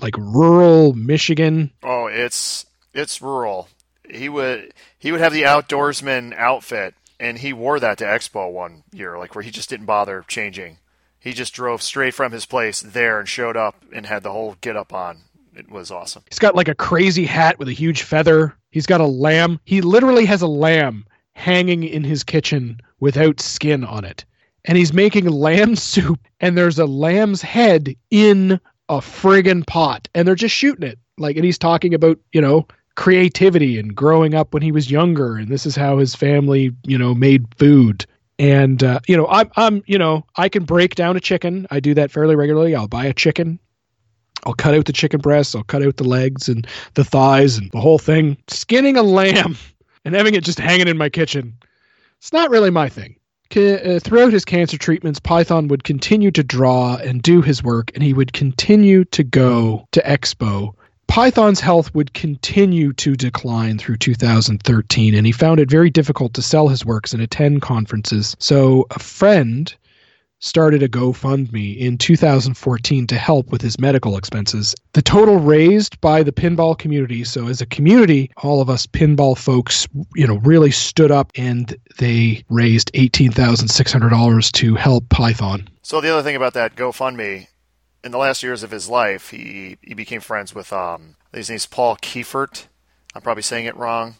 like 0.00 0.16
rural 0.16 0.94
Michigan. 0.94 1.70
Oh, 1.82 2.06
it's 2.06 2.66
it's 2.94 3.22
rural. 3.22 3.68
He 4.08 4.28
would 4.28 4.74
he 4.98 5.12
would 5.12 5.20
have 5.20 5.32
the 5.32 5.42
outdoorsman 5.42 6.34
outfit, 6.36 6.94
and 7.18 7.38
he 7.38 7.52
wore 7.52 7.80
that 7.80 7.98
to 7.98 8.04
Expo 8.04 8.50
one 8.50 8.84
year, 8.92 9.18
like 9.18 9.34
where 9.34 9.44
he 9.44 9.50
just 9.50 9.70
didn't 9.70 9.86
bother 9.86 10.24
changing. 10.28 10.78
He 11.18 11.32
just 11.32 11.54
drove 11.54 11.82
straight 11.82 12.14
from 12.14 12.32
his 12.32 12.46
place 12.46 12.80
there 12.80 13.20
and 13.20 13.28
showed 13.28 13.56
up 13.56 13.76
and 13.92 14.06
had 14.06 14.24
the 14.24 14.32
whole 14.32 14.56
get 14.60 14.76
up 14.76 14.92
on. 14.92 15.18
It 15.54 15.70
was 15.70 15.90
awesome. 15.90 16.24
He's 16.28 16.38
got 16.38 16.56
like 16.56 16.68
a 16.68 16.74
crazy 16.74 17.26
hat 17.26 17.58
with 17.58 17.68
a 17.68 17.72
huge 17.72 18.02
feather. 18.02 18.56
He's 18.70 18.86
got 18.86 19.00
a 19.00 19.06
lamb. 19.06 19.60
He 19.64 19.82
literally 19.82 20.24
has 20.24 20.42
a 20.42 20.46
lamb 20.46 21.04
hanging 21.34 21.84
in 21.84 22.04
his 22.04 22.24
kitchen 22.24 22.80
without 23.00 23.40
skin 23.40 23.84
on 23.84 24.04
it. 24.04 24.24
And 24.64 24.78
he's 24.78 24.92
making 24.92 25.28
lamb 25.28 25.76
soup, 25.76 26.20
and 26.40 26.56
there's 26.56 26.78
a 26.78 26.86
lamb's 26.86 27.42
head 27.42 27.94
in 28.10 28.60
a 28.88 28.98
friggin' 28.98 29.66
pot, 29.66 30.08
and 30.14 30.26
they're 30.26 30.34
just 30.34 30.54
shooting 30.54 30.88
it. 30.88 30.98
Like, 31.18 31.36
and 31.36 31.44
he's 31.44 31.58
talking 31.58 31.94
about, 31.94 32.18
you 32.32 32.40
know, 32.40 32.66
creativity 32.94 33.78
and 33.78 33.94
growing 33.94 34.34
up 34.34 34.52
when 34.52 34.62
he 34.62 34.72
was 34.72 34.90
younger, 34.90 35.36
and 35.36 35.48
this 35.48 35.66
is 35.66 35.76
how 35.76 35.98
his 35.98 36.14
family, 36.14 36.74
you 36.84 36.98
know, 36.98 37.14
made 37.14 37.46
food. 37.56 38.06
And 38.38 38.82
uh, 38.82 39.00
you 39.06 39.16
know, 39.16 39.28
I'm, 39.28 39.50
I'm, 39.56 39.82
you 39.86 39.98
know, 39.98 40.26
I 40.36 40.48
can 40.48 40.64
break 40.64 40.94
down 40.94 41.16
a 41.16 41.20
chicken. 41.20 41.66
I 41.70 41.80
do 41.80 41.94
that 41.94 42.10
fairly 42.10 42.34
regularly. 42.34 42.74
I'll 42.74 42.88
buy 42.88 43.04
a 43.04 43.12
chicken, 43.12 43.60
I'll 44.44 44.54
cut 44.54 44.74
out 44.74 44.86
the 44.86 44.92
chicken 44.92 45.20
breasts, 45.20 45.54
I'll 45.54 45.62
cut 45.62 45.82
out 45.82 45.96
the 45.96 46.04
legs 46.04 46.48
and 46.48 46.66
the 46.94 47.04
thighs 47.04 47.56
and 47.56 47.70
the 47.70 47.80
whole 47.80 47.98
thing. 47.98 48.36
Skinning 48.48 48.96
a 48.96 49.02
lamb 49.02 49.56
and 50.04 50.14
having 50.14 50.34
it 50.34 50.44
just 50.44 50.58
hanging 50.58 50.88
in 50.88 50.98
my 50.98 51.08
kitchen, 51.08 51.54
it's 52.18 52.32
not 52.32 52.50
really 52.50 52.70
my 52.70 52.88
thing. 52.88 53.16
Uh, 53.54 54.00
throughout 54.00 54.32
his 54.32 54.46
cancer 54.46 54.78
treatments, 54.78 55.20
Python 55.20 55.68
would 55.68 55.84
continue 55.84 56.30
to 56.30 56.42
draw 56.42 56.96
and 56.96 57.22
do 57.22 57.42
his 57.42 57.62
work, 57.62 57.90
and 57.94 58.02
he 58.02 58.14
would 58.14 58.32
continue 58.32 59.04
to 59.06 59.22
go 59.22 59.86
to 59.92 60.00
Expo. 60.00 60.74
Python's 61.06 61.60
health 61.60 61.94
would 61.94 62.14
continue 62.14 62.94
to 62.94 63.14
decline 63.14 63.76
through 63.76 63.98
2013, 63.98 65.14
and 65.14 65.26
he 65.26 65.32
found 65.32 65.60
it 65.60 65.70
very 65.70 65.90
difficult 65.90 66.32
to 66.32 66.40
sell 66.40 66.68
his 66.68 66.86
works 66.86 67.12
and 67.12 67.22
attend 67.22 67.60
conferences. 67.60 68.34
So, 68.38 68.86
a 68.90 68.98
friend 68.98 69.74
started 70.42 70.82
a 70.82 70.88
GoFundMe 70.88 71.78
in 71.78 71.96
2014 71.96 73.06
to 73.06 73.16
help 73.16 73.50
with 73.50 73.62
his 73.62 73.78
medical 73.78 74.18
expenses. 74.18 74.74
The 74.92 75.00
total 75.00 75.36
raised 75.36 76.00
by 76.00 76.22
the 76.24 76.32
pinball 76.32 76.76
community, 76.76 77.24
so 77.24 77.46
as 77.46 77.60
a 77.60 77.66
community, 77.66 78.30
all 78.38 78.60
of 78.60 78.68
us 78.68 78.84
pinball 78.86 79.38
folks, 79.38 79.86
you 80.14 80.26
know, 80.26 80.38
really 80.38 80.72
stood 80.72 81.12
up 81.12 81.30
and 81.36 81.74
they 81.98 82.44
raised 82.50 82.92
$18,600 82.92 84.52
to 84.52 84.74
help 84.74 85.08
Python. 85.08 85.68
So 85.82 86.00
the 86.00 86.12
other 86.12 86.22
thing 86.22 86.36
about 86.36 86.54
that 86.54 86.74
GoFundMe, 86.74 87.46
in 88.04 88.10
the 88.10 88.18
last 88.18 88.42
years 88.42 88.64
of 88.64 88.72
his 88.72 88.88
life, 88.88 89.30
he, 89.30 89.78
he 89.80 89.94
became 89.94 90.20
friends 90.20 90.54
with, 90.54 90.72
um, 90.72 91.14
his 91.32 91.48
name's 91.48 91.66
Paul 91.66 91.96
Kiefert. 91.96 92.66
I'm 93.14 93.22
probably 93.22 93.42
saying 93.42 93.66
it 93.66 93.76
wrong. 93.76 94.16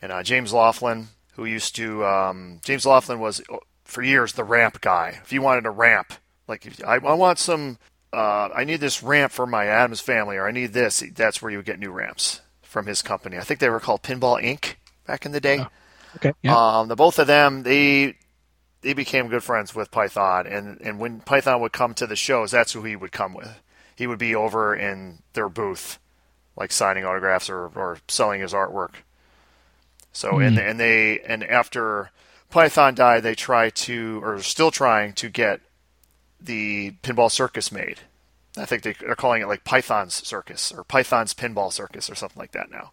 And 0.00 0.10
uh, 0.10 0.24
James 0.24 0.52
Laughlin, 0.52 1.08
who 1.34 1.44
used 1.44 1.76
to, 1.76 2.04
um, 2.04 2.60
James 2.64 2.84
Laughlin 2.84 3.20
was 3.20 3.40
for 3.92 4.02
years 4.02 4.32
the 4.32 4.44
ramp 4.44 4.80
guy. 4.80 5.20
If 5.22 5.32
you 5.32 5.42
wanted 5.42 5.66
a 5.66 5.70
ramp, 5.70 6.14
like 6.48 6.64
if, 6.64 6.82
I, 6.84 6.94
I 6.94 7.12
want 7.12 7.38
some, 7.38 7.78
uh, 8.12 8.48
I 8.54 8.64
need 8.64 8.80
this 8.80 9.02
ramp 9.02 9.32
for 9.32 9.46
my 9.46 9.66
Addams 9.66 10.00
Family, 10.00 10.36
or 10.36 10.48
I 10.48 10.50
need 10.50 10.72
this. 10.72 11.04
That's 11.14 11.42
where 11.42 11.50
you 11.50 11.58
would 11.58 11.66
get 11.66 11.78
new 11.78 11.92
ramps 11.92 12.40
from 12.62 12.86
his 12.86 13.02
company. 13.02 13.36
I 13.36 13.42
think 13.42 13.60
they 13.60 13.68
were 13.68 13.80
called 13.80 14.02
Pinball 14.02 14.42
Inc. 14.42 14.76
back 15.06 15.26
in 15.26 15.32
the 15.32 15.40
day. 15.40 15.60
Oh, 15.60 15.68
okay. 16.16 16.32
Yeah. 16.42 16.56
Um, 16.56 16.88
the 16.88 16.96
both 16.96 17.18
of 17.18 17.26
them, 17.26 17.64
they 17.64 18.16
they 18.80 18.94
became 18.94 19.28
good 19.28 19.44
friends 19.44 19.74
with 19.74 19.90
Python, 19.90 20.46
and 20.46 20.80
and 20.80 20.98
when 20.98 21.20
Python 21.20 21.60
would 21.60 21.72
come 21.72 21.92
to 21.94 22.06
the 22.06 22.16
shows, 22.16 22.50
that's 22.50 22.72
who 22.72 22.82
he 22.82 22.96
would 22.96 23.12
come 23.12 23.34
with. 23.34 23.60
He 23.94 24.06
would 24.06 24.18
be 24.18 24.34
over 24.34 24.74
in 24.74 25.18
their 25.34 25.50
booth, 25.50 25.98
like 26.56 26.72
signing 26.72 27.04
autographs 27.04 27.50
or, 27.50 27.66
or 27.66 27.98
selling 28.08 28.40
his 28.40 28.54
artwork. 28.54 28.94
So 30.12 30.32
mm. 30.32 30.46
and 30.46 30.58
and 30.58 30.80
they 30.80 31.20
and 31.20 31.44
after 31.44 32.10
Python 32.52 32.94
died, 32.94 33.22
they 33.22 33.34
try 33.34 33.70
to, 33.70 34.22
or 34.22 34.40
still 34.42 34.70
trying 34.70 35.14
to 35.14 35.30
get 35.30 35.60
the 36.38 36.92
Pinball 37.02 37.30
Circus 37.30 37.72
made. 37.72 38.00
I 38.58 38.66
think 38.66 38.82
they 38.82 38.94
are 39.08 39.16
calling 39.16 39.40
it 39.40 39.48
like 39.48 39.64
Python's 39.64 40.26
Circus 40.26 40.70
or 40.70 40.84
Python's 40.84 41.32
Pinball 41.32 41.72
Circus 41.72 42.10
or 42.10 42.14
something 42.14 42.38
like 42.38 42.52
that 42.52 42.70
now. 42.70 42.92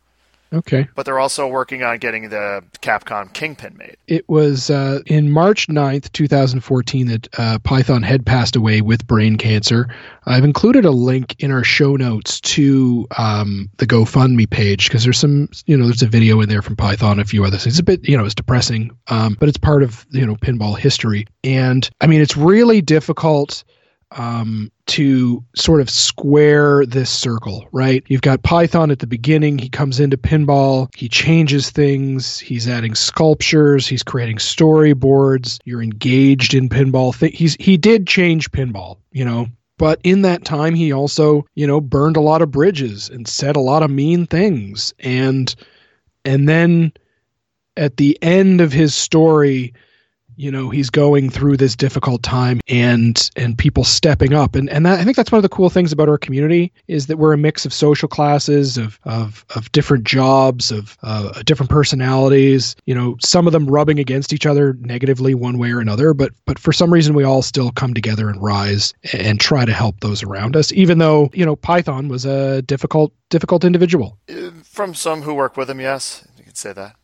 Okay. 0.52 0.88
But 0.96 1.06
they're 1.06 1.20
also 1.20 1.48
working 1.48 1.84
on 1.84 1.98
getting 2.00 2.30
the 2.30 2.64
Capcom 2.82 3.32
Kingpin 3.34 3.78
made. 3.78 3.98
It 4.08 4.28
was 4.28 4.70
uh, 4.70 5.02
in 5.06 5.30
March 5.30 5.68
9th, 5.68 6.12
2014, 6.12 7.08
that 7.08 7.28
uh, 7.38 7.60
Python 7.60 8.02
had 8.02 8.26
passed 8.26 8.56
away 8.56 8.82
with 8.82 9.06
brain 9.06 9.38
cancer. 9.38 9.88
I've 10.26 10.44
included 10.44 10.86
a 10.86 10.92
link 10.92 11.36
in 11.40 11.52
our 11.52 11.64
show 11.64 11.96
notes 11.96 12.42
to 12.42 13.08
um, 13.18 13.70
the 13.78 13.86
GoFundMe 13.86 14.50
page 14.50 14.88
because 14.88 15.04
there's 15.04 15.20
some, 15.20 15.50
you 15.66 15.78
know, 15.78 15.86
there's 15.86 16.02
a 16.02 16.08
video 16.08 16.42
in 16.42 16.50
there 16.50 16.64
from 16.64 16.76
Python, 16.76 17.20
a 17.20 17.26
few 17.26 17.46
other 17.46 17.58
things. 17.58 17.74
It's 17.74 17.80
a 17.80 17.84
bit, 17.84 18.08
you 18.08 18.18
know, 18.18 18.26
it's 18.26 18.36
depressing, 18.36 18.92
um, 19.08 19.38
but 19.40 19.50
it's 19.50 19.58
part 19.58 19.84
of, 19.84 20.06
you 20.10 20.26
know, 20.26 20.36
pinball 20.36 20.78
history. 20.78 21.28
And 21.44 21.88
I 22.02 22.08
mean, 22.08 22.22
it's 22.22 22.36
really 22.36 22.82
difficult 22.82 23.64
um, 24.12 24.72
to 24.90 25.44
sort 25.56 25.82
of 25.82 25.90
square 25.90 26.84
this 26.86 27.11
circle, 27.11 27.68
right? 27.72 28.03
You've 28.07 28.24
got 28.24 28.41
Python 28.41 28.90
at 28.90 28.99
the 28.99 29.07
beginning. 29.07 29.60
He 29.60 29.70
comes 29.70 29.99
into 29.99 30.18
pinball. 30.18 30.90
He 30.95 31.07
changes 31.07 31.70
things. 31.70 32.40
He's 32.40 32.68
adding 32.68 32.95
sculptures. 32.95 33.88
He's 33.88 34.02
creating 34.02 34.38
storyboards. 34.38 35.60
You're 35.64 35.84
engaged 35.84 36.56
in 36.56 36.70
pinball. 36.70 37.14
He's 37.32 37.56
he 37.60 37.78
did 37.78 38.07
change 38.07 38.52
pinball, 38.52 38.98
you 39.11 39.24
know. 39.24 39.48
But 39.78 40.02
in 40.03 40.24
that 40.24 40.44
time, 40.44 40.74
he 40.74 40.91
also, 40.91 41.45
you 41.56 41.66
know, 41.68 41.80
burned 41.80 42.18
a 42.18 42.22
lot 42.22 42.41
of 42.41 42.52
bridges 42.52 43.10
and 43.10 43.28
said 43.28 43.56
a 43.56 43.61
lot 43.61 43.84
of 43.84 43.91
mean 43.91 44.26
things. 44.26 44.94
And 44.99 45.53
and 46.26 46.49
then 46.49 46.94
at 47.78 47.98
the 47.98 48.18
end 48.24 48.60
of 48.60 48.74
his 48.74 48.95
story, 48.95 49.74
you 50.40 50.49
know 50.49 50.70
he's 50.70 50.90
going 50.90 51.30
through 51.30 51.57
this 51.57 51.76
difficult 51.76 52.24
time 52.24 52.61
and 52.70 53.30
and 53.36 53.57
people 53.57 53.84
stepping 53.84 54.34
up. 54.34 54.56
And 54.56 54.70
and 54.70 54.86
that, 54.86 54.99
I 54.99 55.03
think 55.03 55.18
that's 55.18 55.32
one 55.34 55.38
of 55.38 55.44
the 55.44 55.49
cool 55.49 55.70
things 55.70 55.91
about 55.91 56.07
our 56.07 56.18
community 56.18 56.72
is 56.88 57.07
that 57.07 57.18
we're 57.18 57.34
a 57.34 57.38
mix 57.38 57.66
of 57.66 57.74
social 57.74 58.07
classes 58.07 58.78
of 58.78 58.98
of 59.03 59.45
of 59.56 59.70
different 59.74 60.06
jobs 60.06 60.72
of 60.72 60.98
uh, 61.03 61.44
different 61.44 61.70
personalities. 61.70 62.78
You 62.86 62.95
know 62.95 63.18
some 63.20 63.48
of 63.48 63.53
them 63.53 63.68
rubbing 63.68 63.99
against 63.99 64.32
each 64.32 64.45
other 64.45 64.74
negatively 64.80 65.36
one 65.36 65.57
way 65.57 65.72
or 65.72 65.82
another 65.82 66.14
but 66.14 66.32
but 66.45 66.57
for 66.57 66.72
some 66.72 66.91
reason 66.91 67.14
we 67.14 67.26
all 67.26 67.41
still 67.41 67.72
come 67.72 67.94
together 67.94 68.30
and 68.30 68.41
rise 68.41 68.94
and 69.11 69.41
try 69.41 69.66
to 69.66 69.74
help 69.74 69.99
those 69.99 70.24
around 70.24 70.56
us 70.56 70.72
even 70.72 70.99
though 70.99 71.30
you 71.34 71.45
know 71.45 71.57
Python 71.57 72.07
was 72.07 72.26
a 72.26 72.61
difficult 72.61 73.11
difficult 73.30 73.66
individual. 73.66 74.18
From 74.64 74.94
some 74.94 75.22
who 75.22 75.34
work 75.34 75.57
with 75.57 75.70
him 75.70 75.82
yes 75.82 76.26
you 76.38 76.45
could 76.45 76.57
say 76.57 76.72
that 76.72 76.95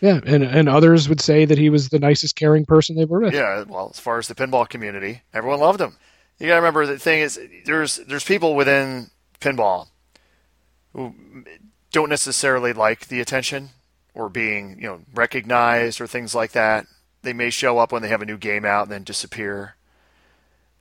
yeah, 0.00 0.20
and 0.24 0.42
and 0.42 0.68
others 0.68 1.08
would 1.08 1.20
say 1.20 1.44
that 1.44 1.58
he 1.58 1.70
was 1.70 1.88
the 1.88 1.98
nicest, 1.98 2.36
caring 2.36 2.64
person 2.64 2.96
they've 2.96 3.04
ever 3.04 3.20
met. 3.20 3.34
Yeah, 3.34 3.64
well, 3.66 3.90
as 3.92 4.00
far 4.00 4.18
as 4.18 4.28
the 4.28 4.34
pinball 4.34 4.68
community, 4.68 5.22
everyone 5.32 5.60
loved 5.60 5.80
him. 5.80 5.96
You 6.38 6.46
got 6.46 6.54
to 6.54 6.60
remember 6.60 6.86
the 6.86 6.98
thing 6.98 7.20
is 7.20 7.38
there's 7.66 7.96
there's 7.96 8.24
people 8.24 8.54
within 8.54 9.10
pinball 9.40 9.88
who 10.94 11.14
don't 11.92 12.08
necessarily 12.08 12.72
like 12.72 13.08
the 13.08 13.20
attention 13.20 13.70
or 14.14 14.28
being, 14.28 14.76
you 14.76 14.88
know, 14.88 15.00
recognized 15.14 16.00
or 16.00 16.06
things 16.06 16.34
like 16.34 16.52
that. 16.52 16.86
They 17.22 17.32
may 17.32 17.50
show 17.50 17.78
up 17.78 17.92
when 17.92 18.02
they 18.02 18.08
have 18.08 18.22
a 18.22 18.26
new 18.26 18.38
game 18.38 18.64
out 18.64 18.84
and 18.84 18.92
then 18.92 19.04
disappear. 19.04 19.76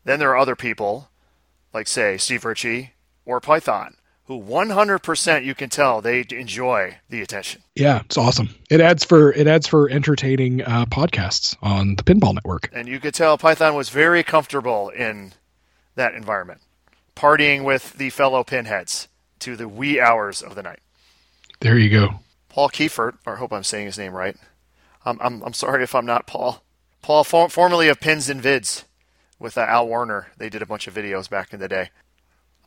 Then 0.06 0.20
there 0.20 0.30
are 0.30 0.38
other 0.38 0.56
people, 0.56 1.10
like 1.74 1.88
say 1.88 2.18
Steve 2.18 2.46
Ritchie 2.46 2.94
or 3.26 3.40
Python, 3.40 3.96
who 4.30 4.40
100% 4.40 5.44
you 5.44 5.56
can 5.56 5.70
tell 5.70 6.02
they 6.02 6.24
enjoy 6.30 6.96
the 7.10 7.20
attention. 7.20 7.64
Yeah, 7.76 8.02
it's 8.06 8.16
awesome. 8.16 8.50
It 8.70 8.80
adds 8.80 9.04
for 9.04 9.34
it 9.34 9.48
adds 9.48 9.66
for 9.66 9.90
entertaining 9.90 10.62
uh, 10.62 10.86
podcasts 10.86 11.58
on 11.64 11.96
the 11.96 12.04
Pinball 12.04 12.36
Network. 12.36 12.70
And 12.72 12.88
you 12.88 13.00
could 13.00 13.16
tell 13.16 13.40
Python 13.40 13.74
was 13.74 13.90
very 13.90 14.22
comfortable 14.22 14.90
in 14.90 15.34
that 15.96 16.14
environment, 16.14 16.62
partying 17.16 17.64
with 17.64 17.94
the 17.94 18.12
fellow 18.12 18.44
pinheads 18.44 19.08
to 19.40 19.56
the 19.56 19.68
wee 19.68 20.00
hours 20.00 20.44
of 20.44 20.54
the 20.54 20.62
night. 20.62 20.80
There 21.62 21.80
you 21.80 21.90
go. 21.90 22.20
Paul 22.50 22.70
Kiefert, 22.70 23.18
or 23.26 23.34
I 23.34 23.40
hope 23.40 23.52
I'm 23.52 23.64
saying 23.64 23.88
his 23.88 23.98
name 23.98 24.14
right. 24.14 24.38
I'm, 25.06 25.20
I'm, 25.22 25.42
I'm 25.42 25.54
sorry 25.54 25.82
if 25.82 25.96
I'm 25.96 26.06
not 26.06 26.28
Paul. 26.28 26.62
Paul, 27.02 27.24
for, 27.24 27.50
formerly 27.50 27.88
of 27.88 28.00
Pins 28.00 28.30
and 28.30 28.44
Vids 28.44 28.84
with 29.40 29.58
uh, 29.58 29.62
Al 29.62 29.88
Warner. 29.88 30.28
They 30.38 30.50
did 30.50 30.62
a 30.62 30.68
bunch 30.68 30.86
of 30.86 30.94
videos 30.94 31.28
back 31.28 31.52
in 31.52 31.60
the 31.60 31.68
day. 31.68 31.90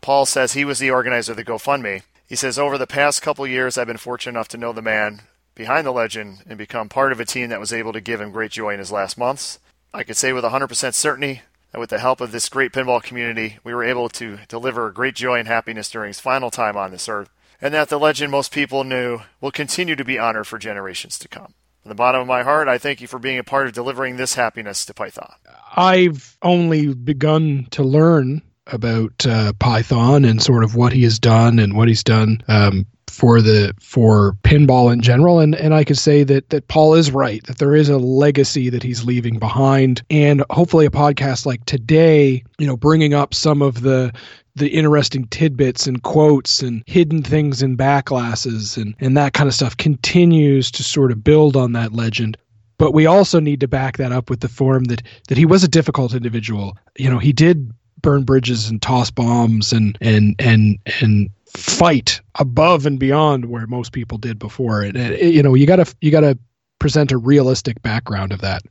Paul 0.02 0.26
says 0.26 0.52
he 0.52 0.64
was 0.64 0.80
the 0.80 0.90
organizer 0.90 1.32
of 1.32 1.36
the 1.36 1.44
GoFundMe. 1.44 2.02
He 2.26 2.36
says, 2.36 2.58
Over 2.58 2.76
the 2.76 2.86
past 2.86 3.22
couple 3.22 3.46
years, 3.46 3.78
I've 3.78 3.86
been 3.86 3.96
fortunate 3.96 4.32
enough 4.32 4.48
to 4.48 4.58
know 4.58 4.72
the 4.72 4.82
man 4.82 5.22
behind 5.54 5.86
the 5.86 5.92
legend 5.92 6.42
and 6.46 6.58
become 6.58 6.88
part 6.88 7.12
of 7.12 7.20
a 7.20 7.24
team 7.24 7.48
that 7.50 7.60
was 7.60 7.72
able 7.72 7.92
to 7.92 8.00
give 8.00 8.20
him 8.20 8.32
great 8.32 8.50
joy 8.50 8.72
in 8.72 8.80
his 8.80 8.90
last 8.90 9.16
months. 9.16 9.60
I 9.94 10.02
could 10.02 10.16
say 10.16 10.32
with 10.32 10.44
100% 10.44 10.94
certainty 10.94 11.42
that 11.70 11.78
with 11.78 11.90
the 11.90 12.00
help 12.00 12.20
of 12.20 12.32
this 12.32 12.48
great 12.48 12.72
pinball 12.72 13.02
community, 13.02 13.58
we 13.62 13.72
were 13.72 13.84
able 13.84 14.08
to 14.10 14.38
deliver 14.48 14.90
great 14.90 15.14
joy 15.14 15.38
and 15.38 15.46
happiness 15.46 15.90
during 15.90 16.08
his 16.08 16.20
final 16.20 16.50
time 16.50 16.76
on 16.76 16.90
this 16.90 17.08
earth, 17.08 17.30
and 17.60 17.72
that 17.72 17.88
the 17.88 17.98
legend 17.98 18.32
most 18.32 18.52
people 18.52 18.82
knew 18.82 19.20
will 19.40 19.52
continue 19.52 19.94
to 19.94 20.04
be 20.04 20.18
honored 20.18 20.48
for 20.48 20.58
generations 20.58 21.18
to 21.20 21.28
come. 21.28 21.54
From 21.82 21.90
the 21.90 21.94
bottom 21.94 22.20
of 22.20 22.26
my 22.26 22.42
heart, 22.42 22.66
I 22.66 22.78
thank 22.78 23.00
you 23.00 23.06
for 23.06 23.18
being 23.18 23.38
a 23.38 23.44
part 23.44 23.66
of 23.66 23.72
delivering 23.72 24.16
this 24.16 24.34
happiness 24.34 24.84
to 24.86 24.94
Python. 24.94 25.34
I've 25.76 26.36
only 26.42 26.92
begun 26.94 27.68
to 27.70 27.82
learn 27.82 28.42
about 28.68 29.26
uh, 29.26 29.52
Python 29.58 30.24
and 30.24 30.42
sort 30.42 30.64
of 30.64 30.74
what 30.74 30.92
he 30.92 31.02
has 31.02 31.18
done 31.18 31.58
and 31.58 31.76
what 31.76 31.88
he's 31.88 32.04
done 32.04 32.42
um, 32.48 32.86
for 33.08 33.42
the 33.42 33.74
for 33.80 34.34
pinball 34.42 34.92
in 34.92 35.00
general. 35.00 35.40
And 35.40 35.54
and 35.54 35.74
I 35.74 35.84
could 35.84 35.98
say 35.98 36.24
that 36.24 36.50
that 36.50 36.68
Paul 36.68 36.94
is 36.94 37.10
right 37.10 37.44
that 37.44 37.58
there 37.58 37.74
is 37.74 37.88
a 37.88 37.98
legacy 37.98 38.70
that 38.70 38.82
he's 38.82 39.04
leaving 39.04 39.38
behind, 39.38 40.02
and 40.10 40.44
hopefully 40.50 40.86
a 40.86 40.90
podcast 40.90 41.46
like 41.46 41.64
today, 41.66 42.42
you 42.58 42.66
know, 42.66 42.76
bringing 42.76 43.14
up 43.14 43.34
some 43.34 43.62
of 43.62 43.82
the 43.82 44.12
the 44.54 44.68
interesting 44.68 45.26
tidbits 45.28 45.86
and 45.86 46.02
quotes 46.02 46.62
and 46.62 46.82
hidden 46.86 47.22
things 47.22 47.62
in 47.62 47.76
backglasses 47.76 48.76
and, 48.76 48.94
and 49.00 49.16
that 49.16 49.32
kind 49.32 49.48
of 49.48 49.54
stuff 49.54 49.74
continues 49.78 50.70
to 50.70 50.82
sort 50.82 51.10
of 51.10 51.24
build 51.24 51.56
on 51.56 51.72
that 51.72 51.94
legend. 51.94 52.36
But 52.76 52.92
we 52.92 53.06
also 53.06 53.40
need 53.40 53.60
to 53.60 53.68
back 53.68 53.96
that 53.96 54.12
up 54.12 54.28
with 54.28 54.40
the 54.40 54.48
form 54.48 54.84
that 54.84 55.02
that 55.28 55.38
he 55.38 55.46
was 55.46 55.64
a 55.64 55.68
difficult 55.68 56.14
individual. 56.14 56.76
You 56.96 57.10
know 57.10 57.18
he 57.18 57.32
did 57.32 57.72
burn 58.02 58.24
bridges 58.24 58.68
and 58.68 58.82
toss 58.82 59.10
bombs 59.10 59.72
and 59.72 59.96
and 60.00 60.34
and 60.38 60.78
and 61.00 61.30
fight 61.46 62.20
above 62.36 62.86
and 62.86 62.98
beyond 62.98 63.46
where 63.46 63.66
most 63.66 63.92
people 63.92 64.18
did 64.18 64.38
before 64.38 64.82
it, 64.82 64.96
it 64.96 65.34
you 65.34 65.42
know 65.42 65.54
you 65.54 65.66
gotta 65.66 65.92
you 66.00 66.10
gotta 66.10 66.38
present 66.78 67.12
a 67.12 67.18
realistic 67.18 67.80
background 67.82 68.32
of 68.32 68.40
that 68.40 68.62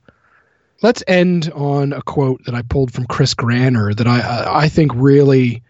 let's 0.82 1.02
end 1.06 1.50
on 1.54 1.92
a 1.92 2.02
quote 2.02 2.44
that 2.44 2.54
i 2.54 2.62
pulled 2.62 2.92
from 2.92 3.06
chris 3.06 3.34
granner 3.34 3.94
that 3.94 4.06
i 4.06 4.64
i 4.64 4.68
think 4.68 4.90
really 4.94 5.62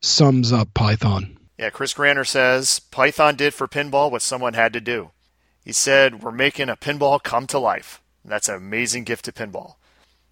sums 0.00 0.52
up 0.52 0.72
Python. 0.74 1.36
Yeah, 1.58 1.70
Chris 1.70 1.94
Granner 1.94 2.24
says 2.24 2.78
Python 2.78 3.36
did 3.36 3.54
for 3.54 3.66
pinball 3.66 4.10
what 4.10 4.22
someone 4.22 4.54
had 4.54 4.72
to 4.72 4.80
do. 4.80 5.10
He 5.64 5.72
said, 5.72 6.22
We're 6.22 6.30
making 6.30 6.68
a 6.68 6.76
pinball 6.76 7.22
come 7.22 7.46
to 7.48 7.58
life. 7.58 8.00
That's 8.24 8.48
an 8.48 8.54
amazing 8.54 9.04
gift 9.04 9.24
to 9.24 9.32
pinball. 9.32 9.74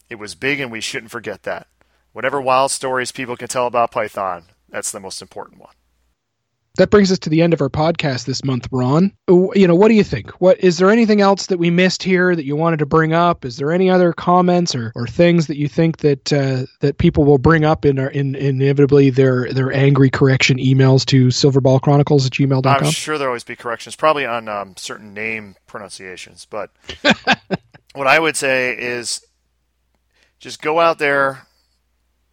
It 0.09 0.17
was 0.17 0.35
big, 0.35 0.61
and 0.61 0.71
we 0.71 0.81
shouldn't 0.81 1.11
forget 1.11 1.43
that. 1.43 1.67
Whatever 2.17 2.41
wild 2.41 2.71
stories 2.71 3.13
people 3.13 3.37
can 3.37 3.47
tell 3.47 3.67
about 3.67 3.91
Python, 3.91 4.45
that's 4.71 4.91
the 4.91 5.01
most 5.01 5.21
important 5.21 5.61
one 5.61 5.75
that 6.79 6.89
brings 6.89 7.13
us 7.13 7.19
to 7.19 7.29
the 7.29 7.43
end 7.43 7.53
of 7.53 7.61
our 7.61 7.69
podcast 7.69 8.25
this 8.25 8.43
month, 8.43 8.69
Ron. 8.71 9.13
You 9.29 9.67
know, 9.69 9.75
what 9.75 9.89
do 9.89 9.95
you 9.95 10.03
think? 10.03 10.31
What 10.41 10.59
is 10.61 10.79
there 10.79 10.91
anything 10.91 11.21
else 11.21 11.49
that 11.49 11.59
we 11.59 11.69
missed 11.69 12.03
here 12.03 12.35
that 12.35 12.47
you 12.47 12.57
wanted 12.57 12.79
to 12.79 12.87
bring 12.87 13.13
up? 13.13 13.45
Is 13.45 13.59
there 13.59 13.71
any 13.71 13.91
other 13.91 14.15
comments 14.15 14.75
or, 14.75 14.93
or 14.95 15.07
things 15.07 15.47
that 15.49 15.59
you 15.59 15.69
think 15.69 15.99
that 15.99 16.33
uh, 16.33 16.65
that 16.81 16.97
people 16.97 17.27
will 17.27 17.37
bring 17.37 17.67
up 17.67 17.85
in 17.85 17.99
our 17.99 18.09
in 18.09 18.35
inevitably 18.35 19.11
their 19.11 19.53
their 19.53 19.71
angry 19.71 20.09
correction 20.09 20.57
emails 20.57 21.05
to 21.07 21.27
silverballchronicles 21.27 22.25
at 22.25 22.33
gmail.com? 22.33 22.87
I'm 22.87 22.91
sure 22.93 23.19
there'll 23.19 23.33
always 23.33 23.45
be 23.45 23.57
corrections, 23.57 23.95
probably 23.95 24.25
on 24.25 24.49
um, 24.49 24.75
certain 24.79 25.13
name 25.13 25.57
pronunciations. 25.67 26.47
But 26.49 26.71
what 27.95 28.07
I 28.07 28.19
would 28.19 28.37
say 28.37 28.75
is 28.75 29.23
just 30.39 30.63
go 30.63 30.81
out 30.81 30.99
there, 30.99 31.46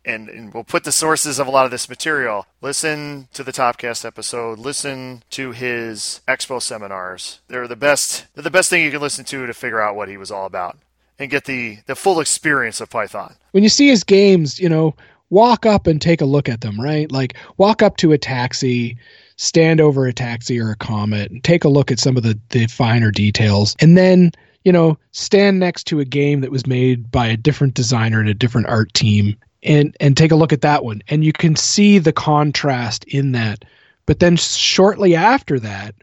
and, 0.05 0.29
and, 0.29 0.53
we'll 0.53 0.63
put 0.63 0.83
the 0.83 0.91
sources 0.91 1.39
of 1.39 1.47
a 1.47 1.51
lot 1.51 1.65
of 1.65 1.71
this 1.71 1.89
material. 1.89 2.45
Listen 2.61 3.27
to 3.33 3.43
the 3.43 3.51
Topcast 3.51 4.05
episode. 4.05 4.59
Listen 4.59 5.23
to 5.31 5.51
his 5.51 6.21
expo 6.27 6.61
seminars. 6.61 7.39
They're 7.47 7.67
the 7.67 7.75
best. 7.75 8.25
They're 8.33 8.43
the 8.43 8.51
best 8.51 8.69
thing 8.69 8.83
you 8.83 8.91
can 8.91 9.01
listen 9.01 9.25
to 9.25 9.45
to 9.45 9.53
figure 9.53 9.81
out 9.81 9.95
what 9.95 10.09
he 10.09 10.17
was 10.17 10.31
all 10.31 10.45
about 10.45 10.77
and 11.19 11.31
get 11.31 11.45
the 11.45 11.79
the 11.85 11.95
full 11.95 12.19
experience 12.19 12.81
of 12.81 12.89
Python. 12.89 13.35
When 13.51 13.63
you 13.63 13.69
see 13.69 13.87
his 13.87 14.03
games, 14.03 14.59
you 14.59 14.69
know, 14.69 14.95
walk 15.29 15.65
up 15.65 15.87
and 15.87 16.01
take 16.01 16.21
a 16.21 16.25
look 16.25 16.49
at 16.49 16.61
them. 16.61 16.79
Right, 16.79 17.11
like 17.11 17.35
walk 17.57 17.81
up 17.81 17.97
to 17.97 18.11
a 18.11 18.17
taxi. 18.17 18.97
Stand 19.35 19.81
over 19.81 20.05
a 20.05 20.13
taxi 20.13 20.59
or 20.59 20.69
a 20.69 20.75
comet 20.75 21.31
and 21.31 21.43
take 21.43 21.63
a 21.63 21.69
look 21.69 21.91
at 21.91 21.97
some 21.97 22.15
of 22.15 22.21
the, 22.21 22.39
the 22.49 22.67
finer 22.67 23.09
details. 23.09 23.75
And 23.79 23.97
then 23.97 24.31
you 24.63 24.71
know, 24.71 24.97
stand 25.11 25.59
next 25.59 25.85
to 25.87 25.99
a 25.99 26.05
game 26.05 26.41
that 26.41 26.51
was 26.51 26.65
made 26.65 27.11
by 27.11 27.27
a 27.27 27.35
different 27.35 27.73
designer 27.73 28.19
and 28.19 28.29
a 28.29 28.33
different 28.33 28.67
art 28.67 28.93
team 28.93 29.35
and 29.63 29.95
and 29.99 30.15
take 30.15 30.31
a 30.31 30.35
look 30.35 30.53
at 30.53 30.61
that 30.61 30.83
one 30.83 31.01
and 31.07 31.23
you 31.23 31.33
can 31.33 31.55
see 31.55 31.97
the 31.97 32.13
contrast 32.13 33.03
in 33.05 33.31
that 33.31 33.65
but 34.05 34.19
then 34.19 34.35
shortly 34.35 35.15
after 35.15 35.59
that 35.59 35.95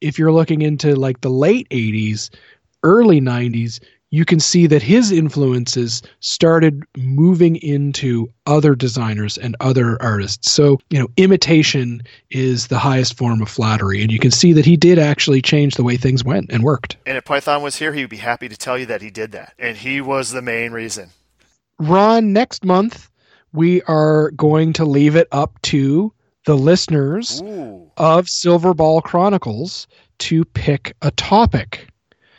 if 0.00 0.18
you're 0.18 0.32
looking 0.32 0.62
into 0.62 0.94
like 0.94 1.20
the 1.20 1.30
late 1.30 1.68
80s 1.70 2.30
early 2.82 3.20
90s 3.20 3.80
you 4.14 4.24
can 4.24 4.38
see 4.38 4.68
that 4.68 4.80
his 4.80 5.10
influences 5.10 6.00
started 6.20 6.84
moving 6.96 7.56
into 7.56 8.32
other 8.46 8.76
designers 8.76 9.36
and 9.36 9.56
other 9.58 10.00
artists. 10.00 10.52
So, 10.52 10.78
you 10.88 11.00
know, 11.00 11.08
imitation 11.16 12.00
is 12.30 12.68
the 12.68 12.78
highest 12.78 13.16
form 13.16 13.42
of 13.42 13.48
flattery. 13.48 14.02
And 14.02 14.12
you 14.12 14.20
can 14.20 14.30
see 14.30 14.52
that 14.52 14.64
he 14.64 14.76
did 14.76 15.00
actually 15.00 15.42
change 15.42 15.74
the 15.74 15.82
way 15.82 15.96
things 15.96 16.22
went 16.22 16.52
and 16.52 16.62
worked. 16.62 16.96
And 17.06 17.18
if 17.18 17.24
Python 17.24 17.60
was 17.60 17.74
here, 17.74 17.92
he 17.92 18.02
would 18.02 18.10
be 18.10 18.18
happy 18.18 18.48
to 18.48 18.56
tell 18.56 18.78
you 18.78 18.86
that 18.86 19.02
he 19.02 19.10
did 19.10 19.32
that. 19.32 19.54
And 19.58 19.76
he 19.76 20.00
was 20.00 20.30
the 20.30 20.42
main 20.42 20.70
reason. 20.70 21.10
Ron, 21.78 22.32
next 22.32 22.64
month 22.64 23.10
we 23.52 23.82
are 23.82 24.32
going 24.32 24.72
to 24.74 24.84
leave 24.84 25.16
it 25.16 25.28
up 25.32 25.60
to 25.62 26.12
the 26.44 26.56
listeners 26.56 27.40
Ooh. 27.42 27.90
of 27.96 28.26
Silverball 28.26 29.02
Chronicles 29.02 29.86
to 30.18 30.44
pick 30.44 30.94
a 31.02 31.10
topic. 31.12 31.88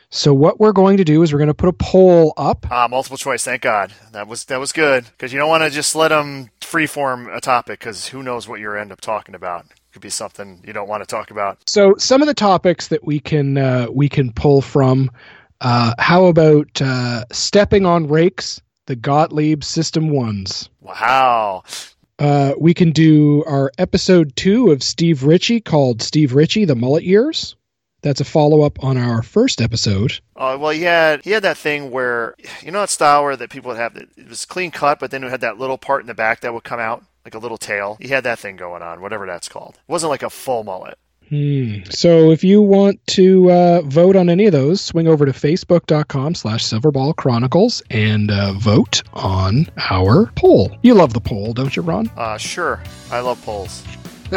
So 0.09 0.33
what 0.33 0.59
we're 0.59 0.71
going 0.71 0.97
to 0.97 1.03
do 1.03 1.23
is 1.23 1.33
we're 1.33 1.39
going 1.39 1.47
to 1.47 1.53
put 1.53 1.69
a 1.69 1.73
poll 1.73 2.33
up. 2.37 2.65
Ah, 2.69 2.87
multiple 2.87 3.17
choice. 3.17 3.43
Thank 3.43 3.63
God. 3.63 3.91
That 4.11 4.27
was 4.27 4.45
that 4.45 4.59
was 4.59 4.71
good 4.71 5.05
because 5.05 5.33
you 5.33 5.39
don't 5.39 5.49
want 5.49 5.63
to 5.63 5.69
just 5.69 5.95
let 5.95 6.09
them 6.09 6.49
freeform 6.61 7.35
a 7.35 7.41
topic 7.41 7.79
because 7.79 8.07
who 8.07 8.23
knows 8.23 8.47
what 8.47 8.59
you're 8.59 8.77
end 8.77 8.91
up 8.91 9.01
talking 9.01 9.35
about. 9.35 9.65
It 9.65 9.93
could 9.93 10.01
be 10.01 10.09
something 10.09 10.61
you 10.65 10.73
don't 10.73 10.87
want 10.87 11.01
to 11.01 11.07
talk 11.07 11.31
about. 11.31 11.67
So 11.67 11.95
some 11.97 12.21
of 12.21 12.27
the 12.27 12.33
topics 12.33 12.89
that 12.89 13.03
we 13.03 13.19
can 13.19 13.57
uh, 13.57 13.87
we 13.91 14.07
can 14.07 14.31
pull 14.31 14.61
from. 14.61 15.11
Uh, 15.61 15.93
how 15.97 16.25
about 16.25 16.81
uh, 16.81 17.25
stepping 17.31 17.85
on 17.85 18.07
rakes 18.07 18.61
the 18.85 18.95
Gottlieb 18.95 19.63
System 19.63 20.09
Ones. 20.09 20.69
Wow. 20.81 21.63
Uh, 22.17 22.53
we 22.59 22.73
can 22.73 22.91
do 22.91 23.43
our 23.45 23.71
episode 23.77 24.35
two 24.35 24.71
of 24.71 24.81
Steve 24.83 25.23
Ritchie 25.23 25.61
called 25.61 26.01
Steve 26.01 26.33
Ritchie, 26.33 26.65
The 26.65 26.75
Mullet 26.75 27.03
Years. 27.03 27.55
That's 28.01 28.21
a 28.21 28.25
follow 28.25 28.61
up 28.61 28.83
on 28.83 28.97
our 28.97 29.23
first 29.23 29.59
episode. 29.61 30.19
Uh, 30.35 30.57
well, 30.59 30.69
he 30.69 30.83
had 30.83 31.23
he 31.23 31.31
had 31.31 31.41
that 31.43 31.57
thing 31.57 31.89
where 31.89 32.35
you 32.61 32.71
know 32.71 32.81
that 32.81 32.91
style 32.91 33.23
where 33.23 33.35
that 33.35 33.49
people 33.49 33.69
would 33.69 33.77
have 33.77 33.95
it 33.95 34.29
was 34.29 34.45
clean 34.45 34.69
cut, 34.69 34.99
but 34.99 35.09
then 35.09 35.23
it 35.23 35.31
had 35.31 35.41
that 35.41 35.57
little 35.57 35.79
part 35.79 36.01
in 36.01 36.07
the 36.07 36.13
back 36.13 36.41
that 36.41 36.53
would 36.53 36.63
come 36.63 36.79
out 36.79 37.03
like 37.25 37.33
a 37.33 37.39
little 37.39 37.57
tail. 37.57 37.97
He 37.99 38.09
had 38.09 38.23
that 38.23 38.37
thing 38.37 38.57
going 38.57 38.83
on, 38.83 39.01
whatever 39.01 39.25
that's 39.25 39.49
called. 39.49 39.75
It 39.75 39.91
wasn't 39.91 40.11
like 40.11 40.21
a 40.21 40.29
full 40.29 40.63
mullet. 40.63 40.99
Hmm. 41.29 41.79
So 41.89 42.31
if 42.31 42.43
you 42.43 42.61
want 42.61 43.05
to 43.07 43.51
uh, 43.51 43.81
vote 43.81 44.15
on 44.15 44.29
any 44.29 44.45
of 44.45 44.51
those, 44.51 44.79
swing 44.81 45.07
over 45.07 45.25
to 45.25 45.31
facebook.com 45.31 46.35
slash 46.35 46.63
silverball 46.63 47.15
chronicles 47.15 47.81
and 47.89 48.29
uh, 48.29 48.53
vote 48.53 49.01
on 49.13 49.67
our 49.77 50.31
poll. 50.35 50.77
You 50.83 50.93
love 50.93 51.13
the 51.13 51.21
poll, 51.21 51.53
don't 51.53 51.75
you, 51.75 51.81
Ron? 51.81 52.11
Uh, 52.15 52.37
sure. 52.37 52.81
I 53.11 53.21
love 53.21 53.41
polls. 53.43 53.83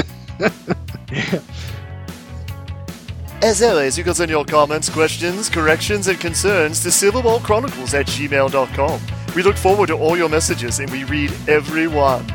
As 3.40 3.62
always, 3.62 3.96
you 3.96 4.02
can 4.02 4.14
send 4.14 4.30
your 4.30 4.44
comments, 4.44 4.88
questions, 4.88 5.48
corrections, 5.48 6.08
and 6.08 6.18
concerns 6.18 6.82
to 6.82 6.88
silverballchronicles 6.88 7.94
at 7.94 8.06
gmail.com. 8.06 9.00
We 9.36 9.42
look 9.42 9.56
forward 9.56 9.86
to 9.88 9.94
all 9.94 10.16
your 10.16 10.28
messages 10.28 10.80
and 10.80 10.90
we 10.90 11.04
read 11.04 11.32
every 11.46 11.86
one. 11.86 12.26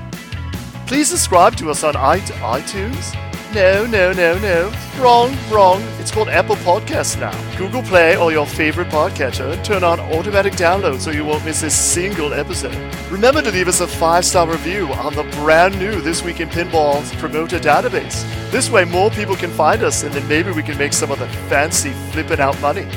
Please 0.86 1.10
subscribe 1.10 1.56
to 1.58 1.72
us 1.72 1.84
on 1.84 1.96
iTunes. 1.96 3.20
No, 3.54 3.86
no, 3.86 4.12
no, 4.12 4.40
no. 4.40 4.74
Wrong, 5.00 5.32
wrong. 5.52 5.84
It's 6.00 6.10
called 6.10 6.28
Apple 6.28 6.56
Podcasts 6.56 7.20
now. 7.20 7.32
Google 7.56 7.84
Play 7.84 8.18
or 8.18 8.32
your 8.32 8.48
favorite 8.48 8.88
podcatcher 8.88 9.54
and 9.54 9.64
turn 9.64 9.84
on 9.84 10.00
automatic 10.00 10.54
download 10.54 11.00
so 11.00 11.12
you 11.12 11.24
won't 11.24 11.46
miss 11.46 11.62
a 11.62 11.70
single 11.70 12.34
episode. 12.34 12.76
Remember 13.12 13.44
to 13.44 13.52
leave 13.52 13.68
us 13.68 13.80
a 13.80 13.86
five 13.86 14.26
star 14.26 14.50
review 14.50 14.88
on 14.94 15.14
the 15.14 15.24
brand 15.36 15.78
new 15.78 16.02
This 16.02 16.24
Week 16.24 16.40
in 16.40 16.50
Pinball's 16.50 17.14
promoter 17.18 17.60
database. 17.60 18.24
This 18.50 18.72
way, 18.72 18.86
more 18.86 19.12
people 19.12 19.36
can 19.36 19.52
find 19.52 19.84
us, 19.84 20.02
and 20.02 20.12
then 20.16 20.28
maybe 20.28 20.52
we 20.52 20.64
can 20.64 20.78
make 20.80 20.94
some 20.94 21.12
of 21.12 21.20
the 21.20 21.28
fancy 21.48 21.92
flipping 22.12 22.40
out 22.40 22.60
money. 22.60 22.88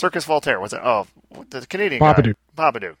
Circus 0.00 0.24
Voltaire. 0.24 0.58
What's 0.58 0.72
that? 0.72 0.82
Oh, 0.82 1.06
the 1.50 1.66
Canadian 1.66 2.00
Papadook. 2.00 2.34
guy. 2.56 2.70
Papadook. 2.72 2.96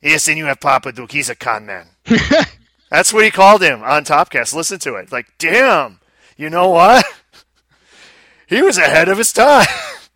Yes, 0.00 0.28
and 0.28 0.38
you 0.38 0.44
have 0.44 0.60
Papadook. 0.60 1.10
He's 1.10 1.28
a 1.28 1.34
con 1.34 1.66
man. 1.66 1.88
That's 2.90 3.12
what 3.12 3.24
he 3.24 3.32
called 3.32 3.62
him 3.62 3.82
on 3.82 4.04
Topcast. 4.04 4.54
Listen 4.54 4.78
to 4.80 4.94
it. 4.94 5.10
Like, 5.10 5.26
damn. 5.38 5.98
You 6.36 6.50
know 6.50 6.70
what? 6.70 7.04
He 8.46 8.60
was 8.60 8.76
ahead 8.76 9.08
of 9.08 9.16
his 9.16 9.32
time. 9.32 9.66